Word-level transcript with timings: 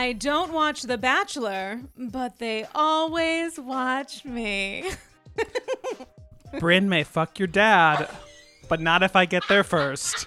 I 0.00 0.14
don't 0.14 0.54
watch 0.54 0.80
The 0.80 0.96
Bachelor, 0.96 1.82
but 1.94 2.38
they 2.38 2.66
always 2.74 3.60
watch 3.60 4.24
me. 4.24 4.90
Brynn 6.54 6.86
may 6.86 7.04
fuck 7.04 7.38
your 7.38 7.46
dad, 7.46 8.08
but 8.66 8.80
not 8.80 9.02
if 9.02 9.14
I 9.14 9.26
get 9.26 9.42
there 9.46 9.62
first. 9.62 10.26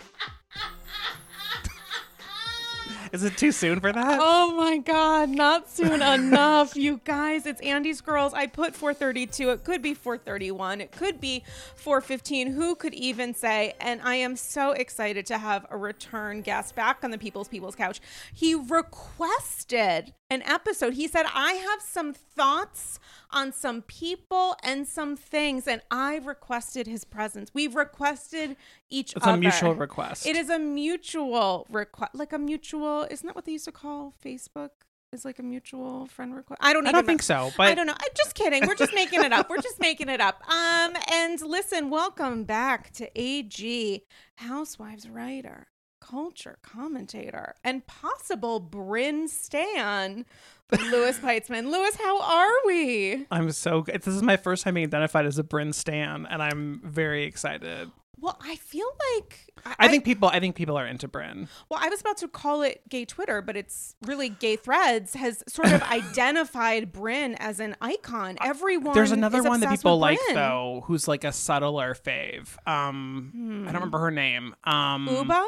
Is 3.13 3.23
it 3.23 3.37
too 3.37 3.51
soon 3.51 3.79
for 3.79 3.93
that? 3.93 4.19
Oh 4.19 4.55
my 4.55 4.79
god, 4.79 5.29
not 5.29 5.69
soon 5.69 6.01
enough. 6.01 6.75
You 6.75 6.99
guys, 7.05 7.45
it's 7.45 7.61
Andy's 7.61 8.01
girls. 8.01 8.33
I 8.33 8.47
put 8.47 8.75
432. 8.75 9.51
It 9.51 9.63
could 9.63 9.83
be 9.83 9.93
431. 9.93 10.81
It 10.81 10.91
could 10.91 11.21
be 11.21 11.43
415. 11.75 12.53
Who 12.53 12.73
could 12.73 12.95
even 12.95 13.35
say? 13.35 13.75
And 13.79 14.01
I 14.01 14.15
am 14.15 14.35
so 14.35 14.71
excited 14.71 15.27
to 15.27 15.37
have 15.37 15.67
a 15.69 15.77
return 15.77 16.41
guest 16.41 16.73
back 16.73 17.03
on 17.03 17.11
the 17.11 17.19
People's 17.19 17.47
People's 17.47 17.75
Couch. 17.75 18.01
He 18.33 18.55
requested 18.55 20.15
an 20.31 20.41
episode. 20.41 20.95
He 20.95 21.07
said, 21.07 21.27
I 21.35 21.53
have 21.53 21.83
some 21.83 22.13
thoughts 22.13 22.99
on 23.33 23.51
some 23.51 23.81
people 23.81 24.55
and 24.63 24.87
some 24.87 25.15
things, 25.15 25.67
and 25.67 25.81
I 25.91 26.17
requested 26.17 26.87
his 26.87 27.03
presence. 27.03 27.51
We've 27.53 27.75
requested 27.75 28.55
each 28.89 29.13
It's 29.15 29.25
other. 29.25 29.35
It's 29.35 29.37
a 29.37 29.59
mutual 29.61 29.75
request. 29.75 30.25
It 30.25 30.35
is 30.35 30.49
a 30.49 30.59
mutual 30.59 31.67
request, 31.69 32.15
like 32.15 32.31
a 32.31 32.37
mutual. 32.37 33.07
Isn't 33.09 33.27
that 33.27 33.35
what 33.35 33.45
they 33.45 33.53
used 33.53 33.65
to 33.65 33.71
call 33.71 34.13
Facebook? 34.23 34.69
Is 35.11 35.25
like 35.25 35.37
a 35.37 35.43
mutual 35.43 36.07
friend 36.07 36.33
request. 36.35 36.59
I 36.63 36.73
don't. 36.73 36.85
Know. 36.85 36.89
I 36.89 36.93
don't 36.93 37.05
think 37.05 37.21
so, 37.21 37.51
but 37.55 37.67
I 37.67 37.75
don't 37.75 37.85
know. 37.85 37.93
I'm 37.93 38.09
just 38.15 38.33
kidding. 38.33 38.65
We're 38.65 38.73
just 38.73 38.95
making 38.95 39.23
it 39.23 39.31
up. 39.31 39.47
We're 39.47 39.61
just 39.61 39.79
making 39.79 40.09
it 40.09 40.19
up. 40.19 40.41
Um, 40.49 40.95
and 41.11 41.39
listen, 41.39 41.91
welcome 41.91 42.45
back 42.45 42.91
to 42.93 43.07
AG, 43.15 44.05
Housewives 44.37 45.07
writer, 45.07 45.67
culture 46.07 46.57
commentator, 46.61 47.55
and 47.63 47.85
possible 47.87 48.59
Brynn 48.59 49.29
Stan, 49.29 50.25
Louis 50.71 51.17
Peitzman. 51.19 51.71
Louis, 51.71 51.95
how 51.95 52.21
are 52.21 52.53
we? 52.65 53.25
I'm 53.31 53.51
so 53.51 53.81
good. 53.81 54.01
This 54.01 54.13
is 54.13 54.21
my 54.21 54.37
first 54.37 54.63
time 54.63 54.73
being 54.73 54.87
identified 54.87 55.25
as 55.25 55.39
a 55.39 55.43
Brynn 55.43 55.73
Stan, 55.73 56.25
and 56.29 56.41
I'm 56.43 56.81
very 56.83 57.23
excited. 57.23 57.89
Well, 58.19 58.37
I 58.41 58.55
feel 58.55 58.87
like 59.15 59.51
I 59.65 59.89
think 59.89 60.05
people 60.05 60.29
I 60.29 60.39
think 60.39 60.55
people 60.55 60.77
are 60.77 60.85
into 60.87 61.09
Brynn. 61.09 61.49
Well, 61.67 61.79
I 61.83 61.89
was 61.89 61.99
about 61.99 62.15
to 62.17 62.29
call 62.29 62.61
it 62.61 62.81
gay 62.87 63.03
Twitter, 63.03 63.41
but 63.41 63.57
it's 63.57 63.95
really 64.05 64.29
gay 64.29 64.55
threads 64.55 65.13
has 65.15 65.43
sort 65.47 65.73
of 65.73 65.81
identified 65.91 66.93
Brynn 66.93 67.35
as 67.39 67.59
an 67.59 67.75
icon. 67.81 68.37
Everyone 68.41 68.93
There's 68.93 69.11
another 69.11 69.43
one 69.43 69.59
that 69.59 69.71
people 69.71 69.97
like 69.97 70.19
though, 70.33 70.83
who's 70.85 71.05
like 71.07 71.25
a 71.25 71.33
subtler 71.33 71.95
fave. 71.95 72.55
Um 72.65 73.65
I 73.67 73.71
don't 73.73 73.81
remember 73.81 73.99
her 73.99 74.11
name. 74.11 74.55
Um 74.63 75.07
Ubah, 75.09 75.45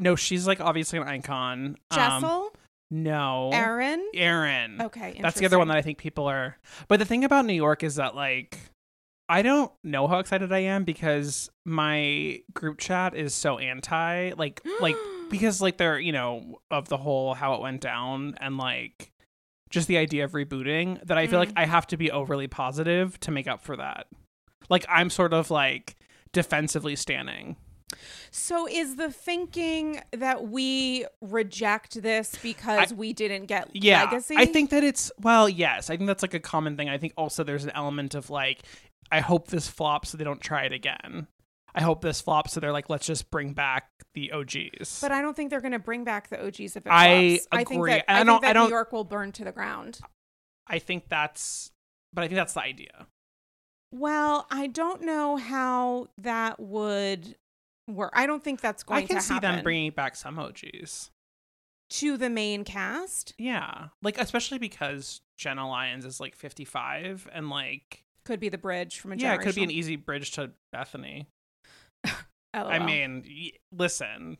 No, 0.00 0.16
she's 0.16 0.46
like 0.46 0.60
obviously 0.60 0.98
an 0.98 1.06
icon. 1.06 1.76
Um, 1.90 1.96
Jessel, 1.96 2.52
no. 2.90 3.50
Erin. 3.52 4.04
Erin. 4.14 4.80
Okay, 4.80 5.18
That's 5.20 5.38
the 5.38 5.46
other 5.46 5.58
one 5.58 5.68
that. 5.68 5.76
I 5.76 5.82
think 5.82 5.98
people 5.98 6.26
are. 6.26 6.56
But 6.88 6.98
the 6.98 7.04
thing 7.04 7.22
about 7.22 7.44
New 7.44 7.52
York 7.54 7.84
is 7.84 7.96
that 7.96 8.16
like 8.16 8.58
I 9.28 9.42
don't 9.42 9.70
know 9.84 10.08
how 10.08 10.18
excited 10.18 10.52
I 10.52 10.60
am 10.60 10.82
because 10.84 11.50
my 11.64 12.40
group 12.52 12.78
chat 12.78 13.14
is 13.14 13.32
so 13.34 13.58
anti 13.58 14.32
like 14.32 14.60
like 14.80 14.96
because 15.30 15.60
like 15.60 15.76
they're, 15.76 16.00
you 16.00 16.12
know, 16.12 16.58
of 16.70 16.88
the 16.88 16.96
whole 16.96 17.34
how 17.34 17.54
it 17.54 17.60
went 17.60 17.80
down 17.80 18.34
and 18.40 18.56
like 18.56 19.12
just 19.68 19.86
the 19.86 19.98
idea 19.98 20.24
of 20.24 20.32
rebooting 20.32 21.00
that 21.06 21.16
I 21.16 21.28
feel 21.28 21.38
like 21.38 21.50
Mm. 21.50 21.58
I 21.62 21.66
have 21.66 21.86
to 21.88 21.96
be 21.96 22.10
overly 22.10 22.48
positive 22.48 23.20
to 23.20 23.30
make 23.30 23.46
up 23.46 23.60
for 23.62 23.76
that. 23.76 24.06
Like 24.68 24.84
I'm 24.88 25.10
sort 25.10 25.32
of 25.32 25.50
like 25.50 25.94
defensively 26.32 26.96
standing. 26.96 27.56
So 28.30 28.68
is 28.68 28.96
the 28.96 29.10
thinking 29.10 30.00
that 30.12 30.48
we 30.48 31.06
reject 31.20 32.00
this 32.02 32.36
because 32.42 32.92
I- 32.92 32.94
we 32.94 33.12
didn't 33.12 33.46
get 33.46 33.70
yeah 33.74 34.04
legacy? 34.04 34.34
i 34.38 34.46
think 34.46 34.70
that 34.70 34.84
it's 34.84 35.10
well 35.20 35.48
yes 35.48 35.90
i 35.90 35.96
think 35.96 36.06
that's 36.08 36.22
like 36.22 36.34
a 36.34 36.40
common 36.40 36.76
thing 36.76 36.88
i 36.88 36.98
think 36.98 37.12
also 37.16 37.42
there's 37.44 37.64
an 37.64 37.72
element 37.74 38.14
of 38.14 38.30
like 38.30 38.62
i 39.10 39.20
hope 39.20 39.48
this 39.48 39.66
flops 39.68 40.10
so 40.10 40.16
they 40.18 40.24
don't 40.24 40.40
try 40.40 40.64
it 40.64 40.72
again 40.72 41.26
i 41.74 41.80
hope 41.82 42.00
this 42.02 42.20
flops 42.20 42.52
so 42.52 42.60
they're 42.60 42.72
like 42.72 42.88
let's 42.90 43.06
just 43.06 43.30
bring 43.30 43.52
back 43.52 43.88
the 44.14 44.32
og's 44.32 45.00
But 45.00 45.12
I 45.12 45.20
don't 45.22 45.36
think 45.36 45.50
they're 45.50 45.60
going 45.60 45.72
to 45.72 45.78
bring 45.78 46.02
back 46.04 46.28
the 46.30 46.44
OGs 46.44 46.74
if 46.76 46.78
it 46.78 46.88
I 46.90 47.36
flops. 47.38 47.48
I 47.52 47.56
think 47.64 47.78
agree. 47.78 47.90
that 47.92 48.04
I 48.10 48.14
I, 48.14 48.16
think 48.18 48.26
don't- 48.26 48.42
that 48.42 48.50
I 48.50 48.52
don't- 48.54 48.68
New 48.68 48.74
York 48.74 48.92
will 48.92 49.04
burn 49.04 49.30
to 49.32 49.44
the 49.44 49.52
ground. 49.52 50.00
I 50.66 50.78
think 50.80 51.08
that's 51.08 51.70
but 52.12 52.22
i 52.22 52.26
think 52.28 52.36
that's 52.36 52.54
the 52.54 52.62
idea 52.62 53.06
Well, 53.92 54.46
I 54.50 54.66
don't 54.68 55.02
know 55.02 55.36
how 55.36 56.08
that 56.18 56.58
would 56.60 57.36
work. 57.94 58.12
I 58.14 58.26
don't 58.26 58.42
think 58.42 58.60
that's 58.60 58.82
going 58.82 59.04
i 59.04 59.06
can 59.06 59.20
see 59.20 59.38
them 59.38 59.62
bringing 59.62 59.90
back 59.90 60.16
some 60.16 60.38
og's 60.38 61.10
to 61.90 62.16
the 62.16 62.30
main 62.30 62.64
cast. 62.64 63.34
yeah 63.38 63.88
like 64.02 64.18
especially 64.20 64.58
because 64.58 65.20
jenna 65.36 65.68
lyons 65.68 66.04
is 66.04 66.20
like 66.20 66.36
55 66.36 67.28
and 67.32 67.50
like 67.50 68.04
Could 68.24 68.38
be 68.40 68.48
the 68.48 68.58
bridge 68.58 69.00
from 69.00 69.12
a 69.12 69.16
yeah 69.16 69.34
it 69.34 69.40
could 69.40 69.54
be 69.54 69.64
an 69.64 69.70
easy 69.70 69.96
bridge 69.96 70.30
to 70.32 70.52
bethany 70.72 71.26
i 72.54 72.78
mean 72.78 73.24
y- 73.26 73.52
listen 73.72 74.38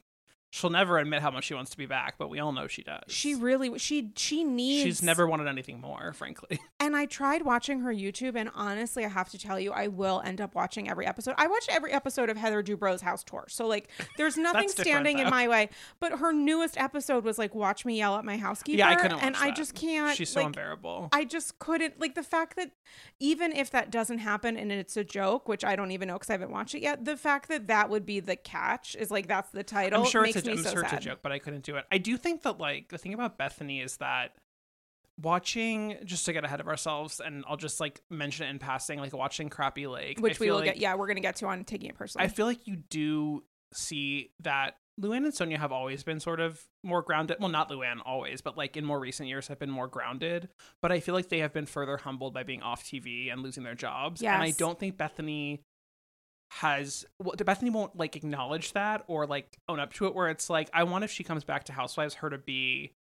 she'll 0.50 0.70
never 0.70 0.98
admit 0.98 1.22
how 1.22 1.30
much 1.30 1.44
she 1.44 1.54
wants 1.54 1.70
to 1.70 1.76
be 1.76 1.86
back 1.86 2.14
but 2.18 2.28
we 2.28 2.38
all 2.38 2.52
know 2.52 2.66
she 2.66 2.82
does 2.82 3.02
she 3.08 3.34
really 3.34 3.78
she 3.78 4.10
she 4.16 4.44
needs 4.44 4.90
She's 4.90 5.02
never 5.02 5.26
wanted 5.26 5.48
anything 5.48 5.80
more, 5.80 6.12
frankly. 6.16 6.58
And 6.78 6.96
I 6.96 7.06
tried 7.06 7.42
watching 7.42 7.80
her 7.80 7.92
YouTube, 7.92 8.36
and 8.36 8.50
honestly, 8.54 9.04
I 9.04 9.08
have 9.08 9.28
to 9.30 9.38
tell 9.38 9.58
you, 9.60 9.72
I 9.72 9.88
will 9.88 10.22
end 10.24 10.40
up 10.40 10.54
watching 10.54 10.88
every 10.88 11.06
episode. 11.06 11.34
I 11.38 11.46
watched 11.46 11.68
every 11.70 11.92
episode 11.92 12.30
of 12.30 12.36
Heather 12.36 12.62
Dubrow's 12.62 13.02
house 13.02 13.22
tour, 13.22 13.46
so 13.48 13.66
like, 13.66 13.88
there's 14.16 14.36
nothing 14.38 14.68
standing 14.68 15.18
in 15.18 15.28
my 15.30 15.48
way. 15.48 15.68
But 16.00 16.18
her 16.18 16.32
newest 16.32 16.78
episode 16.78 17.24
was 17.24 17.38
like, 17.38 17.54
"Watch 17.54 17.84
me 17.84 17.98
yell 17.98 18.16
at 18.16 18.24
my 18.24 18.36
housekeeper," 18.36 18.78
Yeah, 18.78 18.90
I 18.90 18.94
couldn't 18.96 19.18
and 19.20 19.34
watch 19.34 19.44
I 19.44 19.50
just 19.50 19.74
can't. 19.74 20.16
She's 20.16 20.30
so 20.30 20.40
like, 20.40 20.46
unbearable. 20.46 21.08
I 21.12 21.24
just 21.24 21.58
couldn't 21.58 22.00
like 22.00 22.14
the 22.14 22.22
fact 22.22 22.56
that 22.56 22.72
even 23.18 23.52
if 23.52 23.70
that 23.70 23.90
doesn't 23.90 24.18
happen 24.18 24.56
and 24.56 24.72
it's 24.72 24.96
a 24.96 25.04
joke, 25.04 25.48
which 25.48 25.64
I 25.64 25.76
don't 25.76 25.90
even 25.90 26.08
know 26.08 26.14
because 26.14 26.30
I 26.30 26.34
haven't 26.34 26.50
watched 26.50 26.74
it 26.74 26.82
yet. 26.82 27.04
The 27.04 27.16
fact 27.16 27.48
that 27.48 27.66
that 27.68 27.90
would 27.90 28.06
be 28.06 28.20
the 28.20 28.36
catch 28.36 28.96
is 28.96 29.10
like 29.10 29.28
that's 29.28 29.50
the 29.50 29.62
title. 29.62 30.00
I'm 30.02 30.08
sure 30.08 30.24
it's 30.24 30.39
me 30.46 30.52
I'm 30.52 30.58
so 30.62 30.70
sure 30.72 30.80
it's 30.82 30.88
a 30.92 30.96
sad. 30.96 31.02
joke, 31.02 31.18
but 31.22 31.32
I 31.32 31.38
couldn't 31.38 31.64
do 31.64 31.76
it. 31.76 31.84
I 31.90 31.98
do 31.98 32.16
think 32.16 32.42
that 32.42 32.58
like 32.58 32.88
the 32.88 32.98
thing 32.98 33.14
about 33.14 33.38
Bethany 33.38 33.80
is 33.80 33.96
that 33.98 34.32
watching 35.20 35.96
just 36.04 36.24
to 36.26 36.32
get 36.32 36.44
ahead 36.44 36.60
of 36.60 36.68
ourselves, 36.68 37.20
and 37.20 37.44
I'll 37.48 37.56
just 37.56 37.80
like 37.80 38.00
mention 38.10 38.46
it 38.46 38.50
in 38.50 38.58
passing, 38.58 38.98
like 38.98 39.12
watching 39.14 39.50
Crappie 39.50 39.90
Lake, 39.90 40.18
I 40.18 40.22
Which 40.22 40.40
we 40.40 40.48
will 40.50 40.56
like- 40.56 40.64
get. 40.66 40.76
Yeah, 40.78 40.94
we're 40.94 41.06
gonna 41.08 41.20
get 41.20 41.36
to 41.36 41.46
on 41.46 41.64
taking 41.64 41.90
it 41.90 41.96
personally. 41.96 42.24
I 42.24 42.28
feel 42.28 42.46
like 42.46 42.66
you 42.66 42.76
do 42.76 43.44
see 43.72 44.30
that 44.40 44.76
Luann 45.00 45.18
and 45.18 45.32
Sonja 45.32 45.56
have 45.56 45.72
always 45.72 46.02
been 46.02 46.20
sort 46.20 46.40
of 46.40 46.62
more 46.82 47.00
grounded. 47.02 47.38
Well, 47.40 47.48
not 47.48 47.70
Luann 47.70 48.00
always, 48.04 48.40
but 48.42 48.56
like 48.58 48.76
in 48.76 48.84
more 48.84 48.98
recent 49.00 49.28
years 49.28 49.48
have 49.48 49.58
been 49.58 49.70
more 49.70 49.88
grounded. 49.88 50.48
But 50.82 50.92
I 50.92 51.00
feel 51.00 51.14
like 51.14 51.28
they 51.28 51.38
have 51.38 51.52
been 51.54 51.66
further 51.66 51.96
humbled 51.96 52.34
by 52.34 52.42
being 52.42 52.62
off 52.62 52.82
TV 52.84 53.32
and 53.32 53.42
losing 53.42 53.62
their 53.62 53.74
jobs. 53.74 54.22
And 54.22 54.30
I 54.42 54.50
don't 54.50 54.78
think 54.78 54.96
Bethany 54.98 55.62
has 56.50 57.04
well, 57.22 57.34
Bethany 57.36 57.70
won't 57.70 57.96
like 57.96 58.16
acknowledge 58.16 58.72
that 58.72 59.04
or 59.06 59.26
like 59.26 59.56
own 59.68 59.78
up 59.78 59.92
to 59.94 60.06
it 60.06 60.14
where 60.14 60.28
it's 60.28 60.50
like 60.50 60.68
I 60.74 60.82
want 60.82 61.04
if 61.04 61.10
she 61.10 61.22
comes 61.22 61.44
back 61.44 61.64
to 61.64 61.72
Housewives 61.72 62.14
her 62.14 62.28
to 62.28 62.38
be 62.38 62.92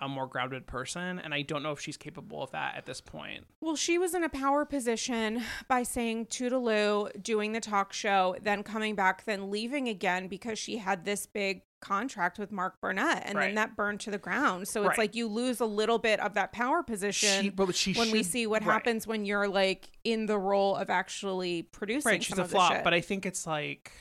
a 0.00 0.08
more 0.08 0.26
grounded 0.26 0.66
person 0.66 1.18
and 1.18 1.34
I 1.34 1.42
don't 1.42 1.62
know 1.62 1.72
if 1.72 1.80
she's 1.80 1.98
capable 1.98 2.42
of 2.42 2.50
that 2.52 2.76
at 2.76 2.86
this 2.86 3.00
point. 3.00 3.44
Well, 3.60 3.76
she 3.76 3.98
was 3.98 4.14
in 4.14 4.24
a 4.24 4.28
power 4.28 4.64
position 4.64 5.42
by 5.68 5.82
saying 5.82 6.26
toodaloo, 6.26 7.22
doing 7.22 7.52
the 7.52 7.60
talk 7.60 7.92
show, 7.92 8.36
then 8.42 8.62
coming 8.62 8.94
back, 8.94 9.24
then 9.24 9.50
leaving 9.50 9.88
again 9.88 10.26
because 10.26 10.58
she 10.58 10.78
had 10.78 11.04
this 11.04 11.26
big 11.26 11.62
contract 11.84 12.38
with 12.38 12.50
Mark 12.50 12.80
Burnett, 12.80 13.22
and 13.26 13.36
Right. 13.36 13.46
then 13.46 13.54
that 13.56 13.76
burned 13.76 14.00
to 14.00 14.10
the 14.10 14.18
ground. 14.18 14.66
So 14.66 14.80
it's 14.82 14.88
Right. 14.90 14.98
like 14.98 15.14
you 15.14 15.28
lose 15.28 15.60
a 15.60 15.66
little 15.66 15.98
bit 15.98 16.18
of 16.20 16.34
that 16.34 16.52
power 16.52 16.82
position 16.82 17.42
She, 17.42 17.48
but 17.50 17.74
she 17.74 17.92
when 17.92 18.10
we 18.10 18.22
see 18.22 18.46
what 18.46 18.62
right. 18.64 18.72
happens 18.72 19.06
when 19.06 19.24
you're 19.24 19.46
like 19.48 19.90
in 20.02 20.26
the 20.26 20.38
role 20.38 20.74
of 20.76 20.90
actually 20.90 21.62
producing. 21.62 22.10
right 22.10 22.22
she's 22.22 22.38
a 22.38 22.44
flop 22.44 22.82
but 22.84 22.92
i 22.94 23.00
think 23.00 23.24
it's 23.26 23.46
like 23.46 23.92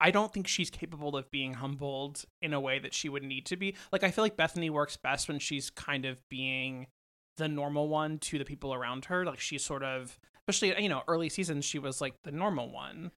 i 0.00 0.10
don't 0.10 0.32
think 0.32 0.46
she's 0.46 0.70
capable 0.70 1.16
of 1.16 1.30
being 1.30 1.54
humbled 1.54 2.24
in 2.42 2.52
a 2.52 2.60
way 2.60 2.78
that 2.78 2.92
she 2.94 3.08
would 3.08 3.22
need 3.22 3.46
to 3.46 3.56
be 3.56 3.74
like 3.92 4.02
i 4.02 4.10
feel 4.10 4.22
like 4.24 4.36
bethany 4.36 4.68
works 4.70 4.96
best 4.96 5.28
when 5.28 5.38
she's 5.38 5.70
kind 5.70 6.04
of 6.04 6.18
being 6.28 6.86
the 7.36 7.48
normal 7.48 7.88
one 7.88 8.18
to 8.18 8.38
the 8.38 8.44
people 8.44 8.72
around 8.74 9.06
her 9.06 9.24
like 9.24 9.40
she's 9.40 9.64
sort 9.64 9.82
of 9.82 10.18
especially 10.48 10.82
you 10.82 10.88
know 10.88 11.02
early 11.08 11.28
seasons 11.28 11.64
she 11.64 11.78
was 11.78 12.00
like 12.00 12.14
the 12.24 12.32
normal 12.32 12.70
one 12.70 13.10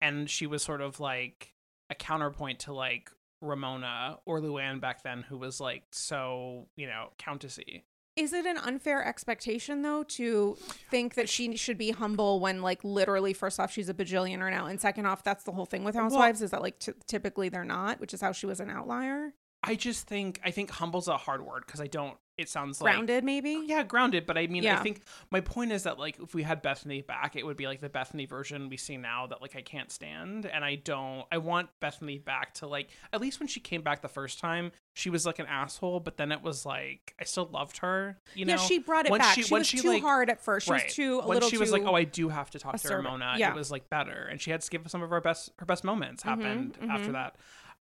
and 0.00 0.28
she 0.30 0.46
was 0.46 0.62
sort 0.62 0.80
of 0.80 0.98
like 1.00 1.52
a 1.90 1.94
counterpoint 1.94 2.58
to 2.60 2.72
like 2.72 3.10
ramona 3.40 4.18
or 4.26 4.40
luann 4.40 4.80
back 4.80 5.02
then 5.02 5.22
who 5.22 5.38
was 5.38 5.60
like 5.60 5.84
so 5.92 6.66
you 6.76 6.86
know 6.86 7.08
countessy 7.18 7.82
Is 8.16 8.32
it 8.32 8.44
an 8.44 8.58
unfair 8.58 9.04
expectation 9.06 9.82
though 9.82 10.02
to 10.04 10.56
think 10.90 11.14
that 11.14 11.28
she 11.28 11.56
should 11.56 11.78
be 11.78 11.90
humble 11.92 12.40
when 12.40 12.60
like 12.60 12.82
literally 12.84 13.32
first 13.32 13.58
off 13.60 13.72
she's 13.72 13.88
a 13.88 13.94
bajillionaire 13.94 14.50
now 14.50 14.66
and 14.66 14.80
second 14.80 15.06
off 15.06 15.22
that's 15.22 15.44
the 15.44 15.52
whole 15.52 15.66
thing 15.66 15.84
with 15.84 15.94
housewives 15.94 16.42
is 16.42 16.50
that 16.50 16.60
like 16.60 16.78
t- 16.78 16.92
typically 17.06 17.48
they're 17.48 17.64
not, 17.64 18.00
which 18.00 18.12
is 18.12 18.20
how 18.20 18.32
she 18.32 18.46
was 18.46 18.60
an 18.60 18.68
outlier. 18.70 19.32
I 19.62 19.74
just 19.74 20.06
think 20.06 20.40
I 20.44 20.50
think 20.50 20.70
humble's 20.70 21.08
a 21.08 21.16
hard 21.16 21.44
word 21.44 21.64
because 21.66 21.80
I 21.80 21.86
don't 21.86 22.16
it 22.40 22.48
sounds 22.48 22.80
like 22.80 22.94
Grounded, 22.94 23.22
maybe. 23.24 23.62
yeah, 23.66 23.82
grounded. 23.82 24.26
But 24.26 24.38
I 24.38 24.46
mean, 24.46 24.62
Yeah. 24.62 24.78
I 24.78 24.82
think 24.82 25.02
my 25.30 25.40
point 25.40 25.72
is 25.72 25.82
that 25.84 25.98
like 25.98 26.18
if 26.20 26.34
we 26.34 26.42
had 26.42 26.62
Bethany 26.62 27.02
back, 27.02 27.36
it 27.36 27.44
would 27.44 27.56
be 27.56 27.66
like 27.66 27.80
the 27.80 27.88
Bethany 27.88 28.24
version 28.26 28.68
we 28.68 28.76
see 28.76 28.96
now 28.96 29.26
that 29.26 29.42
like 29.42 29.56
I 29.56 29.62
can't 29.62 29.90
stand, 29.92 30.46
and 30.46 30.64
I 30.64 30.76
don't. 30.76 31.24
I 31.30 31.38
want 31.38 31.68
Bethany 31.80 32.18
back 32.18 32.54
to 32.54 32.66
like 32.66 32.90
at 33.12 33.20
least 33.20 33.38
when 33.40 33.46
she 33.46 33.60
came 33.60 33.82
back 33.82 34.00
the 34.02 34.08
first 34.08 34.38
time, 34.40 34.72
she 34.94 35.10
was 35.10 35.26
like 35.26 35.38
an 35.38 35.46
asshole, 35.46 36.00
but 36.00 36.16
then 36.16 36.32
it 36.32 36.42
was 36.42 36.64
like 36.66 37.14
I 37.20 37.24
still 37.24 37.48
loved 37.52 37.78
her. 37.78 38.18
You 38.34 38.44
know, 38.46 38.54
yeah, 38.54 38.58
she 38.58 38.78
brought 38.78 39.06
it 39.06 39.12
back. 39.16 39.34
she- 39.34 39.42
She, 39.42 39.54
was 39.54 39.66
she, 39.66 39.78
too 39.78 39.88
like- 39.88 40.02
hard 40.02 40.30
at 40.30 40.40
first. 40.40 40.66
She 40.66 40.72
right. 40.72 40.84
was 40.84 40.94
too 40.94 41.20
a 41.20 41.26
when 41.26 41.36
little 41.36 41.50
she 41.50 41.58
was 41.58 41.70
like, 41.72 41.82
"Oh, 41.84 41.94
I 41.94 42.04
do 42.04 42.28
have 42.30 42.50
to 42.50 42.58
talk 42.58 42.76
to. 42.78 42.96
Ramona," 42.96 43.34
Yeah. 43.38 43.50
it 43.50 43.54
was 43.54 43.70
like 43.70 43.88
better, 43.90 44.26
and 44.30 44.40
she 44.40 44.50
had 44.50 44.60
to 44.62 44.70
give 44.70 44.90
some 44.90 45.02
of 45.02 45.10
her 45.10 45.20
best 45.20 45.50
her 45.58 45.66
best 45.66 45.84
moments 45.84 46.22
happened 46.22 46.76
after 46.88 47.10
mhm. 47.10 47.12
that. 47.12 47.36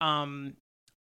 Um, 0.01 0.55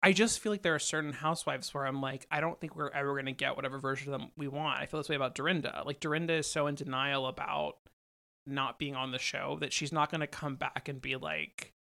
I 0.05 0.11
just 0.11 0.39
feel 0.39 0.51
like 0.51 0.63
there 0.63 0.75
are 0.75 0.79
certain 0.79 1.13
housewives 1.13 1.73
where 1.73 1.85
I'm 1.85 2.01
like, 2.01 2.27
I 2.29 2.41
don't 2.41 2.59
think 2.59 2.75
we're 2.75 2.89
ever 2.89 3.15
gonna 3.15 3.31
get 3.31 3.55
whatever 3.55 3.79
version 3.79 4.13
of 4.13 4.19
them 4.19 4.31
we 4.35 4.49
want. 4.49 4.81
I 4.81 4.85
feel 4.85 4.99
this 4.99 5.07
way 5.07 5.15
about 5.15 5.33
Dorinda. 5.33 5.83
Like 5.85 6.01
Dorinda 6.01 6.33
is 6.33 6.47
so 6.47 6.67
in 6.67 6.75
denial 6.75 7.25
about 7.25 7.77
not 8.45 8.77
being 8.77 8.95
on 8.95 9.11
the 9.11 9.19
show 9.19 9.57
that 9.61 9.71
she's 9.71 9.93
not 9.93 10.11
gonna 10.11 10.27
come 10.27 10.57
back 10.57 10.89
and 10.89 11.01
be 11.01 11.15
like 11.15 11.73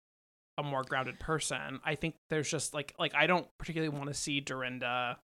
a 0.59 0.63
more 0.63 0.85
grounded 0.85 1.19
person. 1.19 1.81
I 1.83 1.95
think 1.95 2.17
there's 2.29 2.51
just 2.51 2.75
like 2.75 2.95
like 2.99 3.15
I 3.15 3.27
don't 3.27 3.49
particularly 3.57 3.97
want 3.97 4.09
to 4.11 4.15
see 4.15 4.41
Dorinda 4.41 5.19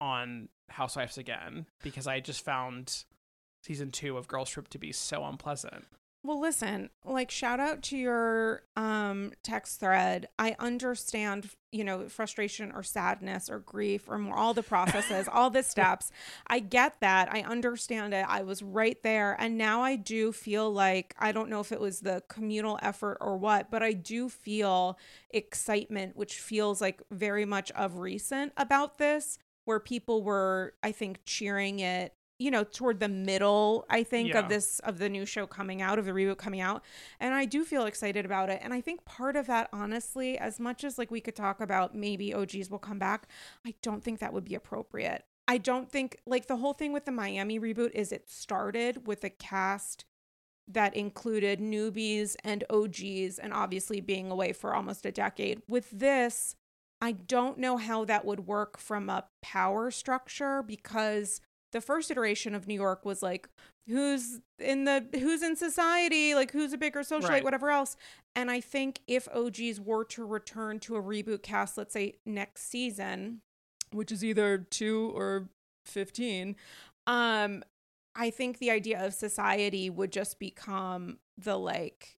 on 0.00 0.48
Housewives 0.70 1.18
again 1.18 1.66
because 1.82 2.06
I 2.06 2.20
just 2.20 2.42
found 2.42 3.04
season 3.62 3.90
two 3.90 4.16
of 4.16 4.26
Girls 4.26 4.48
Trip 4.48 4.68
to 4.68 4.78
be 4.78 4.92
so 4.92 5.22
unpleasant. 5.24 5.84
Well, 6.22 6.38
listen, 6.38 6.90
like 7.02 7.30
shout 7.30 7.60
out 7.60 7.82
to 7.84 7.96
your 7.96 8.62
um 8.76 9.32
text 9.42 9.80
thread. 9.80 10.28
I 10.38 10.54
understand, 10.58 11.48
you 11.72 11.82
know, 11.82 12.10
frustration 12.10 12.72
or 12.72 12.82
sadness 12.82 13.48
or 13.48 13.58
grief 13.60 14.06
or 14.06 14.18
more, 14.18 14.36
all 14.36 14.52
the 14.52 14.62
processes, 14.62 15.28
all 15.32 15.48
the 15.48 15.62
steps. 15.62 16.12
I 16.46 16.58
get 16.58 17.00
that. 17.00 17.32
I 17.32 17.40
understand 17.40 18.12
it. 18.12 18.26
I 18.28 18.42
was 18.42 18.62
right 18.62 19.02
there 19.02 19.34
and 19.40 19.56
now 19.56 19.80
I 19.80 19.96
do 19.96 20.30
feel 20.30 20.70
like 20.70 21.14
I 21.18 21.32
don't 21.32 21.48
know 21.48 21.60
if 21.60 21.72
it 21.72 21.80
was 21.80 22.00
the 22.00 22.22
communal 22.28 22.78
effort 22.82 23.16
or 23.22 23.38
what, 23.38 23.70
but 23.70 23.82
I 23.82 23.94
do 23.94 24.28
feel 24.28 24.98
excitement 25.30 26.16
which 26.16 26.38
feels 26.38 26.82
like 26.82 27.00
very 27.10 27.46
much 27.46 27.70
of 27.70 27.96
recent 27.96 28.52
about 28.58 28.98
this 28.98 29.38
where 29.64 29.80
people 29.80 30.22
were 30.22 30.74
I 30.82 30.92
think 30.92 31.20
cheering 31.24 31.80
it 31.80 32.14
you 32.40 32.50
know 32.50 32.64
toward 32.64 32.98
the 32.98 33.08
middle 33.08 33.84
i 33.90 34.02
think 34.02 34.28
Yeah. 34.32 34.40
of 34.40 34.48
this 34.48 34.78
of 34.80 34.98
the 34.98 35.08
new 35.08 35.26
show 35.26 35.46
coming 35.46 35.82
out 35.82 35.98
of 35.98 36.06
the 36.06 36.12
reboot 36.12 36.38
coming 36.38 36.60
out. 36.62 36.82
And 37.20 37.34
i 37.34 37.44
do 37.44 37.64
feel 37.64 37.84
excited 37.84 38.24
about 38.24 38.48
it. 38.50 38.60
And 38.64 38.72
i 38.74 38.80
think 38.80 39.04
part 39.04 39.36
of 39.36 39.46
that 39.46 39.68
honestly 39.72 40.38
as 40.38 40.58
much 40.58 40.82
as 40.82 40.98
like 40.98 41.10
we 41.10 41.20
could 41.20 41.36
talk 41.36 41.60
about 41.60 41.94
maybe 41.94 42.32
og's 42.34 42.70
will 42.70 42.78
come 42.78 42.98
back 42.98 43.28
i 43.66 43.74
don't 43.82 44.02
think 44.02 44.18
that 44.18 44.32
would 44.32 44.44
be 44.44 44.54
appropriate. 44.54 45.24
I 45.48 45.58
don't 45.58 45.90
think 45.90 46.16
like 46.26 46.46
the 46.46 46.56
whole 46.58 46.72
thing 46.74 46.92
with 46.92 47.04
the 47.04 47.12
miami 47.12 47.58
reboot 47.60 47.90
is 47.92 48.12
it 48.12 48.30
started 48.30 49.06
with 49.06 49.22
a 49.24 49.30
cast 49.30 50.04
that 50.68 50.94
included 50.94 51.58
newbies 51.58 52.36
and 52.44 52.62
og's 52.70 53.38
and 53.38 53.52
obviously 53.52 54.00
being 54.00 54.30
away 54.30 54.52
for 54.52 54.74
almost 54.74 55.04
a 55.04 55.12
decade. 55.12 55.60
With 55.68 55.90
this 55.90 56.54
I 57.02 57.12
don't 57.12 57.58
know 57.58 57.76
how 57.78 58.04
that 58.04 58.24
would 58.24 58.46
work 58.46 58.78
from 58.78 59.08
a 59.08 59.24
power 59.42 59.90
structure 59.90 60.62
because 60.62 61.40
the 61.72 61.80
first 61.80 62.10
iteration 62.10 62.54
of 62.54 62.66
New 62.66 62.74
York 62.74 63.04
was 63.04 63.22
like 63.22 63.48
who's 63.86 64.40
in 64.58 64.84
the 64.84 65.06
who's 65.12 65.42
in 65.42 65.56
society, 65.56 66.34
like 66.34 66.50
who's 66.52 66.72
a 66.72 66.78
bigger 66.78 67.00
socialite, 67.00 67.28
Right. 67.28 67.44
whatever 67.44 67.70
else. 67.70 67.96
And 68.36 68.50
I 68.50 68.60
think 68.60 69.00
if 69.06 69.28
OGs 69.34 69.80
were 69.80 70.04
to 70.06 70.24
return 70.24 70.78
to 70.80 70.96
a 70.96 71.02
reboot 71.02 71.42
cast, 71.42 71.76
let's 71.78 71.92
say 71.92 72.14
next 72.26 72.68
season, 72.70 73.40
which 73.92 74.12
is 74.12 74.24
either 74.24 74.58
2 74.58 75.12
or 75.14 75.48
15, 75.86 76.56
um 77.06 77.62
I 78.16 78.30
think 78.30 78.58
the 78.58 78.70
idea 78.72 79.04
of 79.04 79.14
society 79.14 79.88
would 79.88 80.10
just 80.12 80.38
become 80.38 81.18
the 81.38 81.56
like 81.56 82.16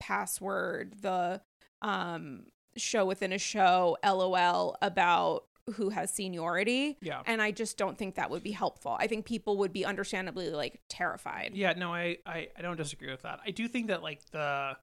password, 0.00 0.94
the 1.00 1.40
um 1.82 2.44
show 2.76 3.04
within 3.04 3.32
a 3.32 3.38
show, 3.38 3.96
LOL 4.04 4.76
about 4.82 5.44
who 5.74 5.90
has 5.90 6.10
seniority. 6.10 6.98
Yeah. 7.00 7.22
And 7.26 7.40
I 7.40 7.50
just 7.50 7.78
don't 7.78 7.96
think 7.96 8.16
that 8.16 8.30
would 8.30 8.42
be 8.42 8.52
helpful. 8.52 8.96
I 8.98 9.06
think 9.06 9.24
people 9.24 9.58
would 9.58 9.72
be 9.72 9.84
understandably 9.84 10.50
like 10.50 10.80
terrified. 10.88 11.52
Yeah, 11.54 11.72
no, 11.76 11.92
I, 11.94 12.18
I, 12.26 12.48
I 12.56 12.62
don't 12.62 12.76
disagree 12.76 13.10
with 13.10 13.22
that. 13.22 13.40
I 13.46 13.50
do 13.50 13.68
think 13.68 13.88
that 13.88 14.02
like 14.02 14.24
the 14.30 14.76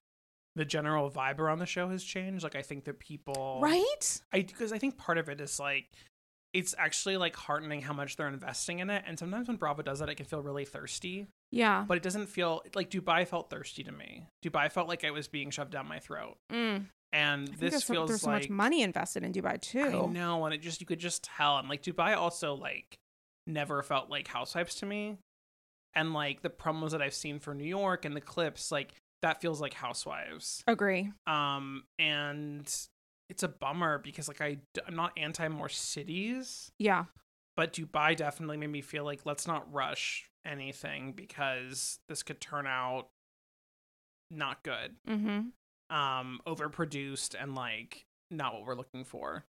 the 0.54 0.64
general 0.66 1.10
vibe 1.10 1.38
around 1.38 1.60
the 1.60 1.66
show 1.66 1.88
has 1.88 2.04
changed. 2.04 2.44
Like 2.44 2.56
I 2.56 2.62
think 2.62 2.84
that 2.84 2.98
people 2.98 3.60
Right? 3.62 4.20
I 4.32 4.42
because 4.42 4.72
I 4.72 4.78
think 4.78 4.98
part 4.98 5.18
of 5.18 5.28
it 5.28 5.40
is 5.40 5.58
like 5.58 5.86
it's 6.52 6.74
actually 6.76 7.16
like 7.16 7.34
heartening 7.34 7.80
how 7.80 7.94
much 7.94 8.16
they're 8.16 8.28
investing 8.28 8.80
in 8.80 8.90
it. 8.90 9.04
And 9.06 9.18
sometimes 9.18 9.48
when 9.48 9.56
Bravo 9.56 9.82
does 9.82 10.00
that, 10.00 10.10
it 10.10 10.16
can 10.16 10.26
feel 10.26 10.42
really 10.42 10.66
thirsty. 10.66 11.26
Yeah. 11.50 11.84
But 11.88 11.96
it 11.96 12.02
doesn't 12.02 12.26
feel 12.26 12.62
like 12.74 12.90
Dubai 12.90 13.26
felt 13.26 13.48
thirsty 13.48 13.82
to 13.84 13.92
me. 13.92 14.26
Dubai 14.44 14.70
felt 14.70 14.88
like 14.88 15.02
it 15.04 15.12
was 15.12 15.28
being 15.28 15.50
shoved 15.50 15.70
down 15.70 15.88
my 15.88 15.98
throat. 15.98 16.36
Mm. 16.52 16.86
And 17.12 17.48
this 17.48 17.82
feels 17.82 18.08
there's 18.08 18.22
so 18.22 18.30
much 18.30 18.48
money 18.48 18.82
invested 18.82 19.22
in 19.22 19.32
Dubai 19.32 19.60
too. 19.60 20.04
I 20.04 20.06
know, 20.06 20.44
and 20.46 20.54
it 20.54 20.62
just 20.62 20.80
you 20.80 20.86
could 20.86 20.98
just 20.98 21.22
tell. 21.24 21.58
And 21.58 21.68
like 21.68 21.82
Dubai 21.82 22.16
also 22.16 22.54
like 22.54 22.96
never 23.46 23.82
felt 23.82 24.08
like 24.08 24.28
housewives 24.28 24.74
to 24.76 24.86
me. 24.86 25.18
And 25.94 26.14
like 26.14 26.40
the 26.40 26.48
promos 26.48 26.90
that 26.92 27.02
I've 27.02 27.12
seen 27.14 27.38
for 27.38 27.54
New 27.54 27.66
York 27.66 28.06
and 28.06 28.16
the 28.16 28.20
clips, 28.22 28.72
like 28.72 28.94
that 29.20 29.40
feels 29.42 29.60
like 29.60 29.74
housewives. 29.74 30.64
Agree. 30.66 31.12
Um 31.26 31.84
and 31.98 32.66
it's 33.28 33.42
a 33.42 33.48
bummer 33.48 33.98
because 33.98 34.26
like 34.28 34.40
I 34.40 34.56
I'm 34.86 34.96
not 34.96 35.12
anti 35.18 35.48
more 35.48 35.68
cities, 35.68 36.70
Yeah. 36.78 37.04
but 37.56 37.74
Dubai 37.74 38.16
definitely 38.16 38.56
made 38.56 38.70
me 38.70 38.80
feel 38.80 39.04
like 39.04 39.20
let's 39.26 39.46
not 39.46 39.70
rush 39.72 40.28
anything 40.46 41.12
because 41.12 41.98
this 42.08 42.22
could 42.22 42.40
turn 42.40 42.66
out 42.66 43.08
not 44.30 44.62
good. 44.62 44.96
Mm-hmm. 45.08 45.40
Um 45.92 46.40
overproduced 46.46 47.34
and 47.40 47.54
like 47.54 48.04
not 48.30 48.54
what 48.54 48.66
we're 48.66 48.74
looking 48.74 49.04
for. 49.04 49.44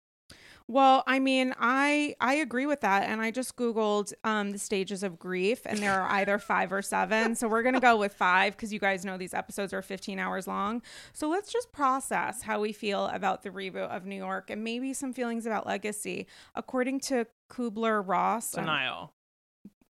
Well, 0.70 1.02
I 1.06 1.18
mean, 1.18 1.54
I 1.58 2.14
I 2.20 2.34
agree 2.34 2.66
with 2.66 2.82
that, 2.82 3.08
and 3.08 3.22
I 3.22 3.30
just 3.30 3.56
googled 3.56 4.12
um, 4.22 4.50
the 4.50 4.58
stages 4.58 5.02
of 5.02 5.18
grief, 5.18 5.62
and 5.64 5.78
there 5.78 5.98
are 5.98 6.10
either 6.20 6.38
five 6.38 6.72
or 6.74 6.82
seven. 6.82 7.34
So 7.34 7.48
we're 7.48 7.62
gonna 7.62 7.80
go 7.80 7.96
with 7.96 8.12
five 8.12 8.54
because 8.54 8.70
you 8.70 8.78
guys 8.78 9.02
know 9.02 9.16
these 9.16 9.32
episodes 9.32 9.72
are 9.72 9.80
15 9.80 10.18
hours 10.18 10.46
long. 10.46 10.82
So 11.14 11.30
let's 11.30 11.50
just 11.50 11.72
process 11.72 12.42
how 12.42 12.60
we 12.60 12.72
feel 12.72 13.06
about 13.06 13.42
the 13.42 13.48
reboot 13.48 13.88
of 13.88 14.04
New 14.04 14.16
York, 14.16 14.50
and 14.50 14.62
maybe 14.62 14.92
some 14.92 15.14
feelings 15.14 15.46
about 15.46 15.66
Legacy. 15.66 16.26
According 16.54 17.00
to 17.00 17.26
Kübler-Ross, 17.50 18.54
um, 18.58 18.64
Denial. 18.64 19.12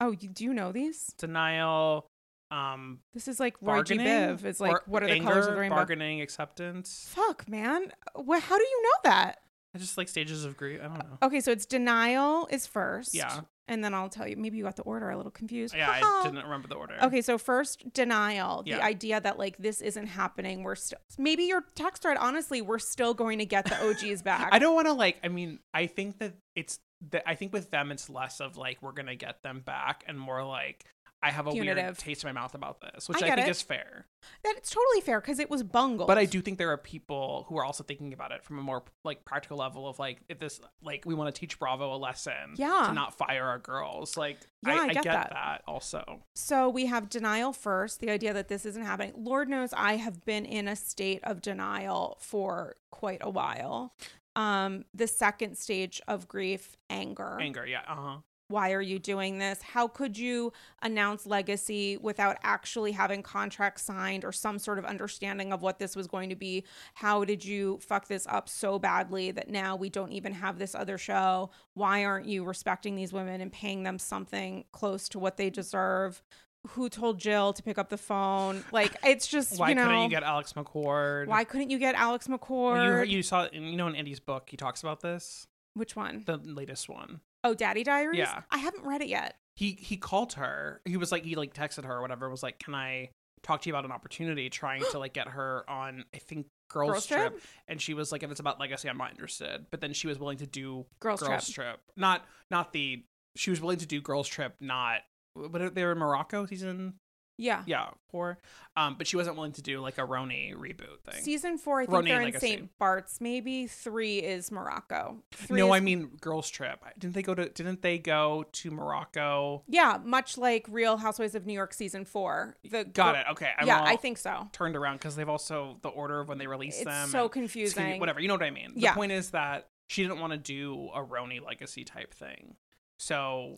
oh, 0.01 0.09
you 0.19 0.27
do 0.27 0.43
you 0.43 0.55
know 0.55 0.71
these? 0.71 1.13
Denial 1.19 2.07
um 2.51 2.99
This 3.13 3.27
is 3.27 3.39
like 3.39 3.55
Roy 3.61 3.81
G. 3.83 3.97
Biv. 3.97 4.43
It's 4.45 4.59
like 4.59 4.87
what 4.87 5.03
are 5.03 5.07
the 5.07 5.13
anger, 5.13 5.27
colors 5.29 5.47
of 5.47 5.53
the 5.53 5.59
rainbow? 5.59 5.75
bargaining 5.77 6.21
acceptance 6.21 7.09
Fuck, 7.13 7.47
man. 7.49 7.91
What? 8.15 8.43
How 8.43 8.57
do 8.57 8.63
you 8.63 8.83
know 8.83 9.09
that? 9.11 9.39
I 9.75 9.79
just 9.79 9.97
like 9.97 10.07
stages 10.07 10.45
of 10.45 10.55
grief 10.55 10.79
i 10.83 10.87
don't 10.87 10.97
know 10.99 11.17
Okay, 11.23 11.39
so 11.41 11.51
it's 11.51 11.65
denial 11.65 12.47
is 12.51 12.67
first. 12.67 13.15
Yeah. 13.15 13.41
And 13.69 13.81
then 13.83 13.93
I'll 13.93 14.09
tell 14.09 14.27
you. 14.27 14.35
Maybe 14.35 14.57
you 14.57 14.63
got 14.65 14.75
the 14.75 14.83
order 14.83 15.09
a 15.09 15.15
little 15.17 15.31
confused. 15.31 15.73
yeah 15.73 15.89
i 15.89 16.23
didn't 16.23 16.43
remember 16.43 16.67
the 16.67 16.75
order 16.75 16.95
Okay, 17.01 17.21
so 17.21 17.37
first 17.39 17.91
denial, 17.93 18.61
the 18.63 18.71
Yeah. 18.71 18.85
idea 18.85 19.19
that 19.21 19.39
like 19.39 19.57
this 19.57 19.81
isn't 19.81 20.07
happening. 20.07 20.61
We're 20.63 20.75
still 20.75 20.99
maybe 21.17 21.43
your 21.45 21.63
text 21.73 22.03
thread. 22.03 22.17
Honestly, 22.19 22.61
we're 22.61 22.77
still 22.77 23.13
going 23.15 23.39
to 23.39 23.45
get 23.45 23.65
the 23.65 23.77
OGs 23.89 24.21
back. 24.31 24.49
i 24.51 24.59
don't 24.59 24.75
want 24.75 24.87
to 24.87 24.93
like 24.93 25.17
i 25.23 25.27
mean 25.27 25.59
i 25.73 25.87
think 25.87 26.19
that 26.19 26.33
it's 26.55 26.77
that 27.09 27.23
i 27.25 27.33
think 27.35 27.51
with 27.51 27.71
them 27.71 27.91
it's 27.91 28.09
less 28.09 28.39
of 28.41 28.57
like 28.57 28.81
we're 28.81 28.91
gonna 28.93 29.15
get 29.15 29.41
them 29.43 29.59
back 29.65 30.03
and 30.07 30.19
more 30.19 30.43
like 30.45 30.85
i 31.23 31.31
have 31.31 31.47
a 31.47 31.51
weird 31.51 31.97
taste 31.97 32.23
in 32.23 32.27
my 32.27 32.39
mouth 32.39 32.53
about 32.53 32.81
this 32.81 33.07
which 33.09 33.23
I 33.23 33.27
i, 33.27 33.35
think 33.35 33.47
it. 33.47 33.51
is 33.51 33.61
fair 33.61 34.05
That 34.43 34.53
it's 34.57 34.69
totally 34.69 35.01
fair 35.01 35.19
because 35.21 35.39
it 35.39 35.49
was 35.49 35.63
bungled. 35.63 36.07
but 36.07 36.17
i 36.17 36.25
do 36.25 36.41
think 36.41 36.57
there 36.59 36.71
are 36.71 36.77
people 36.77 37.45
who 37.49 37.57
are 37.57 37.65
also 37.65 37.83
thinking 37.83 38.13
about 38.13 38.31
it 38.31 38.43
from 38.43 38.59
a 38.59 38.61
more 38.61 38.83
like 39.03 39.25
practical 39.25 39.57
level 39.57 39.87
of 39.87 39.97
like 39.99 40.19
if 40.29 40.37
this 40.39 40.59
like 40.83 41.03
we 41.05 41.15
want 41.15 41.33
to 41.33 41.39
teach 41.39 41.57
bravo 41.57 41.95
a 41.95 41.97
lesson 41.97 42.53
Yeah. 42.55 42.85
to 42.87 42.93
not 42.93 43.17
fire 43.17 43.45
our 43.45 43.59
girls 43.59 44.17
like 44.17 44.37
Yeah, 44.65 44.73
I 44.73 44.77
I, 44.83 44.87
get 44.93 45.03
get 45.03 45.13
that. 45.13 45.29
that 45.31 45.61
also 45.67 46.21
So 46.35 46.69
we 46.69 46.85
have 46.87 47.09
denial 47.09 47.53
first, 47.53 47.99
the 47.99 48.09
idea 48.09 48.33
that 48.33 48.47
this 48.47 48.65
isn't 48.65 48.83
happening. 48.83 49.13
Lord 49.15 49.49
knows 49.49 49.73
I 49.73 49.95
have 49.97 50.23
been 50.25 50.45
in 50.45 50.67
a 50.67 50.75
state 50.75 51.19
of 51.23 51.41
denial 51.41 52.17
for 52.19 52.75
quite 52.91 53.19
a 53.21 53.29
while. 53.29 53.93
Um, 54.35 54.85
the 54.93 55.05
second 55.07 55.57
stage 55.57 56.01
of 56.07 56.27
grief, 56.27 56.75
anger. 56.89 57.37
anger 57.39 57.65
yeah 57.65 57.81
uh-huh 57.87 58.17
Why 58.49 58.73
are 58.73 58.81
you 58.81 58.99
doing 58.99 59.37
this? 59.39 59.61
How 59.61 59.87
could 59.87 60.17
you 60.17 60.53
announce 60.81 61.25
legacy 61.25 61.97
without 61.97 62.37
actually 62.43 62.91
having 62.91 63.23
contracts 63.23 63.83
signed 63.83 64.25
or 64.25 64.31
some 64.31 64.59
sort 64.59 64.77
of 64.79 64.85
understanding 64.85 65.51
of 65.53 65.61
what 65.61 65.79
this 65.79 65.95
was 65.95 66.07
going 66.07 66.29
to 66.29 66.35
be? 66.35 66.63
How 66.93 67.23
did 67.23 67.43
you 67.43 67.79
fuck 67.81 68.07
this 68.07 68.27
up 68.27 68.49
so 68.49 68.77
badly 68.77 69.31
that 69.31 69.49
now 69.49 69.75
we 69.75 69.89
don't 69.89 70.11
even 70.11 70.33
have 70.33 70.59
this 70.59 70.75
other 70.75 70.97
show? 70.97 71.49
Why 71.73 72.03
aren't 72.03 72.27
you 72.27 72.43
respecting 72.43 72.95
these 72.95 73.13
women 73.13 73.41
and 73.41 73.51
paying 73.51 73.83
them 73.83 73.97
something 73.97 74.65
close 74.71 75.09
to 75.09 75.19
what 75.19 75.37
they 75.37 75.49
deserve? 75.49 76.21
Who 76.69 76.89
told 76.89 77.19
Jill 77.19 77.53
to 77.53 77.63
pick 77.63 77.77
up 77.77 77.89
the 77.89 77.97
phone? 77.97 78.63
Like 78.71 78.95
it's 79.03 79.27
just 79.27 79.59
why 79.59 79.69
you 79.69 79.75
know 79.75 79.85
couldn't 79.85 80.03
you 80.03 80.09
get 80.09 80.23
alex 80.23 80.53
mccord 80.53 81.27
why 81.27 81.43
couldn't 81.43 81.69
you 81.69 81.77
get 81.79 81.95
Alex 81.95 82.27
McCord? 82.27 82.73
Well, 82.73 83.05
you, 83.05 83.17
you 83.17 83.23
saw, 83.23 83.47
you 83.51 83.75
know, 83.75 83.87
in 83.87 83.95
Andy's 83.95 84.19
book, 84.19 84.47
he 84.49 84.57
talks 84.57 84.81
about 84.81 85.01
this, 85.01 85.47
Which 85.73 85.95
one? 85.95 86.23
the 86.25 86.37
latest 86.37 86.89
one. 86.89 87.21
Oh, 87.43 87.53
Daddy 87.53 87.83
Diaries. 87.83 88.19
Yeah. 88.19 88.41
I 88.51 88.57
haven't 88.59 88.85
read 88.85 89.01
it 89.01 89.07
yet. 89.07 89.35
he 89.55 89.71
he 89.79 89.97
called 89.97 90.33
her. 90.33 90.81
He 90.85 90.97
was 90.97 91.11
like 91.11 91.23
he 91.23 91.35
like 91.35 91.53
texted 91.53 91.85
her 91.85 91.95
or 91.97 92.01
whatever. 92.01 92.29
Was 92.29 92.43
like, 92.43 92.59
can 92.59 92.73
I 92.75 93.09
talk 93.41 93.61
to 93.61 93.69
you 93.69 93.73
about 93.75 93.85
an 93.85 93.91
opportunity? 93.91 94.49
Trying 94.49 94.83
to 94.91 94.99
like 94.99 95.13
get 95.13 95.27
her 95.27 95.63
on. 95.69 96.05
I 96.13 96.17
think 96.19 96.47
girls, 96.69 96.91
Girls 96.91 97.05
trip. 97.07 97.31
Trip? 97.33 97.41
and 97.67 97.81
she 97.81 97.93
was 97.93 98.11
like, 98.11 98.23
if 98.23 98.31
it's 98.31 98.39
about 98.39 98.59
legacy, 98.59 98.89
I'm 98.89 98.97
not 98.97 99.11
interested. 99.11 99.65
But 99.71 99.81
then 99.81 99.93
she 99.93 100.07
was 100.07 100.17
willing 100.19 100.37
to 100.37 100.47
do 100.47 100.85
Girls, 100.99 101.21
girls 101.21 101.49
Trip. 101.49 101.67
trip. 101.67 101.79
Not 101.97 102.23
not 102.49 102.71
the. 102.73 103.03
She 103.35 103.49
was 103.49 103.59
willing 103.61 103.79
to 103.79 103.85
do 103.87 103.99
girls 104.01 104.27
trip. 104.27 104.55
Not. 104.61 104.99
But 105.35 105.73
they 105.75 105.83
were 105.83 105.93
in 105.93 105.97
Morocco 105.97 106.45
season. 106.45 106.93
Yeah. 107.37 107.63
Yeah, 107.65 107.87
four. 108.11 108.37
Um, 108.77 108.95
but 108.97 109.07
she 109.07 109.15
wasn't 109.17 109.35
willing 109.35 109.53
to 109.53 109.61
do 109.61 109.79
like 109.79 109.97
a 109.97 110.01
RHONY 110.01 110.55
reboot 110.55 111.01
thing. 111.03 111.21
Season 111.23 111.57
four, 111.57 111.81
I 111.81 111.85
think 111.85 111.97
RHONY 111.97 112.07
they're 112.07 112.17
in 112.19 112.23
Legacy. 112.25 112.47
St. 112.47 112.77
Bart's. 112.79 113.19
Maybe 113.21 113.65
three 113.67 114.19
is 114.19 114.51
Morocco. 114.51 115.17
Three 115.31 115.59
no, 115.59 115.67
is- 115.67 115.77
I 115.77 115.79
mean 115.79 116.11
girls 116.21 116.49
trip. 116.49 116.83
Didn't 116.97 117.15
they 117.15 117.21
go 117.23 117.33
to? 117.33 117.49
Didn't 117.49 117.81
they 117.81 117.97
go 117.97 118.45
to 118.51 118.71
Morocco? 118.71 119.63
Yeah, 119.67 119.97
much 120.03 120.37
like 120.37 120.65
Real 120.69 120.97
Housewives 120.97 121.33
of 121.35 121.45
New 121.45 121.53
York 121.53 121.73
season 121.73 122.05
four. 122.05 122.55
The 122.69 122.83
Got 122.83 123.15
it. 123.15 123.25
Okay. 123.31 123.49
I'm 123.57 123.65
yeah, 123.67 123.81
I 123.83 123.95
think 123.95 124.17
so. 124.19 124.47
turned 124.51 124.75
around 124.75 124.97
because 124.97 125.15
they've 125.15 125.27
also 125.29 125.77
the 125.81 125.89
order 125.89 126.19
of 126.19 126.27
when 126.29 126.37
they 126.37 126.47
release 126.47 126.75
It's 126.77 126.85
them. 126.85 127.09
so 127.09 127.29
confusing. 127.29 127.85
it's 127.87 127.99
whatever. 127.99 128.19
You 128.19 128.27
know 128.27 128.35
what 128.35 128.43
I 128.43 128.51
mean. 128.51 128.73
Yeah. 128.75 128.91
The 128.91 128.95
point 128.95 129.11
is 129.11 129.31
that 129.31 129.69
she 129.87 130.03
didn't 130.03 130.19
want 130.19 130.33
to 130.33 130.37
do 130.39 130.89
a 130.93 131.03
RHONY 131.03 131.43
legacy 131.45 131.83
type 131.83 132.13
thing. 132.13 132.55
So 132.97 133.55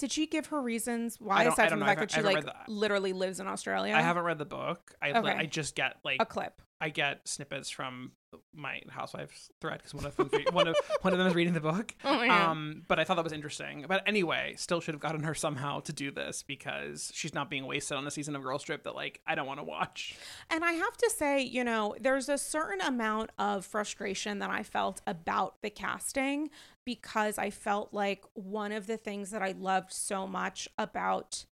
Did 0.00 0.10
she 0.12 0.26
give 0.26 0.46
her 0.46 0.60
reasons 0.62 1.20
why, 1.20 1.36
I 1.36 1.44
don't- 1.44 1.50
I 1.50 1.52
aside 1.52 1.70
from 1.70 1.80
the. 1.80 1.84
Fact 1.86 2.00
that 2.00 2.10
she 2.10 2.22
like 2.22 2.46
literally 2.68 3.12
lives 3.12 3.38
in 3.38 3.46
Australia? 3.46 3.94
I 3.94 4.00
haven't 4.00 4.22
read 4.24 4.38
the 4.38 4.46
book. 4.46 4.94
I 5.02 5.10
Okay. 5.12 5.30
I 5.30 5.44
just 5.44 5.74
get 5.76 5.96
like 6.02 6.16
a 6.22 6.24
clip. 6.26 6.62
I 6.80 6.88
get 6.88 7.28
snippets 7.28 7.68
from 7.68 8.12
my 8.54 8.80
housewives 8.90 9.50
thread 9.60 9.78
because 9.78 9.94
one 9.94 10.04
of 10.04 10.16
them 10.16 10.30
one 10.52 10.68
of 10.68 10.76
one 11.02 11.12
of 11.12 11.18
them 11.18 11.28
is 11.28 11.34
reading 11.34 11.54
the 11.54 11.60
book. 11.60 11.94
Oh 12.04 12.26
God. 12.26 12.30
Um, 12.30 12.82
but 12.88 12.98
I 12.98 13.04
thought 13.04 13.16
that 13.16 13.24
was 13.24 13.32
interesting. 13.32 13.84
But 13.88 14.02
anyway, 14.06 14.54
still 14.56 14.80
should 14.80 14.94
have 14.94 15.00
gotten 15.00 15.22
her 15.22 15.34
somehow 15.34 15.80
to 15.80 15.92
do 15.92 16.10
this 16.10 16.42
because 16.42 17.10
she's 17.14 17.34
not 17.34 17.50
being 17.50 17.66
wasted 17.66 17.96
on 17.96 18.06
a 18.06 18.10
season 18.10 18.36
of 18.36 18.42
Girls 18.42 18.62
Trip 18.62 18.82
that 18.84 18.94
like 18.94 19.20
I 19.26 19.34
don't 19.34 19.46
want 19.46 19.60
to 19.60 19.64
watch. 19.64 20.16
And 20.50 20.64
I 20.64 20.72
have 20.72 20.96
to 20.96 21.10
say, 21.10 21.42
you 21.42 21.64
know, 21.64 21.94
there's 22.00 22.28
a 22.28 22.38
certain 22.38 22.80
amount 22.80 23.30
of 23.38 23.64
frustration 23.64 24.38
that 24.40 24.50
I 24.50 24.62
felt 24.62 25.00
about 25.06 25.62
the 25.62 25.70
casting 25.70 26.50
because 26.84 27.38
I 27.38 27.50
felt 27.50 27.92
like 27.92 28.24
one 28.34 28.72
of 28.72 28.86
the 28.86 28.96
things 28.96 29.30
that 29.30 29.42
I 29.42 29.54
loved 29.58 29.92
so 29.92 30.26
much 30.26 30.68
about 30.78 31.44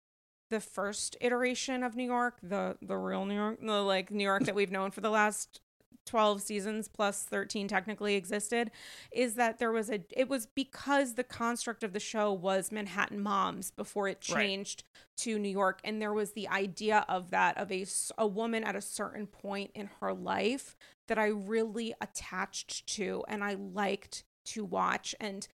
the 0.50 0.60
first 0.60 1.16
iteration 1.20 1.82
of 1.82 1.94
New 1.94 2.04
York, 2.04 2.38
the 2.42 2.76
the 2.80 2.96
real 2.96 3.24
New 3.24 3.34
York, 3.34 3.58
the 3.60 3.82
like 3.82 4.10
New 4.10 4.24
York 4.24 4.44
that 4.44 4.54
we've 4.54 4.70
known 4.72 4.90
for 4.90 5.00
the 5.00 5.10
last 5.10 5.60
12 6.08 6.40
seasons 6.40 6.88
plus 6.88 7.22
13 7.24 7.68
technically 7.68 8.14
existed 8.14 8.70
is 9.12 9.34
that 9.34 9.58
there 9.58 9.70
was 9.70 9.90
a 9.90 10.00
it 10.10 10.28
was 10.28 10.46
because 10.46 11.14
the 11.14 11.22
construct 11.24 11.82
of 11.84 11.92
the 11.92 12.00
show 12.00 12.32
was 12.32 12.72
Manhattan 12.72 13.20
moms 13.20 13.70
before 13.70 14.08
it 14.08 14.24
Right. 14.30 14.36
changed 14.42 14.84
to 15.18 15.38
New 15.38 15.50
York 15.50 15.80
and 15.84 16.00
there 16.00 16.14
was 16.14 16.32
the 16.32 16.48
idea 16.48 17.04
of 17.08 17.30
that 17.30 17.56
of 17.58 17.70
a 17.70 17.84
a 18.16 18.26
woman 18.26 18.64
at 18.64 18.74
a 18.74 18.80
certain 18.80 19.26
point 19.26 19.70
in 19.74 19.90
her 20.00 20.14
life 20.14 20.76
that 21.08 21.18
I 21.18 21.26
really 21.26 21.94
attached 22.00 22.86
to 22.96 23.22
and 23.28 23.44
I 23.44 23.54
liked 23.54 24.24
to 24.46 24.64
watch 24.64 25.14
and 25.20 25.46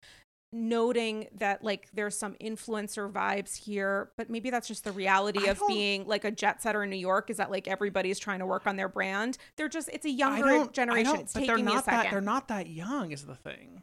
noting 0.55 1.27
that 1.37 1.65
like 1.65 1.89
there's 1.93 2.17
some 2.17 2.35
influencer 2.41 3.11
vibes 3.11 3.57
here 3.57 4.11
but 4.17 4.31
maybe 4.31 4.51
that's 4.51 4.69
just 4.69 4.85
the 4.85 4.93
reality 4.93 5.49
I 5.49 5.51
of 5.51 5.61
being 5.67 6.07
like 6.07 6.25
a 6.25 6.31
jet 6.31 6.63
setter 6.63 6.85
in 6.85 6.91
New 6.91 6.97
York 6.97 7.29
is 7.29 7.39
that 7.39 7.51
like 7.51 7.67
everybody's 7.67 8.21
trying 8.21 8.39
to 8.39 8.47
work 8.47 8.67
on 8.67 8.77
their 8.77 8.89
brand. 8.89 9.37
They're 9.57 9.69
just 9.69 9.91
it's 9.93 10.07
a 10.07 10.11
younger 10.11 10.67
generation. 10.71 11.17
it's 11.17 11.33
taking 11.33 11.49
they're 11.49 11.57
me 11.57 11.75
a 11.75 11.83
second 11.83 11.95
that 11.95 12.11
they're 12.13 12.21
not 12.21 12.49
that 12.49 12.69
young 12.69 13.11
is 13.11 13.27
the 13.27 13.35
thing. 13.35 13.83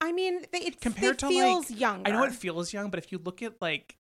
I 0.00 0.12
mean 0.12 0.42
they, 0.52 0.60
it, 0.60 0.80
Compared 0.80 1.14
it 1.14 1.18
to, 1.18 1.28
feels 1.28 1.70
like- 1.70 1.80
younger 1.80 2.08
I 2.08 2.12
know 2.12 2.22
it 2.22 2.32
feels 2.32 2.72
young, 2.72 2.90
but 2.90 2.98
if 2.98 3.10
you 3.10 3.18
look 3.18 3.42
at 3.42 3.60
like 3.60 3.96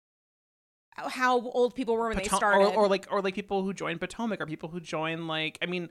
how 0.98 1.39
old 1.39 1.74
people 1.74 1.96
were 1.96 2.10
when 2.10 2.18
they 2.18 2.24
started 2.25 2.68
or, 2.68 2.74
or 2.74 2.88
like 2.89 3.08
or 3.10 3.22
like 3.22 3.34
people 3.36 3.63
who 3.63 3.74
joined 3.74 4.01
Potomac 4.01 4.41
or 4.41 4.46
people 4.46 4.68
who 4.68 4.82
join 4.82 5.27
like 5.27 5.58
I 5.62 5.65
mean 5.65 5.89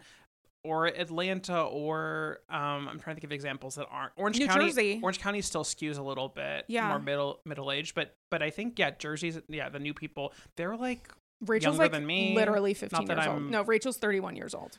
or 0.64 0.86
Atlanta 0.86 1.62
or 1.62 2.40
um 2.50 2.88
I'm 2.88 2.98
trying 3.00 3.16
to 3.16 3.20
think 3.20 3.24
of 3.24 3.32
examples 3.32 3.76
that 3.76 3.86
aren't 3.90 4.12
Orange 4.16 4.38
New 4.38 4.46
County 4.46 4.66
Jersey. 4.66 5.00
Orange 5.02 5.18
County 5.18 5.40
still 5.42 5.64
skews 5.64 5.98
a 5.98 6.02
little 6.02 6.28
bit 6.28 6.64
Yeah. 6.68 6.88
more 6.88 6.98
middle 6.98 7.40
middle 7.44 7.72
aged 7.72 7.94
but 7.94 8.14
but 8.30 8.42
I 8.42 8.50
think 8.50 8.78
yeah 8.78 8.90
Jersey's 8.90 9.38
yeah 9.48 9.68
the 9.68 9.78
new 9.78 9.94
people 9.94 10.32
they're 10.56 10.76
like 10.76 11.08
Rachel's 11.46 11.74
younger 11.76 11.84
like 11.84 11.92
than 11.92 12.06
me. 12.06 12.34
literally 12.34 12.74
15 12.74 13.06
that 13.06 13.16
years 13.16 13.26
old 13.26 13.36
I'm- 13.36 13.50
no 13.50 13.62
Rachel's 13.62 13.96
31 13.96 14.36
years 14.36 14.54
old 14.54 14.78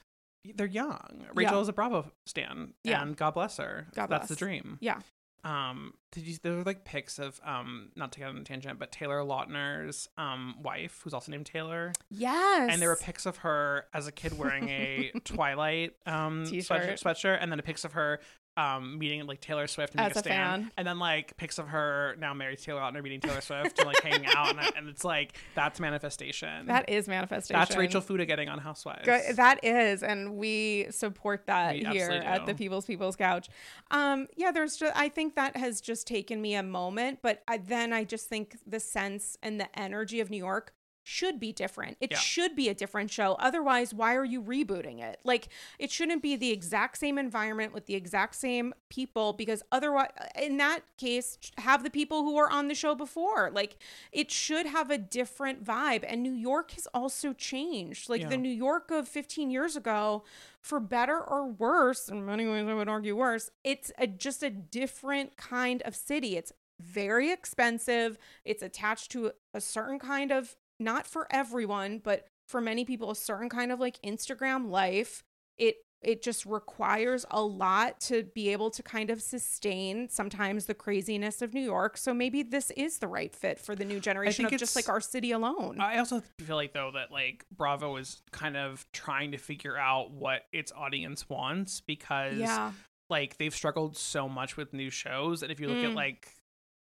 they're 0.55 0.67
young 0.67 1.25
Rachel 1.33 1.55
Yeah. 1.55 1.61
is 1.61 1.67
a 1.69 1.73
Bravo 1.73 2.11
stan 2.27 2.73
Yeah. 2.83 3.01
and 3.01 3.15
God 3.17 3.31
bless 3.33 3.57
her 3.57 3.87
God 3.95 4.07
that's 4.07 4.27
the 4.27 4.35
dream 4.35 4.77
yeah 4.81 4.99
um 5.43 5.93
did 6.11 6.23
you 6.25 6.37
there 6.43 6.53
were 6.53 6.63
like 6.63 6.83
pics 6.85 7.17
of 7.17 7.39
um 7.43 7.89
not 7.95 8.11
to 8.11 8.19
get 8.19 8.29
on 8.29 8.37
a 8.37 8.43
tangent 8.43 8.77
but 8.77 8.91
Taylor 8.91 9.21
Lautner's 9.21 10.07
um 10.17 10.55
wife 10.61 11.01
who's 11.03 11.13
also 11.13 11.31
named 11.31 11.45
Taylor 11.47 11.93
yes 12.09 12.69
and 12.71 12.81
there 12.81 12.89
were 12.89 12.95
pics 12.95 13.25
of 13.25 13.37
her 13.37 13.85
as 13.93 14.07
a 14.07 14.11
kid 14.11 14.37
wearing 14.37 14.69
a 14.69 15.11
Twilight 15.23 15.93
um 16.05 16.45
T-shirt. 16.45 16.81
sweatshirt, 16.81 17.01
sweatshirt, 17.03 17.37
and 17.41 17.51
then 17.51 17.59
a 17.59 17.63
pics 17.63 17.83
of 17.85 17.93
her 17.93 18.19
um 18.57 18.97
meeting 18.99 19.25
like 19.27 19.41
Taylor 19.41 19.67
Swift 19.67 19.93
and 19.95 20.01
As 20.01 20.15
a 20.15 20.19
stan, 20.19 20.63
fan. 20.63 20.71
and 20.77 20.87
then 20.87 20.99
like 20.99 21.37
pics 21.37 21.57
of 21.57 21.67
her 21.69 22.15
now 22.19 22.33
married 22.33 22.57
to 22.57 22.63
Taylor 22.63 22.81
Lautner 22.81 23.01
meeting 23.01 23.19
Taylor 23.19 23.41
Swift 23.41 23.79
and 23.79 23.87
like 23.87 24.01
hanging 24.01 24.27
out, 24.35 24.49
and, 24.49 24.59
and 24.75 24.89
it's 24.89 25.03
like 25.03 25.33
that's 25.55 25.79
manifestation. 25.79 26.67
that 26.67 26.89
is 26.89 27.07
manifestation 27.07 27.59
that's 27.59 27.75
Rachel 27.75 28.01
Fuda 28.01 28.25
getting 28.25 28.49
on 28.49 28.59
Housewives. 28.59 29.05
Good. 29.05 29.35
That 29.37 29.63
is, 29.63 30.03
and 30.03 30.35
we 30.35 30.87
support 30.89 31.47
that 31.47 31.73
We 31.73 31.79
here 31.79 31.87
absolutely 32.05 32.27
at 32.27 32.45
the. 32.45 32.53
People's 32.55 32.85
People's 32.85 33.15
Couch. 33.15 33.49
Um, 33.89 34.27
yeah, 34.35 34.51
there's 34.51 34.77
just 34.77 34.95
I 34.95 35.09
think 35.09 35.35
that 35.35 35.55
has 35.57 35.81
just 35.81 36.05
taken 36.05 36.41
me 36.41 36.55
a 36.55 36.63
moment, 36.63 37.19
but 37.21 37.41
I, 37.47 37.57
then 37.57 37.91
I 37.93 38.03
just 38.03 38.27
think 38.27 38.57
the 38.67 38.79
sense 38.79 39.37
and 39.41 39.59
the 39.59 39.79
energy 39.79 40.19
of 40.19 40.29
New 40.29 40.37
York 40.37 40.73
should 41.03 41.39
be 41.39 41.51
different. 41.51 41.97
It 41.99 42.11
Yeah. 42.11 42.17
should 42.17 42.55
be 42.55 42.69
a 42.69 42.73
different 42.75 43.09
show. 43.11 43.33
Otherwise, 43.39 43.93
why 43.93 44.15
are 44.15 44.23
you 44.25 44.41
rebooting 44.41 45.01
it? 45.01 45.19
Like 45.23 45.49
it 45.79 45.91
shouldn't 45.91 46.21
be 46.21 46.35
the 46.35 46.51
exact 46.51 46.97
same 46.97 47.17
environment 47.17 47.73
with 47.73 47.87
the 47.87 47.95
exact 47.95 48.35
same 48.35 48.73
people 48.89 49.33
because 49.33 49.63
otherwise 49.71 50.09
in 50.39 50.57
that 50.57 50.81
case 50.97 51.37
have 51.57 51.83
the 51.83 51.89
people 51.89 52.23
who 52.23 52.35
were 52.35 52.49
on 52.51 52.67
the 52.67 52.75
show 52.75 52.93
before. 52.93 53.49
Like 53.51 53.77
it 54.11 54.29
should 54.29 54.67
have 54.67 54.91
a 54.91 54.97
different 54.97 55.63
vibe 55.63 56.03
and 56.07 56.21
New 56.21 56.33
York 56.33 56.71
has 56.71 56.87
also 56.93 57.33
changed. 57.33 58.09
Like 58.09 58.21
Yeah. 58.21 58.29
the 58.29 58.37
New 58.37 58.49
York 58.49 58.91
of 58.91 59.07
15 59.07 59.49
years 59.49 59.75
ago 59.75 60.23
for 60.61 60.79
better 60.79 61.19
or 61.19 61.47
worse, 61.47 62.09
in 62.09 62.23
many 62.25 62.47
ways 62.47 62.67
I 62.67 62.75
would 62.75 62.87
argue 62.89 63.15
worse, 63.15 63.49
it's 63.63 63.91
a, 63.97 64.05
just 64.05 64.43
a 64.43 64.51
different 64.51 65.35
kind 65.35 65.81
of 65.81 65.95
city. 65.95 66.37
It's 66.37 66.53
very 66.79 67.31
expensive. 67.31 68.17
It's 68.45 68.61
attached 68.63 69.11
to 69.11 69.31
a 69.53 69.61
certain 69.61 69.99
kind 69.99 70.31
of 70.31 70.55
not 70.81 71.07
for 71.07 71.27
everyone, 71.31 71.99
but 71.99 72.27
for 72.47 72.59
many 72.61 72.83
people 72.83 73.11
a 73.11 73.15
certain 73.15 73.49
kind 73.49 73.71
of 73.71 73.79
like 73.79 73.99
Instagram 74.03 74.69
life. 74.69 75.23
It 75.57 75.75
it 76.01 76.23
just 76.23 76.47
requires 76.47 77.27
a 77.29 77.41
lot 77.43 77.99
to 78.01 78.23
be 78.23 78.49
able 78.49 78.71
to 78.71 78.81
kind 78.81 79.11
of 79.11 79.21
sustain 79.21 80.09
sometimes 80.09 80.65
the 80.65 80.73
craziness 80.73 81.43
of 81.43 81.53
New 81.53 81.61
York. 81.61 81.95
So 81.95 82.11
maybe 82.11 82.41
this 82.41 82.71
is 82.71 82.97
the 82.97 83.07
right 83.07 83.33
fit 83.35 83.59
for 83.59 83.75
the 83.75 83.85
new 83.85 83.99
generation 83.99 84.45
of 84.45 84.51
just 84.57 84.75
like 84.75 84.89
our 84.89 84.99
city 84.99 85.31
alone. 85.31 85.79
I 85.79 85.99
also 85.99 86.23
feel 86.39 86.55
like 86.55 86.73
though 86.73 86.89
that 86.95 87.11
like 87.11 87.45
Bravo 87.55 87.97
is 87.97 88.21
kind 88.31 88.57
of 88.57 88.83
trying 88.93 89.33
to 89.33 89.37
figure 89.37 89.77
out 89.77 90.09
what 90.11 90.41
its 90.51 90.71
audience 90.75 91.29
wants 91.29 91.81
because 91.81 92.37
yeah. 92.39 92.71
like 93.09 93.37
they've 93.37 93.53
struggled 93.53 93.95
so 93.95 94.27
much 94.27 94.57
with 94.57 94.73
new 94.73 94.89
shows 94.89 95.43
and 95.43 95.51
if 95.51 95.59
you 95.59 95.67
look 95.67 95.77
at 95.85 95.91
Mm. 95.91 95.95
like 95.95 96.29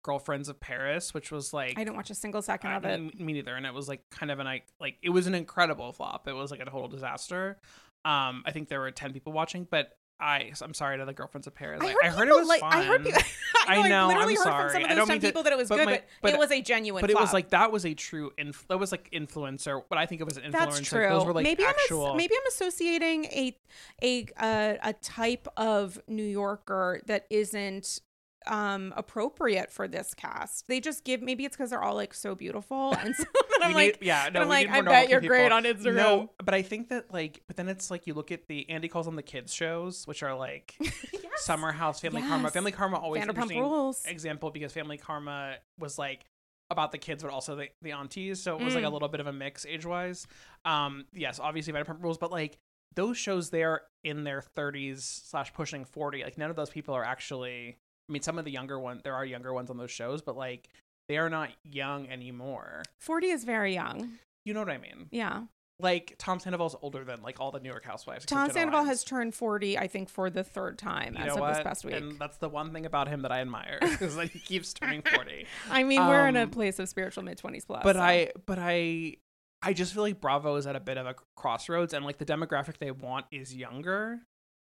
Girlfriends 0.04 0.49
of 0.49 0.61
Paris, 0.61 1.12
which 1.12 1.32
was 1.32 1.52
like 1.52 1.76
I 1.76 1.82
didn't 1.82 1.96
watch 1.96 2.11
a 2.11 2.14
single 2.14 2.42
second 2.42 2.70
I- 2.70 2.76
of 2.76 2.84
it. 2.84 3.18
Me 3.18 3.32
neither. 3.32 3.56
And 3.56 3.66
it 3.66 3.75
was 3.75 3.88
like 3.88 4.08
kind 4.11 4.30
of 4.30 4.38
an 4.38 4.46
like 4.46 4.66
like 4.78 4.99
it 5.02 5.11
was 5.11 5.26
an 5.26 5.34
incredible 5.34 5.92
flop. 5.92 6.28
It 6.28 6.34
was 6.34 6.52
like 6.52 6.61
a 6.61 6.66
total 6.66 6.87
disaster. 6.88 7.58
Um, 8.04 8.42
I 8.46 8.52
think 8.52 8.68
there 8.68 8.80
were 8.80 8.90
ten 8.92 9.12
people 9.12 9.32
watching, 9.32 9.66
but 9.68 9.96
I 10.20 10.52
I'm 10.62 10.75
sorry 10.75 10.99
to 10.99 11.04
the 11.06 11.12
girlfriends 11.12 11.46
of 11.49 11.54
Paris. 11.54 11.80
I 11.82 11.87
Like, 11.87 11.94
heard, 11.94 12.04
I 12.04 12.08
heard, 12.11 12.23
people 12.28 12.37
it 12.37 12.40
was 12.40 12.49
like, 12.49 12.61
fun. 12.61 12.73
I 12.73 12.84
heard 12.84 13.04
people. 13.04 13.23
I, 13.66 13.76
I 13.78 13.88
know, 13.88 14.04
I 14.04 14.06
literally 14.08 14.34
I'm 14.34 14.37
heard 14.37 14.44
sorry. 14.44 14.62
from 14.62 14.73
some 14.73 14.80
I 14.82 14.82
of 14.84 14.88
those 14.90 14.96
don't 14.99 15.06
10 15.08 15.14
mean 15.14 15.20
to- 15.23 15.26
people 15.28 15.42
that 15.42 15.52
it 15.54 15.56
was 15.56 15.68
but 15.70 15.76
good, 15.78 15.87
my- 15.87 16.02
but, 16.23 16.34
it 16.34 16.38
was 16.38 16.50
a 16.52 16.61
genuine. 16.62 17.00
but 17.00 17.11
it 17.11 17.18
was 17.18 17.32
like 17.32 17.49
that 17.50 17.73
was 17.73 17.87
a 17.87 17.94
true 17.94 18.30
inf- 18.38 18.66
that 18.68 18.78
was 18.78 18.92
like 18.92 19.11
influencer. 19.11 19.82
But 19.88 19.96
I 19.99 20.04
think 20.06 20.20
it 20.20 20.25
was 20.25 20.37
an 20.37 20.42
influencer. 20.44 20.52
That's 20.52 20.76
like, 20.76 20.84
true. 20.84 21.08
those 21.08 21.25
were 21.25 21.32
like 21.32 21.44
maybe 21.44 21.64
actual. 21.64 22.12
I'm 22.12 22.16
maybe 22.18 22.34
I'm 22.37 22.46
associating 22.46 23.25
a 23.25 23.56
a 24.02 24.26
uh, 24.37 24.75
a 24.82 24.92
type 24.92 25.49
of 25.56 25.99
New 26.06 26.23
Yorker 26.23 27.00
that 27.06 27.26
isn't 27.30 28.00
um 28.46 28.92
appropriate 28.96 29.70
for 29.72 29.86
this 29.88 30.14
cast. 30.14 30.66
They 30.68 30.80
just 30.80 31.04
give 31.04 31.22
maybe 31.22 31.44
it's 31.44 31.56
because 31.56 31.70
they're 31.70 31.82
all 31.82 31.94
like 31.94 32.14
so 32.14 32.34
beautiful, 32.34 32.94
and 33.00 33.14
so 33.14 33.24
then 33.60 33.62
I'm 33.62 33.68
we 33.70 33.74
like, 33.74 33.98
yeah, 34.00 34.28
no, 34.32 34.42
I'm 34.42 34.48
like, 34.48 34.68
I 34.68 34.80
bet 34.80 35.08
you're 35.08 35.20
people. 35.20 35.36
great 35.36 35.52
on 35.52 35.64
Instagram. 35.64 35.94
No, 35.96 36.30
but 36.44 36.54
I 36.54 36.62
think 36.62 36.88
that 36.90 37.12
like, 37.12 37.42
but 37.46 37.56
then 37.56 37.68
it's 37.68 37.90
like 37.90 38.06
you 38.06 38.14
look 38.14 38.30
at 38.32 38.46
the 38.48 38.68
Andy 38.70 38.88
calls 38.88 39.06
them 39.06 39.16
the 39.16 39.22
kids 39.22 39.52
shows, 39.52 40.06
which 40.06 40.22
are 40.22 40.34
like 40.34 40.74
Yes. 40.80 41.44
Summer 41.44 41.72
House, 41.72 42.00
Family 42.00 42.22
Karma. 42.22 42.50
Family 42.50 42.72
Karma 42.72 42.98
always 42.98 43.22
Vanderpump 43.22 43.28
interesting 43.28 43.60
Rules. 43.60 44.04
example 44.06 44.50
because 44.50 44.72
Family 44.72 44.96
Karma 44.98 45.56
was 45.78 45.98
like 45.98 46.24
about 46.70 46.92
the 46.92 46.98
kids, 46.98 47.22
but 47.22 47.30
also 47.32 47.56
the, 47.56 47.68
the 47.82 47.92
aunties. 47.92 48.42
So 48.42 48.58
it 48.58 48.64
was 48.64 48.74
like 48.74 48.84
a 48.84 48.86
Mm. 48.88 48.92
little 48.92 49.08
bit 49.08 49.20
of 49.20 49.26
a 49.26 49.32
mix 49.32 49.66
age 49.66 49.84
wise. 49.84 50.26
Um, 50.64 51.04
yes, 51.12 51.38
obviously 51.40 51.72
Vanderpump 51.72 52.02
Rules, 52.02 52.18
but 52.18 52.30
like 52.32 52.58
those 52.94 53.18
shows, 53.18 53.50
they're 53.50 53.82
in 54.04 54.24
their 54.24 54.42
30s 54.56 55.00
slash 55.00 55.52
pushing 55.52 55.84
40. 55.84 56.22
Like 56.22 56.38
none 56.38 56.50
of 56.50 56.56
those 56.56 56.70
people 56.70 56.94
are 56.94 57.04
actually 57.04 57.76
I 58.08 58.12
mean, 58.12 58.23
some 58.23 58.38
of 58.38 58.44
the 58.44 58.50
younger 58.50 58.78
ones, 58.78 59.02
there 59.02 59.14
are 59.14 59.25
younger 59.25 59.52
ones 59.52 59.70
on 59.70 59.76
those 59.76 59.90
shows, 59.90 60.23
but 60.23 60.37
like 60.37 60.68
they 61.08 61.16
are 61.18 61.30
not 61.30 61.50
young 61.64 62.08
anymore. 62.08 62.82
40 63.00 63.28
is 63.28 63.44
very 63.44 63.75
young. 63.75 64.18
You 64.44 64.54
know 64.54 64.61
what 64.61 64.70
I 64.70 64.78
mean? 64.78 65.08
Yeah. 65.11 65.44
Like 65.80 66.14
Tom 66.18 66.38
Sandoval's 66.38 66.76
older 66.82 67.02
than 67.02 67.23
like 67.23 67.40
all 67.40 67.50
the 67.50 67.58
New 67.61 67.68
York 67.68 67.84
housewives. 67.84 68.25
Tom 68.26 68.50
Sandoval 68.50 68.84
has 68.84 69.02
turned 69.02 69.34
40, 69.34 69.76
I 69.76 69.88
think, 69.88 70.08
for 70.08 70.30
the 70.30 70.44
third 70.44 70.78
time 70.78 71.16
You 71.18 71.25
as 71.25 71.32
of 71.34 71.40
what? 71.40 71.54
this 71.54 71.62
past 71.64 71.84
week. 71.84 71.96
And 71.96 72.18
that's 72.18 72.37
the 72.37 72.49
one 72.49 72.73
thing 72.73 72.87
about 72.87 73.08
him 73.08 73.23
that 73.23 73.32
I 73.32 73.40
admire 73.40 73.78
is 74.00 74.14
that 74.16 74.30
he 74.30 74.38
keeps 74.38 74.73
turning 74.73 75.02
40. 75.02 75.46
I 75.70 75.82
mean, 75.82 76.06
we're 76.06 76.28
in 76.28 76.37
a 76.37 76.42
Um, 76.44 76.50
place 76.50 76.78
of 76.78 76.88
spiritual 76.88 77.25
mid 77.25 77.38
20s 77.38 77.66
plus. 77.66 77.82
but 77.82 77.96
so. 77.96 78.02
I 78.02 78.30
but 78.46 78.58
I 78.61 79.16
I 79.62 79.73
just 79.73 79.94
feel 79.94 80.02
like 80.04 80.20
Bravo 80.20 80.54
is 80.56 80.66
at 80.66 80.76
a 80.76 80.80
bit 80.80 80.96
of 80.96 81.06
a 81.06 81.14
crossroads 81.37 81.92
and 81.92 82.04
like 82.04 82.18
the 82.18 82.26
demographic 82.26 82.78
they 82.78 82.90
want 82.92 83.26
is 83.32 83.54
younger, 83.56 84.20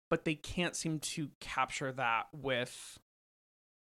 but 0.09 0.25
they 0.25 0.35
can't 0.35 0.75
seem 0.75 0.99
to 0.99 1.29
capture 1.39 1.91
that 1.93 2.27
with 2.33 2.97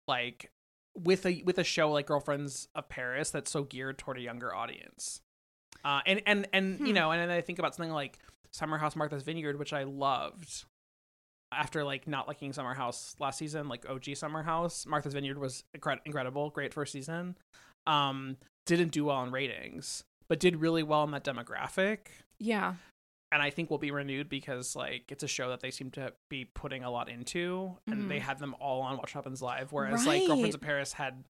like 0.09 0.49
with 0.97 1.25
a 1.25 1.41
with 1.45 1.57
a 1.57 1.63
show 1.63 1.91
like 1.91 2.07
Girlfriends 2.07 2.67
of 2.75 2.89
Paris 2.89 3.29
that's 3.31 3.49
so 3.51 3.63
geared 3.63 3.97
toward 3.97 4.17
a 4.17 4.21
younger 4.21 4.53
audience. 4.53 5.21
Uh 5.85 6.01
and 6.05 6.21
and 6.25 6.47
and 6.51 6.79
you 6.81 6.87
Hmm. 6.87 6.93
know, 6.93 7.11
and 7.11 7.21
then 7.21 7.29
I 7.29 7.39
think 7.41 7.59
about 7.59 7.75
something 7.75 7.93
like 7.93 8.19
Summer 8.51 8.77
House 8.77 8.95
Martha's 8.97 9.23
Vineyard, 9.23 9.57
which 9.57 9.71
I 9.71 9.83
loved. 9.83 10.65
After 11.51 11.83
like 11.83 12.07
not 12.07 12.27
liking 12.27 12.53
Summer 12.53 12.75
House 12.75 13.15
last 13.19 13.37
season, 13.39 13.69
like 13.69 13.87
OG 13.89 14.15
Summer 14.15 14.43
House, 14.43 14.85
Martha's 14.85 15.13
Vineyard 15.13 15.39
was 15.39 15.63
incre- 15.75 15.99
incredible, 16.05 16.49
great 16.51 16.73
first 16.75 16.91
season. 16.91 17.37
Um, 17.87 18.37
didn't 18.67 18.91
do 18.91 19.05
well 19.05 19.23
in 19.23 19.31
ratings, 19.31 20.03
but 20.27 20.39
did 20.39 20.57
really 20.57 20.83
well 20.83 21.03
in 21.05 21.11
that 21.11 21.23
demographic. 21.23 21.99
yeah. 22.39 22.75
And 23.31 23.41
I 23.43 23.51
think 23.51 23.69
will 23.69 23.77
be 23.77 23.91
renewed 23.91 24.27
because 24.29 24.75
like 24.75 25.11
it's 25.11 25.23
a 25.23 25.27
show 25.27 25.49
that 25.49 25.59
they 25.59 25.69
seem 25.71 25.91
to 25.91 26.13
be 26.29 26.45
putting 26.45 26.83
a 26.83 26.89
lot 26.89 27.09
into, 27.09 27.77
and 27.87 28.09
they 28.09 28.17
Mhm. 28.17 28.21
had 28.23 28.39
them 28.39 28.55
all 28.59 28.81
on 28.81 28.97
Watch 28.97 29.13
Happens 29.13 29.41
Live, 29.41 29.71
whereas 29.71 30.07
like 30.07 30.25
Girlfriends 30.25 30.55
of 30.55 30.61
Paris 30.61 30.93
had 30.93 31.23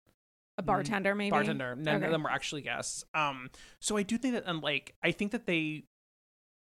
A 0.58 0.62
bartender, 0.62 1.14
maybe. 1.16 1.30
bartender. 1.30 1.74
None 1.74 1.96
Okay. 1.96 2.06
of 2.06 2.12
them 2.12 2.22
were 2.22 2.30
actually 2.30 2.62
guests. 2.62 3.04
Um, 3.14 3.50
so 3.80 3.96
I 3.96 4.04
do 4.04 4.16
think 4.16 4.34
that, 4.34 4.44
and 4.46 4.62
like, 4.62 4.94
I 5.02 5.10
think 5.10 5.32
that 5.32 5.46
they 5.46 5.84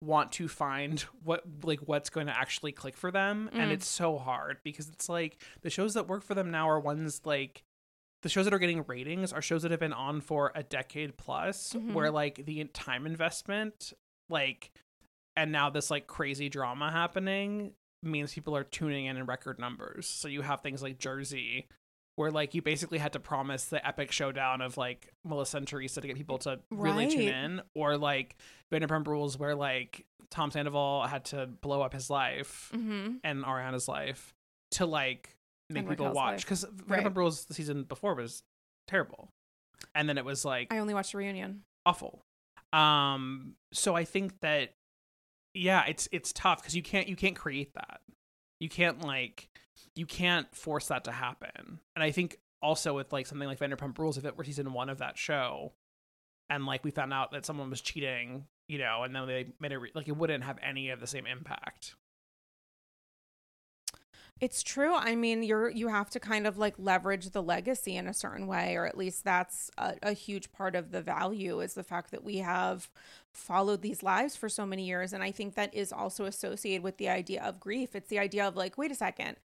want 0.01 0.31
to 0.33 0.47
find 0.47 0.99
what 1.23 1.43
like 1.63 1.79
what's 1.79 2.09
going 2.11 2.27
to 2.27 2.37
actually 2.37 2.71
click 2.71 2.95
for 2.95 3.09
them, 3.09 3.49
and 3.53 3.71
Mm. 3.71 3.73
it's 3.73 3.87
so 3.87 4.19
hard 4.19 4.59
because 4.63 4.89
it's 4.89 5.09
like 5.09 5.41
the 5.61 5.69
shows 5.71 5.95
that 5.95 6.07
work 6.07 6.21
for 6.23 6.35
them 6.35 6.51
now 6.51 6.69
are 6.69 6.79
ones 6.79 7.25
like 7.25 7.63
the 8.21 8.29
shows 8.29 8.45
that 8.45 8.53
are 8.53 8.59
getting 8.59 8.83
ratings 8.83 9.31
are 9.33 9.41
shows 9.41 9.61
that 9.63 9.71
have 9.71 9.79
been 9.79 9.93
on 9.93 10.21
for 10.21 10.51
a 10.53 10.61
decade 10.63 11.17
plus, 11.17 11.73
Mhm. 11.73 11.93
where 11.93 12.11
like 12.11 12.45
the 12.45 12.63
time 12.65 13.05
investment, 13.07 13.93
like, 14.29 14.71
and 15.35 15.51
now 15.51 15.69
this 15.69 15.89
like 15.91 16.07
crazy 16.07 16.49
drama 16.49 16.91
happening 16.91 17.71
means 18.03 18.33
people 18.33 18.55
are 18.55 18.63
tuning 18.63 19.05
in 19.05 19.17
in 19.17 19.25
record 19.25 19.59
numbers. 19.59 20.05
So 20.07 20.27
you 20.27 20.41
have 20.41 20.61
things 20.61 20.81
like 20.83 20.99
Jersey, 20.99 21.67
where 22.15 22.31
like 22.31 22.53
you 22.53 22.61
basically 22.61 22.97
had 22.99 23.13
to 23.13 23.19
promise 23.19 23.65
the 23.65 23.85
epic 23.85 24.11
showdown 24.11 24.61
of 24.61 24.77
like 24.77 25.11
Melissa 25.23 25.57
and 25.57 25.67
Teresa 25.67 26.01
to 26.01 26.07
get 26.07 26.15
people 26.15 26.37
to 26.39 26.59
really 26.71 27.07
tune 27.07 27.21
in, 27.29 27.61
or 27.73 27.97
like 27.97 28.35
Vanderpump 28.71 29.07
Rules, 29.07 29.37
where 29.39 29.55
like 29.55 30.05
Tom 30.31 30.51
Sandoval 30.51 31.03
had 31.07 31.25
to 31.25 31.47
blow 31.47 31.81
up 31.81 31.93
his 31.93 32.09
life 32.09 32.71
Mm-hmm. 32.75 33.15
and 33.23 33.43
Ariana's 33.43 33.87
life 33.87 34.33
to 34.71 34.85
like 34.85 35.35
make 35.69 35.81
And 35.81 35.89
people 35.89 36.05
Raquel's 36.07 36.15
watch 36.15 36.41
because 36.45 36.65
Right. 36.87 37.03
Vanderpump 37.03 37.15
Rules 37.17 37.45
the 37.45 37.53
season 37.53 37.83
before 37.83 38.13
was 38.15 38.43
terrible, 38.87 39.29
and 39.93 40.07
then 40.07 40.17
it 40.17 40.25
was 40.25 40.45
like 40.45 40.71
I 40.73 40.77
only 40.79 40.93
watched 40.93 41.11
the 41.13 41.17
reunion. 41.19 41.63
awful. 41.85 42.21
Um, 42.73 43.53
so 43.73 43.95
I 43.95 44.03
think 44.03 44.39
that 44.41 44.73
yeah, 45.55 45.85
it's 45.87 46.07
it's 46.11 46.33
tough 46.33 46.61
because 46.61 46.75
you 46.75 46.83
can't 46.83 47.07
you 47.07 47.15
can't 47.15 47.35
create 47.35 47.73
that. 47.75 48.01
You 48.59 48.69
can't 48.69 49.01
like 49.03 49.49
you 49.95 50.05
can't 50.05 50.53
force 50.55 50.87
that 50.87 51.05
to 51.05 51.11
happen. 51.11 51.79
And 51.95 52.03
I 52.03 52.11
think 52.11 52.37
also 52.61 52.95
with 52.95 53.13
like 53.13 53.27
something 53.27 53.47
like 53.47 53.59
Vanderpump 53.59 53.97
Rules, 53.97 54.17
if 54.17 54.25
it 54.25 54.37
were 54.37 54.43
season 54.43 54.73
one 54.73 54.89
of 54.89 54.99
that 54.99 55.17
show, 55.17 55.73
and 56.49 56.65
like 56.65 56.83
we 56.83 56.91
found 56.91 57.13
out 57.13 57.31
that 57.31 57.45
someone 57.45 57.69
was 57.69 57.81
cheating, 57.81 58.45
you 58.67 58.77
know, 58.77 59.03
and 59.03 59.15
then 59.15 59.27
they 59.27 59.47
made 59.59 59.71
it 59.71 59.77
re- 59.77 59.91
like 59.95 60.07
it 60.07 60.17
wouldn't 60.17 60.43
have 60.43 60.57
any 60.61 60.89
of 60.89 60.99
the 60.99 61.07
same 61.07 61.25
impact. 61.25 61.95
It's 64.41 64.63
true. 64.63 64.93
I 64.93 65.15
mean, 65.15 65.43
you're 65.43 65.69
you 65.69 65.87
have 65.87 66.09
to 66.09 66.19
kind 66.19 66.45
of 66.45 66.57
like 66.57 66.75
leverage 66.77 67.29
the 67.29 67.41
legacy 67.41 67.95
in 67.95 68.05
a 68.05 68.13
certain 68.13 68.47
way, 68.47 68.75
or 68.75 68.85
at 68.85 68.97
least 68.97 69.23
that's 69.23 69.71
a, 69.77 69.95
a 70.03 70.11
huge 70.11 70.51
part 70.51 70.75
of 70.75 70.91
the 70.91 71.01
value 71.01 71.61
is 71.61 71.73
the 71.73 71.83
fact 71.83 72.11
that 72.11 72.23
we 72.23 72.37
have 72.39 72.89
followed 73.33 73.81
these 73.81 74.03
lives 74.03 74.35
for 74.35 74.49
so 74.49 74.65
many 74.65 74.85
years. 74.85 75.13
And 75.13 75.23
I 75.23 75.31
think 75.31 75.55
that 75.55 75.73
is 75.73 75.93
also 75.93 76.25
associated 76.25 76.83
with 76.83 76.97
the 76.97 77.07
idea 77.07 77.41
of 77.43 77.61
grief. 77.61 77.95
It's 77.95 78.09
the 78.09 78.19
idea 78.19 78.45
of 78.45 78.57
like, 78.57 78.77
wait 78.77 78.91
a 78.91 78.95
second. 78.95 79.37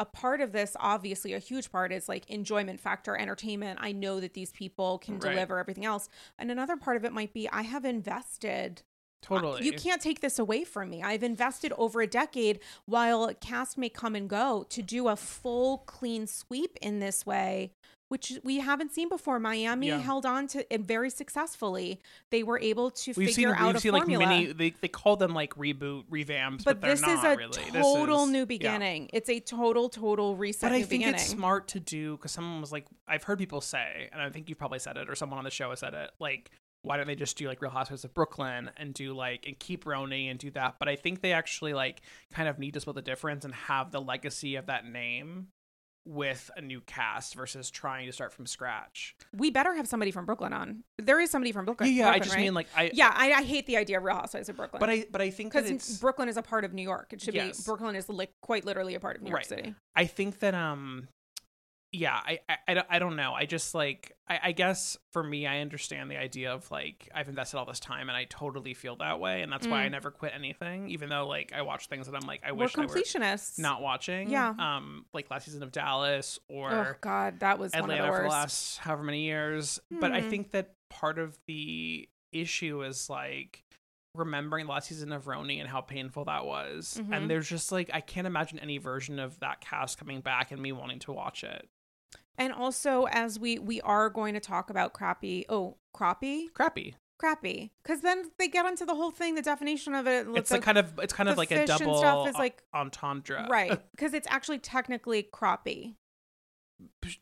A 0.00 0.06
part 0.06 0.40
of 0.40 0.52
this, 0.52 0.76
obviously, 0.80 1.34
a 1.34 1.38
huge 1.40 1.70
part 1.70 1.92
is 1.92 2.08
like 2.08 2.28
enjoyment 2.30 2.80
factor, 2.80 3.16
entertainment. 3.16 3.80
I 3.82 3.92
know 3.92 4.18
that 4.20 4.32
these 4.32 4.52
people 4.52 4.98
can 4.98 5.18
Right. 5.20 5.32
deliver 5.32 5.58
everything 5.58 5.84
else. 5.84 6.08
And 6.38 6.50
another 6.50 6.76
part 6.76 6.96
of 6.96 7.04
it 7.04 7.12
might 7.12 7.34
be 7.34 7.50
I 7.50 7.62
have 7.62 7.84
invested 7.84 8.82
Totally. 9.22 9.64
you 9.64 9.72
can't 9.72 10.00
take 10.00 10.20
this 10.20 10.38
away 10.38 10.64
from 10.64 10.90
me. 10.90 11.02
I've 11.02 11.22
invested 11.22 11.72
over 11.76 12.00
a 12.00 12.06
decade 12.06 12.60
while 12.86 13.32
cast 13.40 13.76
may 13.76 13.88
come 13.88 14.14
and 14.14 14.28
go 14.28 14.64
to 14.70 14.82
do 14.82 15.08
a 15.08 15.16
full 15.16 15.78
clean 15.78 16.26
sweep 16.26 16.78
in 16.80 17.00
this 17.00 17.26
way, 17.26 17.72
which 18.08 18.32
we 18.42 18.58
haven't 18.60 18.92
seen 18.92 19.08
before. 19.10 19.38
Miami 19.38 19.88
Yeah. 19.88 19.98
held 19.98 20.24
on 20.24 20.46
to 20.48 20.72
it 20.72 20.80
very 20.82 21.10
successfully. 21.10 22.00
They 22.30 22.42
were 22.42 22.58
able 22.58 22.90
to 22.92 23.12
We've 23.16 23.28
seen 23.28 23.34
figure 23.48 23.54
out 23.54 23.66
we've 23.66 23.76
a 23.76 23.80
seen 23.80 23.92
like 23.92 24.02
formula. 24.04 24.26
mini 24.26 24.52
they 24.52 24.70
they 24.80 24.88
call 24.88 25.16
them 25.16 25.34
like 25.34 25.54
reboot 25.56 26.04
revamps, 26.10 26.64
but, 26.64 26.80
but 26.80 26.80
they're 26.80 26.90
this 26.96 27.02
is 27.02 27.22
a 27.24 27.36
really. 27.36 27.70
Total 27.72 28.24
is- 28.24 28.30
new 28.30 28.38
yeah. 28.38 28.44
beginning. 28.46 29.10
It's 29.12 29.28
a 29.28 29.40
total, 29.40 29.88
total 29.90 30.36
reset. 30.36 30.70
But 30.70 30.76
I 30.76 30.78
think 30.78 30.90
beginning. 31.02 31.14
it's 31.16 31.26
smart 31.26 31.68
to 31.68 31.80
do 31.80 32.16
because 32.16 32.32
someone 32.32 32.60
was 32.62 32.72
like, 32.72 32.86
I've 33.06 33.24
heard 33.24 33.38
people 33.38 33.60
say, 33.60 34.08
and 34.12 34.22
I 34.22 34.30
think 34.30 34.48
you've 34.48 34.58
probably 34.58 34.78
said 34.78 34.96
it, 34.96 35.10
or 35.10 35.14
someone 35.14 35.38
on 35.38 35.44
the 35.44 35.50
show 35.50 35.68
has 35.70 35.80
said 35.80 35.92
it, 35.94 36.10
like, 36.18 36.50
why 36.82 36.96
don't 36.96 37.06
they 37.06 37.14
just 37.16 37.36
do 37.36 37.46
like 37.48 37.60
Real 37.60 37.70
Housewives 37.70 38.04
of 38.04 38.14
Brooklyn 38.14 38.70
and 38.76 38.94
do 38.94 39.12
like 39.14 39.46
and 39.46 39.58
keep 39.58 39.84
RHONY 39.84 40.30
and 40.30 40.38
do 40.38 40.50
that? 40.52 40.76
But 40.78 40.88
I 40.88 40.96
think 40.96 41.20
they 41.20 41.32
actually 41.32 41.74
like 41.74 42.02
kind 42.32 42.48
of 42.48 42.58
need 42.58 42.74
to 42.74 42.80
split 42.80 42.96
the 42.96 43.02
difference 43.02 43.44
and 43.44 43.54
have 43.54 43.90
the 43.90 44.00
legacy 44.00 44.56
of 44.56 44.66
that 44.66 44.86
name 44.86 45.48
with 46.06 46.50
a 46.56 46.62
new 46.62 46.80
cast 46.80 47.34
versus 47.34 47.70
trying 47.70 48.06
to 48.06 48.12
start 48.12 48.32
from 48.32 48.46
scratch. 48.46 49.14
We 49.36 49.50
better 49.50 49.74
have 49.74 49.86
somebody 49.86 50.10
from 50.10 50.24
Brooklyn 50.24 50.54
on. 50.54 50.82
There 50.96 51.20
is 51.20 51.30
somebody 51.30 51.52
from 51.52 51.66
Brooklyn. 51.66 51.90
yeah, 51.92 52.06
yeah. 52.06 52.10
I 52.12 52.18
just 52.18 52.34
right? 52.34 52.40
mean 52.40 52.54
like 52.54 52.68
I 52.74 52.90
yeah, 52.94 53.12
I, 53.14 53.32
I 53.32 53.42
hate 53.42 53.66
the 53.66 53.76
idea 53.76 53.98
of 53.98 54.04
Real 54.04 54.14
Housewives 54.16 54.48
of 54.48 54.56
Brooklyn. 54.56 54.80
but 54.80 54.88
I 54.88 55.04
but 55.10 55.20
I 55.20 55.28
think 55.30 55.52
because 55.52 55.98
Brooklyn 55.98 56.28
is 56.30 56.38
a 56.38 56.42
part 56.42 56.64
of 56.64 56.72
New 56.72 56.82
York. 56.82 57.12
It 57.12 57.20
should 57.20 57.34
Yes. 57.34 57.58
be 57.60 57.64
Brooklyn 57.68 57.94
is 57.94 58.08
li- 58.08 58.28
quite 58.40 58.64
literally 58.64 58.94
a 58.94 59.00
part 59.00 59.16
of 59.16 59.22
New 59.22 59.28
York 59.28 59.40
Right. 59.40 59.46
City. 59.46 59.74
I 59.96 60.06
think 60.06 60.38
that 60.38 60.54
um 60.54 61.08
yeah, 61.92 62.14
I 62.14 62.38
I, 62.48 62.56
I, 62.68 62.74
don't, 62.74 62.86
I 62.90 62.98
don't 62.98 63.16
know. 63.16 63.32
I 63.34 63.46
just 63.46 63.74
like 63.74 64.12
I, 64.28 64.38
I 64.44 64.52
guess 64.52 64.96
for 65.12 65.22
me 65.22 65.46
I 65.46 65.60
understand 65.60 66.10
the 66.10 66.16
idea 66.18 66.52
of 66.52 66.70
like 66.70 67.08
I've 67.14 67.28
invested 67.28 67.56
all 67.56 67.64
this 67.64 67.80
time 67.80 68.08
and 68.08 68.16
I 68.16 68.24
totally 68.24 68.74
feel 68.74 68.96
that 68.96 69.20
way 69.20 69.40
and 69.42 69.50
that's 69.50 69.66
why 69.66 69.84
I 69.84 69.88
Mm. 69.88 69.92
never 69.92 70.10
quit 70.10 70.32
anything 70.34 70.90
even 70.90 71.08
though 71.08 71.26
like 71.26 71.52
I 71.54 71.62
watch 71.62 71.86
things 71.88 72.06
that 72.06 72.14
I'm 72.14 72.26
like 72.26 72.42
I 72.44 72.52
We're 72.52 72.64
wish 72.64 72.76
I 72.76 72.82
were 72.82 72.86
completionists. 72.88 73.58
not 73.58 73.80
watching. 73.80 74.28
Yeah. 74.30 74.54
Um 74.58 75.06
like 75.14 75.30
last 75.30 75.46
season 75.46 75.62
of 75.62 75.72
Dallas 75.72 76.38
or 76.48 76.70
Oh 76.72 76.94
God, 77.00 77.40
that 77.40 77.58
was 77.58 77.72
one 77.72 77.84
of 77.84 77.90
Atlanta 77.90 78.10
the 78.12 78.16
for 78.18 78.22
the 78.24 78.28
last 78.28 78.78
however 78.78 79.02
many 79.04 79.22
years. 79.22 79.80
But 79.90 80.12
I 80.12 80.20
Hmm. 80.20 80.28
think 80.28 80.50
that 80.50 80.74
part 80.90 81.18
of 81.18 81.38
the 81.46 82.06
issue 82.32 82.82
is 82.84 83.08
like 83.08 83.64
remembering 84.14 84.66
the 84.66 84.72
last 84.72 84.88
season 84.88 85.12
of 85.12 85.24
RHONY 85.26 85.60
and 85.60 85.68
how 85.68 85.80
painful 85.80 86.24
that 86.26 86.44
was. 86.44 87.00
Mhm. 87.00 87.16
And 87.16 87.30
there's 87.30 87.48
just 87.48 87.70
like 87.72 87.90
I 87.94 88.00
can't 88.02 88.26
imagine 88.26 88.58
any 88.58 88.76
version 88.78 89.18
of 89.18 89.38
that 89.40 89.60
cast 89.62 89.96
coming 89.98 90.20
back 90.20 90.50
and 90.50 90.60
me 90.60 90.72
wanting 90.72 90.98
to 91.00 91.12
watch 91.12 91.44
it. 91.44 91.68
And 92.38 92.52
also, 92.52 93.04
as 93.10 93.38
we 93.38 93.58
we 93.58 93.80
are 93.82 94.08
going 94.08 94.34
to 94.34 94.40
talk 94.40 94.70
about 94.70 94.92
crappy. 94.94 95.44
Oh, 95.48 95.76
crappy, 95.92 96.48
Crappy. 96.54 96.94
crappy. 97.20 97.70
Because 97.82 98.00
then 98.02 98.30
they 98.38 98.46
get 98.48 98.64
into 98.64 98.86
the 98.86 98.94
whole 98.94 99.10
thing. 99.10 99.34
The 99.34 99.42
definition 99.42 99.94
of 99.94 100.06
it. 100.06 100.26
It's 100.34 100.50
like 100.52 100.62
kind 100.62 100.78
of 100.78 100.98
it's 101.02 101.12
kind 101.12 101.28
of 101.28 101.36
like 101.36 101.50
a 101.50 101.66
double 101.66 101.98
stuff 101.98 102.28
is 102.28 102.34
like- 102.36 102.62
en- 102.74 102.82
entendre. 102.82 103.46
right 103.50 103.80
because 103.90 104.14
it's 104.14 104.28
actually 104.30 104.58
technically 104.60 105.24
crappy. 105.24 105.96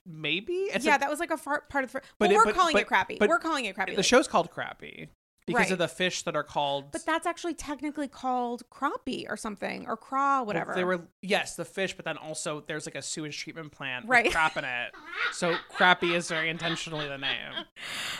Maybe 0.05 0.53
it's 0.53 0.85
yeah, 0.85 0.97
a- 0.97 0.99
that 0.99 1.09
was 1.09 1.19
like 1.19 1.31
a 1.31 1.37
far, 1.39 1.63
part 1.71 1.85
of 1.85 1.93
the. 1.93 2.01
But 2.01 2.05
But 2.19 2.31
it- 2.31 2.35
we're 2.37 2.45
but- 2.45 2.55
calling 2.55 2.73
but- 2.75 2.83
it 2.83 2.89
crappy. 2.89 3.17
but 3.19 3.29
we're 3.29 3.39
calling 3.39 3.65
it 3.65 3.75
crappy. 3.75 3.93
the 3.93 3.97
like- 3.99 4.05
show's 4.07 4.29
called 4.29 4.51
Crappy 4.51 5.09
because 5.47 5.61
Right. 5.67 5.71
of 5.73 5.79
the 5.79 5.87
fish 5.89 6.23
that 6.25 6.35
are 6.35 6.43
called 6.43 6.91
but 6.91 7.07
that's 7.07 7.25
actually 7.27 7.55
technically 7.55 8.09
called 8.09 8.69
crappie 8.71 9.27
or 9.29 9.37
something 9.37 9.87
or 9.87 9.97
craw, 9.97 10.43
whatever. 10.43 10.75
They 10.75 10.83
were 10.85 11.07
yes, 11.23 11.55
the 11.57 11.65
fish, 11.65 11.95
but 11.95 12.05
then 12.05 12.17
also 12.17 12.65
there's 12.67 12.85
like 12.87 12.97
a 12.97 13.03
sewage 13.03 13.39
treatment 13.39 13.71
plant 13.73 14.07
Right. 14.09 14.25
with 14.25 14.33
crap 14.35 14.57
in 14.57 14.65
it. 14.65 14.93
So 15.33 15.55
crappie 15.77 16.15
is 16.15 16.29
very 16.29 16.49
intentionally 16.51 17.07
the 17.09 17.19
name. 17.19 17.53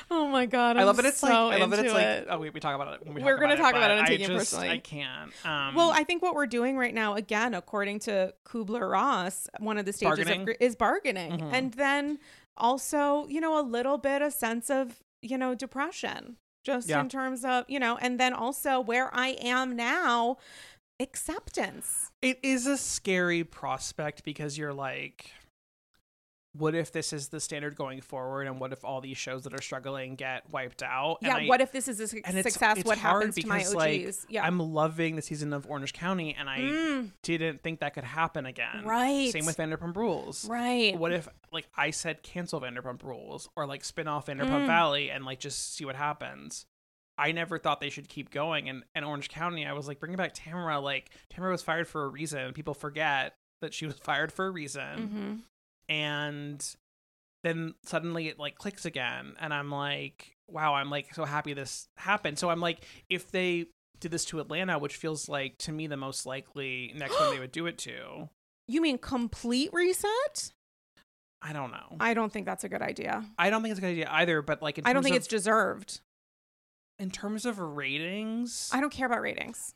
Oh 0.09 0.29
my 0.29 0.47
god, 0.47 0.77
i 0.77 0.81
I'm 0.81 0.87
love 0.87 1.01
it. 1.01 1.05
It's 1.05 1.19
so 1.19 1.27
like 1.27 1.57
I 1.57 1.57
love 1.59 1.73
it. 1.73 1.81
It's 1.81 1.93
like 1.93 2.05
it. 2.07 2.27
oh 2.31 2.39
we, 2.39 2.51
we 2.51 2.61
talk 2.61 2.77
about 2.77 2.95
it. 2.95 3.05
When 3.05 3.15
we 3.15 3.25
We're 3.25 3.39
gonna 3.41 3.57
talk 3.57 3.75
about 3.75 3.91
it 3.91 3.95
but 4.01 4.09
and 4.11 4.15
I 4.15 4.17
just, 4.19 4.31
personally. 4.31 4.71
I 4.71 4.79
can't. 4.79 5.33
Um, 5.45 5.75
Well, 5.75 5.91
I 5.91 6.05
think 6.05 6.23
what 6.23 6.35
we're 6.37 6.47
doing 6.47 6.77
right 6.77 6.95
now, 6.95 7.15
again, 7.15 7.55
according 7.55 7.99
to 8.01 8.33
Kübler-Ross, 8.47 9.49
one 9.59 9.79
of 9.79 9.85
the 9.85 9.93
stages 9.93 10.19
Bargaining. 10.19 10.49
of 10.49 10.57
is 10.61 10.77
bargaining, 10.77 11.33
Mhm. 11.41 11.53
and 11.53 11.73
then 11.75 12.19
also, 12.57 13.27
you 13.27 13.41
know, 13.41 13.59
a 13.59 13.63
little 13.63 13.99
bit 13.99 14.23
a 14.23 14.31
sense 14.31 14.71
of 14.71 15.03
you 15.23 15.37
know 15.37 15.55
depression, 15.57 16.37
just 16.67 16.89
Yeah. 16.89 17.01
in 17.01 17.09
terms 17.09 17.45
of 17.45 17.65
you 17.69 17.79
know, 17.79 17.97
and 17.97 18.19
then 18.21 18.35
also 18.35 18.81
where 18.81 19.09
I 19.15 19.29
am 19.41 19.77
now, 19.77 20.37
acceptance. 21.01 22.11
it 22.21 22.39
is 22.43 22.67
a 22.67 22.77
scary 22.77 23.45
prospect 23.45 24.25
because 24.25 24.59
you're 24.59 24.75
like, 24.75 25.31
what 26.59 26.75
if 26.75 26.93
this 26.93 27.13
is 27.13 27.29
the 27.29 27.41
standard 27.41 27.77
going 27.77 28.01
forward 28.01 28.47
and 28.47 28.59
what 28.61 28.73
if 28.73 28.85
all 28.85 29.01
these 29.01 29.17
shows 29.17 29.45
that 29.45 29.53
are 29.55 29.61
struggling 29.63 30.15
get 30.15 30.49
wiped 30.51 30.83
out 30.83 31.19
yeah. 31.23 31.37
I, 31.37 31.47
what 31.47 31.61
if 31.61 31.73
this 31.73 31.89
is 31.89 32.01
a 32.01 32.09
su- 32.09 32.21
and 32.25 32.37
it's- 32.39 32.53
success? 32.55 32.79
it's 32.79 32.87
what 32.87 32.99
happens 32.99 33.35
to 33.37 33.47
my 33.47 33.61
OGs? 33.61 33.75
like, 33.75 34.15
yeah. 34.29 34.45
i'm 34.47 34.59
loving 34.59 35.17
the 35.17 35.23
season 35.23 35.53
of 35.53 35.67
orange 35.69 35.93
county 35.93 36.35
and 36.39 36.49
i 36.49 36.59
Mm, 36.59 37.11
didn't 37.23 37.63
think 37.63 37.81
that 37.81 37.95
could 37.95 38.05
happen 38.05 38.47
again 38.47 38.83
right. 38.85 39.31
same 39.33 39.47
with 39.47 39.57
vanderpump 39.57 39.97
rules 39.97 40.49
right. 40.49 40.97
what 40.99 41.13
if 41.13 41.29
like 41.53 41.67
i 41.77 41.91
said 41.91 42.23
cancel 42.23 42.61
vanderpump 42.61 43.03
rules 43.03 43.49
or 43.57 43.67
like 43.67 43.85
spin 43.85 44.09
off 44.09 44.27
vanderpump 44.27 44.65
Mm. 44.65 44.67
valley 44.67 45.11
and 45.11 45.25
like 45.25 45.39
just 45.41 45.75
see 45.77 45.85
what 45.85 45.97
happens 45.97 46.67
I 47.19 47.33
never 47.33 47.59
thought 47.59 47.81
they 47.81 47.89
should 47.89 48.11
keep 48.11 48.31
going. 48.31 48.69
And, 48.69 48.83
and 48.95 49.03
Orange 49.03 49.31
County, 49.31 49.65
I 49.65 49.73
was 49.73 49.89
like, 49.89 50.01
bringing 50.01 50.19
back 50.19 50.35
Tamra. 50.35 50.83
Like, 50.83 51.09
Tamra 51.35 51.51
was 51.51 51.63
fired 51.63 51.89
for 51.89 52.05
a 52.05 52.09
reason. 52.09 52.53
People 52.53 52.75
forget 52.75 53.35
that 53.63 53.73
she 53.73 53.87
was 53.87 53.95
fired 54.03 54.31
for 54.31 54.45
a 54.47 54.51
reason. 54.51 54.99
hmm 55.09 55.35
And 55.89 56.65
then 57.45 57.75
suddenly 57.85 58.29
it 58.29 58.39
like 58.39 58.57
clicks 58.59 58.85
again. 58.85 59.35
And 59.41 59.55
I'm 59.55 59.71
like, 59.71 60.35
wow, 60.49 60.75
I'm 60.75 60.91
like 60.91 61.15
so 61.15 61.25
happy 61.25 61.53
this 61.55 61.89
happened. 61.97 62.39
So 62.39 62.51
I'm 62.51 62.61
like, 62.61 62.85
if 63.09 63.31
they 63.31 63.67
did 64.01 64.11
this 64.11 64.25
to 64.27 64.41
Atlanta, 64.41 64.79
which 64.79 64.97
feels 64.97 65.29
like 65.29 65.57
to 65.59 65.73
me 65.73 65.87
the 65.87 65.97
most 65.97 66.27
likely 66.27 66.93
next 66.97 67.19
one 67.19 67.31
they 67.35 67.39
would 67.41 67.53
do 67.53 67.67
it 67.67 67.79
to, 67.79 68.29
You 68.69 68.81
mean 68.81 68.99
complete 68.99 69.71
reset? 69.73 70.53
I 71.43 71.53
don't 71.53 71.71
know. 71.71 71.97
I 72.01 72.15
don't 72.15 72.33
think 72.33 72.47
that's 72.47 72.65
a 72.65 72.69
good 72.69 72.83
idea. 72.83 73.25
I 73.39 73.51
don't 73.51 73.63
think 73.63 73.71
it's 73.73 73.79
a 73.79 73.83
good 73.83 73.91
idea 73.91 74.09
either. 74.11 74.43
But 74.43 74.63
like, 74.63 74.79
in 74.79 74.87
I 74.87 74.93
don't 74.93 75.03
think 75.03 75.15
of- 75.15 75.19
it's 75.19 75.29
deserved. 75.29 76.01
in 76.99 77.11
terms 77.11 77.45
of 77.47 77.59
ratings. 77.59 78.71
I 78.73 78.81
don't 78.81 78.91
care 78.93 79.07
about 79.07 79.21
ratings. 79.21 79.75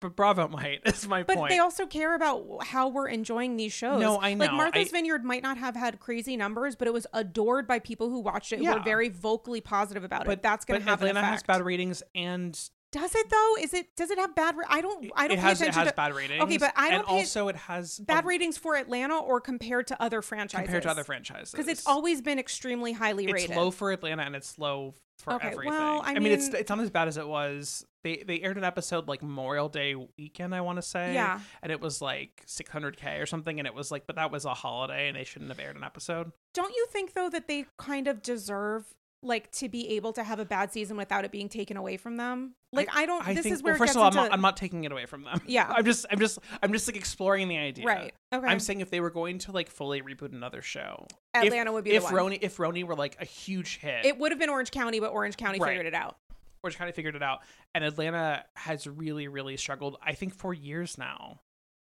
But 0.00 0.14
Bravo 0.16 0.48
might. 0.48 0.80
Is 0.86 1.06
my 1.08 1.22
But 1.22 1.36
point. 1.36 1.48
But 1.50 1.54
they 1.54 1.58
also 1.58 1.86
care 1.86 2.14
about 2.14 2.64
how 2.66 2.88
we're 2.88 3.08
enjoying 3.08 3.56
these 3.56 3.72
shows. 3.72 4.00
No, 4.00 4.16
I 4.18 4.34
Like 4.34 4.50
know. 4.50 4.56
Martha's 4.56 4.88
I- 4.88 4.92
Vineyard 4.92 5.24
might 5.24 5.42
not 5.42 5.56
have 5.58 5.74
had 5.76 6.00
crazy 6.00 6.36
numbers, 6.36 6.76
but 6.76 6.86
it 6.88 6.94
was 6.94 7.06
adored 7.12 7.66
by 7.66 7.78
people 7.78 8.10
who 8.10 8.20
watched 8.20 8.52
it. 8.52 8.60
Yeah. 8.60 8.72
who 8.72 8.78
Were 8.78 8.84
very 8.84 9.08
vocally 9.08 9.60
positive 9.60 10.04
about 10.04 10.22
it. 10.22 10.26
But 10.26 10.42
That's 10.42 10.64
going 10.64 10.80
to 10.80 10.86
have 10.88 11.00
Atlanta 11.00 11.20
an 11.20 11.24
has 11.24 11.34
effect. 11.40 11.46
bad 11.48 11.62
ratings 11.64 12.02
and 12.14 12.52
Does 12.92 13.14
it 13.14 13.28
though? 13.30 13.54
Is 13.60 13.74
it? 13.74 13.94
Does 13.96 14.10
it 14.10 14.18
have 14.18 14.34
bad? 14.34 14.56
Ra- 14.56 14.64
I 14.68 14.80
don't. 14.80 15.10
I 15.16 15.28
don't 15.28 15.38
it 15.38 15.40
pay 15.40 15.48
has 15.48 15.60
it 15.60 15.64
attention 15.64 15.82
has 15.84 15.90
to 15.90 15.96
bad 15.96 16.14
ratings. 16.14 16.42
Okay, 16.42 16.56
but 16.58 16.72
I 16.76 16.90
don't 16.90 17.00
and 17.00 17.08
pay- 17.08 17.14
also 17.14 17.48
it 17.48 17.56
has 17.56 17.98
bad 17.98 18.24
a- 18.24 18.26
ratings 18.26 18.56
for 18.58 18.76
Atlanta 18.76 19.16
or 19.18 19.40
compared 19.40 19.86
to 19.88 20.02
other 20.02 20.22
franchises. 20.22 20.64
compared 20.66 20.82
to 20.84 20.90
other 20.90 21.04
franchises 21.04 21.50
because 21.50 21.68
it's 21.68 21.86
always 21.86 22.20
been 22.22 22.38
extremely 22.38 22.92
highly 22.92 23.24
it's 23.24 23.32
rated. 23.32 23.50
It's 23.50 23.56
low 23.58 23.70
for 23.70 23.92
Atlanta 23.92 24.22
and 24.22 24.36
it's 24.36 24.58
low 24.58 24.94
for 25.18 25.34
Okay, 25.34 25.48
everything. 25.48 25.72
well, 25.72 26.00
I 26.04 26.18
mean, 26.18 26.32
it's 26.32 26.46
mean- 26.48 26.56
it's 26.56 26.70
not 26.70 26.78
as 26.80 26.90
bad 26.90 27.08
as 27.08 27.16
it 27.16 27.26
was. 27.26 27.84
They 28.06 28.22
they 28.24 28.40
aired 28.40 28.56
an 28.56 28.62
episode 28.62 29.08
like 29.08 29.20
Memorial 29.20 29.68
Day 29.68 29.96
weekend, 30.16 30.54
I 30.54 30.60
want 30.60 30.76
to 30.76 30.82
say. 30.82 31.12
Yeah. 31.14 31.40
and 31.60 31.72
it 31.72 31.80
was 31.80 32.00
like 32.00 32.44
600k 32.46 33.20
or 33.20 33.26
something, 33.26 33.58
and 33.58 33.66
it 33.66 33.74
was 33.74 33.90
like, 33.90 34.06
but 34.06 34.14
that 34.14 34.30
was 34.30 34.44
a 34.44 34.54
holiday, 34.54 35.08
and 35.08 35.16
they 35.16 35.24
shouldn't 35.24 35.50
have 35.50 35.58
aired 35.58 35.74
an 35.74 35.82
episode. 35.82 36.30
Don't 36.54 36.72
you 36.72 36.86
think 36.92 37.14
though 37.14 37.28
that 37.30 37.48
they 37.48 37.66
kind 37.78 38.06
of 38.06 38.22
deserve 38.22 38.84
like 39.22 39.50
to 39.50 39.68
be 39.68 39.88
able 39.96 40.12
to 40.12 40.22
have 40.22 40.38
a 40.38 40.44
bad 40.44 40.72
season 40.72 40.96
without 40.96 41.24
it 41.24 41.32
being 41.32 41.48
taken 41.48 41.76
away 41.76 41.96
from 41.96 42.16
them? 42.16 42.54
Like 42.72 42.88
I, 42.94 43.06
don't. 43.06 43.26
I 43.26 43.34
this 43.34 43.42
think. 43.42 43.54
is 43.56 43.62
where 43.64 43.72
well, 43.72 43.76
it 43.76 43.78
first 43.78 43.88
gets 43.94 43.96
of 43.96 44.02
all, 44.02 44.08
into, 44.08 44.18
I'm 44.20 44.24
not, 44.26 44.32
I'm 44.34 44.40
not 44.42 44.56
taking 44.56 44.84
it 44.84 44.92
away 44.92 45.06
from 45.06 45.24
them. 45.24 45.40
Yeah. 45.44 45.66
I'm 45.76 45.84
just 45.84 46.06
I'm 46.08 46.20
just 46.20 46.38
I'm 46.62 46.72
just 46.72 46.86
like 46.86 46.96
exploring 46.96 47.48
the 47.48 47.58
idea. 47.58 47.86
right. 47.86 48.14
Okay. 48.32 48.46
I'm 48.46 48.60
saying 48.60 48.82
if 48.82 48.90
they 48.90 49.00
were 49.00 49.10
going 49.10 49.38
to 49.40 49.52
like 49.52 49.68
fully 49.68 50.00
reboot 50.00 50.32
another 50.32 50.62
show, 50.62 51.08
if- 51.34 51.44
Atlanta 51.44 51.72
would 51.72 51.82
be 51.82 51.90
if 51.92 52.04
the. 52.06 52.14
RHONY 52.14 52.38
if 52.42 52.56
RHONY 52.56 52.84
were 52.84 52.94
like 52.94 53.16
a 53.20 53.24
huge 53.24 53.78
hit, 53.78 54.04
it 54.06 54.16
would 54.18 54.30
have 54.30 54.38
been 54.38 54.50
Orange 54.50 54.70
County, 54.70 55.00
but 55.00 55.10
Orange 55.10 55.36
County 55.36 55.58
Right. 55.58 55.70
figured 55.70 55.86
it 55.86 55.94
out. 55.94 56.18
Orange 56.62 56.76
County 56.76 56.92
figured 56.92 57.14
it 57.16 57.22
out, 57.22 57.40
and 57.74 57.84
Atlanta 57.84 58.44
has 58.54 58.86
really 58.86 59.28
really 59.28 59.56
struggled. 59.56 59.96
I 60.02 60.14
think 60.14 60.34
for 60.34 60.54
years 60.54 60.98
now. 60.98 61.40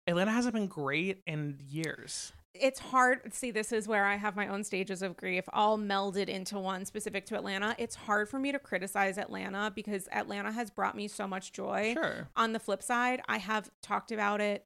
Atlanta 0.07 0.31
hasn't 0.31 0.55
been 0.55 0.69
great 0.69 1.23
in 1.27 1.59
years. 1.61 2.33
It's 2.55 2.81
hard. 2.81 3.33
See, 3.35 3.51
this 3.51 3.73
is 3.73 3.87
where 3.87 4.07
I 4.07 4.17
have 4.17 4.35
my 4.37 4.49
own 4.49 4.65
stages 4.65 5.03
of 5.03 5.17
grief 5.17 5.45
all 5.53 5.79
melded 5.79 6.29
into 6.29 6.59
one 6.59 6.87
specific 6.87 7.27
to 7.27 7.37
Atlanta. 7.37 7.77
It's 7.79 7.95
hard 7.95 8.29
for 8.29 8.39
me 8.39 8.51
to 8.53 8.59
criticize 8.59 9.19
Atlanta 9.19 9.71
because 9.75 10.09
Atlanta 10.11 10.51
has 10.51 10.71
brought 10.71 10.97
me 10.97 11.09
so 11.09 11.27
much 11.27 11.53
joy. 11.53 11.93
Sure. 11.95 12.29
On 12.37 12.55
the 12.55 12.59
flip 12.59 12.83
side, 12.83 13.21
I 13.29 13.37
have 13.37 13.71
talked 13.83 14.11
about 14.11 14.41
it 14.41 14.65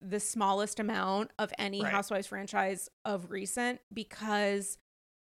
the 0.00 0.20
smallest 0.20 0.78
amount 0.80 1.30
of 1.38 1.52
any 1.58 1.82
Right. 1.82 1.90
Housewives 1.92 2.26
franchise 2.26 2.88
of 3.04 3.30
recent 3.30 3.80
because 3.92 4.76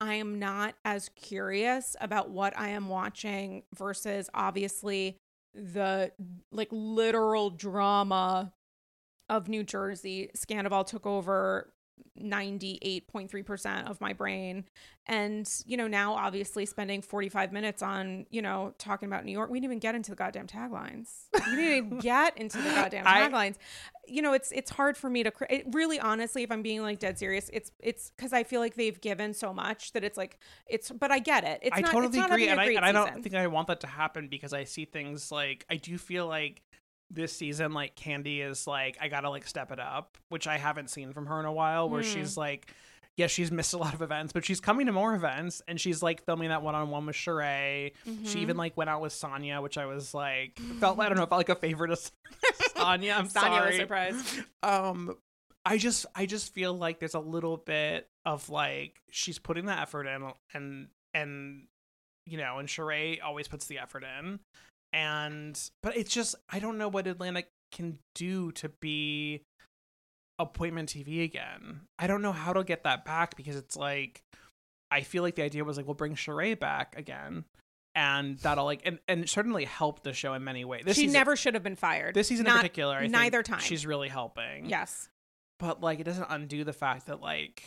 I 0.05 0.15
am 0.17 0.39
not 0.39 0.75
as 0.85 1.09
curious 1.17 1.97
about 1.99 2.29
what 2.29 2.59
I 2.59 2.69
am 2.69 2.91
watching 2.91 3.63
versus 3.75 4.29
obviously 4.35 5.17
the 5.55 6.13
like 6.53 6.69
literal 6.71 7.49
drama 7.49 8.53
of 9.31 9.49
New 9.49 9.65
Jersey. 9.65 10.29
Scandoval 10.37 10.87
took 10.87 11.07
over 11.07 11.73
98.3% 12.21 13.91
of 13.91 14.01
my 14.01 14.13
brain. 14.13 14.65
And, 15.07 15.51
you 15.67 15.77
know, 15.77 15.87
now 15.87 16.15
obviously 16.15 16.65
spending 16.65 17.03
45 17.03 17.53
minutes 17.53 17.83
on, 17.83 18.27
you 18.31 18.41
know, 18.41 18.73
talking 18.79 19.07
about 19.07 19.25
New 19.25 19.33
York. 19.33 19.51
We 19.51 19.59
didn't 19.59 19.65
even 19.65 19.79
get 19.81 19.95
into 19.95 20.11
the 20.11 20.17
goddamn 20.17 20.47
taglines. 20.47 21.25
We 21.35 21.57
didn't 21.57 21.87
even 21.87 21.99
get 22.01 22.39
into 22.39 22.59
the 22.59 22.71
goddamn 22.71 23.05
taglines. 23.05 23.57
You 24.07 24.23
know, 24.23 24.33
it's 24.33 24.53
it's 24.53 24.71
hard 24.71 24.97
for 24.97 25.11
me 25.11 25.23
to 25.25 25.33
it 25.51 25.67
really 25.73 25.99
honestly 25.99 26.43
if 26.43 26.53
I'm 26.53 26.63
being 26.63 26.83
like 26.83 27.01
dead 27.01 27.19
serious, 27.19 27.51
it's 27.53 27.71
it's 27.81 28.13
cuz 28.17 28.33
I 28.33 28.45
feel 28.45 28.61
like 28.61 28.75
they've 28.75 29.01
given 29.01 29.35
so 29.35 29.53
much 29.53 29.93
that 29.93 30.05
it's 30.05 30.17
like 30.17 30.39
it's 30.67 30.91
but 30.91 31.11
I 31.11 31.19
get 31.19 31.45
it. 31.45 31.61
It's 31.63 31.77
I 31.77 31.81
not, 31.81 31.91
totally 31.91 32.09
it's 32.09 32.17
not 32.17 32.31
agree, 32.31 32.49
and 32.49 32.59
a 32.59 32.63
I 32.63 32.67
great 32.67 32.77
and 32.77 32.87
I 32.87 32.93
don't 32.93 33.23
think 33.23 33.35
I 33.35 33.47
want 33.47 33.69
that 33.69 33.81
to 33.81 33.87
happen 33.87 34.29
because 34.29 34.53
I 34.53 34.65
see 34.65 34.85
things 34.85 35.33
like 35.33 35.67
I 35.71 35.77
do 35.77 35.99
feel 35.99 36.27
like 36.27 36.63
this 37.11 37.33
season 37.33 37.73
like 37.73 37.95
Kandi 37.97 38.41
is 38.45 38.67
like 38.67 38.97
I 39.01 39.09
gotta 39.09 39.31
like 39.31 39.47
step 39.47 39.71
it 39.73 39.79
up, 39.81 40.19
which 40.29 40.47
I 40.47 40.59
haven't 40.59 40.91
seen 40.91 41.13
from 41.13 41.27
her 41.27 41.39
in 41.41 41.47
a 41.47 41.53
while. 41.53 41.89
Where 41.89 42.03
Hmm. 42.03 42.09
she's 42.09 42.37
like, 42.37 42.73
yeah, 43.17 43.29
she's 43.29 43.53
missed 43.53 43.75
a 43.75 43.79
lot 43.79 43.95
of 43.95 44.03
events, 44.03 44.33
but 44.33 44.45
she's 44.45 44.61
coming 44.61 44.87
to 44.87 44.93
more 44.93 45.15
events, 45.15 45.63
and 45.69 45.81
she's 45.81 46.03
like 46.03 46.25
filming 46.25 46.49
that 46.49 46.63
one 46.63 46.75
on 46.75 46.91
one 46.91 47.07
with 47.07 47.15
Sheree. 47.15 47.93
She 48.05 48.11
Mhm. 48.11 48.37
even 48.37 48.57
like 48.57 48.77
went 48.77 48.91
out 48.91 49.01
with 49.01 49.13
Sanya, 49.13 49.63
which 49.63 49.79
I 49.79 49.87
was 49.87 50.13
like 50.15 50.59
felt 50.81 50.99
I 50.99 51.09
don't 51.09 51.17
know 51.19 51.27
felt 51.27 51.39
like 51.39 51.49
a 51.49 51.55
favorite 51.55 51.91
of 51.93 51.99
Sanya. 52.75 53.17
I'm 53.17 53.29
Sanya 53.29 53.67
was 53.67 53.77
sorry. 53.77 53.77
surprised. 53.79 54.41
Um, 54.63 55.17
I 55.65 55.79
just 55.79 56.07
I 56.15 56.27
just 56.27 56.53
feel 56.53 56.75
like 56.75 56.99
there's 56.99 57.15
a 57.15 57.21
little 57.21 57.57
bit 57.57 58.09
of 58.27 58.49
like 58.51 59.01
she's 59.11 59.39
putting 59.39 59.67
the 59.67 59.79
effort 59.79 60.07
in, 60.07 60.33
and 60.53 60.89
and 61.15 61.67
you 62.27 62.39
know, 62.39 62.59
and 62.59 62.69
Sheree 62.69 63.23
always 63.23 63.47
puts 63.49 63.67
the 63.67 63.79
effort 63.79 64.03
in, 64.19 64.41
and 64.95 65.61
but 65.83 65.97
it's 65.97 66.15
just 66.15 66.37
I 66.49 66.59
don't 66.61 66.79
know 66.79 66.89
what 66.89 67.07
Atlanta 67.07 67.43
can 67.73 67.99
do 68.15 68.53
to 68.53 68.69
be 68.81 69.43
appointment 70.39 70.89
TV 70.89 71.25
again. 71.25 71.81
I 71.99 72.07
don't 72.07 72.23
know 72.23 72.33
how 72.33 72.53
to 72.53 72.65
get 72.65 72.85
that 72.85 73.05
back 73.05 73.37
because 73.37 73.57
it's 73.57 73.77
like 73.77 74.23
I 74.91 75.01
feel 75.03 75.23
like 75.23 75.35
the 75.35 75.43
idea 75.43 75.65
was 75.65 75.77
like 75.77 75.87
we'll 75.87 75.95
bring 75.95 76.15
Sheree 76.15 76.59
back 76.59 76.95
again. 76.97 77.45
And 77.97 78.39
that'll 78.39 78.65
like 78.65 78.83
and, 78.85 78.99
and 79.07 79.29
certainly 79.29 79.65
help 79.65 80.03
the 80.03 80.13
show 80.13 80.35
in 80.35 80.43
many 80.43 80.65
ways. 80.65 80.83
This 80.85 80.97
she 80.97 81.03
season, 81.03 81.13
never 81.13 81.37
should 81.37 81.55
have 81.55 81.63
been 81.63 81.77
fired. 81.77 82.15
this 82.15 82.27
season 82.29 82.45
Not- 82.47 82.57
in 82.57 82.59
particular, 82.63 82.97
I 82.97 83.01
think 83.03 83.13
neither 83.13 83.43
time. 83.43 83.61
she's 83.61 83.87
really 83.87 84.09
helping 84.09 84.67
Yes. 84.67 85.09
but 85.61 85.81
like 85.81 86.01
it 86.01 86.05
doesn't 86.05 86.27
undo 86.29 86.65
the 86.65 86.73
fact 86.73 87.07
that 87.07 87.21
like 87.21 87.63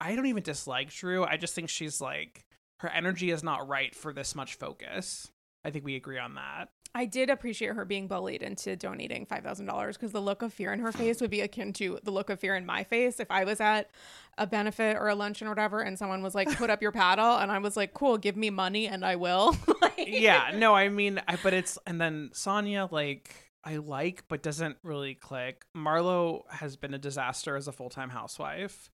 I 0.00 0.14
don't 0.16 0.26
even 0.26 0.42
dislike 0.42 0.90
Drew. 0.90 1.24
I 1.24 1.36
just 1.38 1.54
think 1.54 1.68
she's 1.70 2.00
like 2.00 2.44
her 2.80 2.88
energy 2.88 3.30
is 3.30 3.42
not 3.42 3.68
right 3.68 3.94
for 3.94 4.12
this 4.12 4.34
much 4.34 4.54
focus. 4.56 5.30
I 5.64 5.70
think 5.70 5.84
we 5.84 5.96
agree 5.96 6.18
on 6.18 6.34
that. 6.34 6.68
I 6.96 7.06
did 7.06 7.28
appreciate 7.28 7.74
her 7.74 7.84
being 7.84 8.06
bullied 8.06 8.40
into 8.42 8.76
donating 8.76 9.26
five 9.26 9.42
thousand 9.42 9.66
dollars 9.66 9.96
because 9.96 10.12
the 10.12 10.20
look 10.22 10.42
of 10.42 10.52
fear 10.52 10.72
in 10.72 10.78
her 10.78 10.92
face 10.92 11.20
would 11.20 11.30
be 11.30 11.40
akin 11.40 11.72
to 11.74 11.98
the 12.04 12.12
look 12.12 12.30
of 12.30 12.38
fear 12.38 12.54
in 12.54 12.64
my 12.64 12.84
face 12.84 13.18
if 13.18 13.28
I 13.30 13.42
was 13.44 13.60
at 13.60 13.90
a 14.38 14.46
benefit 14.46 14.96
or 14.96 15.08
a 15.08 15.14
luncheon 15.16 15.48
or 15.48 15.50
whatever, 15.50 15.80
and 15.80 15.98
someone 15.98 16.22
was 16.22 16.34
like, 16.36 16.56
"Put 16.56 16.70
up 16.70 16.80
your 16.80 16.92
paddle," 16.92 17.36
and 17.38 17.50
I 17.50 17.58
was 17.58 17.76
like, 17.76 17.94
"Cool, 17.94 18.16
give 18.18 18.36
me 18.36 18.50
money 18.50 18.86
and 18.86 19.04
I 19.04 19.16
will." 19.16 19.56
Like- 19.82 19.94
Yeah, 20.06 20.52
no, 20.54 20.74
I 20.74 20.88
mean, 20.88 21.20
I, 21.28 21.36
but 21.42 21.52
it's 21.52 21.78
and 21.86 22.00
then 22.00 22.30
Sanya 22.32 22.90
like 22.92 23.50
I 23.64 23.76
like 23.76 24.24
but 24.28 24.42
doesn't 24.42 24.76
really 24.84 25.14
click. 25.14 25.64
Marlo 25.76 26.42
has 26.50 26.76
been 26.76 26.94
a 26.94 26.98
disaster 26.98 27.56
as 27.56 27.66
a 27.68 27.72
full 27.72 27.90
time 27.90 28.10
housewife. 28.10 28.88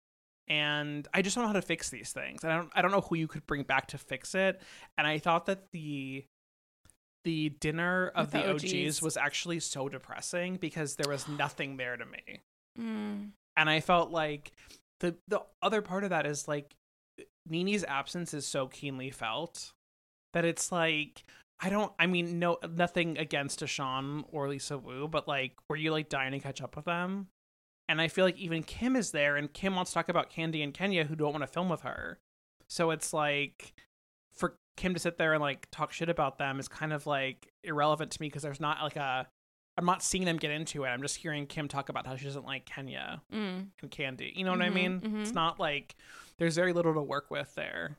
And 0.49 1.07
I 1.13 1.21
just 1.23 1.35
don't 1.37 1.45
know 1.45 1.49
how 1.49 1.55
to 1.55 1.63
fix 1.63 1.91
these 1.91 2.13
things. 2.13 2.43
I 2.45 2.55
don't 2.57 2.71
I 2.75 2.81
don't 2.83 2.91
know 2.91 3.01
who 3.03 3.17
you 3.17 3.27
could 3.29 3.47
bring 3.47 3.65
back 3.65 3.89
to 3.89 3.99
fix 3.99 4.35
it. 4.35 4.63
And 4.97 5.07
I 5.07 5.19
thought 5.19 5.47
that 5.47 5.71
the 5.73 6.25
the 7.25 7.51
dinner 7.61 8.13
of 8.15 8.31
the 8.31 8.39
the 8.39 8.51
OGs. 8.51 8.75
OGs. 8.75 9.03
was 9.03 9.17
actually 9.17 9.61
so 9.61 9.89
depressing 9.89 10.57
because 10.57 10.97
there 10.97 11.11
was 11.11 11.29
nothing 11.29 11.77
there 11.77 11.97
to 11.97 12.07
me. 12.07 12.41
Mm. 12.79 13.31
And 13.57 13.71
I 13.71 13.81
felt 13.81 14.11
like 14.11 14.53
the 15.01 15.17
the 15.27 15.43
other 15.63 15.83
part 15.83 16.05
of 16.05 16.11
that 16.11 16.27
is 16.27 16.49
like 16.49 16.75
Nene's 17.49 17.85
absence 17.85 18.35
is 18.35 18.47
so 18.47 18.69
keenly 18.69 19.11
felt 19.11 19.73
that 20.33 20.45
it's 20.45 20.71
like 20.71 21.25
I 21.61 21.71
don't 21.71 21.93
I 21.99 22.07
mean 22.07 22.39
no 22.39 22.59
nothing 22.77 23.19
against 23.19 23.61
DeShawn 23.61 24.25
or 24.31 24.49
Lisa 24.49 24.79
Wu, 24.79 25.09
but 25.09 25.27
like 25.27 25.53
were 25.69 25.77
you 25.77 25.91
like 25.91 26.09
dying 26.09 26.33
to 26.33 26.39
catch 26.39 26.63
up 26.63 26.77
with 26.77 26.85
them? 26.85 27.29
And 27.89 28.01
I 28.01 28.09
feel 28.09 28.25
like 28.25 28.39
even 28.39 28.63
Kim 28.63 28.97
is 28.97 29.13
there 29.13 29.37
and 29.37 29.53
Kim 29.53 29.75
wants 29.75 29.91
to 29.91 29.95
talk 29.95 30.09
about 30.09 30.31
Kandi 30.31 30.63
and 30.63 30.75
Kenya 30.75 31.05
who 31.05 31.17
don't 31.17 31.33
want 31.33 31.43
to 31.43 31.49
film 31.49 31.69
with 31.69 31.81
her. 31.83 32.19
So 32.69 32.91
it's 32.91 33.13
like 33.13 33.73
Kim 34.79 34.95
to 34.95 35.01
sit 35.01 35.19
there 35.19 35.35
and 35.35 35.43
like 35.43 35.69
talk 35.71 35.93
shit 35.93 36.09
about 36.09 36.39
them 36.39 36.59
is 36.59 36.69
kind 36.69 36.93
of 36.95 37.07
like 37.07 37.53
irrelevant 37.63 38.13
to 38.13 38.23
me 38.23 38.29
because 38.29 38.43
there's 38.43 38.61
not 38.61 38.81
like 38.83 38.97
a 38.97 39.27
I'm 39.77 39.85
not 39.85 40.03
seeing 40.03 40.25
them 40.25 40.39
get 40.39 40.51
into 40.51 40.83
it. 40.85 40.89
I'm 40.89 41.03
just 41.03 41.17
hearing 41.17 41.47
Kim 41.47 41.69
talk 41.69 41.89
about 41.89 42.05
how 42.07 42.17
she 42.17 42.25
doesn't 42.25 42.45
like 42.47 42.65
Kenya 42.65 43.23
Mm. 43.33 43.69
and 43.83 43.91
Kandi. 43.91 44.35
You 44.35 44.45
know 44.45 44.51
what 44.53 44.63
I 44.63 44.71
Mhm, 44.71 44.75
mean? 44.75 45.21
It's 45.21 45.31
mhm. 45.31 45.35
not 45.35 45.61
like 45.61 45.95
there's 46.39 46.57
very 46.57 46.73
little 46.73 46.95
to 46.95 47.03
work 47.03 47.31
with 47.31 47.55
there. 47.55 47.97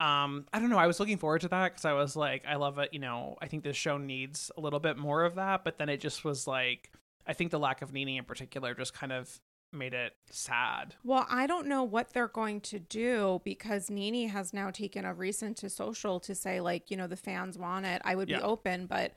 Um, 0.00 0.46
I 0.52 0.60
don't 0.60 0.70
know. 0.70 0.78
I 0.78 0.86
was 0.86 1.00
looking 1.00 1.18
forward 1.18 1.40
to 1.40 1.48
that 1.48 1.70
because 1.72 1.84
I 1.84 1.92
was 1.94 2.14
like, 2.14 2.44
I 2.46 2.54
love 2.54 2.78
it. 2.78 2.92
You 2.92 3.00
know, 3.00 3.36
I 3.42 3.48
think 3.48 3.64
this 3.64 3.76
show 3.76 3.98
needs 3.98 4.52
a 4.56 4.60
little 4.60 4.78
bit 4.78 4.96
more 4.96 5.24
of 5.24 5.34
that. 5.36 5.64
But 5.64 5.78
then 5.78 5.88
it 5.88 6.00
just 6.00 6.24
was 6.24 6.46
like, 6.46 6.92
I 7.26 7.32
think 7.32 7.50
the 7.50 7.58
lack 7.58 7.82
of 7.82 7.92
Nene 7.92 8.10
in 8.10 8.24
particular 8.24 8.74
just 8.74 8.94
kind 8.94 9.10
of 9.12 9.40
made 9.72 9.94
it 9.94 10.14
sad. 10.30 10.94
Well, 11.04 11.26
I 11.28 11.46
don't 11.46 11.66
know 11.66 11.82
what 11.84 12.12
they're 12.12 12.28
going 12.28 12.60
to 12.62 12.78
do 12.78 13.40
because 13.44 13.90
Nene 13.90 14.28
has 14.28 14.52
now 14.52 14.70
taken 14.70 15.04
a 15.04 15.12
recent 15.14 15.56
to 15.58 15.70
social 15.70 16.20
to 16.20 16.34
say, 16.34 16.60
like, 16.60 16.90
you 16.90 16.96
know, 16.96 17.06
the 17.06 17.16
fans 17.16 17.58
want 17.58 17.86
it. 17.86 18.00
I 18.04 18.14
would 18.14 18.28
Yeah. 18.28 18.38
be 18.38 18.42
open, 18.42 18.86
but 18.86 19.12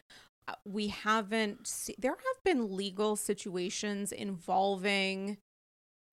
uh, 0.47 0.53
we 0.65 0.87
haven't. 0.87 1.67
Se- 1.67 1.95
there 1.97 2.11
have 2.11 2.43
been 2.43 2.75
legal 2.75 3.15
situations 3.15 4.11
involving 4.11 5.37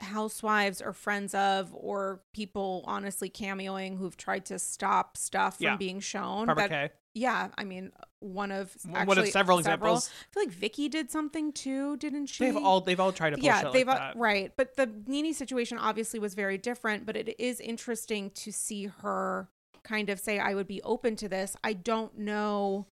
housewives 0.01 0.81
or 0.81 0.93
friends 0.93 1.35
of 1.35 1.71
or 1.75 2.21
people 2.33 2.85
honestly 2.87 3.29
cameoing 3.29 3.99
who've 3.99 4.17
tried 4.17 4.47
to 4.47 4.59
stop 4.59 5.17
stuff 5.17 5.57
from 5.57 5.65
Yeah. 5.65 5.77
being 5.77 6.01
shown. 6.01 6.47
Barbara 6.47 6.69
That- 6.69 6.91
Kay. 6.91 6.97
yeah, 7.15 7.49
I 7.59 7.65
mean, 7.65 7.93
one 8.21 8.53
of 8.53 8.77
One 8.85 9.19
of 9.19 9.29
several 9.29 9.59
examples. 9.59 10.09
I 10.09 10.35
feel 10.35 10.43
like 10.45 10.53
Vicki 10.53 10.89
did 10.89 11.11
something 11.11 11.53
too, 11.53 11.97
didn't 11.97 12.27
she? 12.27 12.45
They've 12.45 12.57
all 12.57 12.81
they've 12.81 12.99
all 13.01 13.13
tried 13.13 13.31
to 13.31 13.37
push 13.37 13.45
yeah, 13.45 13.71
they've 13.71 13.87
like 13.87 13.99
that. 13.99 14.17
right. 14.17 14.53
But 14.57 14.77
the 14.77 14.87
Nene 15.07 15.35
situation 15.35 15.79
obviously 15.79 16.19
was 16.21 16.35
very 16.35 16.59
different. 16.59 17.05
But 17.07 17.17
it 17.17 17.35
is 17.41 17.61
interesting 17.61 18.31
to 18.31 18.53
see 18.53 18.87
her 18.87 19.49
kind 19.85 20.11
of 20.11 20.19
say, 20.21 20.39
"I 20.39 20.55
would 20.55 20.67
be 20.69 20.83
open 20.83 21.17
to 21.17 21.29
this." 21.29 21.57
I 21.65 21.73
don't 21.73 22.19
know. 22.19 22.87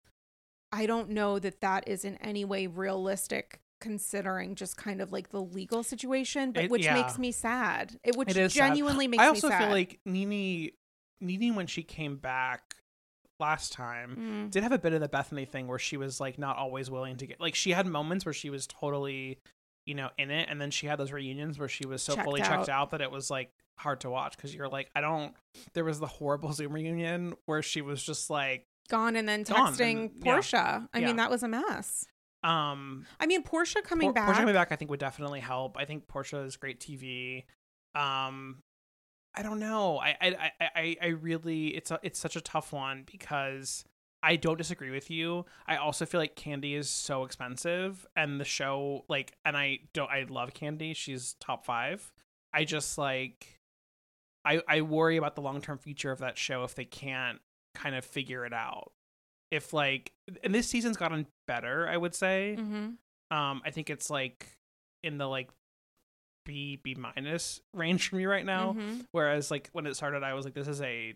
I 0.71 0.85
don't 0.85 1.09
know 1.09 1.39
that 1.39 1.61
that 1.61 1.87
is 1.87 2.03
in 2.03 2.17
any 2.17 2.43
way 2.45 2.67
realistic, 2.67 3.61
considering 3.79 4.55
just 4.55 4.77
kind 4.77 5.01
of 5.01 5.11
like 5.11 5.29
the 5.29 5.41
legal 5.41 5.83
situation. 5.83 6.51
But 6.51 6.65
It- 6.65 6.71
which 6.71 6.83
yeah. 6.85 6.93
makes 6.95 7.17
me 7.17 7.31
sad. 7.31 7.99
It 8.03 8.15
which 8.15 8.29
It 8.29 8.37
is 8.37 8.53
sad. 8.53 8.67
genuinely 8.69 9.07
makes 9.07 9.21
I 9.23 9.27
also 9.27 9.49
feel 9.49 9.69
like 9.69 9.99
Nene 10.05 10.71
Nene 11.21 11.55
when 11.55 11.67
she 11.67 11.81
came 11.83 12.17
back 12.17 12.75
last 13.39 13.73
time 13.73 14.15
Mm. 14.47 14.51
did 14.51 14.63
have 14.63 14.71
a 14.71 14.77
bit 14.77 14.93
of 14.93 15.01
the 15.01 15.09
Bethany 15.09 15.45
thing 15.45 15.67
where 15.67 15.79
she 15.79 15.97
was 15.97 16.19
like 16.19 16.37
not 16.39 16.57
always 16.57 16.89
willing 16.89 17.17
to 17.17 17.25
get 17.27 17.39
like 17.41 17.55
she 17.55 17.71
had 17.71 17.85
moments 17.85 18.25
where 18.25 18.33
she 18.33 18.49
was 18.49 18.65
totally, 18.67 19.39
you 19.85 19.93
know, 19.95 20.09
in 20.17 20.31
it, 20.31 20.47
and 20.49 20.59
then 20.61 20.71
she 20.71 20.87
had 20.87 20.97
those 20.99 21.11
reunions 21.11 21.59
where 21.59 21.67
she 21.67 21.85
was 21.85 22.01
so 22.01 22.15
Checked 22.15 22.25
fully 22.25 22.41
out. 22.41 22.47
checked 22.47 22.69
out 22.69 22.91
that 22.91 23.01
it 23.01 23.11
was 23.11 23.29
like 23.29 23.51
hard 23.77 23.99
to 24.01 24.09
watch 24.09 24.37
because 24.37 24.55
you're 24.55 24.69
like 24.69 24.89
I 24.95 25.01
don't. 25.01 25.35
There 25.73 25.83
was 25.83 25.99
the 25.99 26.07
horrible 26.07 26.53
Zoom 26.53 26.73
reunion 26.73 27.33
where 27.45 27.61
she 27.61 27.81
was 27.81 28.01
just 28.03 28.29
like, 28.29 28.65
gone 28.89 29.15
and 29.17 29.27
then 29.27 29.43
Gone, 29.43 29.73
texting 29.73 29.97
and- 29.97 30.11
yeah. 30.23 30.33
Portia. 30.33 30.89
I 30.93 30.99
Yeah. 30.99 31.07
mean, 31.07 31.15
that 31.17 31.29
was 31.29 31.43
a 31.43 31.47
mess. 31.49 32.05
Um, 32.45 33.07
I 33.19 33.25
mean, 33.25 33.41
Portia 33.41 33.81
coming 33.81 34.07
Por- 34.07 34.13
back. 34.13 34.25
Portia 34.25 34.41
coming 34.41 34.53
back, 34.53 34.71
I 34.71 34.75
think 34.75 34.91
would 34.91 34.99
definitely 34.99 35.39
help. 35.39 35.77
I 35.77 35.85
think 35.85 36.07
Portia 36.07 36.41
is 36.41 36.57
great 36.57 36.79
TV. 36.79 37.43
Um, 37.95 38.61
I 39.33 39.41
don't 39.41 39.59
know. 39.59 39.97
I 39.97 40.15
I 40.21 40.51
I 40.61 40.95
I, 41.01 41.07
really 41.07 41.69
it's 41.69 41.89
a, 41.89 41.99
it's 42.03 42.19
such 42.19 42.35
a 42.35 42.41
tough 42.41 42.71
one 42.71 43.03
because 43.11 43.83
I 44.21 44.35
don't 44.35 44.57
disagree 44.57 44.91
with 44.91 45.09
you. 45.09 45.45
I 45.65 45.77
also 45.77 46.05
feel 46.05 46.19
like 46.19 46.35
Kandi 46.35 46.77
is 46.77 46.87
so 46.87 47.23
expensive, 47.23 48.05
and 48.15 48.39
the 48.39 48.45
show 48.45 49.05
like, 49.09 49.33
and 49.43 49.57
I 49.57 49.79
don't. 49.93 50.11
I 50.11 50.25
love 50.29 50.53
Kandi. 50.53 50.95
She's 50.95 51.33
top 51.39 51.65
five. 51.65 52.11
I 52.53 52.63
just 52.63 52.97
like. 52.97 53.59
I 54.45 54.61
I 54.67 54.81
worry 54.81 55.17
about 55.17 55.35
the 55.35 55.41
long 55.41 55.61
term 55.61 55.79
future 55.79 56.11
of 56.11 56.19
that 56.19 56.37
show 56.37 56.63
if 56.63 56.75
they 56.75 56.85
can't 56.85 57.39
kind 57.73 57.95
of 57.95 58.05
figure 58.05 58.45
it 58.45 58.53
out. 58.53 58.91
If 59.51 59.73
like, 59.73 60.11
and 60.43 60.53
this 60.53 60.67
season's 60.67 60.97
gotten 60.97 61.27
better, 61.47 61.87
I 61.87 61.97
would 61.97 62.15
say. 62.15 62.55
hmm 62.55 62.89
Um, 63.31 63.61
I 63.65 63.71
think 63.71 63.89
it's 63.89 64.09
like 64.09 64.47
in 65.03 65.17
the 65.17 65.27
like 65.27 65.49
B 66.45 66.79
B 66.81 66.95
minus 66.95 67.61
range 67.73 68.09
for 68.09 68.15
me 68.17 68.25
right 68.25 68.45
now. 68.45 68.73
hmm 68.73 68.99
Whereas 69.11 69.49
like 69.51 69.69
when 69.73 69.85
it 69.87 69.95
started, 69.95 70.23
I 70.23 70.33
was 70.33 70.45
like, 70.45 70.53
this 70.53 70.67
is 70.67 70.81
a 70.81 71.13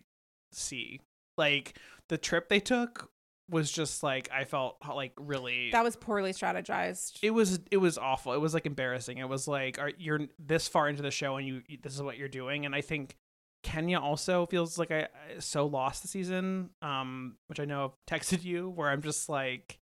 C. 0.52 1.00
Like 1.38 1.78
the 2.08 2.18
trip 2.18 2.48
they 2.48 2.60
took 2.60 3.10
was 3.48 3.70
just 3.70 4.02
like 4.02 4.28
I 4.32 4.44
felt 4.44 4.76
like 4.94 5.12
really. 5.18 5.70
That 5.72 5.82
was 5.84 5.96
poorly 5.96 6.32
strategized. 6.32 7.18
it 7.22 7.30
was 7.30 7.60
it 7.70 7.76
was 7.78 7.98
awful. 7.98 8.32
It 8.32 8.40
was 8.40 8.54
like 8.54 8.66
embarrassing. 8.66 9.18
It 9.18 9.28
was 9.28 9.46
like 9.48 9.78
are 9.78 9.90
you're 9.98 10.20
this 10.38 10.68
far 10.68 10.88
into 10.88 11.02
the 11.02 11.10
show 11.10 11.36
and 11.36 11.46
you 11.46 11.62
this 11.82 11.94
is 11.94 12.02
what 12.02 12.16
you're 12.18 12.28
doing 12.28 12.64
and 12.66 12.74
I 12.74 12.80
think 12.80 13.16
Kenya 13.62 13.98
also 13.98 14.46
feels 14.46 14.78
like 14.78 14.90
I 14.90 15.02
I 15.36 15.38
so 15.40 15.66
lost 15.66 16.02
the 16.02 16.08
season 16.08 16.70
um 16.82 17.36
which 17.46 17.60
I 17.60 17.64
know 17.64 17.84
I've 17.84 18.18
texted 18.20 18.44
you 18.44 18.68
where 18.70 18.88
I'm 18.88 19.02
just 19.02 19.28
like 19.28 19.78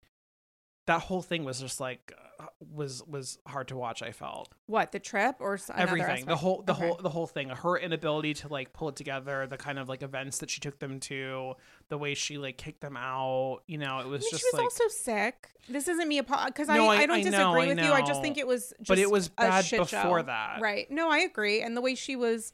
that 0.88 1.02
whole 1.02 1.22
thing 1.22 1.44
was 1.44 1.60
just 1.60 1.80
like 1.82 2.13
uh, 2.40 2.46
was 2.74 3.04
was 3.06 3.40
hard 3.48 3.68
to 3.68 3.76
watch 3.78 4.02
I 4.02 4.12
felt 4.12 4.54
what 4.68 4.92
the 4.92 5.00
trip 5.00 5.36
or 5.40 5.60
everything 5.76 6.26
the 6.26 6.36
whole 6.36 6.62
the 6.66 6.72
Okay. 6.74 6.88
whole 6.88 6.96
the 7.02 7.10
whole 7.10 7.28
thing 7.28 7.50
her 7.50 7.78
inability 7.78 8.34
to 8.36 8.48
like 8.48 8.74
pull 8.74 8.90
it 8.90 8.96
together 8.96 9.48
the 9.48 9.58
kind 9.58 9.80
of 9.80 9.90
like 9.90 10.02
events 10.02 10.38
that 10.40 10.50
she 10.50 10.60
took 10.62 10.80
them 10.80 11.00
to 11.02 11.54
the 11.90 11.98
way 11.98 12.13
she 12.13 12.38
like 12.38 12.58
kicked 12.58 12.82
them 12.82 12.96
out 12.96 13.60
you 13.68 13.78
know 13.78 14.00
it 14.00 14.08
was 14.08 14.22
I 14.22 14.26
mean, 14.26 14.32
just 14.32 14.42
she 14.44 14.48
was 14.48 14.54
like 14.54 14.63
also 14.63 14.88
sick. 14.88 15.50
This 15.70 15.88
isn't 15.90 16.08
me 16.08 16.22
because 16.22 16.70
No, 16.70 16.88
I, 16.88 16.96
I- 16.96 16.98
I, 17.00 17.06
don't 17.06 17.18
I 17.18 17.22
know, 17.24 17.30
disagree 17.32 17.62
I 17.63 17.68
with 17.68 17.80
you. 17.80 17.92
I 17.92 18.02
just 18.02 18.22
think 18.22 18.38
it 18.38 18.48
was 18.48 18.70
just 18.80 18.88
but 18.88 18.98
it 18.98 19.12
was 19.12 19.28
bad 19.28 19.66
before 19.70 19.86
show. 20.20 20.22
that 20.24 20.62
Right. 20.62 20.90
No, 20.90 21.10
I 21.12 21.20
agree. 21.20 21.62
And 21.62 21.76
the 21.76 21.82
way 21.82 21.94
she 21.96 22.16
was 22.16 22.54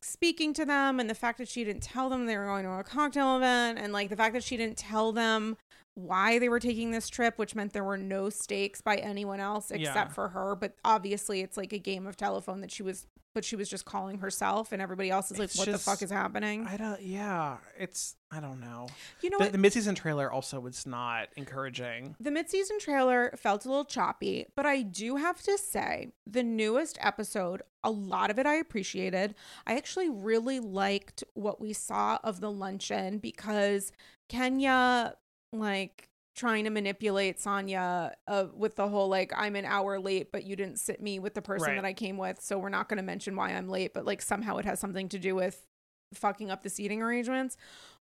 speaking 0.00 0.52
to 0.54 0.64
them 0.64 0.98
and 1.00 1.08
the 1.08 1.14
fact 1.14 1.38
that 1.38 1.48
she 1.48 1.64
didn't 1.64 1.82
tell 1.82 2.08
them 2.08 2.26
they 2.26 2.36
were 2.36 2.46
going 2.46 2.64
to 2.64 2.70
a 2.70 2.84
cocktail 2.84 3.36
event 3.36 3.78
and 3.78 3.92
like 3.92 4.08
the 4.08 4.16
fact 4.16 4.34
that 4.34 4.44
she 4.44 4.56
didn't 4.56 4.78
tell 4.78 5.12
them 5.12 5.56
why 5.94 6.38
they 6.38 6.48
were 6.48 6.60
taking 6.60 6.90
this 6.90 7.08
trip, 7.08 7.38
which 7.38 7.54
meant 7.54 7.72
there 7.72 7.84
were 7.84 7.96
no 7.98 8.28
stakes 8.30 8.80
by 8.80 8.96
anyone 8.96 9.40
else 9.40 9.70
except 9.70 9.96
Yeah. 9.96 10.08
for 10.08 10.28
her. 10.30 10.56
But 10.56 10.74
obviously 10.84 11.40
it's 11.40 11.56
like 11.56 11.72
a 11.72 11.78
game 11.78 12.06
of 12.06 12.16
telephone 12.16 12.60
that 12.62 12.70
she 12.72 12.82
was 12.82 13.06
but 13.34 13.44
she 13.44 13.56
was 13.56 13.68
just 13.68 13.84
calling 13.84 14.18
herself 14.18 14.70
and 14.70 14.80
everybody 14.80 15.10
else 15.10 15.32
is 15.32 15.40
like, 15.40 15.46
It's 15.46 15.58
what 15.58 15.66
the 15.68 15.76
fuck 15.76 16.02
is 16.02 16.10
happening? 16.12 16.68
I 16.68 16.76
don't. 16.76 17.02
Yeah, 17.02 17.56
it's. 17.76 18.14
I 18.30 18.38
don't 18.38 18.60
know. 18.60 18.86
you 19.22 19.30
know 19.30 19.38
The, 19.38 19.44
what? 19.46 19.52
the 19.52 19.58
mid-season 19.58 19.96
trailer 19.96 20.30
also 20.30 20.60
was 20.60 20.86
not 20.86 21.30
encouraging. 21.34 22.14
The 22.20 22.30
mid-season 22.30 22.78
trailer 22.78 23.34
felt 23.36 23.64
a 23.64 23.68
little 23.68 23.84
choppy, 23.84 24.46
but 24.54 24.66
I 24.66 24.82
do 24.82 25.16
have 25.16 25.42
to 25.42 25.58
say, 25.58 26.12
the 26.24 26.44
newest 26.44 26.96
episode, 27.00 27.62
a 27.82 27.90
lot 27.90 28.30
of 28.30 28.38
it 28.38 28.46
I 28.46 28.54
appreciated. 28.54 29.34
I 29.66 29.76
actually 29.76 30.10
really 30.10 30.60
liked 30.60 31.24
what 31.34 31.60
we 31.60 31.72
saw 31.72 32.18
of 32.22 32.40
the 32.40 32.52
luncheon 32.52 33.18
because 33.18 33.90
Kenya 34.28 35.14
like 35.58 36.08
trying 36.36 36.64
to 36.64 36.70
manipulate 36.70 37.38
Sanya 37.38 38.12
uh, 38.26 38.46
with 38.54 38.74
the 38.76 38.88
whole 38.88 39.08
like 39.08 39.32
I'm 39.36 39.54
an 39.54 39.64
hour 39.64 40.00
late 40.00 40.32
but 40.32 40.44
you 40.44 40.56
didn't 40.56 40.80
sit 40.80 41.00
me 41.00 41.18
with 41.20 41.34
the 41.34 41.42
person 41.42 41.68
Right. 41.68 41.76
that 41.76 41.84
I 41.84 41.92
came 41.92 42.16
with, 42.16 42.40
so 42.40 42.58
we're 42.58 42.68
not 42.70 42.88
going 42.88 42.96
to 42.96 43.02
mention 43.04 43.36
why 43.36 43.50
I'm 43.50 43.68
late, 43.68 43.94
but 43.94 44.04
like 44.04 44.20
somehow 44.20 44.56
it 44.56 44.64
has 44.64 44.80
something 44.80 45.08
to 45.10 45.18
do 45.18 45.34
with 45.34 45.64
fucking 46.12 46.50
up 46.50 46.62
the 46.62 46.70
seating 46.70 47.02
arrangements 47.02 47.56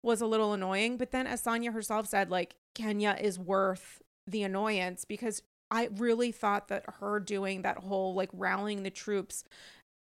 was 0.03 0.21
a 0.21 0.25
little 0.27 0.53
annoying. 0.53 0.97
But 0.97 1.11
then, 1.11 1.25
as 1.27 1.41
Sanya 1.43 1.73
herself 1.73 2.07
said, 2.07 2.29
like 2.29 2.55
Kenya 2.75 3.17
is 3.19 3.39
worth 3.39 4.01
the 4.27 4.43
annoyance 4.43 5.05
because 5.05 5.41
I 5.71 5.89
really 5.97 6.31
thought 6.31 6.67
that 6.69 6.85
her 6.99 7.19
doing 7.19 7.63
that 7.63 7.77
whole 7.79 8.13
like 8.13 8.29
rallying 8.33 8.83
the 8.83 8.89
troops 8.89 9.43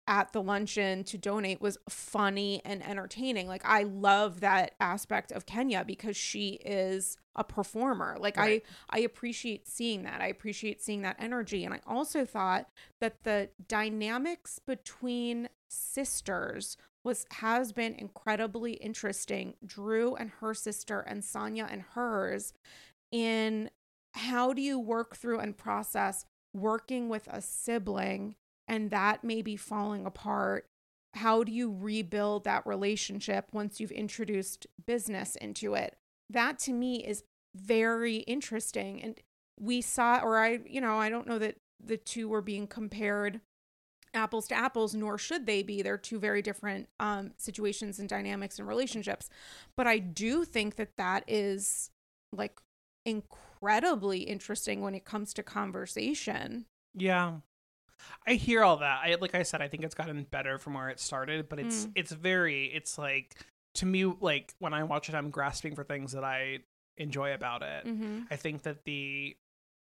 at 0.08 0.32
the 0.32 0.42
luncheon 0.42 1.04
to 1.04 1.18
donate 1.18 1.62
was 1.62 1.78
funny 1.90 2.62
and 2.64 2.86
entertaining. 2.88 3.48
Like 3.48 3.64
I 3.66 3.84
love 3.84 4.40
that 4.40 4.76
aspect 4.80 5.32
of 5.32 5.46
Kenya 5.46 5.84
because 5.86 6.16
she 6.16 6.52
is 6.66 7.18
a 7.36 7.44
performer. 7.44 8.18
Like 8.20 8.38
Right. 8.38 8.64
I 8.90 8.98
I 8.98 9.02
appreciate 9.02 9.68
seeing 9.68 10.04
that. 10.04 10.22
I 10.22 10.28
appreciate 10.28 10.82
seeing 10.82 11.02
that 11.02 11.18
energy 11.20 11.66
and 11.66 11.74
I 11.74 11.82
also 11.86 12.26
thought 12.26 12.70
that 13.02 13.24
the 13.24 13.50
dynamics 13.68 14.60
between 14.60 15.50
sisters 15.70 16.78
was 17.04 17.26
has 17.32 17.72
been 17.74 17.94
incredibly 17.94 18.74
interesting. 18.74 19.56
Drew 19.66 20.16
and 20.16 20.32
her 20.40 20.54
sister 20.54 21.02
and 21.02 21.22
Sanya 21.22 21.72
and 21.72 21.82
hers 21.94 22.54
in 23.12 23.70
how 24.14 24.54
do 24.54 24.62
you 24.62 24.80
work 24.80 25.16
through 25.16 25.40
and 25.40 25.56
process 25.56 26.26
working 26.54 27.08
with 27.08 27.28
a 27.28 27.42
sibling 27.42 28.36
and 28.68 28.90
that 28.92 29.24
may 29.24 29.42
be 29.42 29.56
falling 29.56 30.06
apart 30.06 30.68
how 31.14 31.44
do 31.44 31.52
you 31.52 31.76
rebuild 31.76 32.44
that 32.44 32.68
relationship 32.68 33.48
once 33.52 33.80
you've 33.80 33.92
introduced 33.92 34.68
business 34.86 35.36
into 35.38 35.74
it? 35.74 35.96
That 36.30 36.60
to 36.60 36.74
me 36.74 37.04
is 37.04 37.24
very 37.56 38.18
interesting 38.18 39.02
and 39.02 39.20
we 39.60 39.82
saw 39.82 40.20
or 40.20 40.38
i 40.38 40.60
you 40.68 40.80
know 40.80 41.00
i 41.00 41.10
don't 41.10 41.26
know 41.26 41.40
that 41.40 41.56
the 41.84 41.98
two 41.98 42.30
were 42.30 42.42
being 42.42 42.68
compared 42.68 43.42
apples 44.14 44.48
to 44.48 44.56
apples 44.56 44.94
nor 44.94 45.18
should 45.18 45.48
they 45.48 45.64
be. 45.64 45.82
They're 45.82 45.98
two 45.98 46.20
very 46.20 46.44
different 46.44 46.88
um, 47.00 47.32
situations 47.38 47.98
and 47.98 48.08
dynamics 48.08 48.60
and 48.60 48.68
relationships 48.68 49.30
but 49.76 49.88
i 49.88 49.98
do 49.98 50.46
think 50.46 50.76
that 50.76 50.98
that 50.98 51.24
is 51.28 51.90
like 52.32 52.60
incredibly 53.06 54.20
interesting 54.20 54.82
when 54.82 54.94
it 54.94 55.06
comes 55.06 55.34
to 55.34 55.42
conversation. 55.42 56.66
Yeah, 56.94 57.38
I 58.26 58.34
hear 58.34 58.64
all 58.64 58.78
that. 58.78 59.00
I 59.04 59.16
like 59.20 59.36
I 59.36 59.44
said, 59.44 59.62
I 59.62 59.68
think 59.68 59.84
it's 59.84 59.96
gotten 59.96 60.24
better 60.30 60.58
from 60.58 60.74
where 60.76 60.90
it 60.90 61.00
started, 61.00 61.50
but 61.50 61.60
it's 61.60 61.86
Mm. 61.86 61.92
it's 61.96 62.12
very. 62.12 62.66
It's 62.66 62.98
like 62.98 63.36
to 63.76 63.86
me, 63.86 64.06
like 64.06 64.54
when 64.60 64.74
I 64.74 64.84
watch 64.84 65.10
it, 65.10 65.16
I'm 65.16 65.30
grasping 65.30 65.76
for 65.76 65.84
things 65.84 66.12
that 66.14 66.24
I 66.24 66.60
enjoy 66.98 67.34
about 67.34 67.62
it. 67.62 67.86
mm-hmm. 67.86 68.22
I 68.32 68.36
think 68.36 68.64
that 68.64 68.84
the 68.86 69.36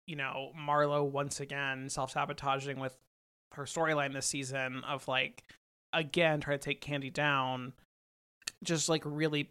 you 0.07 0.15
know, 0.15 0.51
Marlo 0.57 1.03
once 1.09 1.39
again 1.39 1.89
self 1.89 2.11
sabotaging 2.11 2.79
with 2.79 2.95
her 3.53 3.63
storyline 3.63 4.13
this 4.13 4.25
season 4.25 4.83
of 4.83 5.07
like 5.07 5.43
again 5.93 6.39
trying 6.41 6.57
to 6.57 6.63
take 6.63 6.81
Kandi 6.83 7.11
down, 7.13 7.73
just 8.63 8.89
like 8.89 9.03
really 9.05 9.49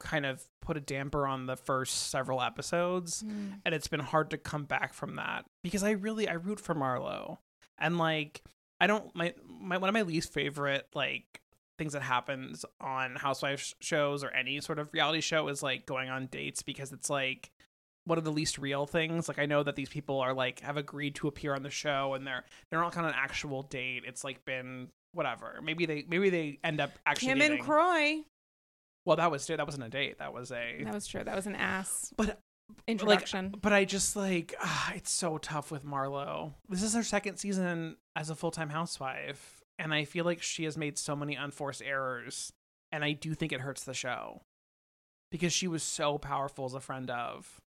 kind 0.00 0.26
of 0.26 0.42
put 0.60 0.76
a 0.76 0.80
damper 0.80 1.26
on 1.26 1.46
the 1.46 1.56
first 1.56 2.10
several 2.10 2.42
episodes 2.42 3.22
Mm. 3.22 3.60
and 3.64 3.72
it's 3.74 3.86
been 3.86 4.00
hard 4.00 4.30
to 4.30 4.38
come 4.38 4.64
back 4.64 4.92
from 4.94 5.14
that 5.16 5.44
because 5.62 5.84
I 5.84 5.92
really 5.92 6.28
I 6.28 6.32
root 6.32 6.58
for 6.58 6.74
Marlo 6.74 7.38
and 7.78 7.98
like 7.98 8.42
I 8.80 8.86
don't 8.86 9.14
my, 9.14 9.34
my 9.46 9.78
one 9.78 9.88
of 9.88 9.94
my 9.94 10.02
least 10.02 10.32
favorite 10.32 10.86
like 10.94 11.40
things 11.78 11.94
that 11.94 12.02
happens 12.02 12.64
on 12.80 13.16
housewives 13.16 13.74
shows 13.80 14.22
or 14.22 14.30
any 14.30 14.60
sort 14.60 14.78
of 14.78 14.92
reality 14.92 15.20
show 15.20 15.48
is 15.48 15.62
like 15.62 15.86
going 15.86 16.10
on 16.10 16.26
dates 16.26 16.62
because 16.62 16.92
it's 16.92 17.08
like 17.10 17.50
one 18.04 18.18
of 18.18 18.24
the 18.24 18.32
least 18.32 18.58
real 18.58 18.86
things 18.86 19.28
like 19.28 19.38
I 19.38 19.46
know 19.46 19.62
that 19.62 19.76
these 19.76 19.88
people 19.88 20.20
are 20.20 20.34
like 20.34 20.60
have 20.60 20.76
agreed 20.76 21.14
to 21.16 21.28
appear 21.28 21.54
on 21.54 21.62
the 21.62 21.70
show 21.70 22.14
and 22.14 22.26
they're 22.26 22.44
they're 22.70 22.80
not 22.80 22.96
on 22.96 23.04
an 23.04 23.14
actual 23.16 23.62
date 23.62 24.02
it's 24.06 24.24
like 24.24 24.44
been 24.44 24.88
whatever 25.12 25.60
maybe 25.62 25.86
they 25.86 26.04
maybe 26.08 26.30
they 26.30 26.58
end 26.64 26.80
up 26.80 26.90
actually 27.06 27.28
Kim 27.28 27.38
dating. 27.38 27.58
and 27.58 27.66
Kroy. 27.66 28.22
well 29.04 29.16
that 29.16 29.30
was 29.30 29.46
that 29.46 29.64
wasn't 29.64 29.84
a 29.84 29.88
date 29.88 30.18
that 30.18 30.32
was 30.32 30.50
a 30.50 30.82
That 30.84 30.94
was 30.94 31.06
true. 31.06 31.22
That 31.22 31.36
was 31.36 31.46
an 31.46 31.54
ass 31.54 32.12
but 32.16 32.40
introduction. 32.86 33.54
but 33.60 33.72
I 33.72 33.84
just 33.84 34.16
like 34.16 34.54
ah, 34.60 34.92
it's 34.94 35.10
so 35.10 35.38
tough 35.38 35.70
with 35.70 35.84
Marlo. 35.84 36.54
This 36.68 36.82
is 36.82 36.94
her 36.94 37.02
second 37.02 37.36
season 37.38 37.96
as 38.16 38.30
a 38.30 38.34
full 38.34 38.50
time 38.50 38.70
housewife, 38.70 39.62
and 39.78 39.92
I 39.94 40.04
feel 40.04 40.24
like 40.24 40.42
she 40.42 40.64
has 40.64 40.76
made 40.76 40.98
so 40.98 41.14
many 41.16 41.34
unforced 41.34 41.82
errors, 41.82 42.52
and 42.90 43.04
I 43.04 43.12
do 43.12 43.34
think 43.34 43.52
it 43.52 43.60
hurts 43.60 43.84
the 43.84 43.94
show 43.94 44.42
because 45.30 45.52
she 45.52 45.66
was 45.68 45.82
so 45.82 46.18
powerful 46.18 46.64
as 46.66 46.74
a 46.74 46.80
friend 46.80 47.10
of. 47.10 47.60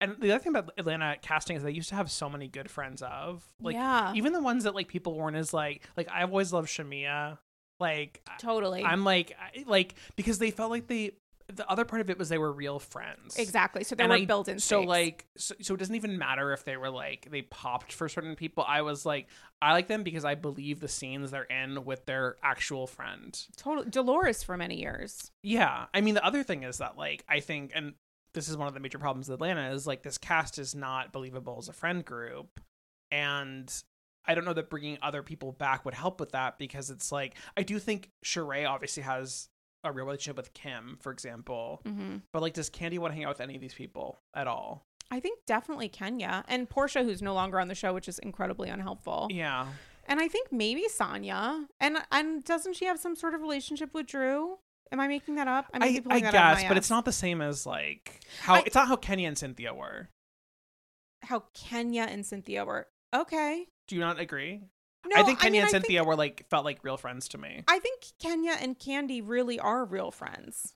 And 0.00 0.16
the 0.20 0.30
other 0.32 0.42
thing 0.42 0.54
about 0.54 0.72
Atlanta 0.78 1.16
casting 1.20 1.56
is 1.56 1.62
they 1.62 1.72
used 1.72 1.88
to 1.88 1.94
have 1.96 2.10
so 2.10 2.28
many 2.28 2.46
good 2.48 2.70
friends 2.70 3.02
of, 3.02 3.42
like 3.60 3.74
yeah, 3.74 4.12
even 4.14 4.32
the 4.32 4.42
ones 4.42 4.64
that 4.64 4.74
like 4.74 4.88
people 4.88 5.14
weren't 5.16 5.36
as 5.36 5.52
like 5.52 5.82
like 5.96 6.08
I've 6.12 6.30
always 6.30 6.52
loved 6.52 6.68
Shamea, 6.68 7.38
like 7.80 8.22
totally. 8.38 8.84
I'm 8.84 9.04
like 9.04 9.32
I- 9.40 9.64
like 9.66 9.94
because 10.16 10.38
they 10.38 10.50
felt 10.50 10.70
like 10.70 10.86
they 10.86 11.12
the 11.56 11.68
other 11.70 11.84
part 11.84 12.00
of 12.00 12.10
it 12.10 12.18
was 12.18 12.28
they 12.28 12.38
were 12.38 12.52
real 12.52 12.78
friends 12.78 13.36
exactly. 13.36 13.84
So 13.84 13.96
and 13.98 14.08
were 14.08 14.16
I- 14.16 14.24
built-in 14.24 14.58
so 14.58 14.78
stakes. 14.80 14.88
like 14.88 15.26
so, 15.36 15.54
so 15.60 15.74
it 15.74 15.78
doesn't 15.78 15.94
even 15.94 16.18
matter 16.18 16.52
if 16.52 16.64
they 16.64 16.76
were 16.76 16.90
like 16.90 17.28
they 17.30 17.42
popped 17.42 17.92
for 17.92 18.08
certain 18.08 18.34
people 18.36 18.64
i 18.66 18.82
was 18.82 19.04
like 19.06 19.28
i 19.62 19.72
like 19.72 19.88
them 19.88 20.02
because 20.02 20.24
i 20.24 20.34
believe 20.34 20.80
the 20.80 20.88
scenes 20.88 21.30
they're 21.30 21.44
in 21.44 21.84
with 21.84 22.06
their 22.06 22.36
actual 22.42 22.86
friend 22.86 23.46
totally 23.56 23.88
Dolores 23.90 24.42
for 24.42 24.56
many 24.56 24.80
years. 24.80 25.30
yeah 25.42 25.86
i 25.94 26.00
mean 26.00 26.14
the 26.14 26.24
other 26.24 26.42
thing 26.42 26.62
is 26.62 26.78
that 26.78 26.96
like 26.96 27.24
i 27.28 27.40
think 27.40 27.72
and 27.74 27.94
this 28.34 28.48
is 28.48 28.56
one 28.56 28.68
of 28.68 28.74
the 28.74 28.80
major 28.80 28.98
problems 28.98 29.28
with 29.28 29.34
atlanta 29.34 29.72
is 29.72 29.86
like 29.86 30.02
this 30.02 30.18
cast 30.18 30.58
is 30.58 30.74
not 30.74 31.12
believable 31.12 31.56
as 31.58 31.68
a 31.68 31.72
friend 31.72 32.04
group 32.04 32.60
and 33.10 33.82
i 34.26 34.34
don't 34.34 34.44
know 34.44 34.52
that 34.52 34.70
bringing 34.70 34.98
other 35.02 35.22
people 35.22 35.52
back 35.52 35.84
would 35.84 35.94
help 35.94 36.20
with 36.20 36.32
that 36.32 36.58
because 36.58 36.90
it's 36.90 37.10
like 37.10 37.34
i 37.56 37.62
do 37.62 37.78
think 37.78 38.10
Sheree 38.24 38.68
obviously 38.68 39.02
has 39.02 39.48
a 39.84 39.92
real 39.92 40.04
relationship 40.04 40.36
with 40.36 40.52
kim 40.52 40.98
for 41.00 41.10
example 41.12 41.80
hmm 41.86 42.16
but 42.32 42.42
like 42.42 42.52
does 42.52 42.68
Kandi 42.70 42.98
want 42.98 43.12
to 43.12 43.16
hang 43.16 43.24
out 43.24 43.30
with 43.30 43.40
any 43.40 43.54
of 43.54 43.60
these 43.60 43.74
people 43.74 44.20
at 44.34 44.46
all 44.46 44.86
I 45.12 45.18
think 45.18 45.40
definitely 45.44 45.88
Kenya 45.88 46.44
and 46.46 46.70
Porsha, 46.70 47.02
who's 47.04 47.20
no 47.20 47.34
longer 47.34 47.58
on 47.58 47.66
the 47.66 47.74
show, 47.74 47.92
which 47.92 48.06
is 48.06 48.20
incredibly 48.20 48.68
unhelpful. 48.68 49.26
yeah 49.32 49.66
And 50.06 50.20
I 50.20 50.28
think 50.28 50.52
maybe 50.52 50.84
Sanya. 50.88 51.64
And 51.80 51.98
and 52.12 52.44
doesn't 52.44 52.76
she 52.76 52.84
have 52.84 53.00
some 53.00 53.16
sort 53.16 53.34
of 53.34 53.40
relationship 53.40 53.92
with 53.92 54.06
Drew? 54.06 54.58
Am 54.92 55.00
I 55.00 55.08
making 55.08 55.34
that 55.34 55.48
up? 55.48 55.66
I, 55.74 56.00
I 56.08 56.20
that 56.20 56.32
guess, 56.32 56.62
but 56.62 56.72
ass. 56.72 56.76
it's 56.76 56.90
not 56.90 57.04
the 57.04 57.10
same 57.12 57.40
as 57.42 57.66
like 57.66 58.20
how 58.40 58.54
I- 58.56 58.62
it's 58.66 58.74
not 58.76 58.86
how 58.86 58.94
Kenya 58.94 59.26
and 59.26 59.36
Cynthia 59.36 59.74
were. 59.74 60.10
how 61.22 61.44
Kenya 61.54 62.02
and 62.08 62.24
Cynthia 62.24 62.64
were. 62.64 62.86
Okay. 63.14 63.66
Do 63.88 63.96
you 63.96 64.00
not 64.00 64.20
agree? 64.20 64.62
No, 65.06 65.16
I 65.20 65.24
think 65.24 65.40
Kenya 65.40 65.52
mean, 65.52 65.60
and 65.62 65.68
I 65.68 65.70
think- 65.72 65.84
Cynthia 65.84 66.04
were 66.04 66.16
like 66.16 66.46
felt 66.50 66.64
like 66.64 66.84
real 66.84 66.96
friends 66.96 67.28
to 67.28 67.38
me. 67.38 67.64
I 67.66 67.78
think 67.78 68.02
Kenya 68.18 68.56
and 68.60 68.78
Kandi 68.78 69.22
really 69.24 69.58
are 69.58 69.84
real 69.84 70.10
friends, 70.10 70.74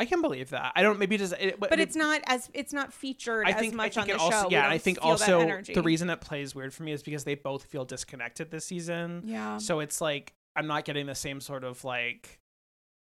I 0.00 0.06
can 0.06 0.22
believe 0.22 0.50
that. 0.50 0.72
I 0.74 0.82
don't 0.82 0.98
maybe 0.98 1.16
just 1.16 1.34
it, 1.34 1.60
but 1.60 1.78
it's 1.78 1.94
not 1.94 2.20
as 2.26 2.50
it's 2.52 2.72
not 2.72 2.92
featured 2.92 3.46
I 3.46 3.50
as 3.50 3.60
think 3.60 3.74
I 3.74 3.76
much 3.76 3.94
think 3.94 4.02
on 4.02 4.08
the 4.08 4.22
also 4.22 4.42
show. 4.42 4.48
Yeah. 4.50 4.68
I 4.68 4.78
think 4.78 4.98
also 5.00 5.60
the 5.62 5.82
reason 5.82 6.10
it 6.10 6.20
plays 6.20 6.54
weird 6.54 6.74
for 6.74 6.82
me 6.82 6.92
is 6.92 7.02
because 7.02 7.24
they 7.24 7.36
both 7.36 7.64
feel 7.64 7.84
disconnected 7.84 8.50
this 8.50 8.64
season. 8.64 9.22
Yeah. 9.24 9.58
So 9.58 9.80
it's 9.80 10.00
like 10.00 10.34
I'm 10.56 10.66
not 10.66 10.84
getting 10.84 11.06
the 11.06 11.14
same 11.14 11.40
sort 11.40 11.62
of 11.62 11.84
like 11.84 12.40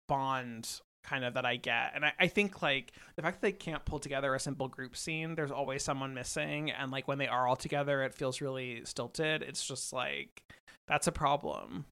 bond 0.08 0.80
kind 1.04 1.24
of 1.24 1.34
that 1.34 1.46
I 1.46 1.56
get. 1.56 1.92
And 1.94 2.04
I, 2.04 2.12
I 2.18 2.26
think 2.26 2.60
like 2.60 2.92
the 3.16 3.22
fact 3.22 3.40
that 3.40 3.46
they 3.46 3.52
can't 3.52 3.84
pull 3.84 4.00
together 4.00 4.34
a 4.34 4.40
simple 4.40 4.68
group 4.68 4.96
scene, 4.96 5.34
there's 5.34 5.50
always 5.52 5.84
someone 5.84 6.12
missing. 6.12 6.70
And 6.70 6.90
like 6.90 7.06
when 7.08 7.18
they 7.18 7.28
are 7.28 7.46
all 7.46 7.56
together, 7.56 8.02
it 8.02 8.14
feels 8.14 8.40
really 8.40 8.84
stilted. 8.84 9.42
It's 9.42 9.64
just 9.64 9.92
like 9.92 10.42
that's 10.90 11.06
a 11.06 11.12
problem. 11.12 11.86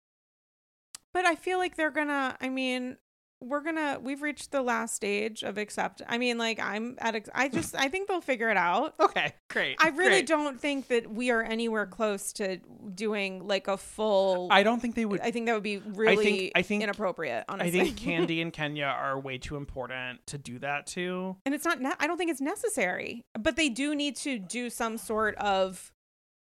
But 1.15 1.25
I 1.25 1.35
feel 1.37 1.59
like 1.59 1.77
they're 1.77 1.91
gonna. 1.91 2.37
I 2.41 2.49
mean, 2.51 2.97
we're 3.41 3.63
gonna. 3.63 3.99
We've 4.01 4.21
reached 4.21 4.51
the 4.53 4.63
last 4.63 4.95
stage 4.95 5.43
of 5.43 5.57
accept. 5.59 6.03
I 6.07 6.19
mean, 6.19 6.37
like 6.39 6.61
I'm 6.61 6.97
at. 6.99 7.15
Ex- 7.15 7.31
I 7.35 7.49
just. 7.49 7.75
I 7.75 7.89
think 7.89 8.09
they'll 8.09 8.21
figure 8.21 8.51
it 8.51 8.57
out. 8.59 8.95
Okay, 9.01 9.33
great. 9.49 9.77
I 9.81 9.89
really 9.89 10.11
great. 10.11 10.27
don't 10.27 10.61
think 10.61 10.89
that 10.89 11.11
we 11.11 11.31
are 11.31 11.43
anywhere 11.43 11.87
close 11.87 12.33
to 12.35 12.59
doing 12.95 13.47
like 13.49 13.69
a 13.69 13.79
full. 13.79 14.49
I 14.51 14.63
don't 14.63 14.81
think 14.81 14.95
they 14.97 15.07
would 15.07 15.21
I 15.21 15.31
think 15.31 15.47
that 15.47 15.55
would 15.55 15.63
be 15.63 15.79
really 15.79 16.53
I 16.55 16.63
think- 16.63 16.83
inappropriate. 16.83 17.45
Honestly, 17.49 17.81
I 17.81 17.85
think 17.85 17.97
Kandi 18.01 18.43
and 18.43 18.53
Kenya 18.53 18.85
are 18.85 19.19
way 19.19 19.39
too 19.39 19.57
important 19.57 20.21
to 20.27 20.37
do 20.39 20.59
that 20.59 20.87
to. 20.89 21.37
and 21.47 21.55
it's 21.55 21.65
not. 21.65 21.81
Ne- 21.81 21.95
I 21.99 22.07
don't 22.07 22.19
think 22.19 22.31
it's 22.31 22.41
necessary. 22.43 23.23
But 23.39 23.57
they 23.57 23.71
do 23.71 23.95
need 23.95 24.15
to 24.17 24.39
do 24.39 24.69
some 24.69 24.99
sort 24.99 25.37
of 25.37 25.91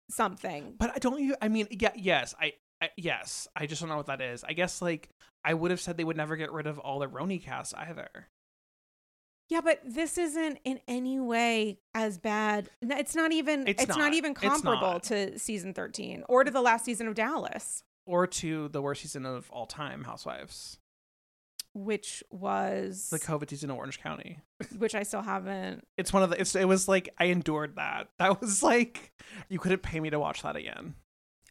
something. 0.09 0.75
But 0.77 0.91
I 0.95 0.99
don't 0.99 1.19
you 1.21 1.35
I 1.41 1.47
mean 1.47 1.67
yeah 1.71 1.91
yes 1.95 2.35
I, 2.39 2.53
I 2.81 2.89
yes 2.97 3.47
I 3.55 3.65
just 3.65 3.81
don't 3.81 3.89
know 3.89 3.97
what 3.97 4.07
that 4.07 4.21
is. 4.21 4.43
I 4.43 4.53
guess 4.53 4.81
like 4.81 5.09
I 5.45 5.53
would 5.53 5.71
have 5.71 5.79
said 5.79 5.97
they 5.97 6.03
would 6.03 6.17
never 6.17 6.35
get 6.35 6.51
rid 6.51 6.67
of 6.67 6.79
all 6.79 6.99
the 6.99 7.07
RHONY 7.07 7.41
cast 7.43 7.73
either. 7.77 8.27
Yeah, 9.49 9.61
but 9.61 9.79
this 9.83 10.17
isn't 10.17 10.59
in 10.63 10.79
any 10.87 11.19
way 11.19 11.79
as 11.95 12.17
bad. 12.19 12.69
It's 12.81 13.15
not 13.15 13.31
even. 13.31 13.67
It's 13.67 13.81
It's, 13.83 13.89
not. 13.89 13.97
not. 13.97 14.13
even 14.13 14.33
comparable 14.35 14.81
not. 14.93 15.03
to 15.03 15.39
season 15.39 15.73
thirteen 15.73 16.23
or 16.29 16.43
to 16.43 16.51
the 16.51 16.61
last 16.61 16.85
season 16.85 17.07
of 17.07 17.15
Dallas, 17.15 17.83
Or 18.05 18.27
to 18.27 18.67
the 18.69 18.81
worst 18.81 19.01
season 19.01 19.25
of 19.25 19.49
all 19.51 19.65
time, 19.65 20.03
Housewives. 20.03 20.77
Which 21.73 22.23
was 22.31 23.09
The 23.11 23.19
COVID 23.19 23.49
season 23.49 23.69
in 23.69 23.75
Orange 23.77 23.99
County. 24.01 24.39
which 24.77 24.95
I 24.95 25.03
still 25.03 25.21
haven't. 25.21 25.85
It's 25.97 26.11
one 26.11 26.23
of 26.23 26.29
the 26.29 26.39
it's 26.39 26.55
it 26.55 26.67
was 26.67 26.87
like 26.87 27.09
I 27.17 27.25
endured 27.25 27.75
that. 27.77 28.09
That 28.17 28.41
was 28.41 28.61
like 28.63 29.11
you 29.49 29.59
couldn't 29.59 29.81
pay 29.81 29.99
me 29.99 30.09
to 30.09 30.19
watch 30.19 30.41
that 30.43 30.55
again. 30.55 30.95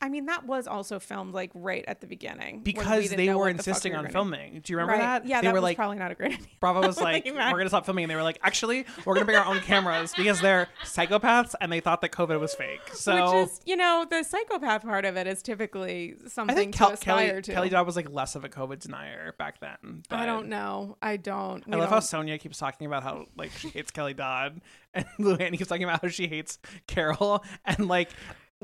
I 0.01 0.09
mean, 0.09 0.27
that 0.27 0.47
was 0.47 0.67
also 0.67 0.99
filmed 0.99 1.35
like 1.35 1.51
right 1.55 1.85
at 1.89 2.01
the 2.01 2.07
beginning 2.07 2.57
when 2.57 2.65
we 2.65 2.73
Because 2.73 3.11
they 3.11 3.29
were 3.31 3.37
what 3.37 3.45
the 3.45 3.45
we 3.47 3.51
insisting 3.59 3.95
on 3.95 4.09
filming. 4.09 4.61
Do 4.63 4.73
you 4.73 4.77
remember 4.79 4.93
Right. 4.93 5.23
that? 5.23 5.27
Yeah, 5.27 5.41
they 5.41 5.47
that 5.49 5.53
were 5.53 5.59
was 5.61 5.63
like 5.65 5.77
probably 5.77 5.99
not 5.99 6.11
a 6.13 6.15
great 6.15 6.33
idea. 6.35 6.47
Bravo 6.61 6.87
was 6.87 7.01
like, 7.01 7.25
we're 7.27 7.35
gonna 7.35 7.69
stop 7.69 7.85
filming, 7.85 8.05
and 8.05 8.11
they 8.11 8.17
were 8.17 8.23
like, 8.23 8.39
actually, 8.43 8.87
we're 9.05 9.15
gonna 9.15 9.27
bring 9.27 9.37
our 9.39 9.47
own 9.47 9.61
cameras 9.61 10.13
because 10.17 10.41
they're 10.41 10.69
psychopaths 10.85 11.55
and 11.61 11.71
they 11.73 11.81
thought 11.81 12.01
that 12.03 12.13
COVID 12.13 12.39
was 12.41 12.55
fake. 12.55 12.81
So 12.95 13.41
Which 13.41 13.49
is, 13.49 13.61
you 13.67 13.77
know, 13.77 14.07
the 14.09 14.23
psychopath 14.23 14.83
part 14.83 15.05
of 15.05 15.17
it 15.17 15.27
is 15.27 15.43
typically 15.43 16.15
something 16.27 16.55
I 16.57 16.59
think 16.59 16.73
to 16.75 16.79
Kel- 16.79 16.91
aspire 16.93 17.29
Kelly 17.31 17.43
to. 17.43 17.53
Kelly 17.53 17.69
Dodd 17.69 17.87
was 17.87 17.97
like 17.97 18.11
less 18.11 18.35
of 18.35 18.45
a 18.45 18.49
COVID 18.49 18.81
denier 18.81 19.35
back 19.39 19.61
then. 19.61 20.03
I 20.11 20.27
don't 20.27 20.49
know. 20.49 20.97
I 21.03 21.17
don't. 21.17 21.65
I 21.73 21.77
love 21.77 21.89
how 21.91 22.01
don't- 22.01 22.27
Sonja 22.29 22.39
keeps 22.41 22.59
talking 22.59 22.87
about 22.87 23.03
how 23.03 23.27
like 23.37 23.51
she 23.53 23.69
hates 23.69 23.91
Kelly 23.91 24.15
Dodd, 24.15 24.61
and 24.95 25.05
Luann 25.19 25.57
keeps 25.57 25.69
talking 25.69 25.85
about 25.85 26.03
how 26.03 26.09
she 26.09 26.27
hates 26.29 26.59
Carole, 26.87 27.45
and 27.65 27.89
like 27.89 28.11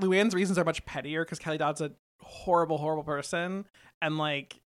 Luann's 0.00 0.34
reasons 0.34 0.58
are 0.58 0.64
much 0.64 0.84
pettier 0.84 1.24
because 1.24 1.38
Kelly 1.38 1.58
Dodd's 1.58 1.80
a 1.80 1.92
horrible, 2.20 2.78
horrible 2.78 3.04
person, 3.04 3.66
and 4.02 4.18
like 4.18 4.60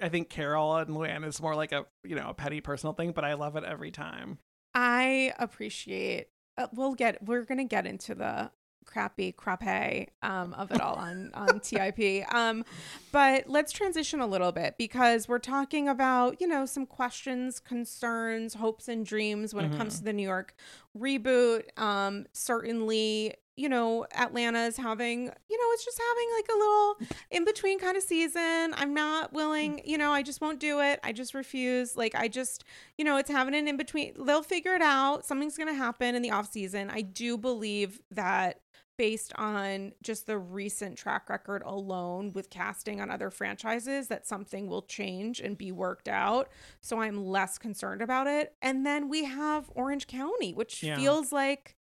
I 0.00 0.08
think 0.08 0.28
Carole 0.28 0.76
and 0.76 0.90
Luann 0.90 1.24
is 1.24 1.40
more 1.40 1.54
like 1.54 1.72
a 1.72 1.86
you 2.04 2.16
know 2.16 2.28
a 2.30 2.34
petty 2.34 2.60
personal 2.60 2.92
thing, 2.92 3.12
but 3.12 3.24
I 3.24 3.34
love 3.34 3.56
it 3.56 3.64
every 3.64 3.90
time. 3.90 4.38
I 4.74 5.32
appreciate. 5.38 6.28
Uh, 6.58 6.66
we'll 6.74 6.94
get. 6.94 7.24
We're 7.24 7.44
gonna 7.44 7.64
get 7.64 7.86
into 7.86 8.14
the 8.14 8.50
crappy 8.86 9.32
crappe 9.32 10.10
um, 10.22 10.54
of 10.54 10.70
it 10.70 10.80
all 10.80 10.94
on 10.94 11.30
on 11.34 11.60
TIP. 11.60 12.32
Um, 12.32 12.64
but 13.12 13.48
let's 13.48 13.72
transition 13.72 14.20
a 14.20 14.26
little 14.26 14.52
bit 14.52 14.76
because 14.78 15.28
we're 15.28 15.38
talking 15.38 15.88
about 15.88 16.40
you 16.40 16.46
know 16.46 16.66
some 16.66 16.86
questions, 16.86 17.58
concerns, 17.58 18.54
hopes, 18.54 18.88
and 18.88 19.04
dreams 19.04 19.54
when 19.54 19.64
it 19.64 19.76
comes 19.76 19.98
to 19.98 20.04
the 20.04 20.12
New 20.12 20.22
York 20.22 20.54
reboot. 20.96 21.64
Um, 21.78 22.26
certainly. 22.32 23.34
You 23.56 23.68
know, 23.68 24.06
Atlanta 24.14 24.60
is 24.64 24.76
having, 24.76 25.24
you 25.24 25.58
know, 25.58 25.72
it's 25.72 25.84
just 25.84 25.98
having 25.98 26.28
like 26.36 26.46
a 26.54 26.58
little 26.58 26.96
in 27.30 27.44
between 27.44 27.78
kind 27.78 27.96
of 27.96 28.02
season. 28.02 28.74
I'm 28.76 28.92
not 28.92 29.32
willing, 29.32 29.78
mm. 29.78 29.86
you 29.86 29.96
know, 29.96 30.12
I 30.12 30.22
just 30.22 30.40
won't 30.40 30.60
do 30.60 30.80
it. 30.80 31.00
I 31.02 31.12
just 31.12 31.32
refuse. 31.34 31.96
Like, 31.96 32.14
I 32.14 32.28
just, 32.28 32.64
you 32.98 33.04
know, 33.04 33.16
it's 33.16 33.30
having 33.30 33.54
an 33.54 33.66
in 33.66 33.76
between. 33.76 34.12
They'll 34.24 34.42
figure 34.42 34.74
it 34.74 34.82
out. 34.82 35.24
Something's 35.24 35.56
going 35.56 35.68
to 35.68 35.74
happen 35.74 36.14
in 36.14 36.22
the 36.22 36.30
off 36.32 36.52
season. 36.52 36.90
I 36.90 37.00
do 37.00 37.38
believe 37.38 38.00
that 38.10 38.60
based 38.98 39.32
on 39.36 39.92
just 40.02 40.26
the 40.26 40.38
recent 40.38 40.96
track 40.96 41.28
record 41.28 41.62
alone 41.64 42.32
with 42.32 42.50
casting 42.50 43.00
on 43.00 43.10
other 43.10 43.30
franchises 43.30 44.08
that 44.08 44.26
something 44.26 44.68
will 44.68 44.82
change 44.82 45.40
and 45.40 45.58
be 45.58 45.70
worked 45.70 46.08
out. 46.08 46.48
So 46.80 47.00
I'm 47.00 47.24
less 47.24 47.58
concerned 47.58 48.00
about 48.02 48.26
it. 48.26 48.54
And 48.62 48.86
then 48.86 49.08
we 49.08 49.24
have 49.24 49.70
Orange 49.74 50.06
County, 50.06 50.54
which 50.54 50.82
Yeah. 50.82 50.96
feels 50.96 51.32
like 51.32 51.76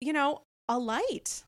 you 0.00 0.12
know, 0.12 0.42
a 0.68 0.78
light. 0.78 1.44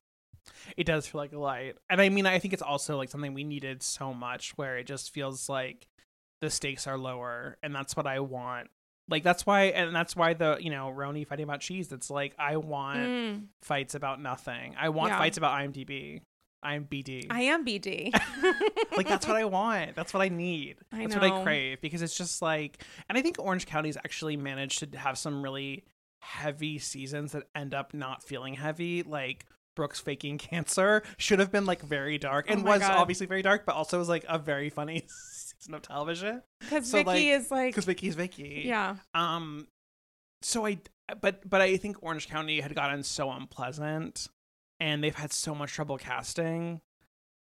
It 0.77 0.85
does 0.85 1.07
feel 1.07 1.19
like 1.21 1.33
a 1.33 1.39
light. 1.39 1.75
And 1.89 2.01
I 2.01 2.09
mean, 2.09 2.25
I 2.25 2.39
think 2.39 2.53
it's 2.53 2.61
also 2.63 2.97
like 2.97 3.09
something 3.09 3.33
we 3.33 3.43
needed 3.43 3.83
so 3.83 4.13
much 4.13 4.51
where 4.57 4.77
it 4.77 4.85
just 4.85 5.13
feels 5.13 5.47
like 5.49 5.87
the 6.41 6.49
stakes 6.49 6.87
are 6.87 6.97
lower. 6.97 7.57
And 7.61 7.73
that's 7.75 7.95
what 7.95 8.07
I 8.07 8.19
want. 8.19 8.69
Like, 9.09 9.23
that's 9.23 9.45
why, 9.45 9.63
and 9.65 9.95
that's 9.95 10.15
why 10.15 10.33
the, 10.33 10.57
you 10.59 10.69
know, 10.69 10.91
RHONY 10.95 11.27
fighting 11.27 11.43
about 11.43 11.59
cheese, 11.59 11.91
it's 11.91 12.09
like, 12.09 12.33
I 12.39 12.57
want 12.57 12.99
Mm, 13.09 13.43
fights 13.61 13.93
about 13.93 14.21
nothing. 14.21 14.75
I 14.79 14.89
want 14.89 15.09
Yeah. 15.11 15.17
fights 15.17 15.37
about 15.37 15.59
IMDb. 15.59 16.21
I'm 16.63 16.85
BD. 16.85 17.25
I 17.29 17.41
am 17.41 17.65
BD. 17.65 18.13
like 18.95 19.07
that's 19.07 19.27
what 19.27 19.35
I 19.35 19.45
want. 19.45 19.95
That's 19.95 20.13
what 20.13 20.21
I 20.21 20.29
need. 20.29 20.77
I 20.91 21.01
That's 21.01 21.15
what 21.15 21.23
I 21.23 21.41
crave 21.43 21.81
because 21.81 22.03
it's 22.03 22.15
just 22.15 22.41
like 22.41 22.83
and 23.09 23.17
I 23.17 23.21
think 23.23 23.37
Orange 23.39 23.65
County's 23.65 23.97
actually 23.97 24.37
managed 24.37 24.91
to 24.91 24.97
have 24.97 25.17
some 25.17 25.41
really 25.41 25.83
heavy 26.21 26.77
seasons 26.79 27.31
that 27.33 27.43
end 27.55 27.73
up 27.73 27.93
not 27.93 28.23
feeling 28.23 28.53
heavy 28.53 29.03
like 29.03 29.45
Brooks 29.75 29.99
faking 29.99 30.37
cancer 30.37 31.01
should 31.17 31.39
have 31.39 31.51
been 31.51 31.65
like 31.65 31.81
very 31.81 32.17
dark 32.17 32.49
and 32.49 32.61
Oh 32.61 32.71
was 32.71 32.79
God. 32.81 32.91
obviously 32.91 33.25
very 33.25 33.41
dark 33.41 33.65
but 33.65 33.75
also 33.75 33.97
was 33.97 34.09
like 34.09 34.25
a 34.29 34.37
very 34.37 34.69
funny 34.69 35.03
season 35.07 35.73
of 35.73 35.81
television 35.81 36.41
Because 36.59 36.89
So, 36.89 36.97
Vicki 36.99 37.05
like, 37.07 37.41
is 37.41 37.51
like, 37.51 37.69
because 37.73 37.85
Vicki's 37.85 38.15
Vicki. 38.15 38.63
yeah. 38.65 38.97
Um 39.13 39.67
so 40.43 40.65
I 40.65 40.79
but 41.21 41.47
but 41.49 41.61
I 41.61 41.77
think 41.77 41.97
Orange 42.01 42.27
County 42.27 42.59
had 42.61 42.73
gotten 42.75 43.03
so 43.03 43.31
unpleasant 43.31 44.27
and 44.79 45.03
they've 45.03 45.15
had 45.15 45.31
so 45.33 45.53
much 45.55 45.71
trouble 45.73 45.97
casting 45.97 46.81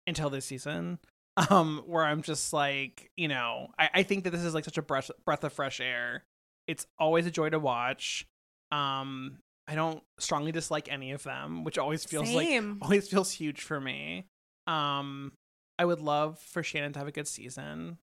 until 0.07 0.31
this 0.31 0.45
season. 0.47 0.99
Um 1.51 1.85
where 1.87 2.05
I'm 2.05 2.23
just 2.23 2.53
like, 2.53 3.11
you 3.17 3.29
know, 3.29 3.69
I, 3.79 3.91
I 3.95 4.03
think 4.03 4.25
that 4.25 4.31
this 4.31 4.43
is 4.43 4.55
like 4.55 4.65
such 4.65 4.77
a 4.79 4.83
breath 4.83 5.11
breath 5.25 5.45
of 5.45 5.53
fresh 5.53 5.81
air. 5.81 6.25
It's 6.67 6.85
always 6.99 7.27
a 7.27 7.31
joy 7.31 7.51
to 7.51 7.61
watch. 7.61 8.27
Um 8.73 9.39
I 9.67 9.75
don't 9.75 10.03
strongly 10.19 10.51
dislike 10.53 10.89
any 10.91 11.13
of 11.13 11.23
them, 11.25 11.63
which 11.65 11.77
always 11.79 12.05
feels 12.05 12.31
like 12.33 12.47
Same. 12.49 12.79
always 12.83 13.09
feels 13.09 13.31
huge 13.33 13.61
for 13.63 13.81
me. 13.81 14.27
Um 14.67 15.33
I 15.79 15.85
would 15.85 16.01
love 16.01 16.39
for 16.39 16.63
Shannon 16.63 16.93
to 16.95 16.99
have 16.99 17.09
a 17.09 17.13
good 17.13 17.29
season. 17.29 17.99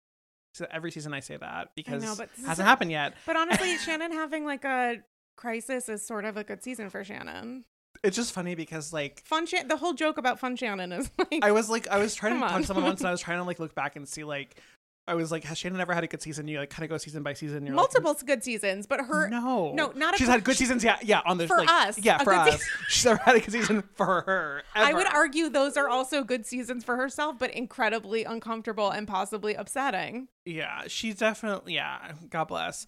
So 0.53 0.65
every 0.71 0.91
season 0.91 1.13
I 1.13 1.19
say 1.19 1.35
that 1.37 1.69
because 1.75 2.03
but 2.17 2.29
it 2.37 2.45
hasn't 2.45 2.65
a- 2.65 2.69
happened 2.69 2.91
yet. 2.91 3.13
But 3.25 3.35
honestly, 3.35 3.77
Shannon 3.85 4.11
having 4.11 4.45
like 4.45 4.63
a 4.63 4.97
crisis 5.37 5.89
is 5.89 6.05
sort 6.05 6.23
of 6.25 6.37
a 6.37 6.43
good 6.43 6.63
season 6.63 6.89
for 6.89 7.03
Shannon. 7.03 7.65
It's 8.03 8.15
just 8.15 8.33
funny 8.33 8.55
because 8.55 8.93
like 8.93 9.21
Fun 9.25 9.45
Shan- 9.47 9.67
the 9.67 9.77
whole 9.77 9.93
joke 9.93 10.17
about 10.17 10.39
Fun 10.39 10.55
Shannon 10.55 10.91
is 10.91 11.09
like 11.17 11.39
I 11.43 11.51
was 11.51 11.69
like 11.69 11.87
I 11.87 11.97
was 11.97 12.13
trying 12.15 12.33
to 12.33 12.39
Come 12.39 12.47
talk 12.47 12.55
on. 12.55 12.61
to 12.61 12.67
someone 12.67 12.85
once 12.85 13.01
and 13.01 13.07
I 13.07 13.11
was 13.11 13.21
trying 13.21 13.39
to 13.39 13.43
like 13.43 13.59
look 13.59 13.73
back 13.75 13.95
and 13.95 14.07
see 14.07 14.23
like 14.23 14.59
I 15.07 15.13
was 15.13 15.31
like 15.31 15.43
has 15.43 15.57
Shannon 15.57 15.79
ever 15.79 15.93
had 15.93 16.03
a 16.03 16.07
good 16.07 16.21
season? 16.21 16.47
You 16.47 16.59
like 16.59 16.71
kind 16.71 16.83
of 16.83 16.89
go 16.89 16.97
season 16.97 17.21
by 17.21 17.33
season. 17.33 17.65
You're 17.65 17.75
multiple 17.75 18.15
good 18.25 18.43
seasons, 18.43 18.87
but 18.87 19.01
her 19.01 19.29
no, 19.29 19.71
no, 19.73 19.91
not 19.95 20.15
a 20.15 20.17
She's 20.17 20.27
had 20.27 20.43
good 20.43 20.57
seasons. 20.57 20.83
Yeah, 20.83 20.97
yeah. 21.03 21.21
On 21.25 21.37
the 21.37 21.47
For 21.47 21.57
like, 21.57 21.69
us, 21.69 21.99
yeah, 21.99 22.17
for 22.17 22.33
us. 22.33 22.53
season. 22.53 22.67
She's 22.89 23.05
never 23.05 23.19
had 23.23 23.35
a 23.35 23.39
good 23.39 23.51
season 23.51 23.83
for 23.95 24.21
her. 24.21 24.63
I 24.73 24.93
would 24.93 25.07
argue 25.07 25.49
those 25.49 25.77
are 25.77 25.87
also 25.87 26.23
good 26.23 26.45
seasons 26.45 26.83
for 26.83 26.95
herself, 26.95 27.37
but 27.37 27.51
incredibly 27.51 28.23
uncomfortable 28.23 28.89
and 28.89 29.07
possibly 29.07 29.53
upsetting. 29.53 30.27
Yeah, 30.45 30.83
she's 30.87 31.15
definitely. 31.15 31.75
Yeah, 31.75 32.13
God 32.29 32.45
bless. 32.45 32.87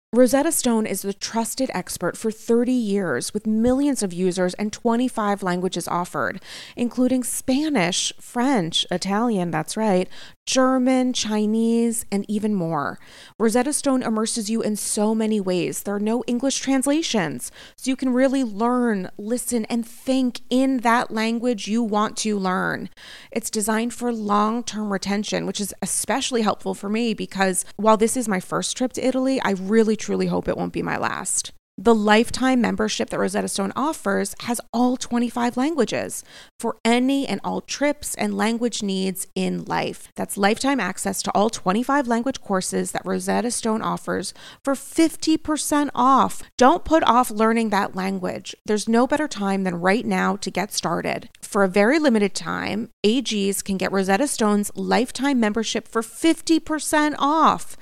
Rosetta 0.13 0.51
Stone 0.51 0.87
is 0.87 1.03
the 1.03 1.13
trusted 1.13 1.71
expert 1.73 2.17
for 2.17 2.31
30 2.31 2.73
years 2.73 3.33
with 3.33 3.47
millions 3.47 4.03
of 4.03 4.11
users 4.11 4.53
and 4.55 4.73
25 4.73 5.41
languages 5.41 5.87
offered, 5.87 6.43
including 6.75 7.23
Spanish, 7.23 8.11
French, 8.19 8.85
Italian, 8.91 9.51
that's 9.51 9.77
right, 9.77 10.09
German, 10.45 11.13
Chinese, 11.13 12.05
and 12.11 12.25
even 12.27 12.53
more. 12.53 12.99
Rosetta 13.39 13.71
Stone 13.73 14.03
immerses 14.03 14.49
you 14.49 14.61
in 14.61 14.75
so 14.75 15.13
many 15.13 15.39
ways. 15.39 15.83
There 15.83 15.95
are 15.95 15.99
no 15.99 16.23
English 16.27 16.59
translations, 16.59 17.51
so 17.75 17.89
you 17.89 17.95
can 17.95 18.11
really 18.11 18.43
learn, 18.43 19.09
listen, 19.17 19.65
and 19.65 19.85
think 19.85 20.41
in 20.49 20.77
that 20.77 21.11
language 21.11 21.67
you 21.67 21.83
want 21.83 22.17
to 22.17 22.37
learn. 22.37 22.89
It's 23.31 23.49
designed 23.49 23.93
for 23.93 24.11
long 24.11 24.63
term 24.63 24.91
retention, 24.91 25.45
which 25.45 25.61
is 25.61 25.73
especially 25.81 26.41
helpful 26.41 26.73
for 26.73 26.89
me 26.89 27.13
because 27.13 27.63
while 27.77 27.97
this 27.97 28.17
is 28.17 28.27
my 28.27 28.39
first 28.39 28.75
trip 28.75 28.93
to 28.93 29.05
Italy, 29.05 29.39
I 29.41 29.51
really 29.51 29.95
truly 29.95 30.27
hope 30.27 30.47
it 30.47 30.57
won't 30.57 30.73
be 30.73 30.81
my 30.81 30.97
last. 30.97 31.53
The 31.83 31.95
lifetime 31.95 32.61
membership 32.61 33.09
that 33.09 33.17
Rosetta 33.17 33.47
Stone 33.47 33.73
offers 33.75 34.35
has 34.41 34.61
all 34.71 34.97
25 34.97 35.57
languages 35.57 36.23
for 36.59 36.77
any 36.85 37.25
and 37.25 37.41
all 37.43 37.59
trips 37.59 38.13
and 38.13 38.37
language 38.37 38.83
needs 38.83 39.25
in 39.33 39.65
life. 39.65 40.09
That's 40.15 40.37
lifetime 40.37 40.79
access 40.79 41.23
to 41.23 41.31
all 41.31 41.49
25 41.49 42.07
language 42.07 42.39
courses 42.39 42.91
that 42.91 43.01
Rosetta 43.03 43.49
Stone 43.49 43.81
offers 43.81 44.31
for 44.63 44.75
50% 44.75 45.89
off. 45.95 46.43
Don't 46.55 46.85
put 46.85 47.01
off 47.01 47.31
learning 47.31 47.71
that 47.71 47.95
language. 47.95 48.53
There's 48.63 48.87
no 48.87 49.07
better 49.07 49.27
time 49.27 49.63
than 49.63 49.81
right 49.81 50.05
now 50.05 50.35
to 50.35 50.51
get 50.51 50.71
started. 50.71 51.29
For 51.41 51.63
a 51.63 51.67
very 51.67 51.97
limited 51.97 52.35
time, 52.35 52.89
AGs 53.03 53.63
can 53.63 53.77
get 53.77 53.91
Rosetta 53.91 54.27
Stone's 54.27 54.69
lifetime 54.75 55.39
membership 55.39 55.87
for 55.87 56.03
50% 56.03 57.15
off. 57.17 57.75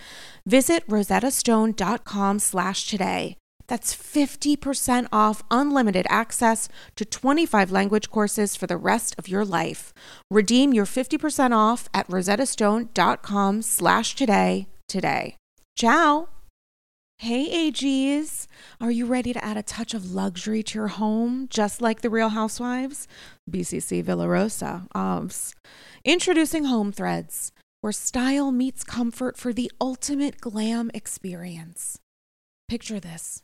Visit 0.46 0.88
rosettastone.com 0.88 2.40
slash 2.40 2.88
today. 2.88 3.36
That's 3.70 3.96
50% 3.96 5.08
off 5.14 5.44
unlimited 5.50 6.06
access 6.10 6.68
to 6.96 7.06
25 7.06 7.72
language 7.72 8.10
courses 8.10 8.56
for 8.56 8.68
the 8.68 8.78
rest 8.78 9.16
of 9.18 9.28
your 9.28 9.46
life. 9.46 9.94
Redeem 10.30 10.74
your 10.74 10.86
50% 10.86 11.56
off 11.56 11.88
at 11.94 12.08
rosettastone.com 12.08 13.62
slash 13.62 14.16
today 14.16 14.68
today. 14.90 15.36
Ciao! 15.78 16.28
Hey 17.20 17.70
AGs, 17.72 18.48
are 18.80 18.92
you 18.92 19.06
ready 19.06 19.34
to 19.34 19.44
add 19.44 19.58
a 19.58 19.62
touch 19.62 19.94
of 19.94 20.14
luxury 20.14 20.64
to 20.64 20.80
your 20.80 20.88
home, 20.88 21.48
just 21.50 21.82
like 21.82 22.02
the 22.02 22.10
Real 22.10 22.30
Housewives? 22.30 23.08
BCC 23.52 24.04
Villarosa, 24.04 24.88
OBS. 24.96 25.54
Introducing 26.06 26.64
Home 26.64 26.94
Threads, 26.94 27.52
where 27.82 27.92
style 27.92 28.54
meets 28.54 28.86
comfort 28.86 29.38
for 29.38 29.52
the 29.52 29.70
ultimate 29.82 30.40
glam 30.40 30.90
experience. 30.94 32.00
Picture 32.70 33.02
this. 33.02 33.44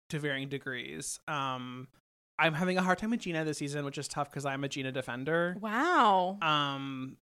to 0.11 0.19
varying 0.19 0.47
degrees. 0.49 1.19
Um, 1.27 1.87
I'm 2.39 2.53
having 2.53 2.77
a 2.77 2.81
hard 2.81 2.97
time 2.97 3.11
with 3.11 3.19
Gina 3.21 3.43
this 3.45 3.57
season, 3.57 3.83
which 3.85 3.97
is 3.97 4.07
tough 4.07 4.29
because 4.31 4.45
I'm 4.45 4.63
a 4.63 4.69
Gina 4.69 4.91
defender. 4.91 5.57
Wow. 5.59 6.37
Um, 6.41 7.17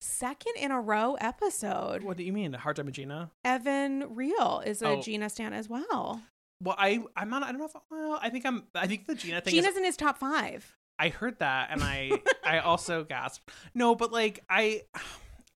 Second 0.00 0.54
in 0.58 0.70
a 0.70 0.80
row 0.80 1.14
episode. 1.14 2.02
what 2.02 2.16
do 2.18 2.24
you 2.24 2.32
mean? 2.32 2.54
A 2.54 2.58
hard 2.58 2.76
time 2.76 2.86
with 2.86 2.94
Gina? 2.94 3.30
Evan 3.44 4.14
Real 4.14 4.62
is 4.64 4.82
a 4.82 4.88
Oh. 4.88 5.00
Gina 5.02 5.30
stan 5.30 5.52
as 5.54 5.68
well. 5.68 6.20
Well, 6.62 6.76
I 6.78 7.02
I'm 7.16 7.30
not. 7.30 7.42
I 7.42 7.50
don't 7.52 7.58
know 7.58 7.64
if. 7.66 7.72
Well, 7.90 8.18
I 8.22 8.28
think 8.30 8.44
I'm. 8.46 8.64
I 8.74 8.86
think 8.86 9.06
the 9.06 9.14
Gina 9.14 9.40
thing. 9.40 9.54
is, 9.54 9.62
Gina's 9.62 9.76
in 9.76 9.84
his 9.84 9.96
top 9.96 10.18
five. 10.18 10.76
I 10.98 11.08
heard 11.08 11.38
that, 11.40 11.68
and 11.70 11.82
I 11.82 12.20
I 12.44 12.58
also 12.60 13.04
gasped. 13.04 13.50
No, 13.74 13.94
but 13.94 14.12
like 14.12 14.40
I 14.48 14.82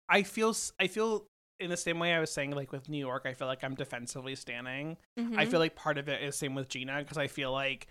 I 0.08 0.22
feel 0.22 0.50
s- 0.50 0.72
I 0.80 0.86
feel 0.88 1.26
in 1.60 1.70
the 1.70 1.76
same 1.76 1.98
way 1.98 2.14
I 2.14 2.20
was 2.20 2.30
saying 2.30 2.52
like 2.52 2.72
with 2.72 2.88
New 2.88 2.98
York. 2.98 3.22
I 3.26 3.32
feel 3.34 3.46
like 3.48 3.64
I'm 3.64 3.74
defensively 3.74 4.34
standing. 4.36 4.96
I 5.16 5.20
Mhm. 5.20 5.50
feel 5.50 5.60
like 5.60 5.74
part 5.74 5.98
of 5.98 6.08
it 6.08 6.22
is 6.22 6.36
same 6.36 6.54
with 6.54 6.68
Gina 6.68 6.98
because 6.98 7.18
I 7.18 7.26
feel 7.26 7.52
like 7.52 7.88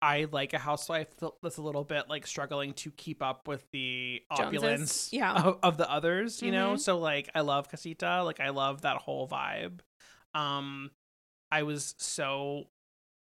I 0.00 0.26
like 0.32 0.52
a 0.52 0.58
housewife 0.58 1.08
that's 1.42 1.58
a 1.58 1.62
little 1.62 1.84
bit 1.84 2.08
like 2.08 2.26
struggling 2.26 2.72
to 2.74 2.90
keep 2.90 3.22
up 3.22 3.46
with 3.46 3.70
the 3.70 4.22
Joneses, 4.36 4.56
opulence 4.58 5.12
yeah. 5.12 5.34
of, 5.42 5.58
of 5.62 5.76
the 5.76 5.88
others, 5.90 6.42
you 6.42 6.50
know? 6.50 6.72
Mhm. 6.74 6.80
So 6.80 6.98
like 6.98 7.28
I 7.34 7.42
love 7.42 7.68
Casita, 7.68 8.22
like 8.24 8.40
I 8.40 8.48
love 8.50 8.82
that 8.82 8.96
whole 8.96 9.28
vibe. 9.28 9.80
Um 10.34 10.90
I 11.52 11.62
was 11.62 11.94
so 11.98 12.68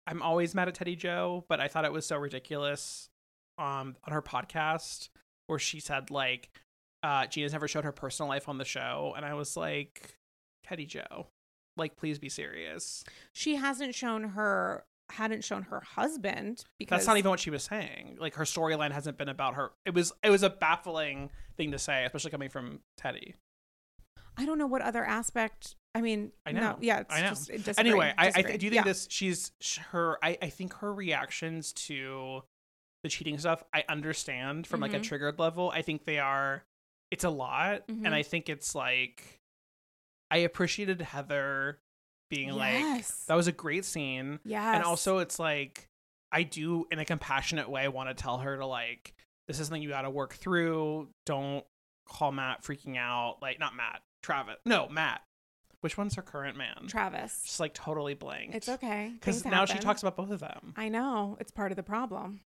I'm 0.06 0.22
always 0.22 0.54
mad 0.54 0.68
at 0.68 0.74
Teddi 0.74 0.96
Jo, 0.96 1.44
but 1.48 1.60
I 1.60 1.68
thought 1.68 1.84
it 1.84 1.92
was 1.92 2.06
so 2.06 2.16
ridiculous 2.16 3.10
um 3.58 3.96
on 4.04 4.12
her 4.12 4.22
podcast 4.22 5.08
where 5.46 5.58
she 5.58 5.80
said 5.80 6.10
like 6.10 6.50
uh 7.04 7.26
Gina's 7.26 7.52
never 7.52 7.68
showed 7.68 7.84
her 7.84 7.92
personal 7.92 8.28
life 8.28 8.48
on 8.48 8.58
the 8.58 8.64
show 8.64 9.12
and 9.16 9.24
I 9.24 9.34
was 9.34 9.56
like 9.56 10.16
Teddi 10.68 10.88
Jo, 10.88 11.28
like 11.76 11.96
please 11.96 12.18
be 12.18 12.28
serious. 12.28 13.04
she 13.32 13.54
hasn't 13.56 13.94
shown 13.94 14.24
her 14.30 14.84
hadn't 15.10 15.44
shown 15.44 15.62
her 15.64 15.80
husband 15.80 16.64
because 16.78 16.96
That's 17.00 17.06
not 17.06 17.18
even 17.18 17.28
what 17.30 17.38
she 17.38 17.50
was 17.50 17.62
saying. 17.62 18.16
Like 18.18 18.34
her 18.36 18.44
storyline 18.44 18.90
hasn't 18.90 19.18
been 19.18 19.28
about 19.28 19.54
her. 19.54 19.70
It 19.84 19.92
was 19.94 20.12
it 20.22 20.30
was 20.30 20.42
a 20.42 20.48
baffling 20.50 21.30
thing 21.58 21.72
to 21.72 21.78
say, 21.78 22.04
especially 22.06 22.30
coming 22.30 22.48
from 22.48 22.80
Teddi. 22.98 23.34
I 24.36 24.46
don't 24.46 24.58
know 24.58 24.66
what 24.66 24.80
other 24.82 25.04
aspect. 25.04 25.76
I 25.94 26.00
mean, 26.00 26.32
I 26.46 26.52
no, 26.52 26.60
know. 26.60 26.78
yeah, 26.80 27.00
it's 27.00 27.14
I 27.14 27.20
know. 27.20 27.28
just 27.28 27.50
it 27.50 27.78
Anyway, 27.78 28.12
I, 28.18 28.28
I 28.28 28.30
th- 28.42 28.58
do 28.58 28.66
you 28.66 28.70
think 28.70 28.74
Yeah. 28.74 28.82
this? 28.90 29.06
She's 29.10 29.52
her. 29.90 30.18
I 30.24 30.38
I 30.42 30.48
think 30.48 30.72
her 30.76 30.92
reactions 30.92 31.72
to 31.74 32.42
the 33.04 33.08
cheating 33.10 33.38
stuff. 33.38 33.62
I 33.74 33.84
understand 33.88 34.66
from 34.66 34.80
like 34.80 34.94
a 34.94 34.98
Mhm. 35.00 35.04
triggered 35.04 35.38
level. 35.38 35.70
I 35.70 35.82
think 35.82 36.04
they 36.06 36.18
are. 36.18 36.64
It's 37.10 37.24
a 37.24 37.30
lot, 37.30 37.86
Mhm. 37.88 38.06
and 38.06 38.14
I 38.14 38.22
think 38.22 38.48
it's 38.48 38.74
like. 38.74 39.40
I 40.30 40.38
appreciated 40.38 41.00
Heather 41.00 41.78
being 42.30 42.50
like 42.50 43.06
that 43.26 43.34
was 43.34 43.46
a 43.46 43.52
great 43.52 43.84
scene. 43.84 44.40
Yes. 44.44 44.74
And 44.74 44.82
also, 44.82 45.18
it's 45.18 45.38
like, 45.38 45.86
I 46.32 46.42
do, 46.42 46.86
in 46.90 46.98
a 46.98 47.04
compassionate 47.04 47.68
way, 47.68 47.86
want 47.86 48.08
to 48.08 48.14
tell 48.20 48.38
her 48.38 48.56
to, 48.56 48.66
like, 48.66 49.14
this 49.46 49.60
is 49.60 49.68
something 49.68 49.82
you 49.82 49.90
got 49.90 50.02
to 50.02 50.10
work 50.10 50.34
through. 50.34 51.08
Don't 51.26 51.64
call 52.08 52.32
Matt 52.32 52.62
freaking 52.62 52.96
out. 52.96 53.36
Like, 53.42 53.60
not 53.60 53.76
Matt, 53.76 54.02
Travis. 54.22 54.56
No, 54.64 54.88
Matt. 54.88 55.22
Which 55.82 55.96
one's 55.98 56.14
her 56.14 56.22
current 56.22 56.56
man? 56.56 56.86
Travis. 56.88 57.42
Just 57.44 57.60
like 57.60 57.74
totally 57.74 58.14
blank. 58.14 58.54
It's 58.54 58.68
okay. 58.70 59.12
Because 59.14 59.44
now 59.44 59.66
she 59.66 59.78
talks 59.78 60.02
about 60.02 60.16
both 60.16 60.30
of 60.30 60.40
them. 60.40 60.72
I 60.76 60.88
know 60.88 61.36
it's 61.38 61.52
part 61.52 61.70
of 61.70 61.76
the 61.76 61.82
problem. 61.82 62.40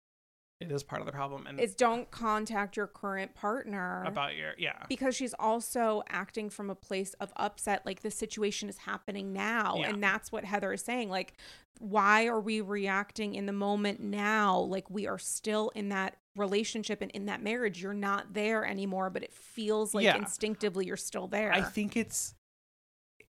It 0.61 0.73
is 0.73 0.83
part 0.83 1.01
of 1.01 1.07
the 1.07 1.13
problem. 1.13 1.47
And 1.47 1.61
Is 1.61 1.77
don't 1.77 2.11
contact 2.11 2.77
your 2.77 2.89
current 2.89 3.33
partner 3.35 4.03
about 4.05 4.35
your, 4.37 4.55
yeah. 4.59 4.85
because 4.89 5.15
she's 5.15 5.33
also 5.39 6.03
acting 6.09 6.51
from 6.51 6.69
a 6.69 6.75
place 6.75 7.15
of 7.21 7.33
upset 7.37 7.87
like 7.87 8.03
the 8.03 8.11
situation 8.11 8.69
is 8.69 8.79
happening 8.79 9.33
now 9.33 9.77
Yeah. 9.79 9.91
and 9.91 10.03
that's 10.03 10.33
what 10.33 10.45
heather 10.45 10.73
is 10.73 10.83
saying 10.83 11.11
like 11.11 11.35
why 11.79 12.27
are 12.27 12.41
we 12.41 12.61
reacting 12.61 13.37
in 13.37 13.47
the 13.47 13.53
moment 13.53 14.01
now 14.01 14.59
like 14.59 14.91
we 14.91 15.07
are 15.07 15.19
still 15.19 15.71
in 15.77 15.91
that 15.91 16.17
relationship 16.35 17.03
and 17.03 17.11
in 17.13 17.27
that 17.27 17.41
marriage 17.41 17.81
you're 17.81 17.95
not 17.95 18.35
there 18.35 18.67
anymore 18.67 19.11
but 19.11 19.23
it 19.23 19.33
feels 19.33 19.95
like 19.95 20.05
Yeah. 20.05 20.17
instinctively 20.17 20.87
you're 20.87 20.97
still 20.97 21.29
there 21.29 21.53
I 21.53 21.63
think 21.63 21.97
it's 21.97 22.35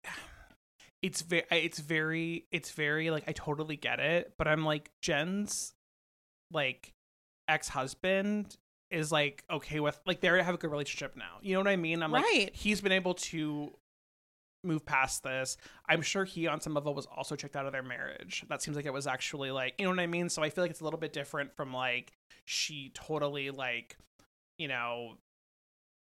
it's 1.02 1.22
very 1.22 1.44
it's 1.50 1.78
very 1.80 2.46
it's 2.52 2.70
very 2.70 3.10
like 3.10 3.24
I 3.26 3.32
totally 3.32 3.76
get 3.76 3.98
it, 3.98 4.34
but 4.38 4.46
I'm 4.46 4.64
like 4.64 4.90
Jen's 5.02 5.74
like 6.52 6.92
ex-husband 7.48 8.56
is 8.90 9.10
like 9.10 9.42
okay 9.50 9.80
with 9.80 9.98
like 10.06 10.20
they 10.20 10.28
have 10.28 10.54
a 10.54 10.58
good 10.58 10.70
relationship 10.70 11.16
now. 11.16 11.38
You 11.42 11.54
know 11.54 11.60
what 11.60 11.68
I 11.68 11.76
mean? 11.76 12.02
I'm 12.02 12.12
like 12.12 12.54
he's 12.54 12.80
been 12.80 12.92
able 12.92 13.14
to 13.14 13.72
move 14.64 14.84
past 14.84 15.22
this. 15.22 15.56
I'm 15.88 16.02
sure 16.02 16.24
he 16.24 16.46
on 16.46 16.60
some 16.60 16.74
level 16.74 16.94
was 16.94 17.06
also 17.06 17.36
checked 17.36 17.56
out 17.56 17.66
of 17.66 17.72
their 17.72 17.82
marriage. 17.82 18.44
That 18.48 18.62
seems 18.62 18.76
like 18.76 18.86
it 18.86 18.92
was 18.92 19.06
actually 19.06 19.50
like, 19.50 19.74
you 19.78 19.84
know 19.84 19.90
what 19.90 20.00
I 20.00 20.06
mean? 20.06 20.28
So 20.28 20.42
I 20.42 20.50
feel 20.50 20.64
like 20.64 20.70
it's 20.70 20.80
a 20.80 20.84
little 20.84 20.98
bit 20.98 21.12
different 21.12 21.54
from 21.54 21.72
like 21.72 22.12
she 22.44 22.90
totally 22.94 23.50
like, 23.50 23.96
you 24.58 24.68
know, 24.68 25.14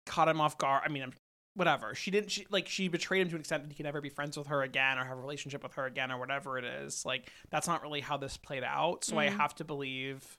caught 0.06 0.28
him 0.28 0.40
off 0.40 0.56
guard. 0.58 0.82
I 0.84 0.88
mean, 0.88 1.02
I'm- 1.02 1.12
whatever. 1.54 1.94
She 1.94 2.10
didn't 2.12 2.30
she 2.30 2.46
like 2.50 2.68
she 2.68 2.86
betrayed 2.88 3.22
him 3.22 3.28
to 3.30 3.34
an 3.34 3.40
extent 3.40 3.64
that 3.64 3.70
he 3.70 3.74
can 3.76 3.84
never 3.84 4.00
be 4.00 4.08
friends 4.10 4.36
with 4.38 4.46
her 4.46 4.62
again 4.62 4.96
or 4.98 5.04
have 5.04 5.18
a 5.18 5.20
relationship 5.20 5.62
with 5.62 5.74
her 5.74 5.86
again 5.86 6.12
or 6.12 6.18
whatever 6.18 6.56
it 6.56 6.64
is. 6.64 7.04
Like 7.04 7.30
that's 7.50 7.66
not 7.66 7.82
really 7.82 8.00
how 8.00 8.16
this 8.16 8.36
played 8.36 8.62
out. 8.62 9.04
So 9.04 9.18
I 9.18 9.26
Mhm. 9.28 9.36
have 9.38 9.54
to 9.56 9.64
believe 9.64 10.38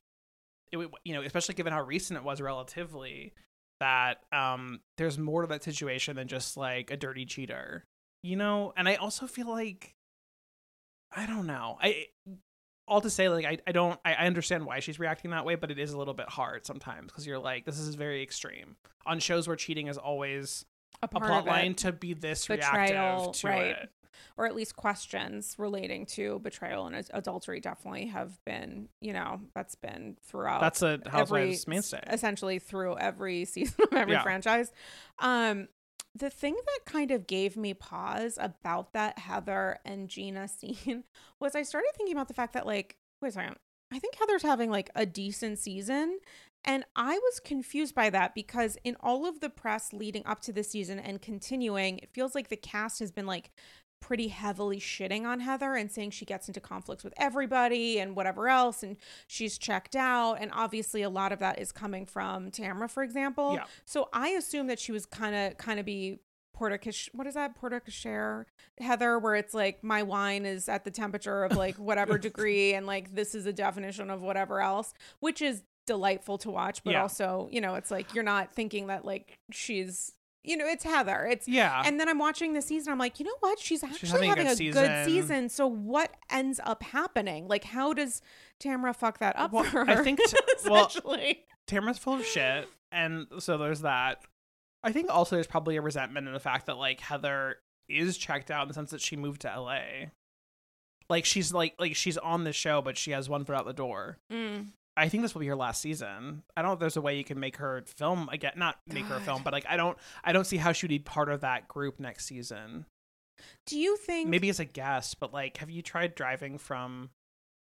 it 0.72 0.78
you 1.04 1.14
know, 1.14 1.22
especially 1.22 1.56
given 1.56 1.74
how 1.74 1.82
recent 1.84 2.18
it 2.18 2.24
was 2.24 2.42
relatively 2.42 3.34
that 3.80 4.24
um 4.34 4.82
there's 4.98 5.18
more 5.18 5.42
to 5.42 5.48
that 5.48 5.64
situation 5.64 6.16
than 6.16 6.28
just 6.28 6.58
like 6.58 6.92
a 6.92 6.98
dirty 6.98 7.26
cheater. 7.26 7.86
You 8.24 8.36
know, 8.36 8.74
and 8.76 8.90
I 8.90 8.96
also 8.96 9.28
feel 9.28 9.48
like 9.48 9.96
I 11.16 11.26
don't 11.26 11.48
know. 11.48 11.78
I 11.82 12.08
all 12.88 13.02
to 13.02 13.10
say 13.10 13.30
like 13.30 13.46
I, 13.46 13.58
I 13.68 13.72
don't 13.72 14.00
I, 14.04 14.14
I 14.14 14.26
understand 14.28 14.66
why 14.66 14.80
she's 14.80 15.00
reacting 15.00 15.32
that 15.32 15.46
way, 15.46 15.56
but 15.56 15.72
it 15.72 15.80
is 15.80 15.94
a 15.94 15.98
little 15.98 16.14
bit 16.14 16.28
hard 16.28 16.66
sometimes 16.66 17.08
because 17.08 17.26
you're 17.26 17.40
like 17.40 17.66
this 17.66 17.80
is 17.80 17.96
very 17.96 18.22
extreme. 18.22 18.76
On 19.06 19.20
shows 19.20 19.48
where 19.48 19.56
cheating 19.56 19.88
is 19.88 19.98
always 19.98 20.66
a 21.02 21.06
a 21.06 21.08
plot 21.08 21.46
line 21.46 21.76
to 21.76 21.92
be 21.92 22.14
this 22.14 22.48
Betrayal, 22.48 22.72
reactive 22.74 23.42
to 23.42 23.48
right. 23.48 23.66
it. 23.68 23.90
Or 24.38 24.46
at 24.46 24.56
least 24.56 24.76
questions 24.76 25.56
relating 25.58 26.06
to 26.06 26.40
betrayal 26.40 26.88
and 26.88 27.08
adultery 27.14 27.60
definitely 27.60 28.08
have 28.08 28.44
been 28.46 28.90
you 29.02 29.14
know 29.14 29.42
that's 29.56 29.76
been 29.76 30.18
throughout 30.24 30.62
That's 30.62 30.82
a 30.82 31.00
every 31.06 31.10
housewives 31.12 31.68
mainstay. 31.68 32.04
essentially 32.10 32.60
through 32.60 32.98
every 32.98 33.46
season 33.54 33.76
of 33.92 33.98
every 33.98 34.14
Yeah. 34.14 34.24
franchise. 34.24 34.72
Um, 35.20 35.68
the 36.16 36.30
thing 36.32 36.56
that 36.56 36.92
kind 36.92 37.12
of 37.12 37.28
gave 37.28 37.56
me 37.56 37.74
pause 37.74 38.38
about 38.42 38.94
that 38.94 39.20
Heather 39.20 39.78
and 39.86 40.10
Gina 40.10 40.48
scene 40.50 41.04
was 41.40 41.56
I 41.56 41.62
started 41.64 41.92
thinking 41.96 42.16
about 42.16 42.28
the 42.28 42.34
fact 42.34 42.54
that 42.54 42.66
like, 42.66 42.98
wait 43.22 43.30
a 43.30 43.32
second, 43.34 43.56
I 43.94 44.00
think 44.00 44.16
Heather's 44.16 44.44
having 44.44 44.70
like 44.72 44.90
a 44.96 45.06
decent 45.06 45.60
season. 45.60 46.20
And 46.66 46.84
I 46.96 47.14
was 47.18 47.40
confused 47.40 47.96
by 47.96 48.10
that 48.10 48.36
because 48.36 48.78
in 48.84 48.98
all 49.00 49.26
of 49.26 49.40
the 49.40 49.50
press 49.50 49.94
leading 49.94 50.26
up 50.26 50.42
to 50.42 50.52
this 50.52 50.70
season 50.70 51.00
and 51.00 51.22
continuing, 51.22 52.00
it 52.00 52.10
feels 52.12 52.36
like 52.36 52.50
the 52.50 52.58
cast 52.58 53.00
has 53.00 53.12
been 53.12 53.26
like 53.26 53.52
pretty 54.00 54.30
heavily 54.30 54.80
shitting 54.80 55.26
on 55.26 55.40
Heather 55.40 55.76
and 55.76 55.92
saying 55.92 56.12
she 56.12 56.26
gets 56.26 56.48
into 56.48 56.60
conflicts 56.60 57.04
with 57.04 57.14
everybody 57.18 58.00
and 58.00 58.16
whatever 58.16 58.48
else 58.50 58.82
and 58.84 58.98
she's 59.28 59.58
checked 59.58 59.96
out 59.96 60.36
and 60.36 60.52
obviously 60.54 61.02
a 61.02 61.10
lot 61.10 61.32
of 61.32 61.40
that 61.40 61.60
is 61.60 61.72
coming 61.72 62.06
from 62.06 62.50
Tamra 62.52 62.90
for 62.90 63.04
example. 63.04 63.56
Yeah. 63.56 63.66
So 63.86 64.10
I 64.14 64.30
assume 64.30 64.68
that 64.68 64.80
she 64.80 64.92
was 64.92 65.06
kind 65.06 65.36
of 65.36 65.58
kind 65.58 65.80
of 65.80 65.86
be 65.86 66.20
porticache 66.56 67.10
what 67.14 67.26
is 67.28 67.36
that 67.36 67.56
porticacher 67.60 68.46
Heather 68.80 69.18
where 69.20 69.36
it's 69.36 69.54
like 69.54 69.84
my 69.84 70.04
wine 70.04 70.46
is 70.46 70.68
at 70.68 70.84
the 70.84 70.92
temperature 70.92 71.44
of 71.44 71.56
like 71.56 71.76
whatever 71.78 72.18
degree 72.30 72.74
and 72.74 72.86
like 72.86 73.14
this 73.16 73.34
is 73.36 73.46
a 73.46 73.54
definition 73.54 74.10
of 74.10 74.22
whatever 74.22 74.60
else 74.62 74.94
which 75.20 75.42
is 75.42 75.64
delightful 75.88 76.38
to 76.38 76.52
watch 76.52 76.84
but 76.84 76.92
Yeah. 76.92 77.02
also 77.02 77.48
you 77.52 77.62
know 77.62 77.76
it's 77.76 77.90
like 77.92 78.14
you're 78.14 78.24
not 78.26 78.54
thinking 78.54 78.88
that 78.88 79.06
like 79.06 79.40
she's 79.52 80.12
you 80.44 80.56
know 80.58 80.66
it's 80.66 80.84
Heather 80.84 81.28
it's 81.30 81.48
Yeah. 81.48 81.82
and 81.86 82.00
then 82.00 82.08
I'm 82.10 82.18
watching 82.20 82.54
the 82.54 82.62
season. 82.62 82.92
I'm 82.94 83.00
like, 83.00 83.20
you 83.20 83.26
know 83.26 83.36
what? 83.42 83.60
She's 83.60 83.84
actually 83.84 84.10
having 84.28 84.32
a 84.32 84.36
good 84.36 84.48
a 84.48 84.56
season. 84.56 84.84
good 84.84 85.06
season. 85.06 85.50
So 85.50 85.68
what 85.68 86.12
ends 86.30 86.60
up 86.64 86.82
happening? 86.84 87.48
Like, 87.48 87.64
how 87.66 87.94
does 87.94 88.22
Tamra 88.60 88.96
fuck 88.96 89.20
that 89.20 89.38
up 89.38 89.52
Well, 89.52 89.64
for 89.66 89.86
her? 89.86 89.92
I 90.00 90.04
think 90.04 90.20
t- 90.26 90.38
well, 90.70 90.88
essentially. 90.88 91.46
Tamra's 91.68 91.98
full 91.98 92.16
of 92.16 92.26
shit, 92.26 92.68
and 92.92 93.28
so 93.40 93.58
there's 93.58 93.82
that. 93.82 94.24
I 94.84 94.92
think 94.94 95.10
also 95.10 95.36
there's 95.36 95.46
probably 95.48 95.76
a 95.76 95.82
resentment 95.82 96.26
in 96.28 96.34
the 96.34 96.40
fact 96.40 96.66
that 96.68 96.78
like 96.78 97.00
Heather 97.02 97.58
is 97.90 98.18
checked 98.18 98.50
out 98.50 98.62
in 98.64 98.68
the 98.70 98.74
sense 98.74 98.92
that 98.92 99.02
she 99.02 99.16
moved 99.18 99.42
to 99.42 99.48
LA. 99.60 99.82
Like 101.10 101.26
she's 101.26 101.52
like 101.54 101.74
like 101.80 101.96
she's 101.96 102.18
on 102.18 102.44
the 102.44 102.54
show, 102.54 102.82
but 102.82 102.98
she 102.98 103.12
has 103.12 103.28
one 103.28 103.44
foot 103.44 103.56
out 103.56 103.66
the 103.66 103.74
door. 103.74 104.18
Mm. 104.32 104.68
I 105.00 105.08
think 105.08 105.24
this 105.24 105.34
will 105.34 105.40
be 105.40 105.48
her 105.48 105.56
last 105.56 105.82
season. 105.82 106.44
I 106.58 106.62
don't 106.62 106.70
know 106.70 106.74
if 106.74 106.80
there's 106.80 106.98
a 106.98 107.02
way 107.02 107.18
you 107.18 107.24
can 107.24 107.40
make 107.40 107.56
her 107.58 107.84
film 107.96 108.28
again, 108.32 108.54
not 108.58 108.76
make 108.86 109.06
her 109.06 109.16
a 109.16 109.22
film, 109.22 109.44
but 109.44 109.54
like 109.54 109.66
I 109.68 109.78
don't 109.78 109.98
I 110.24 110.34
don't 110.34 110.46
see 110.46 110.58
how 110.58 110.74
she 110.74 110.86
would 110.86 110.90
be 110.90 111.00
part 111.00 111.30
of 111.30 111.42
that 111.42 111.68
group 111.70 112.00
next 112.00 112.26
season. 112.26 112.86
Do 113.66 113.80
you 113.80 113.96
think? 113.96 114.28
Maybe 114.30 114.50
as 114.50 114.60
a 114.60 114.66
guest, 114.66 115.20
but 115.22 115.34
like 115.34 115.58
have 115.58 115.70
you 115.70 115.82
tried 115.82 116.16
driving 116.16 116.58
from 116.58 117.12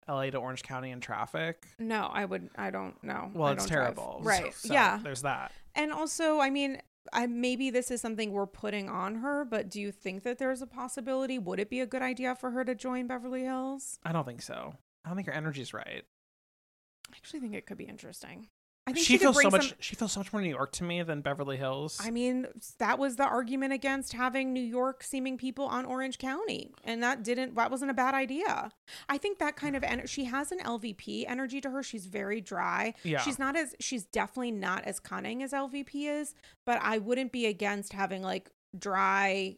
LA 0.08 0.30
to 0.30 0.38
Orange 0.38 0.62
County 0.62 0.92
in 0.92 1.00
traffic? 1.00 1.66
No, 1.78 2.08
I 2.12 2.24
would. 2.24 2.50
I 2.56 2.70
don't 2.70 3.02
know. 3.02 3.30
Well, 3.34 3.48
I 3.48 3.52
it's 3.52 3.64
don't 3.64 3.72
drive. 3.72 3.96
terrible. 3.96 4.20
Right. 4.22 4.54
So 4.54 4.72
yeah. 4.72 5.00
There's 5.02 5.22
that. 5.22 5.50
And 5.74 5.92
also, 5.92 6.38
I 6.38 6.50
mean, 6.50 6.80
I 7.12 7.26
maybe 7.26 7.70
this 7.70 7.90
is 7.90 8.00
something 8.00 8.30
we're 8.30 8.46
putting 8.46 8.88
on 8.88 9.16
her, 9.16 9.44
but 9.44 9.68
do 9.68 9.80
you 9.80 9.90
think 9.90 10.22
that 10.22 10.38
there's 10.38 10.62
a 10.62 10.68
possibility? 10.68 11.40
Would 11.40 11.58
it 11.58 11.68
be 11.68 11.80
a 11.80 11.86
good 11.86 12.02
idea 12.02 12.36
for 12.36 12.52
her 12.52 12.64
to 12.64 12.76
join 12.76 13.08
Beverly 13.08 13.42
Hills? 13.42 13.98
I 14.04 14.12
don't 14.12 14.24
think 14.24 14.42
so. 14.42 14.74
I 15.04 15.08
don't 15.08 15.16
think 15.16 15.26
her 15.26 15.34
energy's 15.34 15.74
right. 15.74 16.04
I 17.12 17.16
actually 17.16 17.40
think 17.40 17.54
it 17.54 17.66
could 17.66 17.78
be 17.78 17.84
interesting. 17.84 18.48
I 18.86 18.92
think 18.92 19.06
She, 19.06 19.14
she, 19.14 19.18
feels 19.18 19.40
so 19.40 19.48
much. 19.48 19.68
some- 19.70 19.76
She 19.80 19.94
feels 19.96 20.12
so 20.12 20.20
much 20.20 20.30
more 20.30 20.42
New 20.42 20.50
York 20.50 20.70
to 20.72 20.84
me 20.84 21.02
than 21.02 21.22
Beverly 21.22 21.56
Hills. 21.56 21.98
I 22.02 22.10
mean, 22.10 22.46
that 22.78 22.98
was 22.98 23.16
the 23.16 23.24
argument 23.24 23.72
against 23.72 24.12
having 24.12 24.52
New 24.52 24.60
York 24.60 25.02
seeming 25.02 25.38
people 25.38 25.64
on 25.64 25.86
Orange 25.86 26.18
County, 26.18 26.70
and 26.84 27.02
that 27.02 27.22
didn't 27.22 27.54
that 27.54 27.70
wasn't 27.70 27.90
a 27.90 27.94
bad 27.94 28.14
idea. 28.14 28.72
I 29.08 29.16
think 29.16 29.38
that 29.38 29.56
kind 29.56 29.74
of 29.74 29.82
ener- 29.82 30.06
she 30.06 30.24
has 30.24 30.52
an 30.52 30.58
LVP 30.58 31.24
energy 31.26 31.62
to 31.62 31.70
her. 31.70 31.82
She's 31.82 32.04
very 32.04 32.42
dry. 32.42 32.92
Yeah. 33.04 33.20
She's 33.22 33.38
not 33.38 33.56
as 33.56 33.74
she's 33.80 34.04
definitely 34.04 34.50
not 34.52 34.84
as 34.84 35.00
cunning 35.00 35.42
as 35.42 35.52
LVP 35.52 36.06
is, 36.20 36.34
but 36.66 36.78
I 36.82 36.98
wouldn't 36.98 37.32
be 37.32 37.46
against 37.46 37.94
having 37.94 38.22
like 38.22 38.50
dry, 38.78 39.56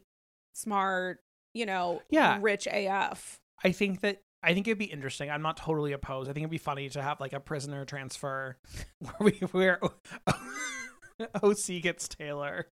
smart, 0.53 1.19
you 1.53 1.65
know, 1.65 2.01
Yeah. 2.09 2.39
rich 2.41 2.65
AF. 2.71 3.41
I 3.63 3.73
think 3.73 3.99
that 4.01 4.21
I 4.47 4.53
think 4.53 4.67
it'd 4.67 4.77
be 4.77 4.85
interesting. 4.85 5.29
I'm 5.29 5.41
not 5.41 5.57
totally 5.57 5.91
opposed. 5.91 6.29
I 6.29 6.33
think 6.33 6.43
it'd 6.43 6.51
be 6.51 6.57
funny 6.57 6.87
to 6.89 7.01
have 7.01 7.19
like 7.19 7.33
a 7.33 7.39
prisoner 7.39 7.83
transfer 7.85 8.57
where 8.99 9.13
we 9.19 9.31
where 9.51 9.79
OC 11.43 11.81
gets 11.81 12.07
Taylor 12.07 12.67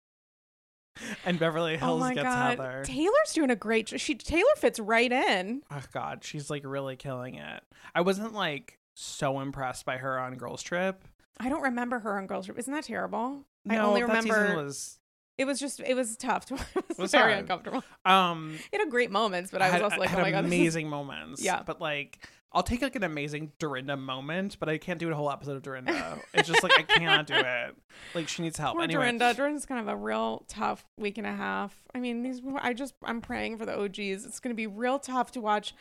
and 1.24 1.38
Beverly 1.38 1.74
Oh 1.74 1.78
Hills 1.78 2.00
my 2.00 2.14
gets 2.14 2.24
god, 2.24 2.58
Heather. 2.58 2.82
Taylor's 2.84 3.32
doing 3.32 3.50
a 3.50 3.56
great. 3.56 3.86
jo- 3.88 3.96
She 3.96 4.14
Taylor 4.14 4.44
fits 4.56 4.78
right 4.78 5.10
in. 5.10 5.62
oh 5.70 5.82
god, 5.92 6.22
she's 6.22 6.50
like 6.50 6.62
really 6.64 6.96
killing 6.96 7.34
it. 7.34 7.62
I 7.94 8.02
wasn't 8.02 8.32
like 8.34 8.78
so 8.94 9.40
impressed 9.40 9.84
by 9.84 9.96
her 9.96 10.18
on 10.18 10.34
Girls 10.36 10.62
Trip. 10.62 11.02
I 11.40 11.48
don't 11.48 11.62
remember 11.62 11.98
her 11.98 12.16
on 12.18 12.28
Girls 12.28 12.46
Trip. 12.46 12.58
Isn't 12.58 12.72
that 12.72 12.84
terrible? 12.84 13.44
I 13.68 13.74
No, 13.74 13.86
only 13.88 14.02
that 14.02 14.22
season 14.22 14.40
remember 14.40 14.62
was 14.64 14.98
It 15.36 15.46
was 15.46 15.58
just 15.58 15.80
it 15.80 15.94
was 15.94 16.16
tough. 16.16 16.46
To, 16.46 16.54
it 16.76 16.84
was, 16.88 16.98
was 16.98 17.10
very 17.12 17.32
hard. 17.32 17.42
uncomfortable. 17.42 17.82
um 18.04 18.58
It 18.72 18.78
had 18.80 18.90
great 18.90 19.10
moments, 19.10 19.50
but 19.50 19.62
I 19.62 19.66
was 19.66 19.72
had, 19.72 19.82
also 19.82 19.96
like, 19.98 20.10
had 20.10 20.18
oh 20.20 20.22
my 20.22 20.30
god, 20.30 20.44
amazing 20.46 20.88
moments. 20.88 21.42
Yeah. 21.42 21.62
But 21.64 21.80
like 21.80 22.26
I'll 22.52 22.62
take 22.62 22.82
like 22.82 22.94
an 22.94 23.02
amazing 23.02 23.50
Dorinda 23.58 23.96
moment, 23.96 24.58
but 24.60 24.68
I 24.68 24.78
can't 24.78 25.00
do 25.00 25.10
a 25.10 25.14
whole 25.14 25.28
episode 25.28 25.56
of 25.56 25.62
Dorinda. 25.62 26.20
it's 26.32 26.46
just 26.46 26.62
like 26.62 26.78
I 26.78 26.82
cannot 26.82 27.26
do 27.26 27.34
it. 27.34 27.76
Like 28.14 28.28
she 28.28 28.42
needs 28.42 28.56
help. 28.58 28.74
Poor 28.76 28.84
anyway. 28.84 29.02
Dorinda. 29.02 29.34
Dorinda's 29.34 29.66
kind 29.66 29.80
of 29.80 29.88
a 29.88 29.96
real 29.96 30.44
tough 30.46 30.84
week 30.96 31.18
and 31.18 31.26
a 31.26 31.32
half. 31.32 31.74
I 31.94 31.98
mean, 31.98 32.22
these. 32.22 32.40
I 32.60 32.72
just 32.72 32.94
I'm 33.02 33.20
praying 33.20 33.58
for 33.58 33.66
the 33.66 33.76
OGs. 33.76 34.24
It's 34.24 34.38
going 34.38 34.52
to 34.52 34.56
be 34.56 34.68
real 34.68 35.00
tough 35.00 35.32
to 35.32 35.40
watch 35.40 35.74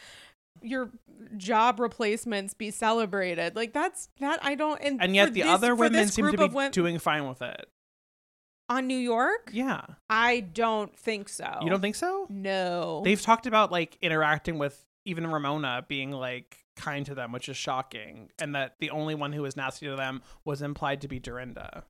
your 0.64 0.90
job 1.38 1.80
replacements 1.80 2.54
be 2.56 2.72
celebrated. 2.72 3.56
Like 3.56 3.74
that's 3.74 4.10
that 4.20 4.40
I 4.44 4.56
don't. 4.56 4.82
And, 4.82 5.00
And 5.00 5.16
yet 5.16 5.34
the 5.34 5.42
this- 5.42 5.50
other 5.52 5.76
women 5.76 6.08
seem 6.08 6.32
to 6.32 6.50
be 6.50 6.70
doing 6.70 6.98
fine 6.98 7.28
with 7.28 7.44
it. 7.44 7.70
On 8.74 8.88
New 8.88 8.98
York. 8.98 9.52
Yeah. 9.54 9.82
I 10.10 10.40
don't 10.40 10.98
think 10.98 11.30
so. 11.30 11.60
You 11.62 11.70
don't 11.70 11.82
think 11.82 11.96
so? 11.96 12.28
No. 12.30 13.02
They've 13.04 13.22
talked 13.22 13.46
about 13.46 13.72
like 13.72 13.98
interacting 14.02 14.58
with 14.58 14.84
even 15.06 15.28
Ramona 15.28 15.86
being 15.88 16.12
like 16.12 16.58
kind 16.76 17.06
to 17.06 17.14
them, 17.14 17.32
which 17.32 17.50
is 17.50 17.58
shocking, 17.58 18.32
and 18.40 18.56
that 18.56 18.76
the 18.80 18.90
only 18.90 19.16
one 19.16 19.32
who 19.34 19.44
was 19.44 19.56
nasty 19.56 19.86
to 19.88 19.96
them 19.96 20.22
was 20.44 20.62
implied 20.62 21.02
to 21.02 21.08
be 21.08 21.20
Dorinda. 21.20 21.84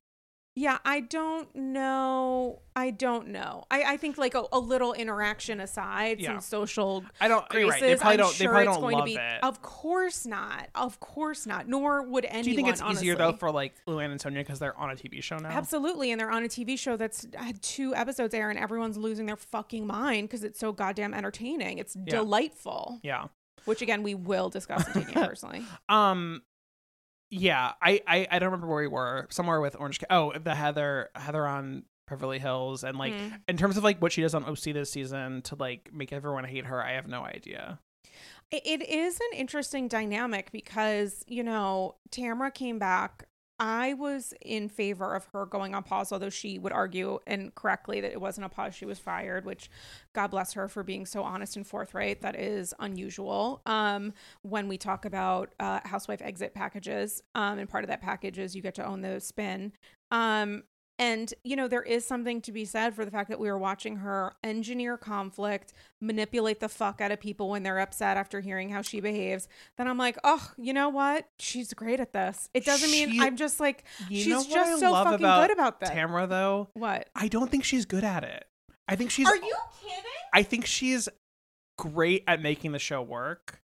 Yeah, 0.56 0.78
I 0.84 1.00
don't 1.00 1.52
know. 1.56 2.60
I 2.76 2.90
don't 2.90 3.28
know. 3.28 3.64
I, 3.72 3.82
I 3.94 3.96
think 3.96 4.18
like 4.18 4.34
a, 4.36 4.44
a 4.52 4.58
little 4.60 4.92
interaction 4.92 5.58
aside, 5.60 6.20
Yeah. 6.20 6.28
some 6.34 6.40
social 6.40 7.04
I 7.20 7.26
don't. 7.26 7.48
Graces. 7.48 7.70
right. 7.72 7.80
They 7.80 7.96
probably 7.96 8.12
I'm 8.12 8.18
don't. 8.18 8.34
sure 8.34 8.46
they 8.46 8.46
probably 8.52 8.62
it's 8.68 8.72
don't 8.74 8.80
going 8.82 8.94
love 8.96 9.04
to 9.04 9.10
be. 9.10 9.16
it. 9.16 9.42
Of 9.42 9.62
course 9.62 10.26
not. 10.26 10.68
Of 10.76 11.00
course 11.00 11.44
not. 11.46 11.66
Nor 11.68 12.02
would 12.04 12.24
anyone. 12.24 12.42
Do 12.44 12.50
you 12.50 12.56
think 12.56 12.68
it's 12.68 12.82
easier 12.82 13.16
though 13.16 13.32
for 13.32 13.50
like 13.50 13.74
Luann 13.88 14.12
and 14.12 14.20
Sonja 14.20 14.34
because 14.36 14.60
they're 14.60 14.78
on 14.78 14.90
a 14.90 14.94
TV 14.94 15.20
show 15.22 15.38
now? 15.38 15.48
Absolutely, 15.48 16.12
and 16.12 16.20
they're 16.20 16.30
on 16.30 16.44
a 16.44 16.48
TV 16.48 16.78
show 16.78 16.96
that's 16.96 17.26
had 17.34 17.60
two 17.60 17.92
episodes 17.96 18.32
air, 18.32 18.48
and 18.50 18.58
everyone's 18.58 18.96
losing 18.96 19.26
their 19.26 19.36
fucking 19.36 19.84
mind 19.86 20.28
because 20.28 20.44
it's 20.44 20.60
so 20.60 20.70
goddamn 20.72 21.14
entertaining. 21.14 21.78
It's 21.78 21.96
Yeah. 21.96 22.04
delightful. 22.18 23.00
Yeah. 23.02 23.24
Which 23.64 23.82
again, 23.82 24.04
we 24.04 24.14
will 24.14 24.50
discuss 24.50 24.86
in 24.94 25.04
personally. 25.14 25.64
Um. 25.88 26.42
Yeah. 27.40 27.72
I, 27.82 28.00
I. 28.06 28.26
I 28.30 28.38
don't 28.38 28.48
remember 28.52 28.66
where 28.66 28.82
we 28.82 28.88
were. 28.88 29.26
Somewhere 29.30 29.60
with 29.60 29.76
Orange. 29.78 30.00
Oh, 30.10 30.32
the 30.38 30.54
Heather. 30.54 31.10
Heather 31.14 31.46
on 31.46 31.84
Beverly 32.08 32.38
Hills, 32.38 32.84
and 32.84 32.98
like 32.98 33.14
Mm. 33.14 33.40
in 33.48 33.56
terms 33.56 33.76
of 33.76 33.84
like 33.84 34.00
what 34.02 34.12
she 34.12 34.20
does 34.20 34.34
on 34.34 34.44
OC 34.44 34.72
this 34.74 34.90
season 34.90 35.40
to 35.42 35.54
like 35.56 35.90
make 35.92 36.12
everyone 36.12 36.44
hate 36.44 36.66
her. 36.66 36.82
I 36.82 36.92
have 36.92 37.08
no 37.08 37.22
idea. 37.24 37.78
It, 38.50 38.62
it 38.66 38.88
is 38.88 39.16
an 39.18 39.38
interesting 39.38 39.88
dynamic 39.88 40.52
because, 40.52 41.24
you 41.26 41.42
know, 41.42 41.94
Tamra 42.10 42.52
came 42.52 42.78
back. 42.78 43.24
I 43.60 43.94
was 43.94 44.34
in 44.40 44.68
favor 44.68 45.14
of 45.14 45.26
her 45.32 45.46
going 45.46 45.74
on 45.74 45.84
pause, 45.84 46.10
although 46.10 46.30
she 46.30 46.58
would 46.58 46.72
argue 46.72 47.20
and 47.26 47.54
correctly 47.54 48.00
that 48.00 48.10
it 48.10 48.20
wasn't 48.20 48.46
a 48.46 48.48
pause. 48.48 48.74
She 48.74 48.84
was 48.84 48.98
fired, 48.98 49.44
which 49.44 49.70
God 50.12 50.28
bless 50.28 50.54
her 50.54 50.66
for 50.66 50.82
being 50.82 51.06
so 51.06 51.22
honest 51.22 51.56
and 51.56 51.66
forthright. 51.66 52.20
That 52.20 52.34
is 52.38 52.74
unusual. 52.80 53.62
Um, 53.64 54.12
when 54.42 54.66
we 54.66 54.76
talk 54.76 55.04
about 55.04 55.54
uh, 55.60 55.80
housewife 55.84 56.20
exit 56.20 56.52
packages, 56.54 57.22
um, 57.34 57.58
and 57.58 57.68
part 57.68 57.84
of 57.84 57.88
that 57.88 58.02
package 58.02 58.38
is 58.38 58.56
you 58.56 58.62
get 58.62 58.74
to 58.74 58.84
own 58.84 59.02
the 59.02 59.20
spin. 59.20 59.72
Um, 60.10 60.64
and, 60.98 61.32
you 61.42 61.56
know, 61.56 61.66
there 61.66 61.82
is 61.82 62.06
something 62.06 62.40
to 62.42 62.52
be 62.52 62.64
said 62.64 62.94
for 62.94 63.04
the 63.04 63.10
fact 63.10 63.28
that 63.28 63.40
we 63.40 63.50
were 63.50 63.58
watching 63.58 63.96
her 63.96 64.32
engineer 64.44 64.96
conflict, 64.96 65.72
manipulate 66.00 66.60
the 66.60 66.68
fuck 66.68 67.00
out 67.00 67.10
of 67.10 67.18
people 67.20 67.48
when 67.50 67.64
they're 67.64 67.80
upset 67.80 68.16
after 68.16 68.40
hearing 68.40 68.68
how 68.68 68.80
she 68.82 69.00
behaves. 69.00 69.48
Then 69.76 69.88
I'm 69.88 69.98
like, 69.98 70.18
oh, 70.22 70.52
you 70.56 70.72
know 70.72 70.88
what? 70.88 71.28
She's 71.38 71.74
great 71.74 71.98
at 71.98 72.12
this. 72.12 72.48
It 72.54 72.64
doesn't 72.64 72.90
mean 72.90 73.20
I'm 73.20 73.36
just 73.36 73.58
like, 73.58 73.84
she's 74.08 74.26
just 74.46 74.80
so 74.80 74.92
fucking 74.92 75.14
about 75.14 75.48
good 75.48 75.50
about 75.52 75.80
that. 75.80 75.92
Tamra 75.92 76.28
though. 76.28 76.68
what? 76.74 77.08
I 77.16 77.28
don't 77.28 77.50
think 77.50 77.64
she's 77.64 77.86
good 77.86 78.04
at 78.04 78.22
it. 78.22 78.44
I 78.86 78.96
think 78.96 79.10
she's. 79.10 79.26
Are 79.26 79.36
you 79.36 79.56
kidding? 79.82 80.02
I 80.32 80.42
think 80.42 80.66
she's 80.66 81.08
great 81.76 82.22
at 82.28 82.40
making 82.40 82.72
the 82.72 82.78
show 82.78 83.02
work. 83.02 83.60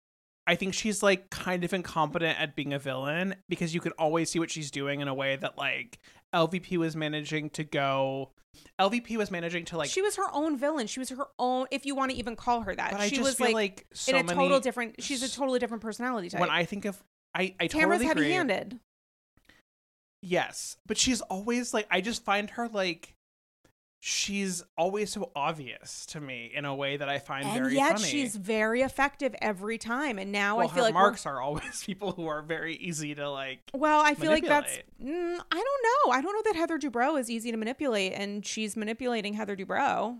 I 0.49 0.55
think 0.55 0.73
she's 0.73 1.03
like 1.03 1.29
kind 1.29 1.63
of 1.63 1.73
incompetent 1.73 2.41
at 2.41 2.55
being 2.55 2.73
a 2.73 2.79
villain 2.79 3.35
because 3.49 3.75
you 3.75 3.79
can 3.79 3.91
always 3.99 4.31
see 4.31 4.39
what 4.39 4.49
she's 4.49 4.71
doing 4.71 4.99
in 4.99 5.07
a 5.07 5.13
way 5.13 5.35
that 5.35 5.59
like 5.59 5.99
LVP 6.33 6.75
was 6.77 6.95
managing 6.95 7.51
to 7.51 7.63
go. 7.63 8.31
LVP 8.81 9.15
was 9.15 9.29
managing 9.29 9.63
to 9.65 9.77
like. 9.77 9.91
she 9.91 10.01
was 10.01 10.15
her 10.15 10.25
own 10.33 10.57
villain. 10.57 10.87
She 10.87 10.99
was 10.99 11.09
her 11.09 11.27
own, 11.37 11.67
if 11.69 11.85
you 11.85 11.93
want 11.93 12.09
to 12.09 12.17
even 12.17 12.35
call 12.35 12.61
her 12.61 12.73
that. 12.73 12.91
but 12.93 12.99
I 12.99 13.09
she 13.09 13.17
just 13.17 13.25
was 13.27 13.35
feel 13.35 13.45
like, 13.53 13.53
like, 13.53 13.85
so 13.93 14.11
in 14.13 14.21
a 14.21 14.23
many, 14.23 14.35
total 14.39 14.59
different. 14.59 15.03
She's 15.03 15.21
a 15.21 15.29
totally 15.31 15.59
different 15.59 15.83
personality 15.83 16.29
type. 16.29 16.41
When 16.41 16.49
I 16.49 16.65
think 16.65 16.85
of, 16.85 16.97
I 17.35 17.53
I 17.59 17.67
Tamra's 17.67 17.69
totally 17.69 17.95
agree. 17.95 18.05
heavy-handed. 18.23 18.79
Yes, 20.23 20.77
but 20.87 20.97
she's 20.97 21.21
always 21.21 21.75
like 21.75 21.85
I 21.91 22.01
just 22.01 22.25
find 22.25 22.49
her 22.49 22.67
like 22.67 23.13
she's 24.01 24.63
always 24.77 25.11
so 25.11 25.31
obvious 25.35 26.05
to 26.07 26.21
me 26.21 26.51
in 26.53 26.63
a 26.63 26.73
way 26.73 26.95
that 26.97 27.09
I 27.09 27.19
find 27.19 27.45
and 27.45 27.53
very 27.53 27.75
yet 27.75 27.97
funny. 27.97 28.09
she's 28.09 28.35
very 28.35 28.81
effective 28.81 29.35
every 29.41 29.77
time. 29.77 30.17
And 30.17 30.31
now 30.31 30.57
well, 30.57 30.67
I 30.67 30.69
feel 30.69 30.77
her 30.77 30.87
like 30.87 30.93
marks 30.93 31.25
are 31.25 31.41
always 31.41 31.83
people 31.85 32.13
who 32.13 32.27
are 32.27 32.41
very 32.41 32.75
easy 32.75 33.13
to 33.15 33.29
like. 33.29 33.59
Well, 33.73 34.01
I 34.01 34.13
feel 34.13 34.31
like 34.31 34.45
that's. 34.45 34.77
Mm, 35.03 35.39
I 35.51 35.55
don't 35.55 36.07
know. 36.07 36.13
I 36.13 36.21
don't 36.21 36.33
know 36.33 36.51
that 36.51 36.55
Heather 36.55 36.79
Dubrow 36.79 37.19
is 37.19 37.29
easy 37.29 37.51
to 37.51 37.57
manipulate, 37.57 38.13
and 38.13 38.45
she's 38.45 38.77
manipulating 38.77 39.33
Heather 39.33 39.55
Dubrow. 39.55 40.17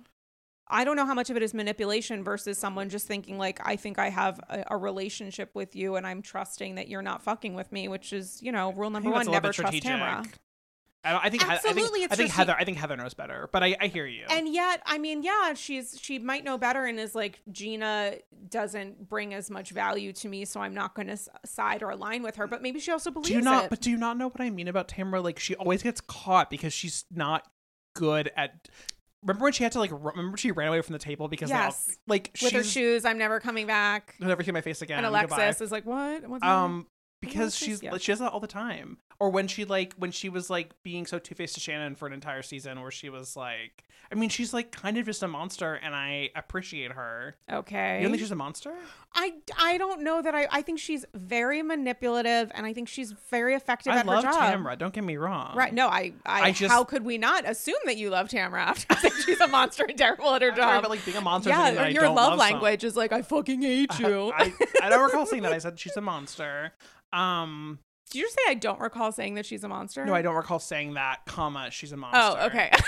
I 0.71 0.84
don't 0.84 0.95
know 0.95 1.05
how 1.05 1.15
much 1.15 1.32
of 1.32 1.38
it 1.38 1.41
is 1.41 1.53
manipulation 1.53 2.23
versus 2.23 2.59
someone 2.59 2.89
just 2.89 3.07
thinking 3.07 3.39
like, 3.39 3.59
I 3.67 3.75
think 3.75 3.97
I 3.97 4.09
have 4.09 4.39
a, 4.49 4.65
a 4.71 4.77
relationship 4.77 5.49
with 5.55 5.75
you, 5.75 5.95
and 5.95 6.05
I'm 6.05 6.21
trusting 6.21 6.75
that 6.75 6.89
you're 6.89 7.01
not 7.01 7.23
fucking 7.23 7.55
with 7.55 7.71
me, 7.71 7.88
which 7.88 8.13
is 8.13 8.41
you 8.41 8.51
know 8.51 8.73
rule 8.73 8.89
number 8.89 9.09
one: 9.09 9.19
that's 9.19 9.27
a 9.27 9.32
little 9.32 9.41
never 9.41 9.53
trust. 9.53 9.84
Tamra. 9.84 10.27
I, 11.04 11.18
I 11.24 11.30
think 11.30 11.45
I- 11.47 11.54
I 11.54 11.56
Absolutely, 11.56 12.00
think, 12.02 12.12
I 12.12 12.16
think 12.16 12.30
Heather. 12.32 12.56
I 12.60 12.66
think 12.66 12.78
Heather 12.78 12.97
knows 12.97 13.14
better, 13.14 13.47
but 13.54 13.64
I, 13.64 13.76
I 13.80 13.88
hear 13.88 14.06
you. 14.06 14.26
And 14.30 14.54
yet, 14.54 14.82
I 14.86 14.97
mean, 14.97 15.24
yeah, 15.24 15.54
she's 15.54 15.97
she 16.02 16.20
might 16.20 16.43
know 16.43 16.58
better 16.58 16.86
and 16.86 17.00
is 17.00 17.16
like 17.16 17.39
Gina 17.52 18.16
doesn't 18.50 19.08
bring 19.08 19.34
as 19.34 19.50
much 19.50 19.70
value 19.72 20.12
to 20.14 20.28
me, 20.28 20.43
so 20.45 20.60
I'm 20.60 20.74
not 20.74 20.95
going 20.95 21.08
to 21.08 21.18
side 21.45 21.84
or 21.84 21.89
align 21.91 22.22
with 22.22 22.36
her. 22.36 22.47
But 22.47 22.62
maybe 22.62 22.80
she 22.80 22.91
also 22.91 23.12
believes 23.12 23.30
do 23.30 23.36
you 23.36 23.41
not? 23.41 23.66
it. 23.66 23.70
But 23.70 23.80
do 23.82 23.89
you 23.91 23.97
not 23.97 24.18
know 24.18 24.28
what 24.28 24.41
I 24.41 24.50
mean 24.50 24.68
about 24.68 24.89
Tamra? 24.89 25.24
Like 25.24 25.39
she 25.39 25.56
always 25.56 25.84
gets 25.84 26.02
caught 26.02 26.50
because 26.50 26.74
she's 26.74 27.06
not 27.12 27.47
good 27.95 28.30
at. 28.36 28.68
Remember 29.24 29.43
when 29.43 29.54
she 29.54 29.64
had 29.64 29.72
to 29.74 29.80
like? 29.80 29.91
Remember 29.93 30.38
she 30.38 30.52
ran 30.52 30.68
away 30.70 30.82
from 30.82 30.93
the 30.93 31.00
table 31.00 31.28
because 31.28 31.50
Yes. 31.50 31.97
like 32.08 32.32
with 32.41 32.54
her 32.54 32.64
shoes, 32.64 33.04
I'm 33.06 33.18
never 33.18 33.39
coming 33.41 33.68
back. 33.68 34.16
I'll 34.22 34.28
never 34.30 34.43
see 34.43 34.52
my 34.52 34.62
face 34.62 34.82
again. 34.82 35.04
and 35.04 35.14
goodbye. 35.14 35.36
Alexis 35.43 35.62
is 35.62 35.72
like, 35.74 35.86
"What? 35.86 36.28
What's 36.28 36.41
wrong?" 36.43 36.66
um 36.66 36.88
because 37.22 37.55
she's 37.55 37.84
yeah. 37.84 37.97
she 37.97 38.11
does 38.11 38.20
that 38.20 38.32
all 38.32 38.39
the 38.39 38.47
time 38.47 38.97
or 39.20 39.30
when 39.30 39.47
she 39.47 39.65
like 39.65 39.93
when 39.97 40.11
she 40.11 40.30
was 40.30 40.49
like 40.49 40.72
being 40.84 41.05
so 41.05 41.20
two-faced 41.20 41.55
to 41.55 41.59
shannon 41.59 41.95
for 41.95 42.07
an 42.07 42.13
entire 42.13 42.41
season 42.41 42.82
where 42.82 42.91
she 42.91 43.09
was 43.09 43.36
like 43.36 43.84
i 44.12 44.16
mean 44.16 44.30
she's 44.30 44.54
like 44.54 44.72
kind 44.72 44.97
of 44.97 45.06
just 45.06 45.22
a 45.24 45.28
monster 45.28 45.74
and 45.76 45.93
i 45.95 46.30
appreciate 46.36 46.91
her 46.93 47.36
okay. 47.52 47.97
you 47.97 48.04
don't 48.04 48.12
think 48.12 48.22
she's 48.22 48.32
a 48.32 48.36
monster 48.36 48.74
I, 49.16 49.34
I 49.58 49.80
don't 49.80 50.04
know 50.04 50.22
that 50.22 50.36
I 50.36 50.47
I 50.52 50.62
think 50.62 50.78
she's 50.78 51.04
very 51.16 51.64
manipulative 51.64 52.52
and 52.54 52.68
I 52.68 52.74
think 52.74 52.88
she's 52.88 53.12
very 53.32 53.56
effective 53.56 53.91
i 53.91 53.97
at 53.97 54.06
love 54.06 54.24
her 54.24 54.32
job. 54.32 54.54
tamra 54.54 54.78
don't 54.78 54.93
get 54.93 55.04
me 55.04 55.18
wrong 55.18 55.56
Right? 55.56 55.74
No, 55.74 55.88
I, 55.88 56.14
I, 56.26 56.41
I 56.41 56.52
just- 56.52 56.72
how 56.72 56.84
could 56.84 57.04
we 57.04 57.18
not 57.18 57.50
assume 57.50 57.76
that 57.86 57.97
you 57.97 58.12
love 58.12 58.28
Tamra 58.30 58.60
after 58.60 58.95
saying 58.97 59.14
she's 59.26 59.39
a 59.41 59.47
monster 59.47 59.86
and 59.89 59.97
terrible 59.97 60.34
at 60.36 60.43
her 60.43 60.52
I'm 60.52 60.58
sorry, 60.58 60.74
job? 60.76 60.82
but 60.84 60.91
like 60.91 61.04
being 61.06 61.18
a 61.18 61.22
monster 61.22 61.50
doesn't 61.50 61.66
yeah, 61.66 61.72
that 61.82 61.88
I 61.88 61.89
your 61.89 62.04
don't 62.04 62.16
love, 62.16 62.38
love 62.38 62.39
some- 62.47 62.52
language 62.52 62.84
is 62.84 62.95
like 62.95 63.12
I 63.12 63.24
fucking 63.24 63.62
hate 63.64 63.97
you. 64.00 64.32
I, 64.36 64.54
I 64.84 64.89
don't 64.89 65.02
recall 65.04 65.26
saying 65.26 65.41
that 65.43 65.54
i 65.54 65.58
said 65.58 65.80
she's 65.80 65.97
a 65.97 66.02
monster 66.02 66.72
um 67.12 67.80
Did 68.12 68.20
you 68.20 68.26
just 68.26 68.36
say 68.36 68.41
I 68.47 68.54
don't 68.54 68.80
recall 68.80 69.12
saying 69.12 69.34
that 69.36 69.45
she's 69.47 69.64
a 69.64 69.68
monster? 69.70 70.06
no 70.06 70.14
i 70.14 70.22
don't 70.22 70.36
recall 70.36 70.60
saying 70.60 70.93
that 70.93 71.26
comma 71.26 71.72
she's 71.72 71.91
a 71.91 71.97
monster 71.97 72.20
Oh, 72.41 72.45
okay. 72.45 72.70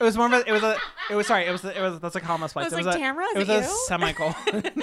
it 0.00 0.04
was 0.04 0.16
more 0.16 0.26
of 0.26 0.32
a, 0.32 0.48
it 0.48 0.52
was 0.52 0.62
a 0.62 0.76
it 1.10 1.14
was 1.14 1.26
sorry 1.26 1.46
it 1.46 1.50
was 1.52 1.64
it 1.64 1.80
was 1.80 1.98
that's 2.00 2.16
a 2.16 2.20
comma 2.20 2.44
I 2.44 2.48
splice 2.48 2.64
was 2.66 2.72
it 2.72 2.76
like, 2.76 2.86
was 2.86 2.94
a, 2.96 2.98
Tamra, 2.98 3.26
It 3.34 3.38
was 3.38 3.48
it 3.48 3.52
a 3.52 3.62
you? 3.62 3.84
semicolon 3.86 4.34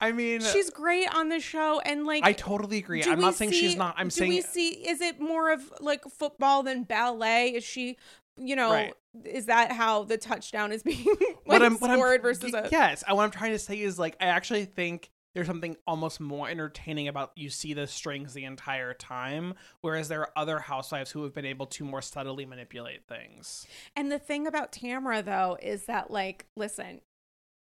I 0.00 0.12
mean, 0.12 0.40
she's 0.42 0.68
great 0.68 1.08
on 1.14 1.30
the 1.30 1.40
show, 1.40 1.80
and 1.80 2.04
like 2.04 2.24
I 2.24 2.34
totally 2.34 2.76
agree. 2.78 3.00
do 3.00 3.10
I'm 3.10 3.18
we 3.18 3.24
not 3.24 3.36
saying 3.36 3.52
she's 3.52 3.72
see- 3.72 3.78
not. 3.78 3.94
I'm 3.96 4.08
do 4.08 4.10
saying 4.10 4.30
we 4.30 4.42
see? 4.42 4.68
Is 4.68 5.00
it 5.00 5.18
more 5.18 5.50
of 5.50 5.62
like 5.80 6.02
football 6.04 6.62
than 6.62 6.82
ballet? 6.82 7.54
Is 7.54 7.64
she? 7.64 7.96
You 8.36 8.54
know, 8.56 8.70
Right. 8.72 8.92
is 9.24 9.46
that 9.46 9.72
how 9.72 10.02
the 10.04 10.18
touchdown 10.18 10.72
is 10.72 10.82
being 10.82 11.04
what 11.44 11.60
like, 11.60 11.62
I'm 11.62 11.76
what 11.78 11.90
I'm 11.90 11.96
scored 11.98 12.20
versus 12.22 12.52
y- 12.52 12.58
a? 12.58 12.68
yes. 12.70 13.02
And 13.06 13.16
what 13.16 13.22
I'm 13.22 13.30
trying 13.30 13.52
to 13.52 13.58
say 13.58 13.80
is 13.80 13.98
like 13.98 14.16
I 14.20 14.26
actually 14.26 14.64
think 14.66 15.10
there's 15.34 15.46
something 15.46 15.76
almost 15.86 16.20
more 16.20 16.48
entertaining 16.48 17.08
about 17.08 17.32
you 17.36 17.50
see 17.50 17.74
the 17.74 17.86
strings 17.86 18.34
the 18.34 18.44
entire 18.44 18.94
time, 18.94 19.54
whereas 19.80 20.08
there 20.08 20.20
are 20.20 20.30
other 20.36 20.60
housewives 20.60 21.10
who 21.10 21.22
have 21.24 21.34
been 21.34 21.44
able 21.44 21.66
to 21.66 21.84
more 21.84 22.02
subtly 22.02 22.46
manipulate 22.46 23.06
things. 23.06 23.66
And 23.96 24.10
the 24.10 24.18
thing 24.18 24.46
about 24.46 24.72
Tamra 24.72 25.24
though 25.24 25.58
is 25.60 25.84
that 25.86 26.10
like, 26.10 26.46
listen, 26.56 27.00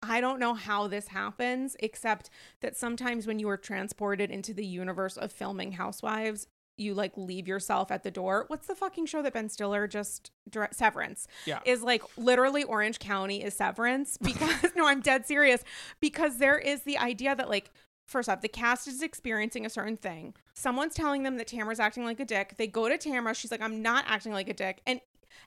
I 0.01 0.21
don't 0.21 0.39
know 0.39 0.53
how 0.53 0.87
this 0.87 1.07
happens, 1.07 1.75
except 1.79 2.29
that 2.61 2.77
sometimes 2.77 3.25
when 3.25 3.39
you 3.39 3.49
are 3.49 3.57
transported 3.57 4.29
into 4.29 4.53
the 4.53 4.65
universe 4.65 5.17
of 5.17 5.31
filming 5.31 5.73
Housewives, 5.73 6.47
you 6.77 6.93
like 6.93 7.13
leave 7.17 7.47
yourself 7.47 7.91
at 7.91 8.03
the 8.03 8.11
door. 8.11 8.45
What's 8.47 8.67
the 8.67 8.75
fucking 8.75 9.07
show 9.07 9.21
that 9.21 9.33
Ben 9.33 9.49
Stiller 9.49 9.87
just 9.87 10.31
direct 10.49 10.75
Severance? 10.75 11.27
Yeah. 11.45 11.59
Is 11.65 11.81
like 11.81 12.03
literally 12.17 12.63
Orange 12.63 12.99
County 12.99 13.43
is 13.43 13.55
Severance 13.55 14.17
because 14.21 14.71
no, 14.75 14.87
I'm 14.87 15.01
dead 15.01 15.25
serious 15.25 15.63
because 15.99 16.37
there 16.37 16.57
is 16.57 16.81
the 16.83 16.97
idea 16.97 17.35
that 17.35 17.49
like 17.49 17.71
First 18.07 18.29
off, 18.29 18.39
the 18.39 18.47
cast 18.47 18.87
is 18.87 19.01
experiencing 19.01 19.65
a 19.65 19.69
certain 19.69 19.97
thing. 19.97 20.33
Someone's 20.53 20.93
telling 20.93 21.23
them 21.23 21.35
that 21.37 21.47
Tamra's 21.47 21.79
acting 21.79 22.05
like 22.05 22.21
a 22.21 22.25
dick. 22.25 22.55
They 22.57 22.65
go 22.65 22.87
to 22.87 22.97
Tamra. 22.97 23.35
She's 23.35 23.51
like, 23.51 23.61
"I'm 23.61 23.81
not 23.81 24.05
acting 24.07 24.31
like 24.31 24.47
a 24.47 24.53
dick," 24.53 24.81
and 24.87 25.01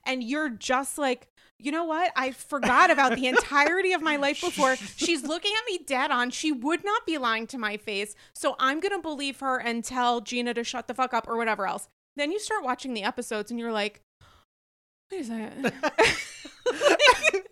and 0.05 0.23
you're 0.23 0.49
just 0.49 0.97
like, 0.97 1.27
you 1.57 1.71
know 1.71 1.83
what? 1.83 2.11
I 2.15 2.31
forgot 2.31 2.89
about 2.89 3.15
the 3.15 3.27
entirety 3.27 3.93
of 3.93 4.01
my 4.01 4.15
life 4.15 4.41
before. 4.41 4.75
She's 4.95 5.23
looking 5.23 5.51
at 5.57 5.71
me 5.71 5.79
dead 5.85 6.09
on. 6.09 6.31
She 6.31 6.51
would 6.51 6.83
not 6.83 7.05
be 7.05 7.17
lying 7.17 7.45
to 7.47 7.57
my 7.57 7.77
face. 7.77 8.15
So 8.33 8.55
I'm 8.59 8.79
going 8.79 8.95
to 8.95 9.01
believe 9.01 9.39
her 9.39 9.59
and 9.59 9.83
tell 9.83 10.21
Gina 10.21 10.53
to 10.55 10.63
shut 10.63 10.87
the 10.87 10.93
fuck 10.93 11.13
up 11.13 11.27
or 11.27 11.37
whatever 11.37 11.67
else. 11.67 11.87
Then 12.15 12.31
you 12.31 12.39
start 12.39 12.63
watching 12.63 12.93
the 12.93 13.03
episodes 13.03 13.51
and 13.51 13.59
you're 13.59 13.71
like, 13.71 14.01
wait 15.11 15.21
a 15.21 15.23
second. 15.23 15.73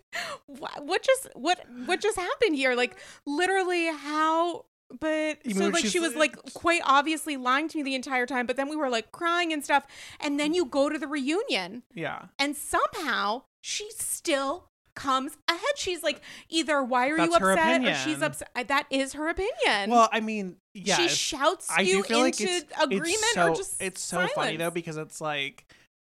What, 0.58 0.84
what 0.84 1.02
just 1.02 1.28
what 1.34 1.60
what 1.86 2.00
just 2.00 2.18
happened 2.18 2.56
here? 2.56 2.74
Like 2.74 2.98
literally 3.24 3.86
how 3.86 4.64
but 4.98 5.38
You 5.44 5.54
so 5.54 5.68
like 5.68 5.84
she 5.84 6.00
was 6.00 6.14
like 6.14 6.36
quite 6.54 6.82
obviously 6.84 7.36
lying 7.36 7.68
to 7.68 7.78
me 7.78 7.82
the 7.82 7.94
entire 7.94 8.26
time, 8.26 8.46
but 8.46 8.56
then 8.56 8.68
we 8.68 8.76
were 8.76 8.88
like 8.88 9.12
crying 9.12 9.52
and 9.52 9.62
stuff. 9.64 9.86
And 10.20 10.38
then 10.40 10.54
you 10.54 10.64
go 10.64 10.88
to 10.88 10.98
the 10.98 11.06
reunion 11.06 11.82
Yeah. 11.94 12.26
and 12.38 12.56
somehow 12.56 13.42
she 13.60 13.90
still 13.96 14.68
comes 14.94 15.36
ahead. 15.48 15.60
She's 15.76 16.02
like, 16.02 16.20
either 16.48 16.82
why 16.82 17.08
are 17.08 17.16
you 17.18 17.30
That's 17.30 17.38
her 17.38 17.52
upset 17.52 17.84
or 17.84 17.94
she's 17.94 18.22
upset. 18.22 18.50
That 18.68 18.86
is 18.90 19.12
her 19.14 19.28
opinion. 19.28 19.90
Well, 19.90 20.08
I 20.12 20.20
mean, 20.20 20.56
yeah. 20.74 20.96
she 20.96 21.08
shouts 21.08 21.68
I 21.70 21.82
you 21.82 22.02
feel 22.02 22.20
like 22.20 22.40
into 22.40 22.52
it's, 22.52 22.72
agreement 22.82 23.08
it's 23.08 23.34
so, 23.34 23.48
or 23.48 23.54
just 23.54 23.82
it's 23.82 24.02
so 24.02 24.26
funny 24.28 24.56
though 24.56 24.70
because 24.70 24.96
it's 24.96 25.20
like 25.20 25.66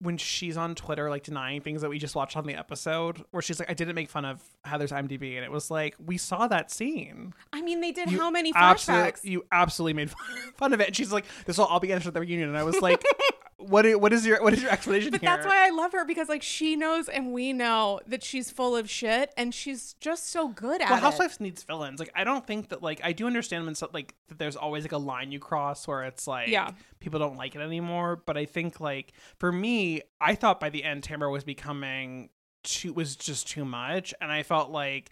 when 0.04 0.18
she's 0.18 0.56
on 0.56 0.74
Twitter 0.74 1.08
like 1.08 1.22
denying 1.22 1.60
things 1.62 1.80
that 1.82 1.88
we 1.88 1.98
just 1.98 2.14
watched 2.14 2.36
on 2.36 2.46
the 2.46 2.54
episode 2.54 3.24
where 3.30 3.42
she's 3.42 3.58
like 3.58 3.70
I 3.70 3.74
didn't 3.74 3.94
make 3.94 4.10
fun 4.10 4.24
of 4.24 4.42
Heather's 4.64 4.92
IMDb 4.92 5.36
and 5.36 5.44
it 5.44 5.50
was 5.50 5.70
like 5.70 5.96
we 6.04 6.18
saw 6.18 6.46
that 6.46 6.70
scene. 6.70 7.32
I 7.52 7.62
mean, 7.62 7.80
they 7.80 7.90
did 7.90 8.10
You 8.10 8.18
how 8.18 8.30
many 8.30 8.52
Absolutely, 8.54 9.30
you 9.30 9.46
absolutely 9.50 9.94
made 9.94 10.10
fun 10.56 10.72
of 10.72 10.80
it. 10.80 10.88
And 10.88 10.96
she's 10.96 11.12
like, 11.12 11.24
"This 11.46 11.58
will 11.58 11.64
all 11.64 11.80
be 11.80 11.92
answered 11.92 12.08
at 12.08 12.14
the 12.14 12.20
reunion." 12.20 12.50
And 12.50 12.58
I 12.58 12.62
was 12.62 12.80
like, 12.80 13.02
"What? 13.68 14.00
What 14.00 14.12
is 14.12 14.26
your 14.26 14.42
what 14.42 14.52
is 14.52 14.62
your 14.62 14.70
explanation 14.70 15.10
But 15.10 15.20
here?" 15.20 15.30
that's 15.30 15.46
why 15.46 15.66
I 15.66 15.70
love 15.70 15.92
her 15.92 16.04
because 16.04 16.28
like 16.28 16.42
she 16.42 16.76
knows 16.76 17.08
and 17.08 17.32
we 17.32 17.52
know 17.52 18.00
that 18.06 18.22
she's 18.22 18.50
full 18.50 18.76
of 18.76 18.88
shit 18.90 19.32
and 19.36 19.54
she's 19.54 19.94
just 20.00 20.30
so 20.30 20.48
good 20.48 20.80
at 20.80 20.88
well, 20.88 20.98
it. 20.98 21.02
Housewives 21.02 21.40
needs 21.40 21.62
villains. 21.62 22.00
Like, 22.00 22.10
I 22.14 22.24
don't 22.24 22.46
think 22.46 22.68
that 22.68 22.82
like 22.82 23.00
I 23.02 23.12
do 23.12 23.26
understand 23.26 23.64
when 23.64 23.74
so, 23.74 23.88
like 23.92 24.14
that 24.28 24.38
there's 24.38 24.56
always 24.56 24.84
like 24.84 24.92
a 24.92 24.98
line 24.98 25.32
you 25.32 25.38
cross 25.40 25.86
where 25.88 26.04
it's 26.04 26.26
like 26.26 26.48
Yeah. 26.48 26.70
people 27.00 27.18
don't 27.18 27.36
like 27.36 27.54
it 27.54 27.60
anymore. 27.60 28.22
But 28.24 28.36
I 28.36 28.44
think 28.44 28.80
like 28.80 29.12
for 29.38 29.50
me, 29.52 30.02
I 30.20 30.34
thought 30.34 30.60
by 30.60 30.70
the 30.70 30.84
end 30.84 31.02
Tamra 31.02 31.30
was 31.30 31.44
becoming 31.44 32.30
too 32.62 32.92
was 32.92 33.16
just 33.16 33.48
too 33.48 33.64
much, 33.64 34.14
and 34.20 34.32
I 34.32 34.42
felt 34.42 34.70
like 34.70 35.10